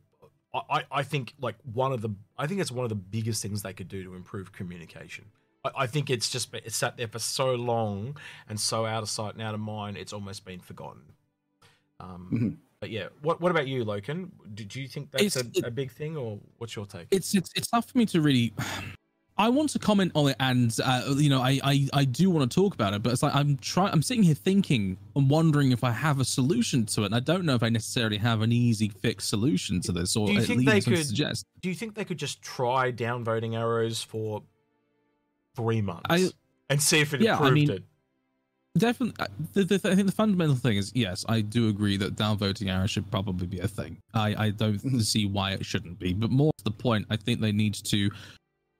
I, 0.53 0.83
I 0.91 1.03
think 1.03 1.33
like 1.39 1.55
one 1.71 1.93
of 1.93 2.01
the 2.01 2.09
I 2.37 2.45
think 2.47 2.59
it's 2.59 2.71
one 2.73 2.83
of 2.83 2.89
the 2.89 2.95
biggest 2.95 3.41
things 3.41 3.61
they 3.61 3.71
could 3.71 3.87
do 3.87 4.03
to 4.03 4.15
improve 4.15 4.51
communication. 4.51 5.25
I, 5.63 5.71
I 5.79 5.87
think 5.87 6.09
it's 6.09 6.29
just 6.29 6.53
it's 6.53 6.75
sat 6.75 6.97
there 6.97 7.07
for 7.07 7.19
so 7.19 7.53
long 7.55 8.17
and 8.49 8.59
so 8.59 8.85
out 8.85 9.03
of 9.03 9.09
sight 9.09 9.33
and 9.33 9.41
out 9.41 9.53
of 9.53 9.59
mind, 9.59 9.97
it's 9.97 10.13
almost 10.13 10.45
been 10.45 10.59
forgotten. 10.59 11.01
Um, 11.99 12.29
Mhm. 12.31 12.57
But 12.79 12.89
yeah, 12.89 13.09
what 13.21 13.39
what 13.39 13.51
about 13.51 13.67
you, 13.67 13.85
Loken? 13.85 14.29
Do, 14.55 14.63
do 14.63 14.81
you 14.81 14.87
think 14.87 15.11
that's 15.11 15.35
a, 15.35 15.41
it- 15.53 15.65
a 15.65 15.69
big 15.69 15.91
thing, 15.91 16.17
or 16.17 16.39
what's 16.57 16.75
your 16.75 16.87
take? 16.87 17.07
it's 17.11 17.35
it's 17.35 17.51
it's 17.55 17.67
tough 17.67 17.87
for 17.89 17.97
me 17.97 18.07
to 18.07 18.21
really 18.21 18.53
I 19.37 19.49
want 19.49 19.69
to 19.71 19.79
comment 19.79 20.11
on 20.15 20.29
it 20.31 20.35
and 20.39 20.75
uh, 20.83 21.13
you 21.15 21.29
know 21.29 21.41
I, 21.41 21.59
I 21.63 21.89
I 21.93 22.05
do 22.05 22.31
want 22.31 22.49
to 22.51 22.53
talk 22.55 22.73
about 22.73 22.93
it 22.95 23.03
but 23.03 23.13
it's 23.13 23.21
like 23.23 23.33
I'm 23.35 23.57
trying 23.57 23.91
I'm 23.93 24.01
sitting 24.01 24.23
here 24.23 24.33
thinking 24.35 24.97
and 25.15 25.29
wondering 25.29 25.71
if 25.71 25.83
I 25.83 25.91
have 25.91 26.19
a 26.19 26.25
solution 26.25 26.85
to 26.87 27.03
it 27.03 27.05
and 27.07 27.15
I 27.15 27.19
don't 27.21 27.45
know 27.45 27.53
if 27.55 27.61
I 27.63 27.69
necessarily 27.69 28.17
have 28.17 28.41
an 28.41 28.51
easy 28.51 28.89
fix 28.89 29.25
solution 29.27 29.79
to 29.81 29.91
this 29.91 30.15
or 30.17 30.25
Do 30.27 30.33
you 30.33 30.39
at 30.39 30.45
think 30.45 30.59
least 30.61 30.71
they 30.87 30.95
could- 30.95 31.05
suggest 31.05 31.45
Do 31.61 31.69
you 31.69 31.75
think 31.75 31.93
they 31.93 32.03
could 32.05 32.17
just 32.19 32.41
try 32.41 32.91
downvoting 32.91 33.55
arrows 33.55 34.01
for 34.03 34.41
three 35.55 35.81
months 35.81 36.03
I- 36.09 36.29
and 36.69 36.81
see 36.81 36.99
if 37.01 37.13
it 37.13 37.21
Yeah, 37.21 37.33
I 37.33 37.47
improved 37.47 37.53
mean, 37.55 37.69
it? 37.71 37.83
Definitely, 38.77 39.25
the, 39.53 39.65
the, 39.65 39.75
I 39.91 39.95
think 39.95 40.05
the 40.07 40.13
fundamental 40.13 40.55
thing 40.55 40.77
is 40.77 40.93
yes, 40.95 41.25
I 41.27 41.41
do 41.41 41.67
agree 41.67 41.97
that 41.97 42.15
downvoting 42.15 42.71
arrows 42.73 42.89
should 42.91 43.09
probably 43.11 43.45
be 43.45 43.59
a 43.59 43.67
thing. 43.67 43.97
I, 44.13 44.45
I 44.45 44.49
don't 44.51 44.81
Mhm. 44.81 45.01
see 45.03 45.25
why 45.25 45.51
it 45.51 45.65
shouldn't 45.65 45.99
be, 45.99 46.13
but 46.13 46.29
more 46.31 46.53
to 46.57 46.63
the 46.63 46.71
point, 46.71 47.05
I 47.09 47.17
think 47.17 47.41
they 47.41 47.51
need 47.51 47.73
to, 47.73 48.09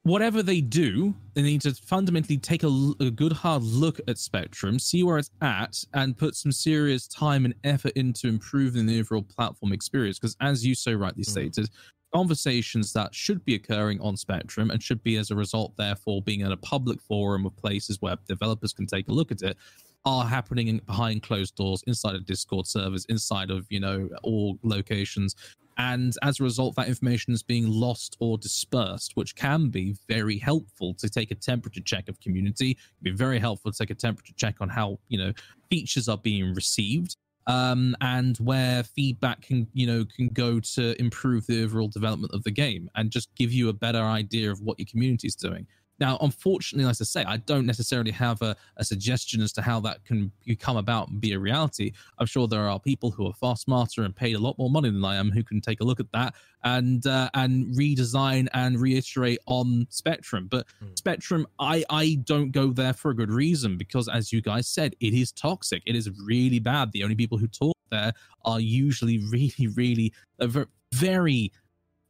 whatever 0.03 0.41
they 0.41 0.61
do, 0.61 1.13
they 1.33 1.41
need 1.41 1.59
to 1.63 1.73
fundamentally 1.73 2.37
take 2.37 2.63
a, 2.63 2.91
a 3.01 3.11
good 3.11 3.33
hard 3.33 3.63
look 3.63 3.99
at 4.07 4.17
Spectrum, 4.17 4.79
see 4.79 5.03
where 5.03 5.17
it's 5.17 5.29
at, 5.41 5.83
and 5.93 6.17
put 6.17 6.35
some 6.37 6.53
serious 6.53 7.05
time 7.05 7.43
and 7.43 7.53
effort 7.65 7.91
into 7.97 8.29
improving 8.29 8.85
the 8.85 8.97
overall 8.97 9.23
platform 9.23 9.73
experience. 9.73 10.19
Because 10.19 10.37
as 10.39 10.65
you 10.65 10.73
so 10.73 10.93
rightly 10.93 11.25
Mhm. 11.25 11.31
stated, 11.31 11.69
conversations 12.13 12.93
that 12.93 13.13
should 13.15 13.43
be 13.45 13.55
occurring 13.55 13.99
on 14.01 14.17
Spectrum 14.17 14.69
and 14.69 14.81
should 14.81 15.01
be 15.03 15.17
as 15.17 15.31
a 15.31 15.35
result, 15.35 15.75
therefore, 15.77 16.21
being 16.21 16.41
in 16.41 16.51
a 16.51 16.57
public 16.57 17.01
forum 17.01 17.45
of 17.45 17.55
places 17.57 17.97
where 18.01 18.17
developers 18.27 18.73
can 18.73 18.85
take 18.85 19.07
a 19.07 19.11
look 19.11 19.31
at 19.31 19.41
it 19.41 19.57
are 20.05 20.25
happening 20.25 20.79
behind 20.85 21.21
closed 21.21 21.55
doors 21.55 21.83
inside 21.85 22.15
of 22.15 22.25
discord 22.25 22.65
servers 22.65 23.05
inside 23.05 23.51
of 23.51 23.65
you 23.69 23.79
know 23.79 24.09
all 24.23 24.57
locations. 24.63 25.35
And 25.77 26.13
as 26.21 26.39
a 26.39 26.43
result 26.43 26.75
that 26.75 26.87
information 26.87 27.33
is 27.33 27.43
being 27.43 27.67
lost 27.67 28.17
or 28.19 28.37
dispersed 28.37 29.13
which 29.15 29.35
can 29.35 29.69
be 29.69 29.95
very 30.07 30.37
helpful 30.37 30.93
to 30.95 31.09
take 31.09 31.31
a 31.31 31.35
temperature 31.35 31.81
check 31.81 32.09
of 32.09 32.19
community. 32.19 32.71
It 32.71 32.77
can 32.77 33.03
be 33.03 33.17
very 33.17 33.39
helpful 33.39 33.71
to 33.71 33.77
take 33.77 33.89
a 33.89 33.95
temperature 33.95 34.33
check 34.35 34.55
on 34.59 34.69
how 34.69 34.99
you 35.07 35.17
know 35.17 35.33
features 35.69 36.09
are 36.09 36.17
being 36.17 36.53
received 36.53 37.15
um, 37.47 37.95
and 38.01 38.37
where 38.37 38.83
feedback 38.83 39.41
can 39.41 39.67
you 39.73 39.87
know 39.87 40.05
can 40.15 40.27
go 40.29 40.59
to 40.59 40.99
improve 40.99 41.45
the 41.47 41.63
overall 41.63 41.87
development 41.87 42.33
of 42.33 42.43
the 42.43 42.51
game 42.51 42.89
and 42.95 43.11
just 43.11 43.33
give 43.35 43.51
you 43.51 43.69
a 43.69 43.73
better 43.73 44.03
idea 44.03 44.51
of 44.51 44.61
what 44.61 44.77
your 44.79 44.87
community 44.89 45.27
is 45.27 45.35
doing 45.35 45.65
now, 46.01 46.17
unfortunately, 46.19 46.89
as 46.89 46.99
I 46.99 47.05
say, 47.05 47.23
I 47.23 47.37
don't 47.37 47.67
necessarily 47.67 48.09
have 48.09 48.41
a, 48.41 48.55
a 48.77 48.83
suggestion 48.83 49.39
as 49.39 49.53
to 49.53 49.61
how 49.61 49.79
that 49.81 50.03
can 50.03 50.31
come 50.59 50.75
about 50.75 51.09
and 51.09 51.21
be 51.21 51.33
a 51.33 51.39
reality. 51.39 51.91
I'm 52.17 52.25
sure 52.25 52.47
there 52.47 52.67
are 52.67 52.79
people 52.79 53.11
who 53.11 53.27
are 53.27 53.33
far 53.33 53.55
smarter 53.55 54.01
and 54.01 54.15
paid 54.15 54.35
a 54.35 54.39
lot 54.39 54.57
more 54.57 54.71
money 54.71 54.89
than 54.89 55.05
I 55.05 55.17
am 55.17 55.29
who 55.29 55.43
can 55.43 55.61
take 55.61 55.79
a 55.79 55.83
look 55.83 55.99
at 55.99 56.11
that 56.11 56.33
and 56.63 57.05
uh, 57.05 57.29
and 57.35 57.67
redesign 57.77 58.47
and 58.55 58.81
reiterate 58.81 59.37
on 59.45 59.85
Spectrum. 59.91 60.47
But 60.49 60.65
mm. 60.83 60.97
Spectrum, 60.97 61.45
I 61.59 61.85
I 61.91 62.17
don't 62.23 62.49
go 62.49 62.71
there 62.71 62.93
for 62.93 63.11
a 63.11 63.15
good 63.15 63.31
reason 63.31 63.77
because, 63.77 64.09
as 64.09 64.33
you 64.33 64.41
guys 64.41 64.67
said, 64.67 64.95
it 64.99 65.13
is 65.13 65.31
toxic. 65.31 65.83
It 65.85 65.95
is 65.95 66.09
really 66.25 66.59
bad. 66.59 66.91
The 66.93 67.03
only 67.03 67.15
people 67.15 67.37
who 67.37 67.47
talk 67.47 67.77
there 67.91 68.13
are 68.43 68.59
usually 68.59 69.19
really, 69.31 69.67
really 69.75 70.13
uh, 70.39 70.65
very 70.93 71.51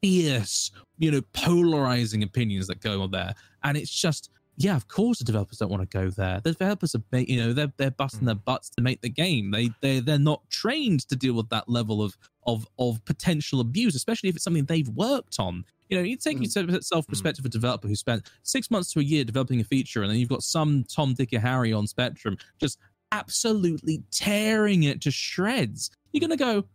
fierce, 0.01 0.71
you 0.97 1.11
know, 1.11 1.21
polarizing 1.33 2.23
opinions 2.23 2.67
that 2.67 2.81
go 2.81 3.01
on 3.01 3.11
there. 3.11 3.35
And 3.63 3.77
it's 3.77 3.91
just, 3.91 4.29
yeah, 4.57 4.75
of 4.75 4.87
course 4.87 5.19
the 5.19 5.25
developers 5.25 5.57
don't 5.57 5.69
want 5.69 5.89
to 5.89 5.97
go 5.97 6.09
there. 6.09 6.39
The 6.41 6.51
developers 6.51 6.95
are, 6.95 7.01
you 7.17 7.37
know, 7.37 7.53
they're 7.53 7.71
they're 7.77 7.91
busting 7.91 8.21
mm. 8.21 8.25
their 8.25 8.35
butts 8.35 8.69
to 8.71 8.81
make 8.81 9.01
the 9.01 9.09
game. 9.09 9.51
They 9.51 9.69
they 9.81 9.99
they're 9.99 10.19
not 10.19 10.49
trained 10.49 11.07
to 11.09 11.15
deal 11.15 11.33
with 11.33 11.49
that 11.49 11.69
level 11.69 12.01
of 12.01 12.17
of 12.45 12.67
of 12.77 13.03
potential 13.05 13.59
abuse, 13.59 13.95
especially 13.95 14.29
if 14.29 14.35
it's 14.35 14.43
something 14.43 14.65
they've 14.65 14.89
worked 14.89 15.39
on. 15.39 15.63
You 15.89 15.97
know, 15.97 16.03
you 16.03 16.15
take 16.15 16.37
mm. 16.37 16.55
yourself 16.55 17.07
perspective 17.07 17.43
of 17.43 17.49
a 17.49 17.51
developer 17.51 17.87
who 17.87 17.95
spent 17.95 18.29
six 18.43 18.71
months 18.71 18.93
to 18.93 18.99
a 18.99 19.03
year 19.03 19.23
developing 19.23 19.59
a 19.59 19.63
feature, 19.63 20.01
and 20.01 20.11
then 20.11 20.19
you've 20.19 20.29
got 20.29 20.43
some 20.43 20.85
Tom, 20.85 21.13
Dick, 21.13 21.33
or 21.33 21.39
Harry 21.39 21.73
on 21.73 21.87
Spectrum 21.87 22.37
just 22.59 22.77
absolutely 23.11 24.03
tearing 24.11 24.83
it 24.83 25.01
to 25.01 25.11
shreds. 25.11 25.91
You're 26.11 26.21
gonna 26.21 26.37
go, 26.37 26.65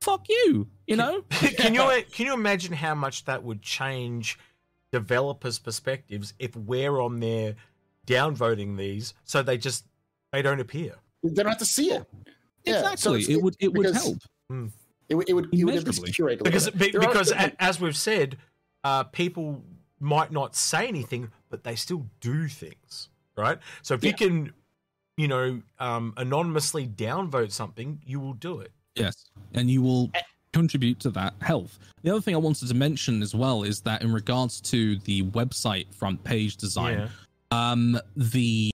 fuck 0.00 0.28
you, 0.28 0.68
you 0.86 0.96
know? 0.96 1.22
can 1.30 1.74
you 1.74 1.82
can 2.12 2.26
you 2.26 2.34
imagine 2.34 2.72
how 2.72 2.94
much 2.94 3.24
that 3.24 3.42
would 3.42 3.62
change 3.62 4.38
developers' 4.92 5.58
perspectives 5.58 6.34
if 6.38 6.54
we're 6.56 7.00
on 7.00 7.20
there 7.20 7.54
downvoting 8.06 8.76
these 8.76 9.14
so 9.24 9.42
they 9.42 9.58
just 9.58 9.84
they 10.32 10.42
don't 10.42 10.60
appear. 10.60 10.94
They 11.22 11.30
don't 11.30 11.48
have 11.48 11.58
to 11.58 11.64
see 11.64 11.90
it. 11.92 12.04
Yeah, 12.64 12.78
exactly. 12.78 13.22
So 13.22 13.32
it 13.32 13.42
would 13.42 13.56
it 13.58 13.72
would 13.72 13.94
help. 13.94 14.18
Hmm. 14.48 14.66
It, 15.08 15.16
it 15.28 15.34
would 15.34 15.48
it 15.52 15.64
would 15.64 15.76
at 15.76 15.86
least 15.86 16.14
curate 16.14 16.42
because 16.42 16.68
be, 16.70 16.90
because 16.90 17.32
are, 17.32 17.52
as 17.58 17.80
we've 17.80 17.96
said, 17.96 18.36
uh, 18.84 19.04
people 19.04 19.62
might 20.00 20.32
not 20.32 20.54
say 20.56 20.86
anything, 20.86 21.30
but 21.48 21.64
they 21.64 21.76
still 21.76 22.06
do 22.20 22.48
things, 22.48 23.08
right? 23.36 23.58
So 23.82 23.94
if 23.94 24.04
yeah. 24.04 24.10
you 24.10 24.16
can, 24.16 24.52
you 25.16 25.28
know, 25.28 25.62
um, 25.78 26.12
anonymously 26.16 26.86
downvote 26.86 27.52
something, 27.52 28.00
you 28.04 28.20
will 28.20 28.34
do 28.34 28.60
it. 28.60 28.72
Yes, 28.94 29.30
and 29.54 29.70
you 29.70 29.82
will. 29.82 30.10
Contribute 30.56 30.98
to 31.00 31.10
that 31.10 31.34
health. 31.42 31.78
The 32.02 32.10
other 32.10 32.20
thing 32.20 32.34
I 32.34 32.38
wanted 32.38 32.68
to 32.68 32.74
mention 32.74 33.22
as 33.22 33.34
well 33.34 33.62
is 33.62 33.80
that 33.82 34.02
in 34.02 34.12
regards 34.12 34.60
to 34.62 34.96
the 35.00 35.22
website 35.24 35.92
front 35.94 36.24
page 36.24 36.56
design, 36.56 36.98
yeah. 36.98 37.72
um, 37.72 37.98
the 38.16 38.70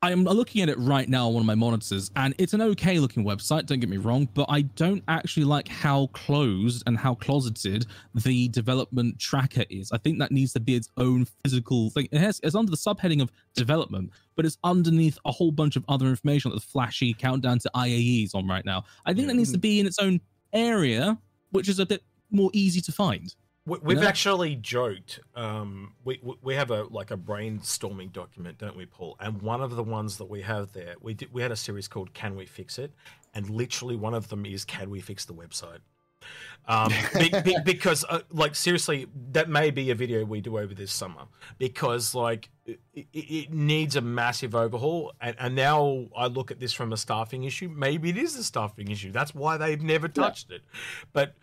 I'm 0.00 0.22
looking 0.22 0.62
at 0.62 0.68
it 0.68 0.78
right 0.78 1.08
now 1.08 1.26
on 1.26 1.34
one 1.34 1.40
of 1.40 1.46
my 1.46 1.56
monitors, 1.56 2.08
and 2.14 2.32
it's 2.38 2.52
an 2.52 2.62
okay 2.62 3.00
looking 3.00 3.24
website, 3.24 3.66
don't 3.66 3.80
get 3.80 3.88
me 3.88 3.96
wrong, 3.96 4.28
but 4.32 4.46
I 4.48 4.62
don't 4.62 5.02
actually 5.08 5.42
like 5.42 5.66
how 5.66 6.06
closed 6.12 6.84
and 6.86 6.96
how 6.96 7.16
closeted 7.16 7.84
the 8.14 8.48
development 8.50 9.18
tracker 9.18 9.64
is. 9.70 9.90
I 9.90 9.98
think 9.98 10.20
that 10.20 10.30
needs 10.30 10.52
to 10.52 10.60
be 10.60 10.76
its 10.76 10.88
own 10.98 11.26
physical 11.42 11.90
thing. 11.90 12.06
It 12.12 12.20
has, 12.20 12.38
it's 12.44 12.54
under 12.54 12.70
the 12.70 12.76
subheading 12.76 13.20
of 13.20 13.32
development, 13.56 14.12
but 14.36 14.46
it's 14.46 14.56
underneath 14.62 15.18
a 15.24 15.32
whole 15.32 15.50
bunch 15.50 15.74
of 15.74 15.84
other 15.88 16.06
information 16.06 16.52
like 16.52 16.60
the 16.60 16.66
flashy 16.66 17.12
countdown 17.12 17.58
to 17.58 17.70
IAEs 17.74 18.36
on 18.36 18.46
right 18.46 18.64
now. 18.64 18.84
I 19.04 19.14
think 19.14 19.26
that 19.26 19.34
needs 19.34 19.50
to 19.50 19.58
mm. 19.58 19.62
be 19.62 19.80
in 19.80 19.86
its 19.86 19.98
own 19.98 20.20
area, 20.52 21.18
which 21.50 21.68
is 21.68 21.80
a 21.80 21.86
bit 21.86 22.04
more 22.30 22.50
easy 22.52 22.80
to 22.82 22.92
find. 22.92 23.34
We've 23.68 24.02
actually 24.02 24.56
joked. 24.56 25.20
Um, 25.34 25.94
we 26.04 26.20
we 26.42 26.54
have 26.54 26.70
a 26.70 26.84
like 26.84 27.10
a 27.10 27.16
brainstorming 27.16 28.12
document, 28.12 28.58
don't 28.58 28.76
we, 28.76 28.86
Paul? 28.86 29.16
And 29.20 29.42
one 29.42 29.60
of 29.60 29.76
the 29.76 29.82
ones 29.82 30.18
that 30.18 30.26
we 30.26 30.42
have 30.42 30.72
there, 30.72 30.94
we 31.00 31.14
did, 31.14 31.32
we 31.32 31.42
had 31.42 31.52
a 31.52 31.56
series 31.56 31.88
called 31.88 32.14
"Can 32.14 32.36
We 32.36 32.46
Fix 32.46 32.78
It?" 32.78 32.92
and 33.34 33.48
literally 33.50 33.96
one 33.96 34.14
of 34.14 34.28
them 34.28 34.46
is 34.46 34.64
"Can 34.64 34.90
we 34.90 35.00
fix 35.00 35.24
the 35.24 35.34
website?" 35.34 35.80
Um, 36.66 36.92
be, 37.18 37.32
be, 37.44 37.56
because 37.64 38.04
uh, 38.08 38.20
like 38.30 38.54
seriously, 38.54 39.06
that 39.32 39.48
may 39.48 39.70
be 39.70 39.90
a 39.90 39.94
video 39.94 40.24
we 40.24 40.40
do 40.40 40.58
over 40.58 40.74
this 40.74 40.92
summer 40.92 41.22
because 41.56 42.14
like 42.14 42.50
it, 42.66 42.78
it 42.94 43.52
needs 43.52 43.96
a 43.96 44.02
massive 44.02 44.54
overhaul. 44.54 45.12
And, 45.20 45.34
and, 45.38 45.54
now 45.54 46.06
I 46.14 46.26
look 46.26 46.50
at 46.50 46.60
this 46.60 46.74
from 46.74 46.92
a 46.92 46.96
staffing 46.96 47.44
issue. 47.44 47.68
Maybe 47.68 48.10
it 48.10 48.18
is 48.18 48.36
a 48.36 48.44
staffing 48.44 48.90
issue. 48.90 49.12
That's 49.12 49.34
why 49.34 49.56
they've 49.56 49.80
never 49.80 50.08
touched 50.08 50.50
yeah. 50.50 50.56
it. 50.56 50.62
But 51.12 51.34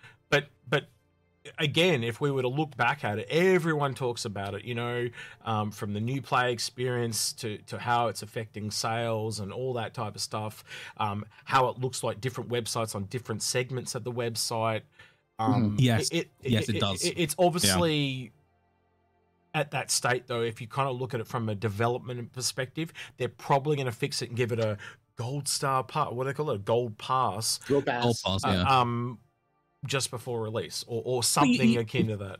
again, 1.57 2.03
if 2.03 2.19
we 2.19 2.31
were 2.31 2.41
to 2.41 2.47
look 2.47 2.75
back 2.75 3.03
at 3.03 3.19
it, 3.19 3.27
everyone 3.29 3.93
talks 3.93 4.25
about 4.25 4.53
it, 4.53 4.63
you 4.63 4.75
know, 4.75 5.09
um, 5.45 5.71
from 5.71 5.93
the 5.93 5.99
new 5.99 6.21
play 6.21 6.51
experience 6.51 7.33
to, 7.33 7.57
to 7.67 7.77
how 7.77 8.07
it's 8.07 8.21
affecting 8.21 8.71
sales 8.71 9.39
and 9.39 9.51
all 9.51 9.73
that 9.73 9.93
type 9.93 10.15
of 10.15 10.21
stuff, 10.21 10.63
um, 10.97 11.25
how 11.43 11.67
it 11.67 11.79
looks 11.79 12.03
like 12.03 12.21
different 12.21 12.49
websites 12.49 12.95
on 12.95 13.05
different 13.05 13.41
segments 13.41 13.95
of 13.95 14.03
the 14.03 14.11
website. 14.11 14.81
Um, 15.37 15.71
mm-hmm. 15.71 15.75
yes, 15.79 16.09
it, 16.09 16.29
it, 16.41 16.51
yes, 16.51 16.69
it, 16.69 16.75
it 16.75 16.79
does. 16.79 17.03
it's 17.03 17.35
obviously. 17.37 17.95
Yeah. 17.95 18.29
At 19.53 19.71
that 19.71 19.89
state, 19.89 20.27
though, 20.27 20.41
if 20.41 20.59
you 20.59 20.67
kind 20.67 20.89
of 20.89 20.99
look 20.99 21.13
at 21.13 21.21
it 21.21 21.27
from 21.27 21.47
a 21.47 21.55
development 21.55 22.33
perspective, 22.33 22.91
they're 23.15 23.29
probably 23.29 23.77
going 23.77 23.85
to 23.85 23.91
fix 23.93 24.21
it 24.21 24.27
and 24.27 24.35
give 24.35 24.51
it 24.51 24.59
a 24.59 24.77
gold 25.15 25.47
star 25.47 25.81
pass. 25.81 26.11
What 26.11 26.25
do 26.25 26.29
they 26.29 26.33
call 26.33 26.51
it? 26.51 26.55
A 26.55 26.59
gold 26.59 26.97
pass. 26.97 27.59
Gold 27.59 27.85
pass. 27.85 28.03
Gold 28.03 28.17
pass. 28.25 28.41
Yeah. 28.43 28.63
Uh, 28.63 28.81
um, 28.81 29.19
just 29.85 30.11
before 30.11 30.41
release 30.41 30.83
or, 30.87 31.01
or 31.05 31.23
something 31.23 31.69
you, 31.69 31.79
akin 31.79 32.07
to 32.07 32.17
that. 32.17 32.37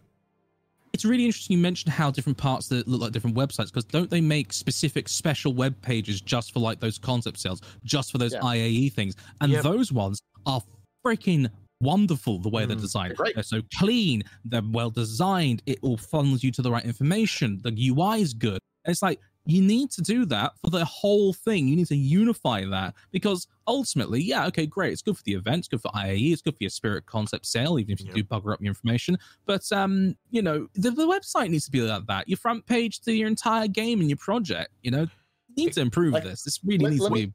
It's 0.94 1.06
really 1.06 1.26
interesting 1.26 1.58
you 1.58 1.62
mentioned 1.62 1.94
how 1.94 2.10
different 2.10 2.38
parts 2.38 2.70
that 2.70 2.88
look 2.88 3.02
like 3.02 3.12
different 3.12 3.36
websites 3.36 3.68
because 3.68 3.84
don't 3.84 4.10
they 4.10 4.22
make 4.22 4.54
specific 4.54 5.10
special 5.10 5.54
web 5.54 5.80
pages 5.82 6.22
just 6.22 6.54
for 6.54 6.60
like 6.60 6.80
those 6.80 6.98
concept 6.98 7.40
sales, 7.40 7.62
just 7.84 8.12
for 8.12 8.18
those 8.18 8.34
yeah. 8.34 8.40
IAE 8.40 8.94
things? 8.94 9.16
And 9.42 9.52
yep. 9.52 9.64
those 9.64 9.92
ones 9.92 10.22
are 10.46 10.62
freaking 11.06 11.50
wonderful 11.82 12.40
the 12.40 12.50
way 12.50 12.64
mm, 12.64 12.70
they're 12.70 12.78
designed. 12.78 13.16
They're, 13.18 13.34
they're, 13.36 13.44
so 13.44 13.62
clean, 13.78 14.24
they're 14.46 14.62
well 14.72 14.90
designed, 14.90 15.62
it 15.66 15.80
all 15.82 15.98
funnels 15.98 16.44
you 16.44 16.52
to 16.52 16.62
the 16.62 16.72
right 16.72 16.86
information, 16.86 17.60
the 17.64 17.90
UI 17.90 18.22
is 18.22 18.34
good. 18.34 18.60
And 18.86 18.92
it's 18.92 19.02
like 19.02 19.20
you 19.46 19.62
need 19.62 19.92
to 19.92 20.02
do 20.02 20.26
that 20.26 20.54
for 20.60 20.70
the 20.70 20.84
whole 20.86 21.34
thing. 21.34 21.68
You 21.68 21.76
need 21.76 21.88
to 21.88 21.96
unify 21.96 22.66
that 22.66 22.96
because 23.12 23.48
ultimately, 23.68 24.22
yeah, 24.22 24.48
okay, 24.48 24.66
great. 24.66 24.94
It's 24.94 25.02
good 25.02 25.18
for 25.18 25.24
the 25.24 25.34
event. 25.34 25.60
It's 25.60 25.68
good 25.68 25.82
for 25.82 25.92
IAE. 25.92 26.34
It's 26.34 26.42
good 26.42 26.56
for 26.56 26.64
your 26.64 26.70
spirit 26.70 27.06
concept 27.06 27.46
sale, 27.46 27.80
even 27.80 27.94
if 27.94 28.02
you 28.02 28.12
do 28.12 28.24
bugger 28.24 28.54
up 28.54 28.62
your 28.62 28.70
information. 28.70 29.18
But, 29.46 29.72
um, 29.72 30.16
you 30.32 30.42
know, 30.42 30.68
the, 30.74 30.92
the 30.92 31.08
website 31.08 31.50
needs 31.50 31.66
to 31.66 31.72
be 31.72 31.82
like 31.82 32.08
that. 32.08 32.28
Your 32.28 32.38
front 32.38 32.66
page 32.66 33.02
to 33.02 33.14
your 33.14 33.28
entire 33.28 33.68
game 33.68 34.00
and 34.00 34.10
your 34.10 34.18
project, 34.18 34.72
you 34.82 34.92
know, 34.92 35.08
need 35.56 35.74
to 35.74 35.82
improve 35.82 36.14
like, 36.14 36.24
this. 36.24 36.44
This 36.44 36.60
really 36.64 36.84
let, 36.84 36.90
needs 36.92 37.02
let 37.02 37.10
to 37.10 37.16
me, 37.16 37.26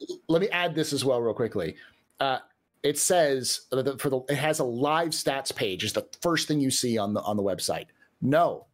be. 0.00 0.18
Let 0.28 0.42
me 0.42 0.48
add 0.50 0.74
this 0.74 0.92
as 0.92 1.04
well, 1.04 1.20
real 1.20 1.34
quickly. 1.34 1.76
Uh, 2.20 2.38
it 2.82 2.98
says 2.98 3.62
that 3.70 4.00
for 4.00 4.10
the 4.10 4.20
it 4.28 4.36
has 4.36 4.60
a 4.60 4.64
live 4.64 5.10
stats 5.10 5.54
page 5.54 5.84
is 5.84 5.92
the 5.92 6.06
first 6.22 6.46
thing 6.46 6.60
you 6.60 6.70
see 6.70 6.96
on 6.98 7.14
the 7.14 7.20
on 7.22 7.36
the 7.36 7.42
website. 7.42 7.86
No, 8.20 8.66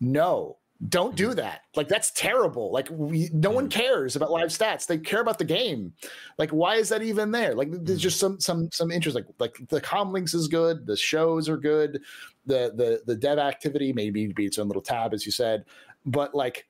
no, 0.00 0.57
don't 0.86 1.16
do 1.16 1.34
that. 1.34 1.62
Like 1.74 1.88
that's 1.88 2.12
terrible. 2.12 2.70
Like 2.70 2.88
we, 2.90 3.30
no 3.32 3.50
one 3.50 3.68
mm-hmm. 3.68 3.80
cares 3.80 4.14
about 4.14 4.30
live 4.30 4.48
stats. 4.48 4.86
They 4.86 4.98
care 4.98 5.20
about 5.20 5.38
the 5.38 5.44
game. 5.44 5.92
Like 6.38 6.50
why 6.50 6.76
is 6.76 6.88
that 6.90 7.02
even 7.02 7.32
there? 7.32 7.54
Like 7.54 7.70
there's 7.70 7.82
mm-hmm. 7.82 7.96
just 7.96 8.20
some 8.20 8.38
some 8.38 8.70
some 8.70 8.92
interest 8.92 9.16
like 9.16 9.26
like 9.40 9.56
the 9.68 9.80
com 9.80 10.12
links 10.12 10.34
is 10.34 10.46
good. 10.46 10.86
The 10.86 10.96
shows 10.96 11.48
are 11.48 11.56
good. 11.56 12.02
The 12.46 12.72
the 12.76 13.02
the 13.06 13.16
dev 13.16 13.38
activity 13.38 13.92
maybe 13.92 14.28
be 14.28 14.46
its 14.46 14.58
own 14.58 14.68
little 14.68 14.82
tab 14.82 15.14
as 15.14 15.26
you 15.26 15.32
said. 15.32 15.64
But 16.06 16.32
like 16.32 16.66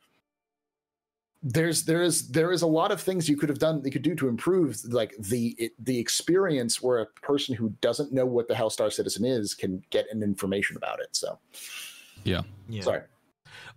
there's 1.42 1.84
there 1.84 2.02
is 2.02 2.30
there 2.30 2.50
is 2.50 2.62
a 2.62 2.66
lot 2.66 2.90
of 2.90 3.02
things 3.02 3.28
you 3.28 3.36
could 3.36 3.50
have 3.50 3.58
done 3.58 3.82
you 3.84 3.90
could 3.90 4.02
do 4.02 4.14
to 4.14 4.28
improve 4.28 4.82
like 4.86 5.14
the 5.18 5.54
it, 5.58 5.72
the 5.78 5.98
experience 5.98 6.82
where 6.82 6.98
a 7.00 7.06
person 7.06 7.54
who 7.54 7.68
doesn't 7.82 8.10
know 8.10 8.24
what 8.24 8.48
the 8.48 8.54
hell 8.54 8.70
star 8.70 8.90
citizen 8.90 9.26
is 9.26 9.54
can 9.54 9.84
get 9.90 10.06
an 10.10 10.22
information 10.22 10.78
about 10.78 10.98
it 10.98 11.08
so. 11.12 11.38
Yeah. 12.24 12.40
Yeah. 12.70 12.82
Sorry 12.82 13.02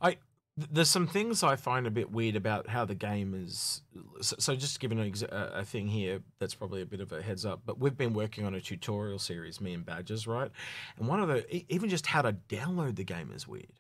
I 0.01 0.17
there's 0.57 0.89
some 0.89 1.07
things 1.07 1.43
I 1.43 1.55
find 1.55 1.87
a 1.87 1.91
bit 1.91 2.11
weird 2.11 2.35
about 2.35 2.67
how 2.67 2.85
the 2.85 2.95
game 2.95 3.33
is. 3.33 3.81
So, 4.21 4.35
so 4.37 4.55
just 4.55 4.79
giving 4.79 4.99
an 4.99 5.07
ex- 5.07 5.21
a, 5.23 5.63
thing 5.65 5.87
here 5.87 6.21
that's 6.39 6.53
probably 6.53 6.81
a 6.81 6.85
bit 6.85 6.99
of 6.99 7.11
a 7.11 7.21
heads 7.21 7.45
up, 7.45 7.61
but 7.65 7.79
we've 7.79 7.97
been 7.97 8.13
working 8.13 8.45
on 8.45 8.53
a 8.53 8.61
tutorial 8.61 9.17
series, 9.17 9.61
me 9.61 9.73
and 9.73 9.85
Badgers, 9.85 10.27
right? 10.27 10.51
And 10.97 11.07
one 11.07 11.21
of 11.21 11.29
the 11.29 11.65
even 11.73 11.89
just 11.89 12.05
how 12.05 12.21
to 12.21 12.33
download 12.49 12.97
the 12.97 13.03
game 13.03 13.31
is 13.33 13.47
weird, 13.47 13.71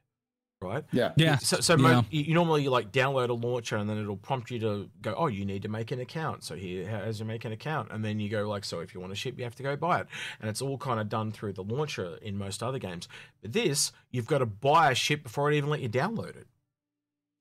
right? 0.61 0.83
Yeah. 0.91 1.11
Yeah. 1.15 1.37
So, 1.37 1.59
so 1.59 1.75
yeah. 1.75 1.81
mo- 1.81 2.05
you, 2.09 2.23
you 2.23 2.33
normally 2.33 2.67
like 2.67 2.91
download 2.91 3.29
a 3.29 3.33
launcher 3.33 3.77
and 3.77 3.89
then 3.89 3.97
it'll 3.97 4.15
prompt 4.15 4.51
you 4.51 4.59
to 4.59 4.89
go, 5.01 5.13
oh, 5.17 5.27
you 5.27 5.45
need 5.45 5.63
to 5.63 5.69
make 5.69 5.91
an 5.91 5.99
account. 5.99 6.43
So 6.43 6.55
here, 6.55 6.87
as 6.89 7.19
you 7.19 7.25
make 7.25 7.45
an 7.45 7.51
account, 7.51 7.89
and 7.91 8.05
then 8.05 8.19
you 8.19 8.29
go 8.29 8.47
like, 8.47 8.63
so 8.63 8.79
if 8.79 8.93
you 8.93 8.99
want 8.99 9.11
to 9.11 9.15
ship, 9.15 9.37
you 9.37 9.43
have 9.43 9.55
to 9.55 9.63
go 9.63 9.75
buy 9.75 10.01
it, 10.01 10.07
and 10.39 10.49
it's 10.49 10.61
all 10.61 10.77
kind 10.77 10.99
of 10.99 11.09
done 11.09 11.31
through 11.31 11.53
the 11.53 11.63
launcher 11.63 12.17
in 12.21 12.37
most 12.37 12.61
other 12.61 12.79
games. 12.79 13.07
But 13.41 13.53
this, 13.53 13.91
you've 14.11 14.27
got 14.27 14.39
to 14.39 14.45
buy 14.45 14.91
a 14.91 14.95
ship 14.95 15.23
before 15.23 15.51
it 15.51 15.57
even 15.57 15.69
let 15.69 15.81
you 15.81 15.89
download 15.89 16.35
it. 16.35 16.47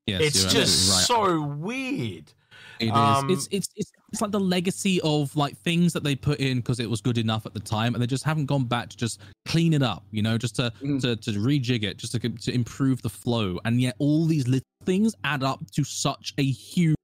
Yes, 0.06 0.20
it's 0.22 0.44
just 0.52 0.90
right. 0.90 1.04
so 1.04 1.42
weird. 1.42 2.32
It 2.80 2.86
is. 2.86 2.92
Um, 2.92 3.30
it's, 3.30 3.46
it's 3.50 3.68
it's 3.76 3.92
it's 4.10 4.22
like 4.22 4.30
the 4.30 4.40
legacy 4.40 5.00
of 5.02 5.36
like 5.36 5.56
things 5.58 5.92
that 5.92 6.02
they 6.02 6.16
put 6.16 6.40
in 6.40 6.58
because 6.58 6.80
it 6.80 6.88
was 6.88 7.00
good 7.02 7.18
enough 7.18 7.44
at 7.44 7.52
the 7.52 7.60
time, 7.60 7.94
and 7.94 8.02
they 8.02 8.06
just 8.06 8.24
haven't 8.24 8.46
gone 8.46 8.64
back 8.64 8.88
to 8.88 8.96
just 8.96 9.20
clean 9.46 9.74
it 9.74 9.82
up. 9.82 10.04
You 10.10 10.22
know, 10.22 10.38
just 10.38 10.56
to 10.56 10.72
Mhm. 10.82 11.00
to, 11.02 11.16
to 11.16 11.30
rejig 11.38 11.82
it, 11.84 11.98
just 11.98 12.12
to 12.12 12.18
to 12.18 12.52
improve 12.54 13.02
the 13.02 13.10
flow. 13.10 13.60
And 13.66 13.80
yet, 13.80 13.96
all 13.98 14.24
these 14.24 14.48
little 14.48 14.66
things 14.84 15.14
add 15.24 15.42
up 15.42 15.60
to 15.72 15.84
such 15.84 16.32
a 16.38 16.42
huge 16.44 16.96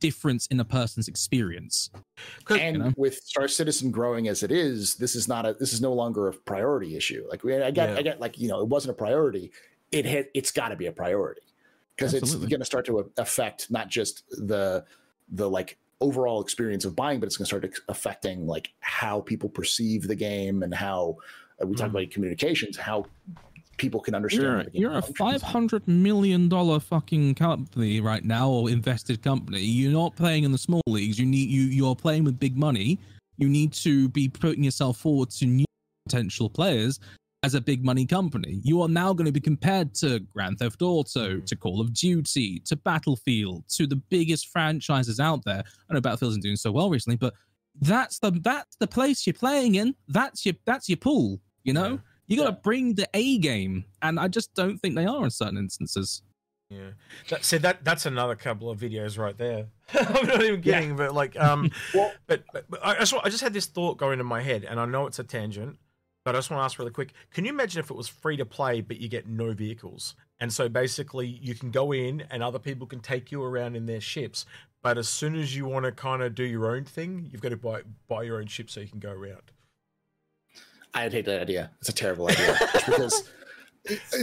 difference 0.00 0.46
in 0.46 0.58
a 0.60 0.64
person's 0.64 1.06
experience. 1.06 1.90
and 2.48 2.78
know? 2.78 2.92
with 2.96 3.16
Star 3.16 3.46
Citizen 3.46 3.90
growing 3.90 4.26
as 4.28 4.42
it 4.42 4.50
is, 4.50 4.94
this 4.94 5.14
is 5.14 5.28
not 5.28 5.44
a 5.44 5.52
this 5.52 5.74
is 5.74 5.82
no 5.82 5.92
longer 5.92 6.28
a 6.28 6.32
priority 6.32 6.96
issue. 6.96 7.26
Like 7.28 7.44
we, 7.44 7.54
I 7.56 7.70
get, 7.70 7.90
Yeah. 7.90 7.96
I 7.96 8.02
get, 8.02 8.20
like 8.20 8.38
you 8.38 8.48
know, 8.48 8.60
it 8.60 8.68
wasn't 8.68 8.92
a 8.92 8.94
priority. 8.94 9.52
It 9.92 10.06
had, 10.06 10.28
it's 10.32 10.50
got 10.50 10.68
to 10.68 10.76
be 10.76 10.86
a 10.86 10.92
priority 10.92 11.42
because 11.94 12.14
it's 12.14 12.34
going 12.34 12.60
to 12.60 12.64
start 12.64 12.86
to 12.86 13.10
affect 13.18 13.70
not 13.70 13.88
just 13.88 14.22
the 14.30 14.84
the 15.30 15.48
like 15.48 15.78
overall 16.00 16.40
experience 16.40 16.84
of 16.84 16.96
buying, 16.96 17.20
but 17.20 17.26
it's 17.26 17.36
going 17.36 17.44
to 17.44 17.48
start 17.48 17.64
ex- 17.64 17.80
affecting 17.88 18.46
like 18.46 18.72
how 18.80 19.20
people 19.20 19.48
perceive 19.48 20.08
the 20.08 20.14
game 20.14 20.62
and 20.62 20.74
how 20.74 21.16
uh, 21.62 21.66
we 21.66 21.74
talk 21.74 21.88
Mm. 21.88 21.90
about 21.90 22.10
communications, 22.10 22.76
how 22.76 23.06
people 23.76 24.00
can 24.00 24.14
understand. 24.14 24.44
You're, 24.44 24.64
the 24.64 24.70
game 24.70 24.82
you're 24.82 24.92
a 24.98 25.02
five 25.02 25.42
hundred 25.42 25.86
million 25.88 26.48
dollar 26.48 26.80
fucking 26.80 27.34
company 27.34 28.00
right 28.00 28.24
now, 28.24 28.48
or 28.50 28.70
invested 28.70 29.22
company. 29.22 29.60
You're 29.60 29.92
not 29.92 30.16
playing 30.16 30.44
in 30.44 30.52
the 30.52 30.58
small 30.58 30.82
leagues. 30.86 31.18
You 31.18 31.26
need 31.26 31.48
you 31.50 31.62
you're 31.62 31.96
playing 31.96 32.24
with 32.24 32.38
big 32.38 32.56
money. 32.56 32.98
You 33.38 33.48
need 33.48 33.72
to 33.74 34.08
be 34.10 34.28
putting 34.28 34.64
yourself 34.64 34.98
forward 34.98 35.30
to 35.30 35.46
new 35.46 35.64
potential 36.06 36.50
players 36.50 36.98
as 37.42 37.54
a 37.54 37.60
big 37.60 37.84
money 37.84 38.04
company. 38.04 38.60
You 38.62 38.82
are 38.82 38.88
now 38.88 39.12
going 39.12 39.26
to 39.26 39.32
be 39.32 39.40
compared 39.40 39.94
to 39.96 40.20
Grand 40.32 40.58
Theft 40.58 40.82
Auto, 40.82 41.40
to 41.40 41.56
Call 41.56 41.80
of 41.80 41.94
Duty, 41.94 42.60
to 42.66 42.76
Battlefield, 42.76 43.64
to 43.70 43.86
the 43.86 43.96
biggest 43.96 44.48
franchises 44.48 45.20
out 45.20 45.44
there. 45.44 45.62
I 45.88 45.94
know 45.94 46.00
Battlefield 46.00 46.32
isn't 46.32 46.42
doing 46.42 46.56
so 46.56 46.70
well 46.70 46.90
recently, 46.90 47.16
but 47.16 47.34
that's 47.80 48.18
the 48.18 48.30
that's 48.32 48.76
the 48.76 48.86
place 48.86 49.26
you're 49.26 49.34
playing 49.34 49.76
in. 49.76 49.94
That's 50.08 50.44
your 50.44 50.54
that's 50.66 50.88
your 50.88 50.98
pool. 50.98 51.40
You 51.64 51.72
know. 51.72 51.90
Yeah. 51.92 51.96
You 52.26 52.36
got 52.36 52.44
to 52.44 52.50
Yeah. 52.50 52.58
bring 52.62 52.94
the 52.94 53.08
A 53.14 53.38
game, 53.38 53.84
and 54.02 54.20
I 54.20 54.28
just 54.28 54.54
don't 54.54 54.78
think 54.78 54.94
they 54.94 55.04
are 55.06 55.24
in 55.24 55.30
certain 55.30 55.58
instances. 55.58 56.22
Yeah. 56.68 56.90
That, 57.28 57.44
see 57.44 57.58
that 57.58 57.84
that's 57.84 58.06
another 58.06 58.36
couple 58.36 58.70
of 58.70 58.78
videos 58.78 59.18
right 59.18 59.36
there. 59.36 59.66
I'm 59.94 60.26
not 60.28 60.40
even 60.44 60.60
kidding, 60.62 60.94
but 60.94 61.12
like 61.14 61.36
um 61.40 61.70
Well- 61.94 62.12
but, 62.28 62.44
but, 62.52 62.66
but 62.70 62.84
I 62.86 62.98
just 63.00 63.14
I 63.24 63.28
just 63.30 63.42
had 63.42 63.52
this 63.52 63.66
thought 63.66 63.96
going 63.98 64.20
in 64.20 64.26
my 64.26 64.42
head 64.42 64.62
and 64.64 64.78
I 64.78 64.84
know 64.84 65.06
it's 65.08 65.18
a 65.18 65.24
tangent, 65.24 65.78
but 66.24 66.34
I 66.34 66.38
just 66.38 66.50
want 66.50 66.60
to 66.60 66.64
ask 66.64 66.78
really 66.78 66.90
quick. 66.90 67.12
Can 67.32 67.44
you 67.44 67.50
imagine 67.50 67.80
if 67.80 67.90
it 67.90 67.96
was 67.96 68.08
free 68.08 68.36
to 68.36 68.44
play 68.44 68.80
but 68.80 69.00
you 69.00 69.08
get 69.08 69.26
no 69.26 69.52
vehicles? 69.52 70.14
And 70.40 70.52
so 70.52 70.68
basically 70.68 71.26
you 71.26 71.54
can 71.54 71.70
go 71.70 71.92
in 71.92 72.24
and 72.30 72.42
other 72.42 72.58
people 72.58 72.86
can 72.86 73.00
take 73.00 73.30
you 73.30 73.42
around 73.42 73.76
in 73.76 73.86
their 73.86 74.00
ships, 74.00 74.46
but 74.82 74.96
as 74.96 75.08
soon 75.08 75.34
as 75.34 75.54
you 75.54 75.66
want 75.66 75.84
to 75.84 75.92
kind 75.92 76.22
of 76.22 76.34
do 76.34 76.44
your 76.44 76.74
own 76.74 76.84
thing, 76.84 77.28
you've 77.30 77.42
got 77.42 77.50
to 77.50 77.56
buy 77.56 77.82
buy 78.08 78.22
your 78.22 78.38
own 78.38 78.46
ship 78.46 78.70
so 78.70 78.80
you 78.80 78.88
can 78.88 79.00
go 79.00 79.12
around. 79.12 79.52
I'd 80.94 81.12
hate 81.12 81.26
that 81.26 81.42
idea. 81.42 81.70
It's 81.80 81.88
a 81.88 81.92
terrible 81.92 82.28
idea. 82.28 82.58
because, 82.86 83.30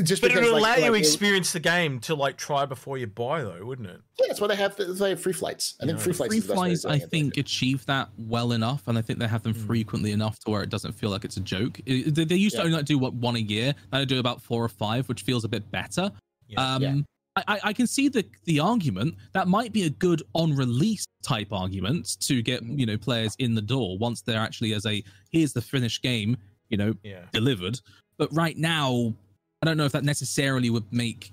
just 0.03 0.21
But 0.21 0.31
it 0.31 0.35
because 0.35 0.51
would 0.51 0.61
like- 0.61 0.77
allow 0.77 0.85
you 0.85 0.91
like, 0.91 0.99
experience 0.99 1.51
the 1.53 1.59
game 1.59 1.99
to 2.01 2.15
like 2.15 2.37
try 2.37 2.65
before 2.65 2.97
you 2.97 3.07
buy 3.07 3.41
though, 3.43 3.65
wouldn't 3.65 3.87
it? 3.87 3.99
Yeah, 4.19 4.25
that's 4.27 4.39
why 4.39 4.47
they 4.47 4.55
have 4.55 4.75
that's 4.75 4.99
they 4.99 5.09
have 5.09 5.21
free 5.21 5.33
flights. 5.33 5.75
I 5.81 5.85
think 5.87 5.99
free 5.99 6.13
flights. 6.13 6.31
Free 6.31 6.37
is 6.39 6.43
the 6.47 6.53
best 6.53 6.61
way 6.61 6.71
of 6.73 6.79
flies, 6.81 6.85
I 7.01 7.03
it. 7.03 7.09
think, 7.09 7.37
achieve 7.37 7.85
that 7.87 8.09
well 8.17 8.51
enough, 8.51 8.87
and 8.87 8.97
I 8.97 9.01
think 9.01 9.19
they 9.19 9.27
have 9.27 9.43
them 9.43 9.53
Mm. 9.53 9.65
frequently 9.65 10.11
enough 10.11 10.39
to 10.41 10.51
where 10.51 10.61
it 10.63 10.69
doesn't 10.69 10.93
feel 10.93 11.09
like 11.09 11.25
it's 11.25 11.37
a 11.37 11.41
joke. 11.41 11.79
It- 11.85 12.13
they, 12.15 12.25
they 12.25 12.35
used 12.35 12.55
to 12.55 12.61
only 12.61 12.73
like 12.77 12.85
do 12.85 12.97
what 12.97 13.13
one 13.13 13.35
a 13.35 13.39
year. 13.39 13.73
Now 13.91 13.99
they 13.99 14.05
do 14.05 14.19
about 14.19 14.41
four 14.41 14.63
or 14.63 14.69
five, 14.69 15.09
which 15.09 15.23
feels 15.23 15.43
a 15.43 15.49
bit 15.49 15.69
better. 15.71 16.11
Yeah. 16.47 16.75
Um, 16.75 16.81
Yeah. 16.83 16.95
I, 17.35 17.43
I- 17.47 17.59
I 17.65 17.73
can 17.73 17.87
see 17.87 18.07
the 18.09 18.25
the 18.45 18.59
argument 18.59 19.15
that 19.33 19.47
might 19.47 19.73
be 19.73 19.83
a 19.83 19.89
good 19.89 20.21
on 20.33 20.55
release 20.55 21.05
type 21.23 21.51
argument 21.51 22.17
to 22.21 22.41
get 22.41 22.63
you 22.63 22.85
know 22.85 22.97
players 22.97 23.35
in 23.39 23.53
the 23.55 23.61
door 23.61 23.97
once 23.97 24.21
they're 24.21 24.39
actually 24.39 24.73
as 24.73 24.85
a 24.85 25.03
here's 25.31 25.53
the 25.53 25.61
finished 25.61 26.01
game, 26.03 26.37
you 26.69 26.77
know, 26.77 26.93
Yeah. 27.03 27.25
delivered. 27.33 27.79
But 28.17 28.33
right 28.33 28.57
now, 28.57 29.13
I 29.61 29.65
don't 29.65 29.77
know 29.77 29.85
if 29.85 29.91
that 29.91 30.03
necessarily 30.03 30.69
would 30.69 30.91
make 30.91 31.31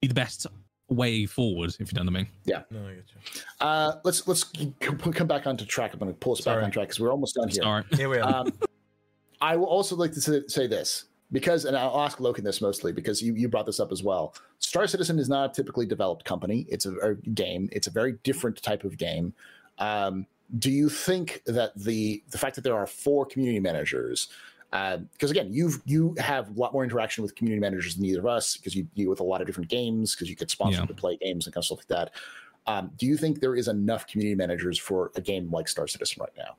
be 0.00 0.08
the 0.08 0.14
best 0.14 0.46
way 0.88 1.26
forward, 1.26 1.74
if 1.80 1.92
you 1.92 1.96
know 1.96 2.02
what 2.02 2.10
I 2.10 2.18
mean. 2.18 2.28
Yeah. 2.44 2.62
No, 2.70 2.86
I 2.86 2.94
get 2.94 3.04
you. 3.08 3.40
Uh, 3.60 3.96
let's 4.04 4.26
let's 4.28 4.44
come 4.80 5.26
back 5.26 5.46
onto 5.46 5.64
track. 5.64 5.92
I'm 5.92 5.98
going 5.98 6.12
to 6.12 6.18
pull 6.18 6.32
us 6.32 6.44
Sorry. 6.44 6.58
back 6.58 6.64
on 6.64 6.70
track 6.70 6.88
because 6.88 7.00
we're 7.00 7.10
almost 7.10 7.34
done 7.34 7.48
here. 7.48 7.62
Sorry. 7.62 7.84
Here 7.96 8.08
we 8.08 8.18
are. 8.18 8.34
Um, 8.34 8.52
I 9.40 9.56
will 9.56 9.66
also 9.66 9.96
like 9.96 10.12
to 10.12 10.20
say, 10.20 10.42
say 10.46 10.66
this 10.66 11.06
because, 11.32 11.64
and 11.64 11.76
I'll 11.76 12.00
ask 12.00 12.18
Loken 12.18 12.42
this 12.44 12.60
mostly 12.60 12.92
because 12.92 13.20
you, 13.20 13.34
you 13.34 13.48
brought 13.48 13.66
this 13.66 13.80
up 13.80 13.92
as 13.92 14.02
well. 14.02 14.34
Star 14.58 14.86
Citizen 14.86 15.18
is 15.18 15.28
not 15.28 15.50
a 15.50 15.52
typically 15.52 15.86
developed 15.86 16.24
company. 16.24 16.66
It's 16.68 16.86
a, 16.86 16.94
a 16.98 17.14
game. 17.14 17.68
It's 17.72 17.86
a 17.86 17.90
very 17.90 18.12
different 18.22 18.62
type 18.62 18.84
of 18.84 18.96
game. 18.96 19.34
Um, 19.78 20.26
do 20.58 20.70
you 20.70 20.88
think 20.88 21.42
that 21.46 21.72
the 21.76 22.22
the 22.30 22.38
fact 22.38 22.54
that 22.56 22.62
there 22.62 22.76
are 22.76 22.86
four 22.86 23.26
community 23.26 23.60
managers, 23.60 24.28
because 25.12 25.30
again, 25.30 25.48
you've 25.52 25.80
you 25.84 26.14
have 26.18 26.48
a 26.48 26.60
lot 26.60 26.72
more 26.72 26.82
interaction 26.82 27.22
with 27.22 27.34
community 27.36 27.60
managers 27.60 27.94
than 27.94 28.04
either 28.04 28.18
of 28.18 28.26
us 28.26 28.56
because 28.56 28.74
you 28.74 28.82
deal 28.96 29.08
with 29.08 29.20
a 29.20 29.24
lot 29.24 29.40
of 29.40 29.46
different 29.46 29.70
games 29.70 30.14
because 30.14 30.28
you 30.28 30.34
get 30.34 30.50
sponsored 30.50 30.80
Yeah. 30.80 30.86
to 30.86 30.94
play 30.94 31.16
games 31.16 31.46
and 31.46 31.54
kind 31.54 31.62
of 31.62 31.66
stuff 31.66 31.78
like 31.78 31.86
that. 31.88 32.10
Um, 32.66 32.90
do 32.98 33.06
you 33.06 33.16
think 33.16 33.40
there 33.40 33.54
is 33.54 33.68
enough 33.68 34.06
community 34.06 34.34
managers 34.34 34.78
for 34.78 35.12
a 35.16 35.20
game 35.20 35.50
like 35.50 35.68
Star 35.68 35.86
Citizen 35.86 36.16
right 36.20 36.32
now? 36.36 36.56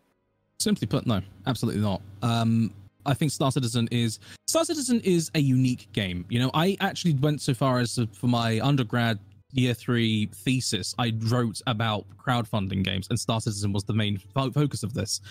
Simply 0.60 0.88
put, 0.88 1.06
no, 1.06 1.22
absolutely 1.46 1.82
not. 1.82 2.02
Um, 2.22 2.74
I 3.06 3.14
think 3.14 3.32
Star 3.32 3.52
Citizen 3.52 3.88
is 3.92 4.20
Star 4.48 4.64
Citizen 4.64 5.02
is 5.04 5.30
a 5.36 5.40
unique 5.40 5.92
game. 5.92 6.26
You 6.30 6.40
know, 6.40 6.52
I 6.54 6.78
actually 6.80 7.16
went 7.16 7.42
so 7.42 7.54
far 7.54 7.80
as 7.80 7.96
to, 7.96 8.08
for 8.08 8.28
my 8.28 8.60
undergrad 8.62 9.20
year 9.52 9.74
three 9.74 10.28
thesis, 10.28 10.96
I 10.98 11.14
wrote 11.24 11.62
about 11.68 12.06
crowdfunding 12.18 12.84
games, 12.84 13.08
and 13.10 13.20
Star 13.20 13.42
Citizen 13.42 13.74
was 13.74 13.84
the 13.84 13.94
main 13.94 14.18
fo- 14.18 14.52
focus 14.52 14.84
of 14.84 14.94
this. 14.94 15.22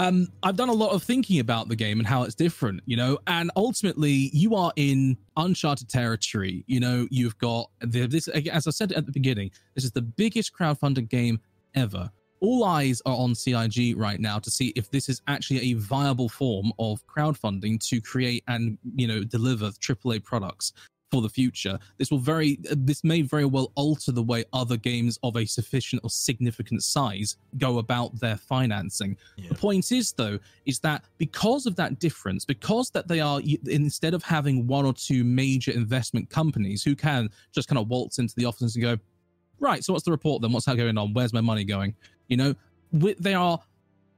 Um, 0.00 0.28
I've 0.42 0.56
done 0.56 0.70
a 0.70 0.72
lot 0.72 0.92
of 0.92 1.02
thinking 1.02 1.40
about 1.40 1.68
the 1.68 1.76
game 1.76 1.98
and 1.98 2.08
how 2.08 2.22
it's 2.22 2.34
different, 2.34 2.80
you 2.86 2.96
know, 2.96 3.18
and 3.26 3.50
ultimately 3.54 4.30
you 4.32 4.54
are 4.54 4.72
in 4.76 5.18
uncharted 5.36 5.90
territory. 5.90 6.64
You 6.66 6.80
know, 6.80 7.06
you've 7.10 7.36
got 7.36 7.70
the, 7.82 8.06
this, 8.06 8.26
as 8.28 8.66
I 8.66 8.70
said 8.70 8.92
at 8.92 9.04
the 9.04 9.12
beginning, 9.12 9.50
this 9.74 9.84
is 9.84 9.92
the 9.92 10.00
biggest 10.00 10.54
crowdfunded 10.54 11.10
game 11.10 11.38
ever 11.74 12.10
all 12.40 12.64
eyes 12.64 13.02
are 13.06 13.16
on 13.16 13.34
CIG 13.34 13.96
right 13.96 14.18
now 14.18 14.38
to 14.38 14.50
see 14.50 14.72
if 14.74 14.90
this 14.90 15.08
is 15.08 15.20
actually 15.28 15.72
a 15.72 15.74
viable 15.74 16.28
form 16.28 16.72
of 16.78 17.06
crowdfunding 17.06 17.78
to 17.88 18.00
create 18.00 18.42
and 18.48 18.78
you 18.94 19.06
know 19.06 19.22
deliver 19.22 19.66
AAA 19.66 20.24
products 20.24 20.72
for 21.10 21.20
the 21.20 21.28
future. 21.28 21.78
This 21.98 22.10
will 22.10 22.18
very 22.18 22.58
this 22.62 23.04
may 23.04 23.22
very 23.22 23.44
well 23.44 23.72
alter 23.74 24.12
the 24.12 24.22
way 24.22 24.44
other 24.52 24.76
games 24.76 25.18
of 25.22 25.36
a 25.36 25.44
sufficient 25.44 26.02
or 26.04 26.10
significant 26.10 26.82
size 26.82 27.36
go 27.58 27.78
about 27.78 28.18
their 28.20 28.36
financing. 28.36 29.16
Yeah. 29.36 29.48
The 29.48 29.54
point 29.56 29.92
is 29.92 30.12
though 30.12 30.38
is 30.66 30.78
that 30.80 31.04
because 31.18 31.66
of 31.66 31.76
that 31.76 31.98
difference, 31.98 32.44
because 32.44 32.90
that 32.90 33.08
they 33.08 33.20
are 33.20 33.40
instead 33.66 34.14
of 34.14 34.22
having 34.22 34.66
one 34.66 34.86
or 34.86 34.92
two 34.92 35.24
major 35.24 35.72
investment 35.72 36.30
companies 36.30 36.82
who 36.82 36.94
can 36.94 37.28
just 37.52 37.68
kind 37.68 37.78
of 37.78 37.88
waltz 37.88 38.18
into 38.18 38.34
the 38.36 38.44
office 38.44 38.74
and 38.74 38.82
go, 38.82 38.96
right, 39.58 39.84
so 39.84 39.92
what's 39.92 40.04
the 40.04 40.10
report 40.10 40.42
then? 40.42 40.52
What's 40.52 40.66
that 40.66 40.76
going 40.76 40.96
on? 40.96 41.12
Where's 41.12 41.32
my 41.32 41.40
money 41.40 41.64
going? 41.64 41.94
You 42.28 42.36
know, 42.36 42.54
they 42.92 43.34
are 43.34 43.58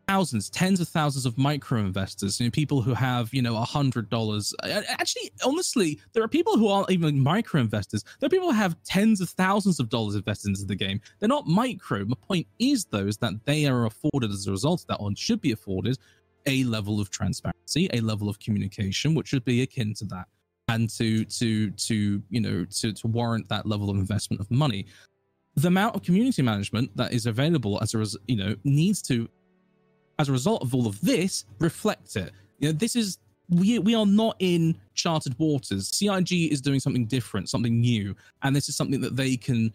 thousands, 0.08 0.50
tens 0.50 0.80
of 0.80 0.88
thousands 0.88 1.26
of 1.26 1.38
micro 1.38 1.80
investors, 1.80 2.40
you 2.40 2.46
know, 2.46 2.50
people 2.50 2.82
who 2.82 2.94
have, 2.94 3.32
you 3.32 3.42
know, 3.42 3.56
a 3.56 3.64
hundred 3.64 4.10
dollars. 4.10 4.54
Actually, 4.64 5.30
honestly, 5.44 6.00
there 6.12 6.22
are 6.22 6.28
people 6.28 6.56
who 6.56 6.68
aren't 6.68 6.90
even 6.90 7.20
micro 7.20 7.60
investors. 7.60 8.04
There 8.20 8.26
are 8.26 8.30
people 8.30 8.50
who 8.50 8.56
have 8.56 8.76
tens 8.84 9.20
of 9.20 9.30
thousands 9.30 9.80
of 9.80 9.88
dollars 9.88 10.14
invested 10.14 10.48
into 10.50 10.64
the 10.64 10.74
game. 10.74 11.00
They're 11.18 11.28
not 11.28 11.46
micro. 11.46 12.04
My 12.04 12.16
point 12.26 12.46
is, 12.58 12.84
though, 12.86 13.06
is 13.06 13.16
that 13.18 13.32
they 13.44 13.66
are 13.66 13.86
afforded 13.86 14.30
as 14.30 14.46
a 14.46 14.50
result 14.50 14.82
of 14.82 14.86
that, 14.88 14.96
or 14.96 15.10
should 15.16 15.40
be 15.40 15.52
afforded, 15.52 15.98
a 16.46 16.64
level 16.64 17.00
of 17.00 17.10
transparency, 17.10 17.88
a 17.92 18.00
level 18.00 18.28
of 18.28 18.38
communication, 18.38 19.14
which 19.14 19.28
should 19.28 19.44
be 19.44 19.62
akin 19.62 19.94
to 19.94 20.04
that, 20.06 20.26
and 20.68 20.90
to 20.90 21.24
to 21.26 21.70
to 21.70 22.22
you 22.28 22.40
know 22.40 22.64
to 22.64 22.92
to 22.92 23.06
warrant 23.06 23.48
that 23.48 23.66
level 23.66 23.90
of 23.90 23.96
investment 23.96 24.40
of 24.40 24.50
money 24.50 24.86
the 25.54 25.68
amount 25.68 25.94
of 25.94 26.02
community 26.02 26.42
management 26.42 26.96
that 26.96 27.12
is 27.12 27.26
available 27.26 27.78
as 27.82 27.94
a 27.94 27.98
res- 27.98 28.16
you 28.26 28.36
know 28.36 28.54
needs 28.64 29.02
to 29.02 29.28
as 30.22 30.28
a 30.28 30.32
result 30.32 30.62
of 30.62 30.74
all 30.74 30.86
of 30.86 30.98
this 31.02 31.44
reflect 31.58 32.16
it 32.16 32.32
you 32.58 32.68
know 32.68 32.72
this 32.72 32.96
is 32.96 33.18
we 33.48 33.78
we 33.78 33.94
are 33.94 34.06
not 34.06 34.36
in 34.38 34.76
charted 34.94 35.38
waters. 35.38 35.88
CIG 35.88 36.52
is 36.52 36.60
doing 36.60 36.80
something 36.80 37.06
different, 37.06 37.48
something 37.48 37.80
new, 37.80 38.14
and 38.42 38.54
this 38.54 38.68
is 38.68 38.76
something 38.76 39.00
that 39.00 39.16
they 39.16 39.36
can 39.36 39.72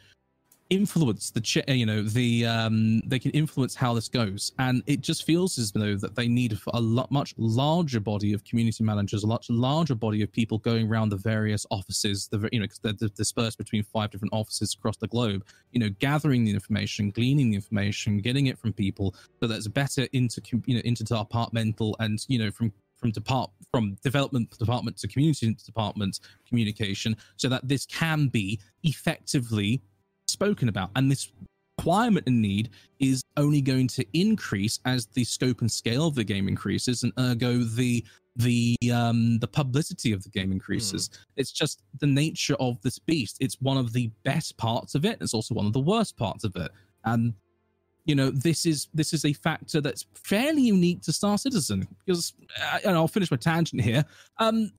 influence 0.70 1.32
the 1.32 1.64
you 1.68 1.86
know 1.86 2.04
the 2.04 2.46
um 2.46 3.02
they 3.06 3.20
can 3.20 3.32
influence 3.32 3.76
how 3.76 3.94
this 3.94 4.10
goes. 4.10 4.52
And 4.60 4.84
it 4.86 5.02
just 5.02 5.24
feels 5.24 5.58
as 5.58 5.72
though 5.72 5.96
that 5.96 6.16
they 6.16 6.28
need 6.28 6.58
a 6.74 6.82
lot 6.82 7.12
much 7.12 7.34
larger 7.38 8.00
body 8.00 8.34
of 8.34 8.44
community 8.44 8.84
managers 8.84 9.24
a 9.24 9.28
much 9.28 9.50
larger 9.50 9.96
body 9.96 10.22
of 10.22 10.32
people 10.32 10.58
going 10.58 10.88
around 10.88 11.10
the 11.10 11.18
various 11.18 11.66
offices 11.72 12.28
the 12.28 12.50
you 12.52 12.60
know 12.60 12.66
because 12.66 12.80
they're 12.80 13.10
dispersed 13.10 13.58
between 13.58 13.84
five 13.84 14.12
different 14.12 14.34
offices 14.34 14.74
across 14.74 14.98
the 14.98 15.08
globe 15.08 15.46
you 15.72 15.80
know 15.80 15.90
gathering 16.00 16.44
the 16.44 16.52
information 16.52 17.10
gleaning 17.12 17.50
the 17.50 17.56
information 17.56 18.20
getting 18.20 18.48
it 18.48 18.58
from 18.58 18.74
people 18.74 19.16
so 19.40 19.48
that's 19.48 19.68
better 19.68 20.08
into 20.14 20.42
you 20.66 20.76
know 20.76 20.82
into 20.84 21.04
departmental 21.04 21.96
and 22.00 22.26
you 22.28 22.40
know 22.40 22.52
from 22.52 22.72
from 22.96 23.12
depart 23.12 23.52
from 23.72 23.96
development 24.04 24.50
department 24.58 24.98
to 24.98 25.08
community 25.08 25.56
department 25.66 26.20
communication 26.48 27.16
so 27.38 27.48
that 27.48 27.66
this 27.68 27.86
can 27.86 28.28
be 28.28 28.60
effectively 28.84 29.82
spoken 30.38 30.70
about. 30.70 30.92
And 30.96 31.10
this 31.10 31.32
requirement 31.78 32.28
and 32.28 32.42
need 32.42 32.70
is 33.00 33.24
only 33.38 33.62
going 33.62 33.88
to 33.88 34.06
increase 34.14 34.80
as 34.86 35.08
the 35.08 35.24
scope 35.24 35.62
and 35.62 35.72
scale 35.72 36.08
of 36.08 36.16
the 36.16 36.24
game 36.24 36.48
increases, 36.48 37.04
and 37.04 37.14
ergo 37.20 37.60
the 37.60 38.04
the 38.36 38.76
um 38.94 39.40
the 39.40 39.48
publicity 39.48 40.12
of 40.12 40.24
the 40.24 40.30
game 40.30 40.52
increases. 40.52 41.10
Mm. 41.10 41.18
It's 41.38 41.52
just 41.52 41.82
the 42.00 42.08
nature 42.08 42.56
of 42.60 42.82
this 42.82 43.00
beast. 43.00 43.38
It's 43.40 43.60
one 43.62 43.78
of 43.78 43.94
the 43.94 44.12
best 44.24 44.58
parts 44.58 44.96
of 44.96 45.06
it. 45.06 45.18
It's 45.22 45.34
also 45.34 45.56
one 45.56 45.66
of 45.66 45.74
the 45.74 45.80
worst 45.80 46.18
parts 46.18 46.44
of 46.44 46.56
it. 46.56 46.72
And 47.04 47.34
you 48.06 48.16
know 48.16 48.30
this 48.30 48.66
is 48.66 48.88
this 48.94 49.14
is 49.14 49.26
a 49.26 49.34
factor 49.34 49.82
that's 49.82 50.06
fairly 50.14 50.62
unique 50.62 51.02
to 51.04 51.12
Star 51.12 51.38
Citizen 51.38 51.88
because 52.06 52.34
uh, 52.62 52.80
and 52.86 52.96
I'll 52.96 53.08
finish 53.08 53.32
my 53.32 53.38
tangent 53.38 53.82
here. 53.82 54.06
Um, 54.38 54.72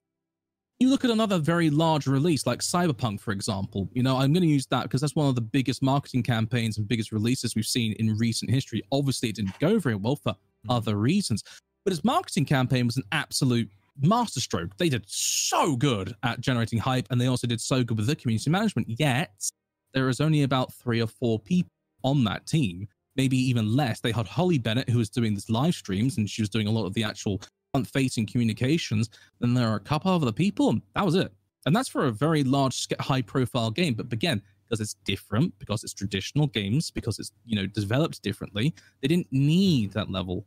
you 0.79 0.89
look 0.89 1.03
at 1.03 1.11
another 1.11 1.37
very 1.37 1.69
large 1.69 2.07
release 2.07 2.47
like 2.47 2.59
Cyberpunk, 2.59 3.19
for 3.19 3.31
example. 3.31 3.89
You 3.91 4.01
know, 4.01 4.15
I'm 4.15 4.31
going 4.31 4.43
to 4.43 4.49
use 4.49 4.65
that 4.67 4.83
because 4.83 5.01
that's 5.01 5.15
one 5.15 5.27
of 5.27 5.35
the 5.35 5.41
biggest 5.41 5.81
marketing 5.81 6.23
campaigns 6.23 6.77
and 6.77 6.87
biggest 6.87 7.11
releases 7.11 7.53
we've 7.53 7.65
seen 7.65 7.93
in 7.99 8.17
recent 8.17 8.49
history. 8.49 8.81
Obviously, 8.91 9.29
it 9.29 9.35
didn't 9.35 9.59
go 9.59 9.77
very 9.77 9.95
well 9.95 10.15
for 10.15 10.31
mm-hmm. 10.31 10.71
other 10.71 10.95
reasons, 10.95 11.43
but 11.83 11.91
its 11.91 12.05
marketing 12.05 12.45
campaign 12.45 12.85
was 12.85 12.95
an 12.95 13.03
absolute 13.11 13.69
masterstroke. 14.01 14.77
They 14.77 14.87
did 14.87 15.03
so 15.05 15.75
good 15.75 16.15
at 16.23 16.39
generating 16.39 16.79
hype, 16.79 17.07
and 17.09 17.19
they 17.19 17.27
also 17.27 17.45
did 17.45 17.59
so 17.59 17.83
good 17.83 17.97
with 17.97 18.07
the 18.07 18.15
community 18.15 18.49
management. 18.49 18.87
Yet, 18.97 19.49
there 19.93 20.07
is 20.07 20.21
only 20.21 20.43
about 20.43 20.73
three 20.73 21.01
or 21.01 21.07
four 21.07 21.39
people 21.39 21.71
on 22.05 22.23
that 22.23 22.45
team, 22.45 22.87
maybe 23.17 23.37
even 23.37 23.75
less. 23.75 23.99
They 23.99 24.13
had 24.13 24.27
Holly 24.27 24.57
Bennett, 24.57 24.89
who 24.89 24.99
was 24.99 25.09
doing 25.09 25.35
this 25.35 25.49
live 25.49 25.75
streams, 25.75 26.17
and 26.17 26.29
she 26.29 26.41
was 26.41 26.49
doing 26.49 26.67
a 26.67 26.71
lot 26.71 26.85
of 26.85 26.93
the 26.93 27.03
actual 27.03 27.41
facing 27.85 28.25
communications, 28.25 29.09
then 29.39 29.53
there 29.53 29.67
are 29.67 29.75
a 29.75 29.81
couple 29.81 30.13
of 30.13 30.21
other 30.21 30.31
people, 30.31 30.69
and 30.69 30.81
that 30.95 31.05
was 31.05 31.15
it. 31.15 31.31
And 31.65 31.75
that's 31.75 31.89
for 31.89 32.07
a 32.07 32.11
very 32.11 32.43
large, 32.43 32.87
high 32.99 33.21
profile 33.21 33.71
game. 33.71 33.93
But 33.93 34.11
again, 34.11 34.41
because 34.67 34.79
it's 34.79 34.95
different, 35.05 35.57
because 35.59 35.83
it's 35.83 35.93
traditional 35.93 36.47
games, 36.47 36.91
because 36.91 37.19
it's 37.19 37.31
you 37.45 37.55
know 37.55 37.65
developed 37.67 38.21
differently, 38.21 38.73
they 39.01 39.07
didn't 39.07 39.27
need 39.31 39.91
that 39.93 40.09
level. 40.09 40.45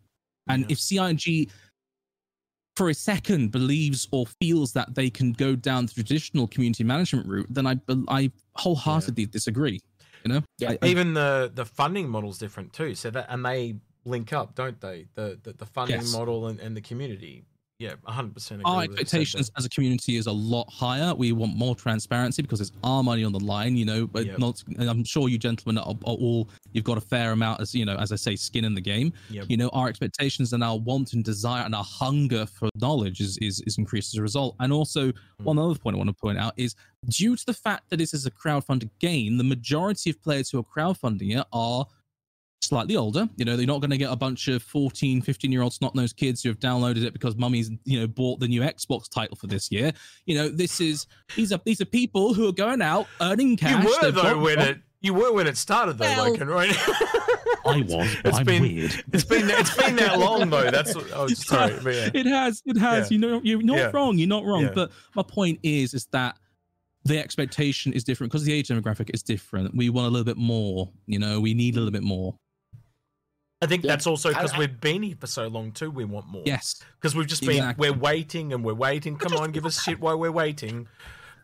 And 0.48 0.62
yeah. 0.62 0.68
if 0.70 0.80
CIG 0.80 1.50
for 2.76 2.88
a 2.88 2.94
second 2.94 3.52
believes 3.52 4.08
or 4.12 4.26
feels 4.40 4.72
that 4.72 4.94
they 4.94 5.10
can 5.10 5.32
go 5.32 5.54
down 5.54 5.86
the 5.86 5.92
traditional 5.92 6.46
community 6.46 6.84
management 6.84 7.26
route, 7.26 7.46
then 7.50 7.66
I 7.66 7.80
I 8.08 8.30
wholeheartedly 8.56 9.24
yeah. 9.24 9.30
disagree. 9.30 9.80
You 10.24 10.34
know, 10.34 10.40
yeah. 10.58 10.74
I, 10.82 10.86
even 10.86 11.14
the 11.14 11.50
the 11.52 11.64
funding 11.64 12.08
model's 12.08 12.38
different 12.38 12.72
too. 12.72 12.94
So 12.94 13.10
that 13.10 13.26
and 13.28 13.44
they 13.44 13.76
link 14.04 14.32
up, 14.32 14.54
don't 14.54 14.80
they? 14.80 15.06
The 15.14 15.38
the, 15.42 15.52
the 15.52 15.66
funding 15.66 16.00
yes. 16.00 16.12
model 16.12 16.46
and, 16.46 16.60
and 16.60 16.76
the 16.76 16.80
community. 16.80 17.44
Yeah, 17.82 17.94
100%. 18.06 18.60
Our 18.64 18.84
expectations 18.84 19.50
as 19.58 19.64
a 19.64 19.68
community 19.68 20.16
is 20.16 20.28
a 20.28 20.32
lot 20.32 20.70
higher. 20.72 21.16
We 21.16 21.32
want 21.32 21.56
more 21.56 21.74
transparency 21.74 22.40
because 22.40 22.60
it's 22.60 22.70
our 22.84 23.02
money 23.02 23.24
on 23.24 23.32
the 23.32 23.40
line, 23.40 23.74
you 23.74 23.84
know. 23.84 24.06
But 24.06 24.26
yep. 24.26 24.38
not, 24.38 24.62
I'm 24.78 25.02
sure 25.02 25.28
you 25.28 25.36
gentlemen 25.36 25.78
are, 25.78 25.96
are, 26.06 26.14
all 26.14 26.48
you've 26.70 26.84
got 26.84 26.96
a 26.96 27.00
fair 27.00 27.32
amount, 27.32 27.60
as 27.60 27.74
you 27.74 27.84
know, 27.84 27.96
as 27.96 28.12
I 28.12 28.16
say, 28.16 28.36
skin 28.36 28.64
in 28.64 28.76
the 28.76 28.80
game. 28.80 29.12
Yep. 29.30 29.46
You 29.48 29.56
know, 29.56 29.68
our 29.70 29.88
expectations 29.88 30.52
and 30.52 30.62
our 30.62 30.78
want 30.78 31.12
and 31.12 31.24
desire 31.24 31.64
and 31.64 31.74
our 31.74 31.82
hunger 31.82 32.46
for 32.46 32.68
knowledge 32.76 33.20
is 33.20 33.36
is, 33.38 33.60
is 33.66 33.78
increased 33.78 34.14
as 34.14 34.18
a 34.18 34.22
result. 34.22 34.54
And 34.60 34.72
also, 34.72 35.08
mm. 35.08 35.14
one 35.38 35.58
other 35.58 35.74
point 35.74 35.96
I 35.96 35.98
want 35.98 36.10
to 36.10 36.14
point 36.14 36.38
out 36.38 36.52
is 36.56 36.76
due 37.08 37.34
to 37.34 37.46
the 37.46 37.54
fact 37.54 37.90
that 37.90 37.96
this 37.96 38.14
is 38.14 38.26
a 38.26 38.30
crowdfunded 38.30 38.90
game, 39.00 39.38
the 39.38 39.44
majority 39.44 40.10
of 40.10 40.22
players 40.22 40.50
who 40.50 40.60
are 40.60 40.62
crowdfunding 40.62 41.36
it 41.36 41.44
are 41.52 41.84
slightly 42.62 42.96
older. 42.96 43.28
You 43.36 43.44
know, 43.44 43.56
they're 43.56 43.66
not 43.66 43.80
going 43.80 43.90
to 43.90 43.98
get 43.98 44.10
a 44.10 44.16
bunch 44.16 44.48
of 44.48 44.62
14, 44.62 45.22
15 45.22 45.52
year 45.52 45.62
old 45.62 45.72
snot 45.72 45.94
nosed 45.94 46.16
kids 46.16 46.42
who 46.42 46.48
have 46.48 46.58
downloaded 46.58 47.04
it 47.04 47.12
because 47.12 47.36
mummy's, 47.36 47.70
you 47.84 48.00
know, 48.00 48.06
bought 48.06 48.40
the 48.40 48.48
new 48.48 48.60
Xbox 48.60 49.08
title 49.08 49.36
for 49.36 49.46
this 49.46 49.70
year. 49.70 49.92
You 50.26 50.36
know, 50.36 50.48
this 50.48 50.80
is, 50.80 51.06
these 51.36 51.52
are, 51.52 51.60
these 51.64 51.80
are 51.80 51.86
people 51.86 52.34
who 52.34 52.48
are 52.48 52.52
going 52.52 52.82
out 52.82 53.06
earning 53.20 53.56
cash. 53.56 53.84
You 53.84 53.96
were 54.02 54.10
though 54.10 54.38
when 54.38 54.58
it, 54.58 54.78
you 55.00 55.14
were 55.14 55.32
when 55.32 55.46
it 55.46 55.56
started 55.56 55.98
though, 55.98 56.04
well, 56.04 56.36
Loken, 56.36 56.48
right? 56.48 56.76
I 57.64 57.80
was, 57.82 58.16
but 58.22 58.26
it's 58.26 58.38
I'm 58.38 58.46
been, 58.46 58.62
weird. 58.62 59.04
It's 59.12 59.24
been, 59.24 59.48
it's 59.48 59.76
been 59.76 59.96
that 59.96 60.18
long 60.18 60.50
though. 60.50 60.70
That's, 60.70 60.94
what, 60.94 61.06
oh, 61.14 61.26
sorry. 61.28 61.74
Yeah. 61.84 62.10
It 62.14 62.26
has, 62.26 62.62
it 62.66 62.76
has, 62.76 63.10
yeah. 63.10 63.14
you 63.14 63.20
know, 63.20 63.40
you're 63.42 63.62
not 63.62 63.76
yeah. 63.76 63.90
wrong. 63.92 64.18
You're 64.18 64.28
not 64.28 64.44
wrong. 64.44 64.70
But 64.74 64.90
my 65.14 65.22
point 65.22 65.60
is, 65.62 65.94
is 65.94 66.06
that 66.06 66.36
the 67.04 67.18
expectation 67.18 67.92
is 67.92 68.04
different 68.04 68.32
because 68.32 68.44
the 68.44 68.52
age 68.52 68.68
demographic 68.68 69.10
is 69.12 69.22
different. 69.22 69.74
We 69.76 69.90
want 69.90 70.06
a 70.06 70.10
little 70.10 70.24
bit 70.24 70.36
more, 70.36 70.88
you 71.06 71.18
know, 71.18 71.40
we 71.40 71.54
need 71.54 71.74
a 71.74 71.78
little 71.78 71.92
bit 71.92 72.04
more. 72.04 72.36
I 73.62 73.66
think 73.66 73.84
yeah. 73.84 73.92
that's 73.92 74.08
also 74.08 74.30
because 74.30 74.56
we've 74.56 74.80
been 74.80 75.04
here 75.04 75.14
for 75.18 75.28
so 75.28 75.46
long 75.46 75.70
too. 75.70 75.90
We 75.90 76.04
want 76.04 76.26
more. 76.26 76.42
Yes, 76.44 76.82
because 77.00 77.14
we've 77.14 77.28
just 77.28 77.42
been 77.42 77.58
exactly. 77.58 77.90
we're 77.90 77.96
waiting 77.96 78.52
and 78.52 78.64
we're 78.64 78.74
waiting. 78.74 79.16
Come 79.16 79.34
on, 79.34 79.52
give 79.52 79.64
us 79.64 79.80
shit 79.80 80.00
while 80.00 80.18
we're 80.18 80.32
waiting. 80.32 80.88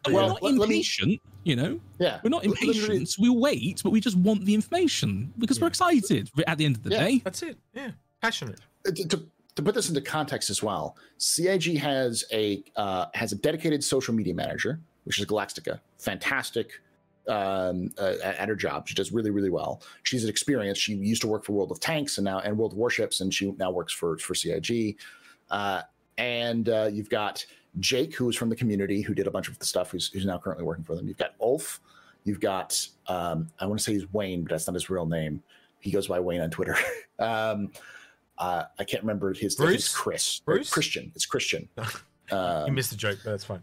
Well, 0.07 0.37
we're 0.43 0.53
not 0.53 0.63
impatient, 0.63 1.09
me, 1.09 1.21
you 1.45 1.55
know. 1.55 1.81
Yeah, 2.01 2.19
we're 2.25 2.31
not 2.31 2.45
impatient. 2.45 3.15
We 3.21 3.29
wait, 3.29 3.83
but 3.85 3.91
we 3.91 4.01
just 4.01 4.17
want 4.17 4.45
the 4.45 4.55
information 4.55 5.33
because 5.39 5.59
yeah. 5.59 5.63
we're 5.63 5.69
excited. 5.69 6.29
At 6.49 6.59
the 6.59 6.65
end 6.65 6.77
of 6.77 6.83
the 6.83 6.91
yeah, 6.91 7.05
day, 7.05 7.21
that's 7.23 7.43
it. 7.45 7.57
Yeah, 7.73 7.93
passionate. 8.21 8.61
Uh, 8.87 8.91
to, 8.91 9.09
to, 9.09 9.27
to, 9.55 9.63
put 9.63 9.77
this 9.77 9.89
into 9.89 10.01
context 10.01 10.51
as 10.51 10.61
well, 10.61 10.97
CIG 11.19 11.77
has 11.79 12.25
a 12.33 12.65
uh, 12.75 13.07
has 13.15 13.31
a 13.31 13.37
dedicated 13.37 13.85
social 13.85 14.13
media 14.13 14.35
manager, 14.35 14.81
which 15.05 15.21
is 15.21 15.27
Galactica. 15.27 15.79
Fantastic 15.99 16.81
um, 17.29 17.91
uh, 17.99 18.15
at 18.23 18.49
her 18.49 18.57
job. 18.57 18.89
She 18.89 18.95
does 18.95 19.13
really, 19.13 19.31
really 19.31 19.51
well. 19.51 19.83
She's 20.03 20.25
an 20.25 20.31
experience. 20.31 20.79
She 20.79 20.95
used 20.95 21.23
to 21.23 21.29
work 21.29 21.45
for 21.45 21.53
World 21.53 21.71
of 21.71 21.81
Tanks 21.81 22.19
and 22.19 22.25
now 22.25 22.41
and 22.41 22.57
World 22.57 22.73
of 22.73 22.79
Warships, 22.79 23.21
and 23.21 23.33
she 23.33 23.53
now 23.53 23.71
works 23.71 23.93
for 23.93 24.19
for 24.19 24.35
CIG. 24.35 24.97
Uh, 25.51 25.83
and 26.17 26.69
uh, 26.69 26.91
you've 26.93 27.11
got 27.11 27.45
Jake, 27.81 28.15
who 28.15 28.29
is 28.29 28.37
from 28.37 28.49
the 28.49 28.57
community, 28.57 29.03
who 29.03 29.15
did 29.15 29.27
a 29.27 29.31
bunch 29.31 29.49
of 29.49 29.59
the 29.59 29.65
stuff, 29.65 29.91
who's, 29.93 30.09
who's 30.09 30.27
now 30.27 30.39
currently 30.39 30.65
working 30.65 30.85
for 30.85 30.97
them. 30.97 31.07
You've 31.07 31.17
got 31.17 31.35
Ulf. 31.41 31.81
You've 32.25 32.41
got 32.41 32.87
um, 33.07 33.49
I 33.61 33.67
want 33.67 33.79
to 33.79 33.85
say 33.85 33.93
he's 33.93 34.13
Wayne, 34.13 34.43
but 34.43 34.51
that's 34.51 34.67
not 34.67 34.75
his 34.75 34.91
real 34.91 35.07
name. 35.07 35.43
He 35.81 35.91
goes 35.91 36.09
by 36.09 36.21
Wayne 36.21 36.41
on 36.41 36.51
Twitter. 36.51 36.77
um, 37.19 37.71
uh, 38.37 38.65
I 38.79 38.85
can't 38.85 39.03
remember 39.03 39.33
his. 39.33 39.59
Name. 39.59 39.69
Bruce. 39.69 39.95
Chris. 39.95 40.41
Bruce. 40.45 40.71
Christian. 40.71 41.13
It's 41.15 41.27
Christian. 41.27 41.69
Um, 42.31 42.67
you 42.67 42.73
missed 42.75 42.91
the 42.91 42.97
joke, 42.97 43.19
but 43.25 43.31
that's 43.31 43.45
fine. 43.45 43.63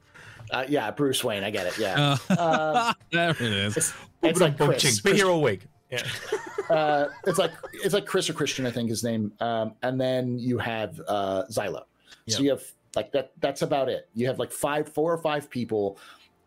Uh, 0.51 0.65
yeah, 0.67 0.91
Bruce 0.91 1.23
Wayne. 1.23 1.43
I 1.43 1.49
get 1.49 1.67
it. 1.67 1.77
Yeah. 1.77 2.17
Uh, 2.29 2.93
there 3.11 3.29
it 3.31 3.41
is. 3.41 3.77
It's, 3.77 3.93
it's 4.21 4.39
like 4.39 4.57
Chris. 4.57 5.01
Be 5.01 5.13
here 5.13 5.29
all 5.29 5.41
week. 5.41 5.61
Yeah. 5.91 6.03
uh, 6.69 7.07
it's 7.25 7.37
like 7.37 7.51
it's 7.73 7.93
like 7.93 8.05
Chris 8.05 8.29
or 8.29 8.33
Christian, 8.33 8.65
I 8.65 8.71
think 8.71 8.89
his 8.89 9.03
name. 9.03 9.31
Um, 9.39 9.73
and 9.83 9.99
then 9.99 10.39
you 10.39 10.57
have 10.57 10.99
uh, 11.07 11.43
Zyloh. 11.51 11.83
Yep. 12.25 12.37
So 12.37 12.43
you 12.43 12.49
have 12.51 12.63
like 12.95 13.11
that. 13.11 13.31
That's 13.39 13.61
about 13.61 13.89
it. 13.89 14.09
You 14.13 14.27
have 14.27 14.39
like 14.39 14.51
five, 14.51 14.89
four 14.89 15.13
or 15.13 15.17
five 15.17 15.49
people, 15.49 15.97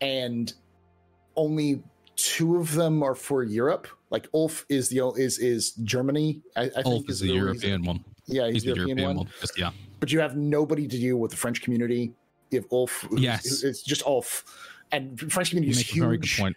and 0.01 0.53
only 1.37 1.83
two 2.17 2.57
of 2.57 2.75
them 2.75 3.03
are 3.03 3.15
for 3.15 3.43
Europe. 3.43 3.87
Like 4.11 4.29
Ulf 4.35 4.65
is 4.69 4.89
the 4.89 5.07
is 5.17 5.39
is 5.39 5.73
Germany. 5.73 6.43
I, 6.57 6.63
I 6.63 6.71
Ulf 6.77 6.85
think 6.85 7.11
is, 7.11 7.23
is 7.23 7.29
the 7.29 7.35
European 7.35 7.85
one. 7.85 8.05
Yeah, 8.27 8.47
he's, 8.47 8.55
he's 8.55 8.63
the 8.63 8.69
European, 8.69 8.99
European 8.99 9.17
one. 9.17 9.27
one. 9.27 9.35
Just, 9.41 9.59
yeah. 9.59 9.71
But 10.01 10.13
you 10.13 10.21
have 10.21 10.37
nobody 10.37 10.87
to 10.87 10.97
deal 10.97 11.17
with 11.17 11.31
the 11.31 11.37
French 11.37 11.63
community 11.63 12.13
you 12.51 12.61
have 12.61 12.73
Ulf. 12.73 13.07
Yes, 13.13 13.63
it's 13.65 13.83
just 13.83 14.05
Ulf, 14.07 14.45
and 14.93 15.19
French 15.33 15.51
community 15.51 15.71
is 15.71 15.81
huge. 15.81 16.01
very 16.01 16.19
good 16.19 16.31
point. 16.39 16.57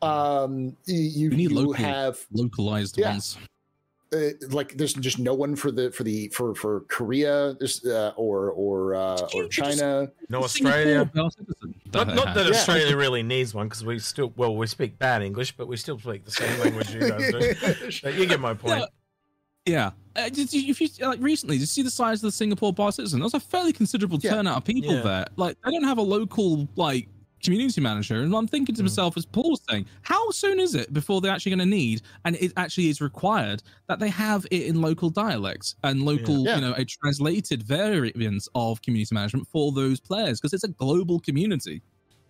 Um, 0.00 0.76
you, 0.86 0.96
you 0.96 1.30
need 1.30 1.50
you 1.50 1.56
local, 1.56 1.72
have 1.74 2.18
localized 2.32 2.98
yeah. 2.98 3.10
ones. 3.10 3.38
Uh, 4.10 4.30
like 4.50 4.74
there's 4.78 4.94
just 4.94 5.18
no 5.18 5.34
one 5.34 5.54
for 5.54 5.70
the 5.70 5.90
for 5.90 6.02
the 6.02 6.28
for 6.28 6.54
for 6.54 6.80
Korea 6.88 7.54
uh, 7.84 8.12
or 8.16 8.50
or 8.52 8.94
uh, 8.94 9.28
or 9.34 9.48
China. 9.48 10.10
No 10.30 10.44
Australia. 10.44 11.10
Not, 11.14 12.08
not 12.14 12.34
that 12.34 12.46
Australia 12.50 12.96
really 12.96 13.22
needs 13.22 13.54
one 13.54 13.66
because 13.66 13.84
we 13.84 13.98
still 13.98 14.32
well 14.36 14.56
we 14.56 14.66
speak 14.66 14.98
bad 14.98 15.22
English, 15.22 15.56
but 15.56 15.68
we 15.68 15.76
still 15.76 15.98
speak 15.98 16.24
the 16.24 16.30
same 16.30 16.58
language 16.60 16.94
you 16.94 17.00
guys 17.00 18.00
do. 18.00 18.10
you 18.10 18.24
get 18.24 18.40
my 18.40 18.54
point. 18.54 18.84
Yeah. 19.68 19.90
Uh, 20.16 20.28
did 20.28 20.52
you, 20.52 20.70
if 20.70 20.80
you 20.80 20.88
like 21.00 21.20
recently, 21.20 21.56
did 21.56 21.60
you 21.60 21.66
see 21.66 21.82
the 21.82 21.90
size 21.90 22.18
of 22.18 22.22
the 22.22 22.32
Singapore 22.32 22.72
bar 22.72 22.90
citizen? 22.90 23.20
There 23.20 23.24
was 23.24 23.34
a 23.34 23.40
fairly 23.40 23.72
considerable 23.72 24.18
yeah. 24.20 24.32
turnout 24.32 24.56
of 24.56 24.64
people 24.64 24.94
yeah. 24.94 25.02
there. 25.02 25.26
Like 25.36 25.56
they 25.64 25.70
don't 25.70 25.84
have 25.84 25.98
a 25.98 26.02
local 26.02 26.68
like 26.74 27.08
community 27.42 27.80
manager. 27.80 28.20
And 28.22 28.34
I'm 28.34 28.48
thinking 28.48 28.74
to 28.74 28.82
Mm. 28.82 28.86
myself, 28.86 29.16
as 29.16 29.24
Paul's 29.24 29.62
saying, 29.70 29.86
how 30.02 30.30
soon 30.30 30.58
is 30.58 30.74
it 30.74 30.92
before 30.92 31.20
they're 31.20 31.32
actually 31.32 31.50
going 31.50 31.60
to 31.60 31.66
need, 31.66 32.02
and 32.24 32.36
it 32.36 32.52
actually 32.56 32.88
is 32.88 33.00
required 33.00 33.62
that 33.88 34.00
they 34.00 34.08
have 34.08 34.44
it 34.50 34.62
in 34.62 34.80
local 34.80 35.08
dialects 35.10 35.76
and 35.84 36.02
local, 36.02 36.44
Yeah. 36.44 36.56
you 36.56 36.60
know, 36.62 36.74
a 36.76 36.84
translated 36.84 37.62
variant 37.62 38.48
of 38.56 38.82
community 38.82 39.14
management 39.14 39.46
for 39.48 39.70
those 39.70 40.00
players 40.00 40.40
because 40.40 40.52
it's 40.52 40.64
a 40.64 40.68
global 40.68 41.20
community. 41.20 41.80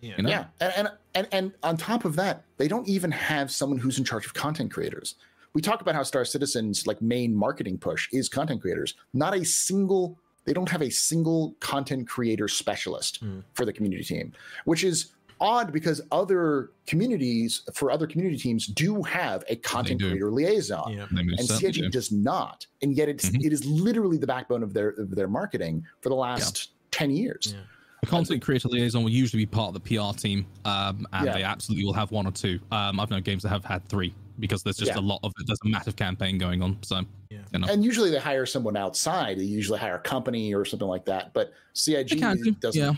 Yeah. 0.01 0.13
You 0.17 0.23
know? 0.23 0.29
Yeah, 0.29 0.45
and, 0.61 0.73
and 0.75 0.89
and 1.15 1.27
and 1.31 1.53
on 1.63 1.75
top 1.75 2.05
of 2.05 2.15
that, 2.15 2.43
they 2.57 2.67
don't 2.67 2.87
even 2.87 3.11
have 3.11 3.51
someone 3.51 3.79
who's 3.79 3.97
in 3.97 4.05
charge 4.05 4.25
of 4.25 4.33
content 4.33 4.71
creators. 4.71 5.15
We 5.53 5.61
talk 5.61 5.81
about 5.81 5.95
how 5.95 6.03
Star 6.03 6.25
Citizen's 6.25 6.85
like 6.87 7.01
main 7.01 7.35
marketing 7.35 7.77
push 7.77 8.07
is 8.11 8.29
content 8.29 8.61
creators. 8.61 8.93
Not 9.13 9.35
a 9.35 9.43
single. 9.43 10.19
They 10.45 10.53
don't 10.53 10.69
have 10.69 10.81
a 10.81 10.89
single 10.89 11.55
content 11.59 12.07
creator 12.07 12.47
specialist 12.47 13.17
Hmm. 13.17 13.39
for 13.53 13.65
the 13.65 13.73
community 13.73 14.03
team, 14.03 14.33
which 14.65 14.83
is 14.83 15.11
odd 15.41 15.71
because 15.71 16.01
other 16.11 16.71
communities 16.85 17.61
for 17.73 17.91
other 17.91 18.05
community 18.05 18.37
teams 18.37 18.67
do 18.67 19.01
have 19.03 19.43
a 19.47 19.55
content 19.55 20.01
creator 20.01 20.29
liaison 20.31 20.91
Yeah. 20.91 21.07
And 21.11 21.39
certainly 21.39 21.45
CIG 21.73 21.73
do. 21.75 21.89
does 21.89 22.11
not, 22.11 22.67
and 22.81 22.95
yet 22.95 23.07
it's 23.09 23.29
Mhm. 23.29 23.45
it 23.45 23.53
is 23.53 23.63
literally 23.65 24.17
the 24.17 24.27
backbone 24.27 24.63
of 24.63 24.73
their 24.73 24.89
of 24.89 25.11
their 25.15 25.27
marketing 25.29 25.85
for 26.01 26.09
the 26.09 26.15
last 26.15 26.71
ten 26.91 27.09
years. 27.11 27.53
Yeah. 27.55 27.61
The 28.01 28.07
content 28.07 28.41
creator 28.41 28.67
liaison 28.69 29.03
will 29.03 29.11
usually 29.11 29.43
be 29.43 29.45
part 29.45 29.69
of 29.69 29.73
the 29.75 29.79
PR 29.81 30.13
team, 30.13 30.45
um, 30.65 31.05
and 31.13 31.25
Yeah. 31.25 31.33
they 31.33 31.43
absolutely 31.43 31.85
will 31.85 31.93
have 31.93 32.11
one 32.11 32.25
or 32.27 32.31
two. 32.31 32.59
Um, 32.71 32.99
I've 32.99 33.09
known 33.09 33.21
games 33.23 33.43
that 33.43 33.49
have 33.49 33.65
had 33.65 33.87
three 33.89 34.13
because 34.39 34.63
there's 34.63 34.77
just 34.77 34.91
Yeah. 34.91 34.99
a 34.99 35.01
lot 35.01 35.19
of 35.23 35.33
there's 35.45 35.59
a 35.65 35.67
massive 35.67 35.95
campaign 35.95 36.37
going 36.37 36.61
on. 36.61 36.77
So, 36.81 37.01
Yeah. 37.29 37.39
you 37.53 37.59
know, 37.59 37.67
And 37.69 37.83
usually 37.83 38.09
they 38.09 38.19
hire 38.19 38.45
someone 38.45 38.77
outside. 38.77 39.37
They 39.39 39.43
usually 39.43 39.79
hire 39.79 39.95
a 39.95 39.99
company 39.99 40.53
or 40.53 40.65
something 40.65 40.87
like 40.87 41.05
that. 41.05 41.33
But 41.33 41.51
CIG 41.73 42.09
They 42.09 42.15
can 42.17 42.37
do, 42.37 42.51
doesn't. 42.51 42.81
yeah. 42.81 42.93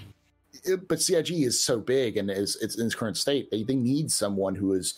it- 0.63 0.87
but 0.87 1.01
CIG 1.01 1.43
is 1.43 1.59
so 1.61 1.79
big 1.79 2.17
and 2.17 2.29
is 2.29 2.55
it's 2.61 2.75
in 2.77 2.85
its 2.85 2.95
current 2.95 3.17
state. 3.17 3.49
They 3.51 3.63
they 3.63 3.75
need 3.75 4.11
someone 4.11 4.55
who 4.55 4.73
is 4.73 4.95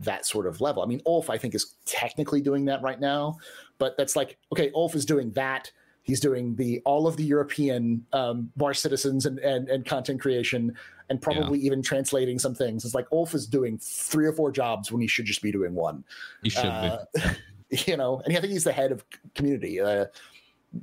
that 0.00 0.26
sort 0.26 0.46
of 0.46 0.60
level. 0.60 0.82
I 0.82 0.86
mean, 0.86 1.00
Ulf 1.06 1.30
I 1.30 1.38
think 1.38 1.54
is 1.54 1.74
technically 1.84 2.40
doing 2.40 2.64
that 2.64 2.82
right 2.82 2.98
now, 2.98 3.38
but 3.78 3.96
that's 3.96 4.16
like 4.16 4.36
okay, 4.52 4.70
Ulf 4.74 4.94
is 4.94 5.04
doing 5.04 5.30
that. 5.32 5.70
He's 6.02 6.20
doing 6.20 6.54
the 6.56 6.80
all 6.84 7.06
of 7.06 7.16
the 7.16 7.24
European 7.24 8.04
um, 8.12 8.50
bar 8.56 8.74
citizens 8.74 9.24
and, 9.26 9.38
and 9.38 9.68
and 9.68 9.86
content 9.86 10.20
creation, 10.20 10.74
and 11.10 11.20
probably 11.20 11.58
even 11.60 11.82
translating 11.82 12.38
some 12.38 12.54
things. 12.54 12.84
It's 12.84 12.94
like 12.94 13.06
Ulf 13.12 13.34
is 13.34 13.46
doing 13.46 13.78
three 13.78 14.26
or 14.26 14.32
four 14.32 14.50
jobs 14.50 14.90
when 14.90 15.00
he 15.00 15.06
should 15.08 15.26
just 15.26 15.42
be 15.42 15.52
doing 15.52 15.74
one. 15.74 16.04
you 16.42 16.50
should 16.50 16.64
Uh, 16.66 17.04
you 17.70 17.96
know, 17.96 18.20
and 18.24 18.36
I 18.36 18.40
think 18.40 18.52
he's 18.52 18.64
the 18.64 18.72
head 18.72 18.92
of 18.92 19.04
community. 19.34 19.80
Uh, 19.80 20.06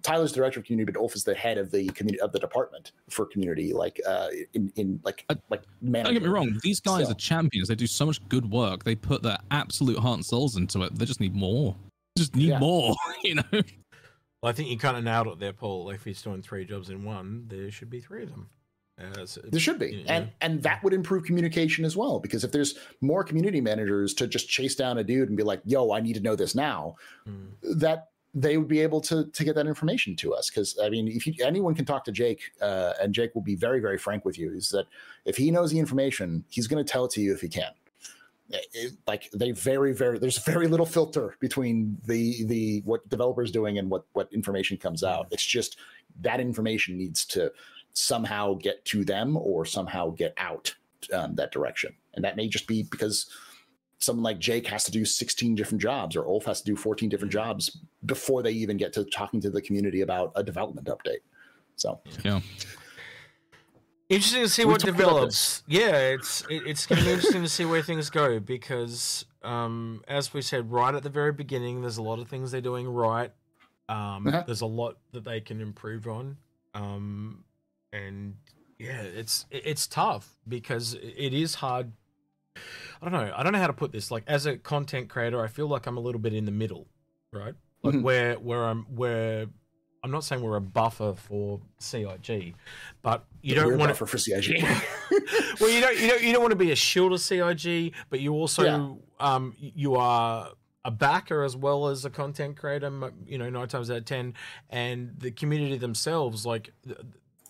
Tyler's 0.03 0.31
director 0.31 0.59
of 0.61 0.65
community, 0.65 0.89
but 0.91 0.99
Ulf 1.01 1.15
is 1.17 1.23
the 1.25 1.35
head 1.35 1.57
of 1.57 1.69
the 1.69 1.87
community 1.89 2.21
of 2.21 2.31
the 2.31 2.39
department 2.39 2.93
for 3.09 3.25
community, 3.25 3.73
like 3.73 3.99
uh, 4.07 4.29
in 4.53 4.71
in 4.77 5.01
like 5.03 5.25
Uh, 5.29 5.35
like 5.49 5.63
be. 5.81 5.89
manager. 5.89 6.13
Don't 6.13 6.13
get 6.13 6.23
me 6.23 6.29
wrong; 6.29 6.59
these 6.63 6.79
guys 6.79 7.07
So- 7.07 7.11
are 7.11 7.15
champions. 7.15 7.67
They 7.67 7.75
do 7.75 7.87
so 7.87 8.05
much 8.05 8.25
good 8.29 8.49
work. 8.49 8.85
They 8.85 8.95
put 8.95 9.21
their 9.21 9.37
absolute 9.51 9.97
heart 9.99 10.15
and 10.19 10.25
souls 10.25 10.55
into 10.55 10.83
it. 10.83 10.95
They 10.97 11.03
just 11.05 11.19
need 11.19 11.35
more. 11.35 11.75
Just 12.17 12.35
need 12.35 12.49
Yeah. 12.49 12.59
more. 12.59 12.95
You 13.23 13.35
know. 13.35 13.43
Well, 13.51 14.49
I 14.49 14.53
think 14.53 14.69
you 14.69 14.77
kind 14.77 14.95
of 14.97 15.03
nailed 15.03 15.27
it 15.27 15.39
there, 15.39 15.53
Paul. 15.53 15.89
If 15.91 16.03
he's 16.05 16.21
doing 16.21 16.41
three 16.41 16.63
jobs 16.65 16.89
in 16.89 17.03
one, 17.03 17.45
there 17.49 17.69
should 17.69 17.89
be 17.89 17.99
three 17.99 18.23
of 18.23 18.29
them. 18.29 18.49
So- 19.25 19.41
There 19.43 19.59
should 19.59 19.79
be, 19.79 20.03
Yeah. 20.05 20.13
and 20.13 20.31
and 20.41 20.63
that 20.63 20.83
would 20.83 20.93
improve 20.93 21.23
communication 21.25 21.85
as 21.85 21.95
well. 21.95 22.19
Because 22.19 22.43
if 22.43 22.51
there's 22.51 22.77
more 23.01 23.23
community 23.23 23.61
managers 23.61 24.13
to 24.15 24.27
just 24.27 24.49
chase 24.49 24.75
down 24.75 24.97
a 24.97 25.03
dude 25.03 25.27
and 25.29 25.37
be 25.37 25.43
like, 25.43 25.61
"Yo, 25.65 25.91
I 25.91 25.99
need 26.01 26.13
to 26.13 26.21
know 26.21 26.35
this 26.35 26.55
now," 26.55 26.95
Mm. 27.27 27.51
that 27.79 28.09
they 28.33 28.57
would 28.57 28.67
be 28.67 28.79
able 28.79 29.01
to 29.01 29.25
to 29.25 29.43
get 29.43 29.55
that 29.55 29.67
information 29.67 30.15
to 30.17 30.33
us. 30.33 30.49
Because 30.49 30.77
I 30.81 30.89
mean, 30.89 31.07
if 31.07 31.27
you, 31.27 31.33
anyone 31.43 31.75
can 31.75 31.85
talk 31.85 32.05
to 32.05 32.11
Jake, 32.11 32.51
uh, 32.61 32.93
and 33.01 33.13
Jake 33.13 33.35
will 33.35 33.41
be 33.41 33.55
very 33.55 33.79
very 33.79 33.97
frank 33.97 34.23
with 34.25 34.37
you, 34.39 34.53
is 34.53 34.69
that 34.69 34.85
if 35.25 35.37
he 35.37 35.51
knows 35.51 35.71
the 35.71 35.79
information, 35.79 36.43
he's 36.49 36.67
going 36.67 36.83
to 36.83 36.89
tell 36.89 37.05
it 37.05 37.11
to 37.11 37.21
you 37.21 37.33
if 37.33 37.41
he 37.41 37.49
can. 37.49 37.71
It- 38.49 38.67
it- 38.73 38.93
like 39.07 39.31
they 39.31 39.51
very 39.51 39.93
very 39.93 40.19
there's 40.19 40.37
very 40.39 40.67
little 40.67 40.85
filter 40.85 41.35
between 41.39 41.97
the 42.05 42.43
the 42.45 42.81
what 42.85 43.07
developers 43.09 43.49
doing 43.51 43.77
and 43.77 43.89
what 43.89 44.05
what 44.13 44.31
information 44.33 44.77
comes 44.77 45.03
out. 45.03 45.27
It's 45.31 45.45
just 45.45 45.77
that 46.21 46.39
information 46.41 46.97
needs 46.97 47.23
to 47.27 47.51
somehow 47.93 48.53
get 48.53 48.83
to 48.85 49.03
them 49.03 49.37
or 49.37 49.65
somehow 49.65 50.09
get 50.09 50.33
out 50.37 50.73
um, 51.13 51.35
that 51.35 51.51
direction. 51.51 51.93
And 52.13 52.23
that 52.25 52.35
may 52.35 52.47
just 52.47 52.67
be 52.67 52.83
because 52.83 53.29
someone 53.99 54.23
like 54.23 54.39
Jake 54.39 54.67
has 54.67 54.83
to 54.85 54.91
do 54.91 55.05
16 55.05 55.55
different 55.55 55.81
jobs 55.81 56.15
or 56.15 56.25
Ulf 56.25 56.45
has 56.45 56.61
to 56.61 56.65
do 56.65 56.75
14 56.75 57.07
different 57.09 57.31
jobs 57.31 57.77
before 58.05 58.41
they 58.41 58.51
even 58.51 58.77
get 58.77 58.93
to 58.93 59.05
talking 59.05 59.39
to 59.41 59.49
the 59.49 59.61
community 59.61 60.01
about 60.01 60.31
a 60.35 60.43
development 60.43 60.87
update. 60.87 61.21
So 61.75 62.01
Yeah. 62.23 62.41
Interesting 64.09 64.41
to 64.41 64.49
see 64.49 64.65
We 64.65 64.73
what 64.73 64.81
develops. 64.81 65.63
Yeah, 65.67 65.95
it's 65.95 66.41
it, 66.49 66.63
it's 66.67 66.85
going 66.85 66.99
to 66.99 67.05
be 67.05 67.11
interesting 67.13 67.43
to 67.43 67.47
see 67.47 67.63
where 67.63 67.81
things 67.81 68.09
go 68.09 68.41
because, 68.41 69.23
um, 69.41 70.03
as 70.05 70.33
we 70.33 70.41
said 70.41 70.69
right 70.69 70.93
at 70.93 71.01
the 71.01 71.09
very 71.09 71.31
beginning, 71.31 71.79
there's 71.79 71.95
a 71.95 72.01
lot 72.01 72.19
of 72.19 72.27
things 72.27 72.51
they're 72.51 72.59
doing 72.59 72.89
right. 72.89 73.31
Um, 73.87 74.27
Uh-huh. 74.27 74.43
There's 74.45 74.59
a 74.59 74.65
lot 74.65 74.97
that 75.13 75.23
they 75.23 75.39
can 75.39 75.61
improve 75.61 76.07
on, 76.07 76.35
um, 76.73 77.45
and 77.93 78.35
yeah, 78.79 79.01
it's 79.01 79.45
it's 79.51 79.87
tough 79.87 80.37
because 80.47 80.93
it 80.95 81.33
is 81.33 81.55
hard. 81.55 81.91
I 83.01 83.09
don't 83.09 83.11
know. 83.13 83.33
I 83.35 83.43
don't 83.43 83.53
know 83.53 83.59
how 83.59 83.67
to 83.67 83.73
put 83.73 83.91
this. 83.91 84.11
Like 84.11 84.23
as 84.27 84.45
a 84.45 84.57
content 84.57 85.09
creator, 85.09 85.43
I 85.43 85.47
feel 85.47 85.67
like 85.67 85.85
I'm 85.87 85.97
a 85.97 86.01
little 86.01 86.21
bit 86.21 86.33
in 86.33 86.45
the 86.45 86.51
middle, 86.51 86.87
right? 87.33 87.53
Like 87.83 87.95
Mhm. 87.95 88.01
where 88.03 88.35
where 88.39 88.65
I'm 88.65 88.83
where 88.95 89.47
I'm 90.03 90.09
not 90.11 90.23
saying 90.23 90.41
we're 90.41 90.55
a 90.57 90.61
buffer 90.61 91.13
for 91.15 91.61
CIG, 91.77 92.55
but 93.03 93.25
you 93.43 93.53
don't 93.53 93.77
want 93.77 93.89
buffer 93.91 94.07
for 94.07 94.17
CIG. 94.17 94.63
well, 95.59 95.69
you 95.69 95.79
don't, 95.79 95.99
you 95.99 96.07
don't, 96.07 96.23
you 96.23 96.33
don't 96.33 96.41
want 96.41 96.51
to 96.53 96.55
be 96.57 96.71
a 96.71 96.75
shield 96.75 97.13
of 97.13 97.21
CIG, 97.21 97.93
but 98.09 98.19
you 98.19 98.33
also, 98.33 98.63
Yeah. 98.63 98.95
um, 99.19 99.53
you 99.59 99.93
are 99.97 100.53
a 100.83 100.89
backer 100.89 101.43
as 101.43 101.55
well 101.55 101.87
as 101.87 102.03
a 102.03 102.09
content 102.09 102.57
creator. 102.57 102.89
You 103.27 103.37
know, 103.37 103.47
nine 103.51 103.67
times 103.67 103.91
out 103.91 103.97
of 103.97 104.05
ten, 104.05 104.33
and 104.71 105.13
the 105.19 105.29
community 105.29 105.77
themselves, 105.77 106.47
like 106.47 106.73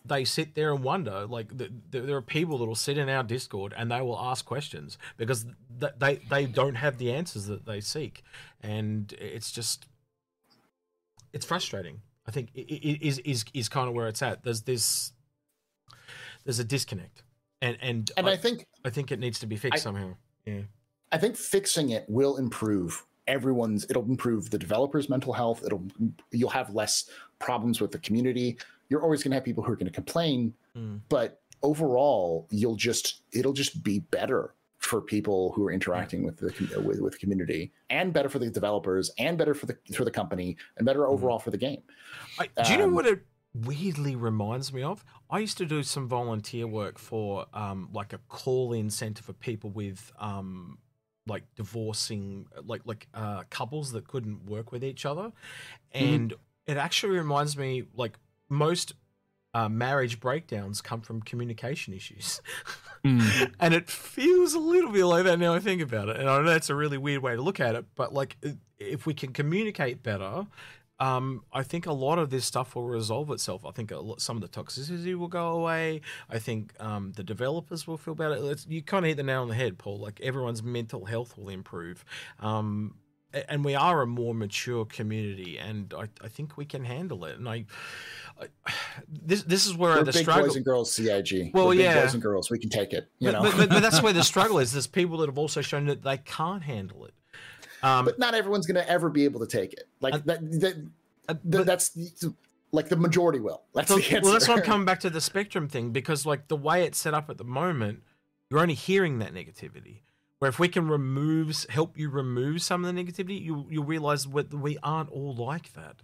they 0.06 0.26
sit 0.26 0.56
there 0.56 0.74
and 0.74 0.84
wonder. 0.84 1.26
Like 1.26 1.58
th- 1.58 1.72
th- 1.92 2.06
there 2.06 2.16
are 2.16 2.22
people 2.22 2.58
that 2.60 2.66
will 2.66 2.76
sit 2.76 2.98
in 2.98 3.10
our 3.10 3.24
Discord 3.24 3.74
and 3.78 3.92
they 3.92 4.02
will 4.02 4.20
ask 4.20 4.46
questions 4.46 4.98
because 5.18 5.46
th- 5.80 5.94
they 5.98 6.16
they 6.30 6.46
don't 6.46 6.76
have 6.76 6.98
the 6.98 7.12
answers 7.12 7.46
that 7.46 7.66
they 7.66 7.82
seek, 7.82 8.24
and 8.62 9.14
it's 9.20 9.52
just 9.52 9.88
it's 11.34 11.46
frustrating. 11.46 12.02
I 12.28 12.32
think 12.32 12.50
it, 12.54 12.62
it 12.62 13.06
is 13.06 13.20
is 13.20 13.46
is 13.54 13.70
kind 13.70 13.88
of 13.88 13.94
where 13.94 14.08
it's 14.08 14.22
at. 14.22 14.44
There's 14.44 14.62
this 14.64 15.14
there's 16.44 16.60
a 16.60 16.64
disconnect, 16.64 17.24
and 17.62 17.78
and, 17.82 18.12
and 18.18 18.28
I, 18.28 18.34
I 18.34 18.38
think 18.38 18.66
I 18.84 18.90
think 18.90 19.12
it 19.12 19.20
needs 19.20 19.40
to 19.40 19.48
be 19.48 19.56
fixed 19.58 19.82
I- 19.82 19.84
somehow. 19.84 20.16
Yeah, 20.46 20.62
I 21.12 21.18
think 21.18 21.36
fixing 21.36 21.92
it 21.92 22.06
will 22.08 22.38
improve 22.38 23.06
everyone's 23.28 23.86
it'll 23.90 24.04
improve 24.06 24.50
the 24.50 24.58
developers 24.58 25.08
mental 25.08 25.32
health 25.32 25.64
it'll 25.64 25.84
you'll 26.32 26.50
have 26.50 26.74
less 26.74 27.08
problems 27.38 27.80
with 27.80 27.92
the 27.92 28.00
community 28.00 28.58
you're 28.92 29.02
always 29.02 29.24
going 29.24 29.32
to 29.32 29.36
have 29.36 29.44
people 29.44 29.64
who 29.64 29.72
are 29.72 29.76
going 29.76 29.88
to 29.88 30.00
complain 30.04 30.54
Mm. 30.76 31.02
but 31.10 31.42
overall 31.64 32.48
you'll 32.50 32.76
just 32.78 33.24
it'll 33.34 33.52
just 33.64 33.84
be 33.84 34.00
better 34.00 34.54
for 34.78 35.02
people 35.02 35.52
who 35.54 35.66
are 35.68 35.72
interacting 35.72 36.24
with 36.24 36.38
the 36.38 36.52
with, 36.88 37.00
with 37.02 37.14
the 37.14 37.20
community 37.20 37.72
and 37.90 38.14
better 38.14 38.30
for 38.30 38.40
the 38.40 38.50
developers 38.50 39.12
and 39.18 39.38
better 39.38 39.54
for 39.54 39.66
the 39.66 39.78
for 39.94 40.06
the 40.06 40.12
company 40.12 40.56
and 40.78 40.86
better 40.86 41.08
overall 41.08 41.40
for 41.40 41.52
the 41.52 41.58
game 41.58 41.82
I, 42.40 42.48
do 42.64 42.72
you 42.72 42.78
know 42.78 42.86
Um, 42.86 42.94
what 42.94 43.06
it 43.06 43.26
weirdly 43.54 44.16
reminds 44.16 44.72
me 44.72 44.82
of? 44.82 45.04
I 45.30 45.40
used 45.40 45.58
to 45.58 45.66
do 45.66 45.84
some 45.84 46.08
volunteer 46.08 46.66
work 46.68 46.98
for 46.98 47.46
um, 47.54 47.90
like 47.92 48.14
a 48.14 48.20
call-in 48.30 48.90
center 48.90 49.22
for 49.24 49.34
people 49.34 49.70
with 49.70 50.12
um, 50.20 50.78
like 51.28 51.44
divorcing, 51.56 52.48
like 52.66 52.82
like 52.86 53.08
uh, 53.14 53.44
couples 53.50 53.92
that 53.92 54.08
couldn't 54.08 54.46
work 54.46 54.72
with 54.72 54.84
each 54.86 55.06
other, 55.06 55.34
and 55.92 56.34
it 56.66 56.78
actually 56.78 57.18
reminds 57.18 57.58
me 57.58 57.84
like 57.94 58.18
most. 58.52 58.94
Uh, 59.54 59.68
marriage 59.68 60.22
breakdowns 60.22 60.80
come 60.80 61.02
from 61.02 61.22
communication 61.22 61.94
issues. 61.94 62.40
Mm. 63.04 63.52
and 63.60 63.74
it 63.74 63.90
feels 63.90 64.54
a 64.54 64.60
little 64.60 64.92
bit 64.92 65.06
like 65.06 65.24
that 65.24 65.40
now 65.40 65.56
I 65.56 65.60
think 65.60 65.82
about 65.82 66.08
it. 66.10 66.18
And 66.18 66.30
I 66.30 66.38
know 66.38 66.44
that's 66.44 66.70
a 66.70 66.76
really 66.76 67.00
weird 67.00 67.24
way 67.24 67.36
to 67.36 67.42
look 67.42 67.60
at 67.60 67.74
it, 67.74 67.86
but 67.96 68.14
like 68.14 68.38
if 68.78 69.08
we 69.08 69.16
can 69.16 69.34
communicate 69.34 70.04
better, 70.04 70.46
um, 71.00 71.44
I 71.52 71.64
think 71.64 71.88
a 71.88 71.94
lot 71.94 72.20
of 72.20 72.30
this 72.30 72.46
stuff 72.46 72.76
will 72.76 72.88
resolve 72.88 73.32
itself. 73.32 73.66
I 73.66 73.72
think 73.72 73.90
a 73.90 73.98
lot, 73.98 74.22
some 74.22 74.38
of 74.38 74.44
the 74.44 74.48
toxicity 74.48 75.16
will 75.16 75.28
go 75.28 75.48
away. 75.48 76.02
I 76.30 76.38
think 76.38 76.74
um, 76.80 77.14
the 77.16 77.24
developers 77.24 77.88
will 77.88 77.98
feel 77.98 78.14
better. 78.14 78.36
It's, 78.52 78.68
you 78.68 78.84
kind 78.84 79.04
of 79.04 79.10
hit 79.10 79.18
the 79.18 79.24
nail 79.24 79.42
on 79.42 79.48
the 79.48 79.56
head, 79.56 79.80
Paul. 79.80 79.98
Like 79.98 80.22
everyone's 80.22 80.62
mental 80.62 81.06
health 81.06 81.36
will 81.40 81.50
improve. 81.50 82.06
Um, 82.40 82.94
and 83.48 83.64
we 83.64 83.76
are 83.76 84.02
a 84.02 84.08
more 84.08 84.34
mature 84.34 84.86
community, 84.86 85.58
and 85.58 85.94
I, 85.98 86.08
I 86.24 86.28
think 86.28 86.58
we 86.58 86.66
can 86.66 86.84
handle 86.86 87.26
it. 87.26 87.38
And 87.38 87.48
I, 87.48 87.66
I 88.40 88.48
this 89.10 89.44
this 89.44 89.66
is 89.66 89.76
where 89.76 89.98
we're 89.98 90.04
the 90.04 90.12
big 90.12 90.24
struggle. 90.24 90.48
boys 90.48 90.56
and 90.56 90.66
girls 90.66 90.92
cig 90.92 91.52
Well, 91.54 91.68
We're 91.68 91.74
yeah. 91.76 92.02
boys 92.02 92.14
and 92.14 92.22
girls 92.24 92.50
we 92.50 92.60
can 92.60 92.70
take 92.70 92.94
it 92.94 93.10
you 93.20 93.32
but, 93.32 93.32
know 93.32 93.42
but, 93.44 93.58
but, 93.58 93.70
but 93.70 93.82
that's 93.82 94.02
where 94.02 94.14
the 94.14 94.24
struggle 94.34 94.60
is. 94.60 94.72
There's 94.74 94.88
people 94.88 95.18
that 95.20 95.28
have 95.30 95.38
also 95.38 95.62
shown 95.62 95.86
that 95.86 96.04
they 96.04 96.18
can't 96.18 96.64
handle 96.64 97.06
it. 97.06 97.14
Um, 97.84 98.06
but 98.06 98.20
not 98.20 98.36
everyone's 98.36 98.68
going 98.68 98.84
to 98.84 98.88
ever 98.90 99.10
be 99.10 99.24
able 99.26 99.40
to 99.40 99.48
take 99.48 99.74
it 99.74 99.88
like 100.02 100.14
Uh, 100.14 100.20
that, 100.26 100.52
that 100.62 100.90
uh, 101.30 101.34
but- 101.44 101.66
that's 101.66 101.98
like 102.72 102.90
the 102.90 102.96
majority 102.96 103.40
will. 103.40 103.64
That's 103.74 103.90
so- 103.90 104.00
well, 104.22 104.34
that's 104.34 104.48
why 104.48 104.56
I'm 104.56 104.62
coming 104.72 104.86
back 104.86 105.00
to 105.02 105.10
the 105.10 105.20
spectrum 105.22 105.68
thing 105.68 105.92
because, 105.92 106.26
like, 106.26 106.48
the 106.48 106.56
way 106.56 106.84
it's 106.86 106.98
set 106.98 107.14
up 107.14 107.30
at 107.30 107.38
the 107.38 107.44
moment, 107.44 108.04
you're 108.50 108.60
only 108.62 108.76
hearing 108.76 109.20
that 109.20 109.34
negativity. 109.34 110.02
Where 110.42 110.50
if 110.50 110.58
we 110.58 110.70
can 110.70 110.88
remove, 110.88 111.68
help 111.70 112.00
you 112.00 112.10
remove 112.10 112.64
some 112.64 112.84
of 112.84 112.96
the 112.96 113.00
negativity, 113.00 113.40
you 113.40 113.68
you'll 113.70 113.84
realize 113.84 114.26
that 114.26 114.52
we 114.52 114.76
aren't 114.82 115.12
all 115.12 115.36
like 115.36 115.72
that. 115.74 115.98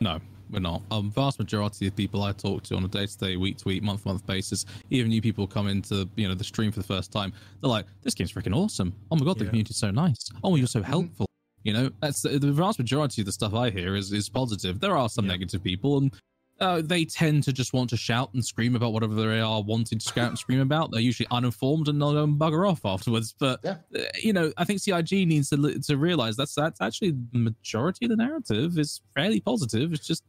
No, 0.00 0.18
we're 0.50 0.60
not. 0.60 0.80
A 0.90 0.94
um, 0.94 1.10
vast 1.10 1.38
majority 1.38 1.86
of 1.86 1.94
people 1.94 2.22
I 2.22 2.32
talk 2.32 2.62
to 2.62 2.74
on 2.74 2.84
a 2.84 2.88
day-to-day, 2.88 3.36
week-to-week, 3.36 3.82
month-to-month 3.82 4.26
basis, 4.26 4.64
even 4.88 5.10
new 5.10 5.20
people 5.20 5.46
come 5.46 5.68
into 5.68 6.08
you 6.16 6.26
know 6.26 6.34
the 6.34 6.42
stream 6.42 6.72
for 6.72 6.80
the 6.80 6.86
first 6.86 7.12
time, 7.12 7.34
they're 7.60 7.68
like, 7.68 7.84
"This 8.00 8.14
game's 8.14 8.32
freaking 8.32 8.56
awesome! 8.56 8.94
Oh 9.10 9.16
my 9.16 9.26
god, 9.26 9.36
the 9.38 9.44
Yeah. 9.44 9.50
community's 9.50 9.76
so 9.76 9.90
nice! 9.90 10.30
Oh, 10.42 10.56
you're 10.56 10.66
so 10.66 10.80
Mm-hmm. 10.80 10.90
helpful!" 10.90 11.26
You 11.64 11.74
know, 11.74 11.90
that's 12.00 12.22
the, 12.22 12.38
the 12.38 12.50
vast 12.50 12.78
majority 12.78 13.20
of 13.20 13.26
the 13.26 13.32
stuff 13.32 13.52
I 13.52 13.68
hear 13.68 13.94
is 13.94 14.10
is 14.10 14.30
positive. 14.30 14.80
There 14.80 14.96
are 14.96 15.10
some 15.10 15.26
Yeah. 15.26 15.32
negative 15.32 15.62
people, 15.62 15.98
and 15.98 16.14
uh, 16.62 16.80
they 16.82 17.04
tend 17.04 17.42
to 17.42 17.52
just 17.52 17.72
want 17.72 17.90
to 17.90 17.96
shout 17.96 18.32
and 18.34 18.44
scream 18.44 18.76
about 18.76 18.92
whatever 18.92 19.14
they 19.14 19.40
are 19.40 19.62
wanting 19.62 19.98
to 19.98 20.04
shout 20.12 20.28
and 20.28 20.38
scream 20.38 20.60
about. 20.60 20.90
They're 20.92 21.00
usually 21.00 21.26
uninformed 21.30 21.88
and 21.88 22.00
they'll 22.00 22.12
go 22.12 22.24
and 22.24 22.38
bugger 22.38 22.68
off 22.70 22.84
afterwards. 22.84 23.34
But 23.38 23.60
Yeah. 23.64 23.76
uh, 23.94 24.02
you 24.22 24.32
know, 24.32 24.52
I 24.56 24.64
think 24.64 24.80
CIG 24.80 25.26
needs 25.26 25.50
to 25.50 25.78
to 25.80 25.96
realize 25.96 26.36
that's 26.36 26.54
that's 26.54 26.80
actually 26.80 27.10
the 27.32 27.38
majority 27.38 28.06
of 28.06 28.10
the 28.10 28.16
narrative 28.16 28.78
is 28.78 29.00
fairly 29.14 29.40
positive. 29.40 29.92
It's 29.92 30.06
just 30.06 30.22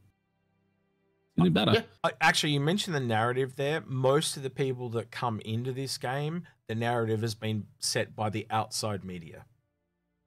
do 1.38 1.49
better. 1.49 1.72
Yeah. 2.03 2.11
Actually, 2.22 2.53
you 2.53 2.60
mentioned 2.60 2.95
the 2.95 2.99
narrative 2.99 3.55
there. 3.55 3.81
Most 3.85 4.38
of 4.38 4.43
the 4.43 4.49
people 4.49 4.89
that 4.89 5.11
come 5.11 5.39
into 5.41 5.72
this 5.72 5.97
game, 5.97 6.43
the 6.68 6.76
narrative 6.76 7.22
has 7.22 7.35
been 7.35 7.65
set 7.80 8.15
by 8.15 8.30
the 8.30 8.45
outside 8.49 9.03
media. 9.03 9.45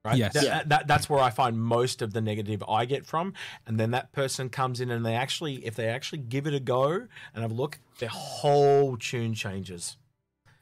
Right? 0.07 0.17
Yes. 0.19 0.35
That- 0.35 0.45
Yeah. 0.45 0.63
that- 0.67 0.87
that's 0.87 1.11
where 1.11 1.21
I 1.21 1.31
find 1.31 1.59
most 1.61 2.01
of 2.03 2.13
the 2.13 2.21
negative 2.21 2.63
I 2.69 2.85
get 2.85 3.05
from. 3.05 3.35
And 3.67 3.79
then 3.81 3.91
that 3.91 4.13
person 4.13 4.49
comes 4.49 4.81
in 4.81 4.91
and 4.91 5.05
they 5.05 5.15
actually, 5.15 5.65
if 5.67 5.75
they 5.75 5.89
actually 5.89 6.19
give 6.19 6.47
it 6.47 6.55
a 6.55 6.61
go 6.61 6.93
and 7.35 7.43
have 7.43 7.51
a 7.51 7.55
look, 7.55 7.79
their 7.99 8.09
whole 8.09 8.97
tune 8.97 9.35
changes. 9.35 9.97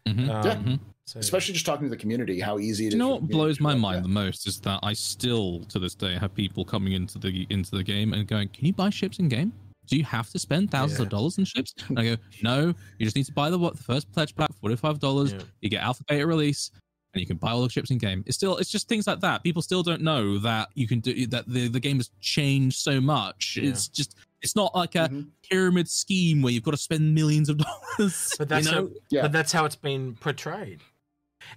Mhm. 0.06 0.28
Um, 0.28 0.46
Yeah. 0.46 0.54
Mhm. 0.56 0.80
so- 1.06 1.18
Especially 1.18 1.52
just 1.54 1.66
talking 1.66 1.86
to 1.86 1.90
the 1.90 1.96
community, 1.96 2.40
how 2.40 2.58
easy 2.58 2.84
it 2.84 2.88
is. 2.88 2.92
Do 2.92 2.96
you 2.96 3.02
know 3.02 3.10
what 3.10 3.28
blows 3.28 3.60
my 3.60 3.74
mind 3.74 3.98
that. 3.98 4.02
the 4.02 4.08
most 4.08 4.46
is 4.46 4.60
that 4.60 4.80
I 4.82 4.92
still, 4.94 5.60
to 5.68 5.78
this 5.78 5.94
day, 5.94 6.14
have 6.14 6.34
people 6.34 6.64
coming 6.64 6.92
into 6.94 7.18
the 7.18 7.46
into 7.50 7.70
the 7.72 7.82
game 7.82 8.12
and 8.14 8.26
going, 8.26 8.48
"Can 8.48 8.66
you 8.66 8.72
buy 8.72 8.90
ships 8.90 9.18
in 9.18 9.28
game? 9.28 9.52
Do 9.86 9.96
you 9.98 10.04
have 10.04 10.30
to 10.30 10.38
spend 10.38 10.70
thousands 10.70 10.98
Yeah. 11.00 11.04
of 11.04 11.10
dollars 11.10 11.36
in 11.38 11.44
ships?" 11.44 11.74
And 11.88 11.98
I 11.98 12.04
go, 12.04 12.16
"No, 12.42 12.68
you 12.98 13.04
just 13.06 13.16
need 13.16 13.26
to 13.26 13.32
buy 13.32 13.50
the 13.50 13.58
what 13.58 13.76
the 13.76 13.82
first 13.82 14.10
pledge 14.12 14.34
pack, 14.34 14.50
forty 14.54 14.76
five 14.76 14.98
dollars. 14.98 15.32
Yeah. 15.32 15.40
You 15.60 15.68
get 15.70 15.82
alpha 15.82 16.04
beta 16.08 16.26
release, 16.26 16.70
and 17.14 17.20
you 17.20 17.26
can 17.26 17.36
buy 17.38 17.50
all 17.52 17.62
the 17.62 17.70
ships 17.70 17.90
in 17.90 17.98
game." 17.98 18.22
It's 18.26 18.36
still, 18.36 18.56
it's 18.58 18.70
just 18.70 18.88
things 18.88 19.06
like 19.06 19.20
that. 19.20 19.42
People 19.42 19.62
still 19.62 19.82
don't 19.82 20.02
know 20.02 20.38
that 20.38 20.68
you 20.74 20.86
can 20.86 21.00
do 21.00 21.26
that. 21.28 21.48
The 21.48 21.68
the 21.68 21.80
game 21.80 21.96
has 21.96 22.10
changed 22.20 22.78
so 22.78 23.00
much. 23.00 23.58
Yeah. 23.60 23.70
It's 23.70 23.88
just, 23.88 24.16
it's 24.42 24.54
not 24.56 24.74
like 24.74 24.94
a 24.94 25.08
Mhm. 25.08 25.28
pyramid 25.48 25.88
scheme 25.88 26.42
where 26.42 26.52
you've 26.52 26.62
got 26.64 26.72
to 26.72 26.76
spend 26.76 27.14
millions 27.14 27.48
of 27.48 27.58
dollars. 27.98 28.34
But 28.38 28.48
that's 28.48 28.66
you 28.66 28.72
know? 28.72 28.82
how, 28.86 28.90
Yeah. 29.10 29.22
but 29.22 29.32
that's 29.32 29.52
how 29.52 29.64
it's 29.64 29.76
been 29.76 30.14
portrayed. 30.16 30.80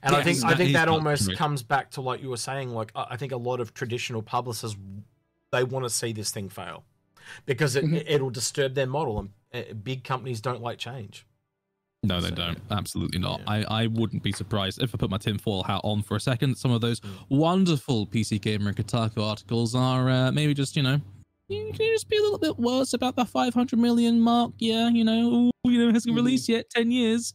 And 0.04 0.16
I 0.16 0.24
think 0.24 0.44
I 0.44 0.50
that 0.50 0.58
think 0.58 0.74
that 0.74 0.88
almost 0.90 1.34
comes 1.36 1.64
back 1.64 1.92
to 1.92 2.02
like 2.02 2.22
you 2.22 2.30
were 2.30 2.38
saying. 2.38 2.72
Like 2.72 2.92
I 2.96 3.08
I 3.12 3.18
think 3.18 3.32
a 3.32 3.38
lot 3.38 3.60
of 3.60 3.74
traditional 3.74 4.22
publishers 4.22 4.76
they 5.52 5.64
want 5.64 5.86
to 5.86 5.90
see 5.90 6.12
this 6.14 6.32
thing 6.32 6.50
fail 6.50 6.84
because 7.46 7.76
it, 7.76 7.84
Mhm. 7.86 8.04
it'll 8.08 8.30
disturb 8.30 8.74
their 8.74 8.88
model, 8.88 9.20
and 9.20 9.30
uh, 9.54 9.74
big 9.74 10.04
companies 10.04 10.42
don't 10.42 10.62
like 10.62 10.78
change. 10.78 11.26
No, 12.04 12.22
they 12.22 12.30
So, 12.30 12.36
don't. 12.36 12.60
Absolutely 12.70 13.20
not. 13.20 13.40
yeah. 13.42 13.46
I, 13.70 13.84
I 13.84 13.88
wouldn't 13.88 14.24
be 14.24 14.32
surprised 14.32 14.82
if 14.82 14.94
I 14.94 14.98
put 14.98 15.10
my 15.10 15.18
tinfoil 15.18 15.64
hat 15.64 15.82
on 15.84 16.04
for 16.04 16.16
a 16.16 16.20
second. 16.20 16.56
Some 16.58 16.72
of 16.72 16.82
those 16.82 17.00
Mm. 17.00 17.10
wonderful 17.30 18.06
PC 18.08 18.40
Gamer 18.42 18.70
and 18.70 18.78
Kotaku 18.78 19.22
articles 19.24 19.74
are 19.76 20.10
uh, 20.10 20.32
maybe 20.32 20.54
just, 20.54 20.76
you 20.76 20.84
know, 20.84 21.00
can 21.50 21.68
you 21.80 21.94
just 21.94 22.10
be 22.10 22.18
a 22.18 22.22
little 22.22 22.38
bit 22.38 22.58
worse 22.60 22.94
about 22.94 23.16
the 23.16 23.26
500 23.26 23.80
million 23.80 24.20
mark. 24.20 24.52
Yeah, 24.60 24.90
you 24.90 25.04
know, 25.04 25.30
ooh, 25.32 25.52
you 25.72 25.80
know, 25.82 25.90
it 25.90 25.94
hasn't 25.94 26.14
Mhm. 26.14 26.18
released 26.18 26.50
yet. 26.50 26.70
10 26.70 26.92
years. 26.92 27.34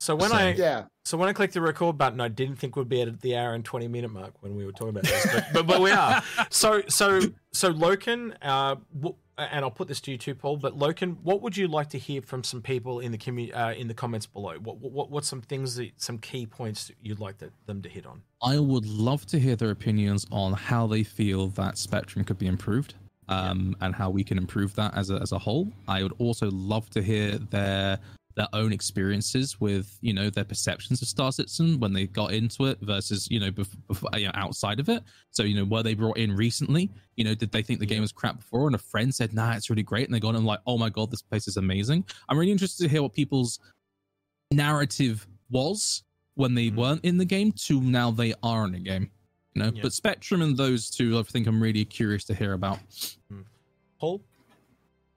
So 0.00 0.14
when 0.14 0.30
So- 0.30 0.36
I 0.36 0.50
Yeah. 0.52 0.84
so 1.04 1.16
when 1.18 1.28
I 1.28 1.32
clicked 1.32 1.54
the 1.54 1.60
record 1.60 1.98
button, 1.98 2.20
I 2.20 2.28
didn't 2.28 2.56
think 2.56 2.76
we'd 2.76 2.88
be 2.88 3.00
at 3.02 3.20
the 3.20 3.36
hour 3.36 3.54
and 3.54 3.64
twenty 3.64 3.88
minute 3.88 4.12
mark 4.12 4.34
when 4.42 4.54
we 4.54 4.64
were 4.64 4.70
talking 4.72 4.90
about 4.90 5.04
this, 5.04 5.26
but 5.32 5.46
but, 5.52 5.66
but 5.66 5.80
we 5.80 5.90
are. 6.02 6.22
So 6.50 6.82
so 6.88 7.20
so 7.52 7.72
Loken, 7.72 8.36
uh, 8.42 8.76
w- 8.94 9.16
and 9.38 9.64
I'll 9.64 9.70
put 9.70 9.88
this 9.88 10.00
to 10.02 10.10
you 10.10 10.18
too, 10.18 10.34
Paul. 10.34 10.56
But 10.56 10.78
Loken, 10.78 11.16
what 11.22 11.42
would 11.42 11.56
you 11.56 11.68
like 11.68 11.90
to 11.90 11.98
hear 11.98 12.20
from 12.20 12.42
some 12.42 12.60
people 12.60 13.00
in 13.00 13.12
the 13.12 13.18
commu- 13.18 13.56
uh, 13.56 13.74
in 13.76 13.88
the 13.88 13.94
comments 13.94 14.26
below? 14.26 14.56
What 14.58 14.78
what 14.78 15.10
what's 15.10 15.28
some 15.28 15.40
things 15.40 15.76
that 15.76 15.92
some 15.96 16.18
key 16.18 16.46
points 16.46 16.90
you'd 17.02 17.20
like 17.20 17.38
to, 17.38 17.50
them 17.66 17.82
to 17.82 17.88
hit 17.88 18.06
on? 18.06 18.22
I 18.42 18.58
would 18.58 18.86
love 18.86 19.26
to 19.26 19.38
hear 19.38 19.56
their 19.56 19.70
opinions 19.70 20.26
on 20.30 20.52
how 20.52 20.86
they 20.86 21.02
feel 21.02 21.48
that 21.48 21.78
Spectrum 21.78 22.24
could 22.24 22.38
be 22.38 22.46
improved 22.46 22.94
um, 23.28 23.76
and 23.80 23.94
how 23.94 24.10
we 24.10 24.24
can 24.24 24.38
improve 24.38 24.74
that 24.76 24.96
as 24.96 25.10
a, 25.10 25.16
as 25.16 25.32
a 25.32 25.38
whole. 25.38 25.68
I 25.86 26.02
would 26.02 26.14
also 26.18 26.50
love 26.50 26.90
to 26.90 27.02
hear 27.02 27.38
their 27.38 27.98
their 28.38 28.48
own 28.54 28.72
experiences 28.72 29.60
with 29.60 29.98
you 30.00 30.14
know 30.14 30.30
their 30.30 30.44
perceptions 30.44 31.02
of 31.02 31.08
Star 31.08 31.30
Citizen 31.32 31.78
when 31.80 31.92
they 31.92 32.06
got 32.06 32.32
into 32.32 32.64
it 32.66 32.78
versus 32.80 33.28
you 33.30 33.40
know, 33.40 33.50
bef- 33.50 33.76
bef- 33.90 34.18
you 34.20 34.26
know 34.26 34.32
outside 34.34 34.78
of 34.80 34.88
it. 34.88 35.02
So 35.30 35.42
you 35.42 35.56
know 35.56 35.64
were 35.64 35.82
they 35.82 35.94
brought 35.94 36.16
in 36.18 36.34
recently? 36.34 36.88
You 37.16 37.24
know 37.24 37.34
did 37.34 37.50
they 37.52 37.62
think 37.62 37.80
the 37.80 37.86
game 37.86 38.00
was 38.00 38.12
crap 38.12 38.36
before 38.38 38.66
and 38.68 38.74
a 38.74 38.78
friend 38.78 39.14
said 39.14 39.34
nah 39.34 39.52
it's 39.54 39.68
really 39.70 39.82
great 39.82 40.06
and 40.06 40.14
they 40.14 40.20
got 40.20 40.36
in 40.36 40.44
like 40.44 40.60
oh 40.66 40.78
my 40.78 40.88
god 40.88 41.10
this 41.10 41.20
place 41.22 41.48
is 41.48 41.56
amazing. 41.58 42.04
I'm 42.28 42.38
really 42.38 42.52
interested 42.52 42.84
to 42.84 42.88
hear 42.88 43.02
what 43.02 43.12
people's 43.12 43.58
narrative 44.52 45.26
was 45.50 46.04
when 46.34 46.54
they 46.54 46.70
Mhm. 46.70 46.76
weren't 46.76 47.04
in 47.04 47.18
the 47.18 47.24
game 47.24 47.50
to 47.66 47.80
now 47.80 48.10
they 48.12 48.32
are 48.42 48.64
in 48.64 48.72
the 48.72 48.78
game. 48.78 49.10
You 49.54 49.62
know, 49.64 49.72
Yeah. 49.74 49.82
but 49.82 49.92
Spectrum 49.92 50.42
and 50.42 50.56
those 50.56 50.88
two, 50.90 51.18
I 51.18 51.22
think 51.24 51.46
I'm 51.48 51.60
really 51.60 51.84
curious 51.84 52.24
to 52.26 52.34
hear 52.34 52.52
about. 52.52 52.78
Paul, 53.98 54.22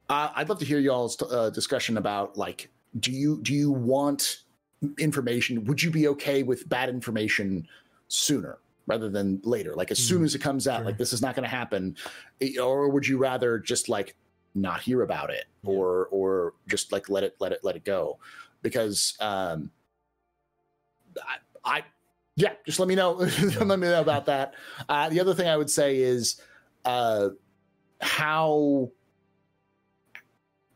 Uh, 0.10 0.30
I'd 0.35 0.49
love 0.49 0.60
to 0.60 0.65
hear 0.65 0.80
y'all's 0.80 1.22
uh, 1.22 1.49
discussion 1.52 1.95
about 1.98 2.35
like, 2.38 2.69
do 2.99 3.11
you 3.11 3.39
do 3.41 3.53
you 3.53 3.72
want 3.72 4.43
information? 4.99 5.63
Would 5.65 5.81
you 5.81 5.91
be 5.91 6.07
okay 6.09 6.43
with 6.43 6.68
bad 6.68 6.89
information 6.89 7.68
sooner 8.07 8.57
rather 8.88 9.09
than 9.09 9.39
later? 9.43 9.73
Like 9.76 9.91
as 9.91 9.99
soon 9.99 10.22
Mm, 10.22 10.26
as 10.26 10.35
it 10.35 10.39
comes 10.39 10.68
out, 10.68 10.77
sure. 10.80 10.85
like 10.85 10.97
this 10.97 11.13
is 11.13 11.22
not 11.22 11.35
going 11.35 11.43
to 11.43 11.49
happen, 11.49 11.95
or 12.61 12.89
would 12.89 13.07
you 13.07 13.18
rather 13.18 13.59
just 13.59 13.89
like 13.89 14.15
not 14.53 14.81
hear 14.81 15.01
about 15.03 15.30
it, 15.30 15.45
Yeah. 15.63 15.72
or 15.72 16.07
or 16.11 16.53
just 16.68 16.91
like 16.91 17.09
let 17.09 17.23
it 17.23 17.35
let 17.39 17.51
it 17.51 17.59
let 17.63 17.76
it 17.76 17.85
go? 17.85 18.19
Because 18.61 19.15
um, 19.19 19.72
I, 21.18 21.77
I 21.77 21.84
yeah, 22.35 22.53
just 22.65 22.80
let 22.80 22.88
me 22.88 22.95
know. 22.95 23.11
let 23.59 23.80
me 23.80 23.88
know 23.88 24.01
about 24.01 24.26
that. 24.26 24.53
Uh, 24.89 25.09
the 25.09 25.19
other 25.19 25.34
thing 25.34 25.47
I 25.47 25.57
would 25.57 25.69
say 25.69 25.97
is 25.97 26.41
uh, 26.85 27.30
how 28.01 28.89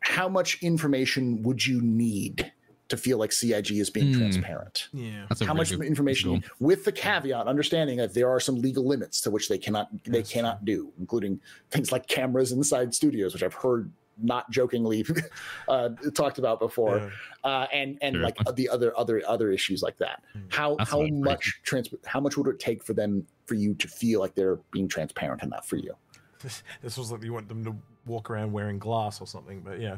how 0.06 0.30
much 0.30 0.62
information 0.62 1.42
would 1.44 1.66
you 1.66 1.82
need 1.82 2.52
to 2.90 2.96
feel 2.98 3.18
like 3.18 3.32
CIG 3.32 3.72
is 3.72 3.90
being 3.90 4.14
Hmm. 4.14 4.20
transparent? 4.20 4.88
yeah, 4.94 5.26
That's 5.28 5.42
How 5.42 5.56
much 5.56 5.72
good 5.72 5.82
information, 5.82 6.30
visual. 6.36 6.50
with 6.60 6.86
the 6.86 6.92
caveat, 6.92 7.48
understanding 7.48 7.98
that 7.98 8.14
there 8.14 8.30
are 8.30 8.40
some 8.40 8.62
legal 8.62 8.86
limits 8.86 9.20
to 9.22 9.32
which 9.32 9.50
they 9.50 9.58
cannot 9.58 9.90
they 10.04 10.20
That's 10.20 10.32
cannot 10.32 10.64
do, 10.66 10.94
including 11.00 11.42
things 11.72 11.92
like 11.92 12.08
cameras 12.08 12.52
inside 12.52 12.94
studios, 12.94 13.34
which 13.34 13.42
I've 13.42 13.56
heard 13.56 13.92
not 14.22 14.50
jokingly 14.52 15.04
uh, 15.68 15.90
talked 16.14 16.38
about 16.38 16.60
before, 16.60 16.98
Yeah. 17.00 17.10
uh, 17.50 17.68
and 17.74 17.98
and 18.02 18.16
Sure. 18.16 18.24
like 18.24 18.38
the 18.56 18.70
other 18.70 18.96
other 18.98 19.24
other 19.28 19.52
issues 19.52 19.82
like 19.82 19.98
that. 19.98 20.22
Mm. 20.38 20.54
How 20.54 20.76
That's 20.76 20.92
how 20.92 21.02
much 21.08 21.60
trans 21.64 21.90
how 22.06 22.20
much 22.20 22.38
would 22.38 22.48
it 22.48 22.60
take 22.60 22.84
for 22.84 22.94
them 22.94 23.26
for 23.48 23.56
you 23.56 23.74
to 23.74 23.88
feel 23.88 24.20
like 24.20 24.36
they're 24.36 24.58
being 24.72 24.88
transparent 24.88 25.42
enough 25.42 25.68
for 25.68 25.78
you? 25.78 25.96
This, 26.44 26.62
this 26.84 26.98
was 26.98 27.12
like 27.12 27.24
you 27.24 27.34
want 27.34 27.50
them 27.50 27.66
to 27.66 27.76
walk 28.06 28.30
around 28.30 28.52
wearing 28.52 28.80
glass 28.80 29.22
or 29.22 29.28
something, 29.28 29.62
but 29.62 29.80
yeah. 29.80 29.98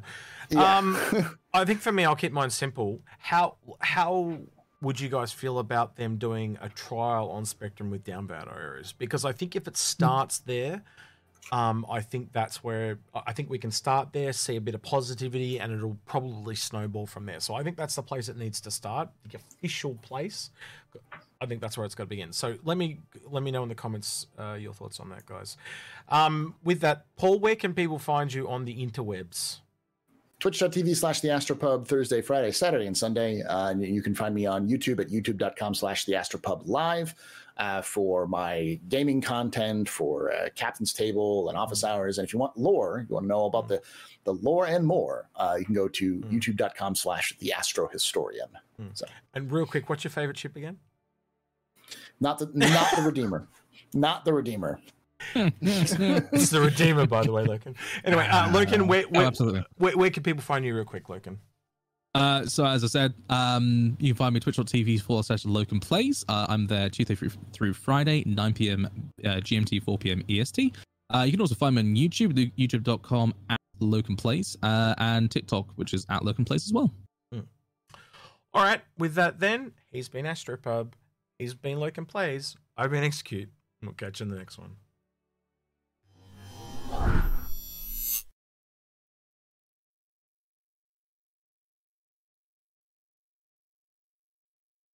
Yeah. 0.50 0.78
Um, 0.78 0.98
I 1.54 1.66
think 1.66 1.82
for 1.82 1.92
me, 1.92 2.06
I'll 2.06 2.16
keep 2.16 2.32
mine 2.32 2.50
simple. 2.50 3.02
How 3.20 3.56
how 3.80 4.38
would 4.82 5.00
you 5.00 5.10
guys 5.10 5.32
feel 5.32 5.60
about 5.60 5.96
them 5.96 6.18
doing 6.18 6.58
a 6.62 6.70
trial 6.70 7.30
on 7.32 7.46
Spectrum 7.46 7.90
with 7.90 8.04
downvote 8.04 8.54
areas? 8.56 8.94
Because 8.98 9.26
I 9.26 9.32
think 9.32 9.56
if 9.56 9.68
it 9.68 9.76
starts 9.76 10.40
there, 10.40 10.84
um, 11.52 11.86
I 11.90 12.02
think 12.02 12.34
that's 12.34 12.64
where 12.64 13.00
I 13.14 13.34
think 13.34 13.50
we 13.50 13.58
can 13.58 13.72
start 13.72 14.12
there, 14.12 14.34
see 14.34 14.58
a 14.58 14.62
bit 14.62 14.76
of 14.76 14.82
positivity, 14.82 15.60
and 15.60 15.74
it'll 15.74 15.98
probably 16.06 16.56
snowball 16.56 17.06
from 17.08 17.26
there. 17.26 17.40
So 17.40 17.56
I 17.56 17.64
think 17.64 17.78
that's 17.78 17.96
the 17.96 18.04
place 18.04 18.30
it 18.30 18.38
needs 18.38 18.62
to 18.62 18.72
start, 18.72 19.10
the 19.30 19.38
official 19.38 19.96
place. 19.96 20.52
I 21.40 21.46
think 21.46 21.62
that's 21.62 21.78
where 21.78 21.86
it's 21.86 21.96
got 21.96 22.04
to 22.06 22.10
begin. 22.10 22.34
So 22.34 22.56
let 22.64 22.78
me 22.78 23.00
let 23.30 23.44
me 23.44 23.52
know 23.52 23.64
in 23.64 23.70
the 23.70 23.76
comments 23.76 24.28
uh, 24.40 24.54
your 24.60 24.74
thoughts 24.74 25.00
on 25.00 25.10
that, 25.10 25.26
guys. 25.26 25.56
Um, 26.10 26.56
with 26.64 26.82
that, 26.82 27.06
Paul, 27.16 27.40
where 27.40 27.56
can 27.56 27.74
people 27.74 28.00
find 28.00 28.34
you 28.34 28.48
on 28.50 28.66
the 28.66 28.76
interwebs? 28.86 29.60
twitch.tv 30.40 30.96
slash 30.96 31.22
the 31.22 31.30
astropub 31.30 31.88
thursday 31.88 32.22
friday 32.22 32.52
saturday 32.52 32.86
and 32.86 32.96
sunday 32.96 33.42
uh, 33.42 33.70
and 33.70 33.84
you 33.84 34.04
can 34.04 34.14
find 34.14 34.36
me 34.36 34.46
on 34.46 34.70
youtube 34.70 35.00
at 35.02 35.08
youtube.com 35.10 35.74
slash 35.74 36.06
the 36.06 36.14
astropub 36.14 36.62
live 36.68 37.16
uh, 37.58 37.82
for 37.82 38.28
my 38.28 38.80
gaming 38.88 39.20
content 39.20 39.90
for 39.90 40.32
uh, 40.32 40.48
captain's 40.56 40.94
table 40.94 41.50
and 41.50 41.58
office 41.58 41.84
hours 41.84 42.20
and 42.20 42.28
if 42.28 42.34
you 42.34 42.38
want 42.38 42.56
lore 42.56 43.04
you 43.10 43.16
want 43.16 43.24
to 43.24 43.28
know 43.28 43.46
about 43.46 43.68
the 43.68 43.82
the 44.26 44.34
lore 44.34 44.68
and 44.68 44.86
more 44.86 45.28
uh, 45.38 45.56
you 45.58 45.66
can 45.66 45.74
go 45.74 45.88
to 45.88 46.18
Mm. 46.18 46.32
youtube.com 46.32 46.94
slash 46.94 47.34
the 47.40 47.52
astro 47.52 47.88
historian 47.88 48.50
And 49.34 49.52
real 49.52 49.66
quick, 49.66 49.90
what's 49.90 50.04
your 50.04 50.12
favorite 50.12 50.38
ship 50.38 50.56
again? 50.56 50.78
Not 52.20 52.40
the 52.40 52.50
not 52.54 52.96
the 52.96 53.02
redeemer 53.04 53.48
not 53.94 54.26
the 54.26 54.34
redeemer 54.34 54.80
it's 55.36 56.52
the 56.52 56.62
Redeemer, 56.62 57.08
by 57.08 57.24
the 57.24 57.32
way, 57.32 57.44
Loken. 57.44 57.76
Anyway, 58.06 58.28
uh, 58.30 58.50
Loken, 58.50 58.88
where, 58.88 59.04
Oh, 59.16 59.22
absolutely. 59.22 59.66
where, 59.78 59.98
where 59.98 60.10
can 60.12 60.22
people 60.22 60.44
find 60.44 60.64
you 60.64 60.76
real 60.76 60.86
quick, 60.86 61.08
Loken? 61.08 61.38
Uh, 62.14 62.46
so 62.46 62.66
as 62.66 62.84
I 62.84 62.88
said, 62.88 63.14
um, 63.30 63.98
you 64.00 64.10
can 64.14 64.16
find 64.16 64.34
me 64.34 64.40
twitch.tv 64.40 65.02
forward 65.02 65.26
slash 65.26 65.44
Loken 65.44 65.82
Plays. 65.82 66.24
Uh, 66.30 66.46
I'm 66.50 66.68
there 66.68 66.90
Tuesday 66.90 67.16
through, 67.16 67.32
through 67.52 67.74
Friday, 67.74 68.24
9 68.26 68.54
p.m. 68.54 69.12
Uh, 69.24 69.28
GMT, 69.38 69.84
4 69.84 69.98
p.m. 69.98 70.24
EST. 70.30 70.76
Uh, 71.14 71.24
you 71.26 71.32
can 71.32 71.42
also 71.42 71.56
find 71.56 71.76
me 71.76 71.82
on 71.82 71.96
YouTube, 71.96 72.52
youtube.com 72.58 73.34
at 73.50 73.60
Loken 73.82 74.18
Plays, 74.18 74.58
uh, 74.64 74.94
and 74.98 75.30
TikTok, 75.32 75.68
which 75.76 75.94
is 75.94 76.06
at 76.10 76.22
Loken 76.22 76.46
Plays 76.46 76.66
as 76.66 76.74
well. 76.74 76.92
All 78.54 78.64
right, 78.64 78.82
with 78.98 79.16
that, 79.16 79.40
then 79.40 79.74
he's 79.92 80.10
been 80.10 80.26
Astropub. 80.26 80.94
He's 81.40 81.54
been 81.54 81.78
Loken 81.78 82.08
Plays. 82.08 82.56
I've 82.76 82.92
been 82.92 83.04
Execute. 83.04 83.50
We'll 83.82 83.94
catch 83.94 84.20
you 84.20 84.26
in 84.26 84.32
the 84.32 84.38
next 84.38 84.58
one. 84.58 84.78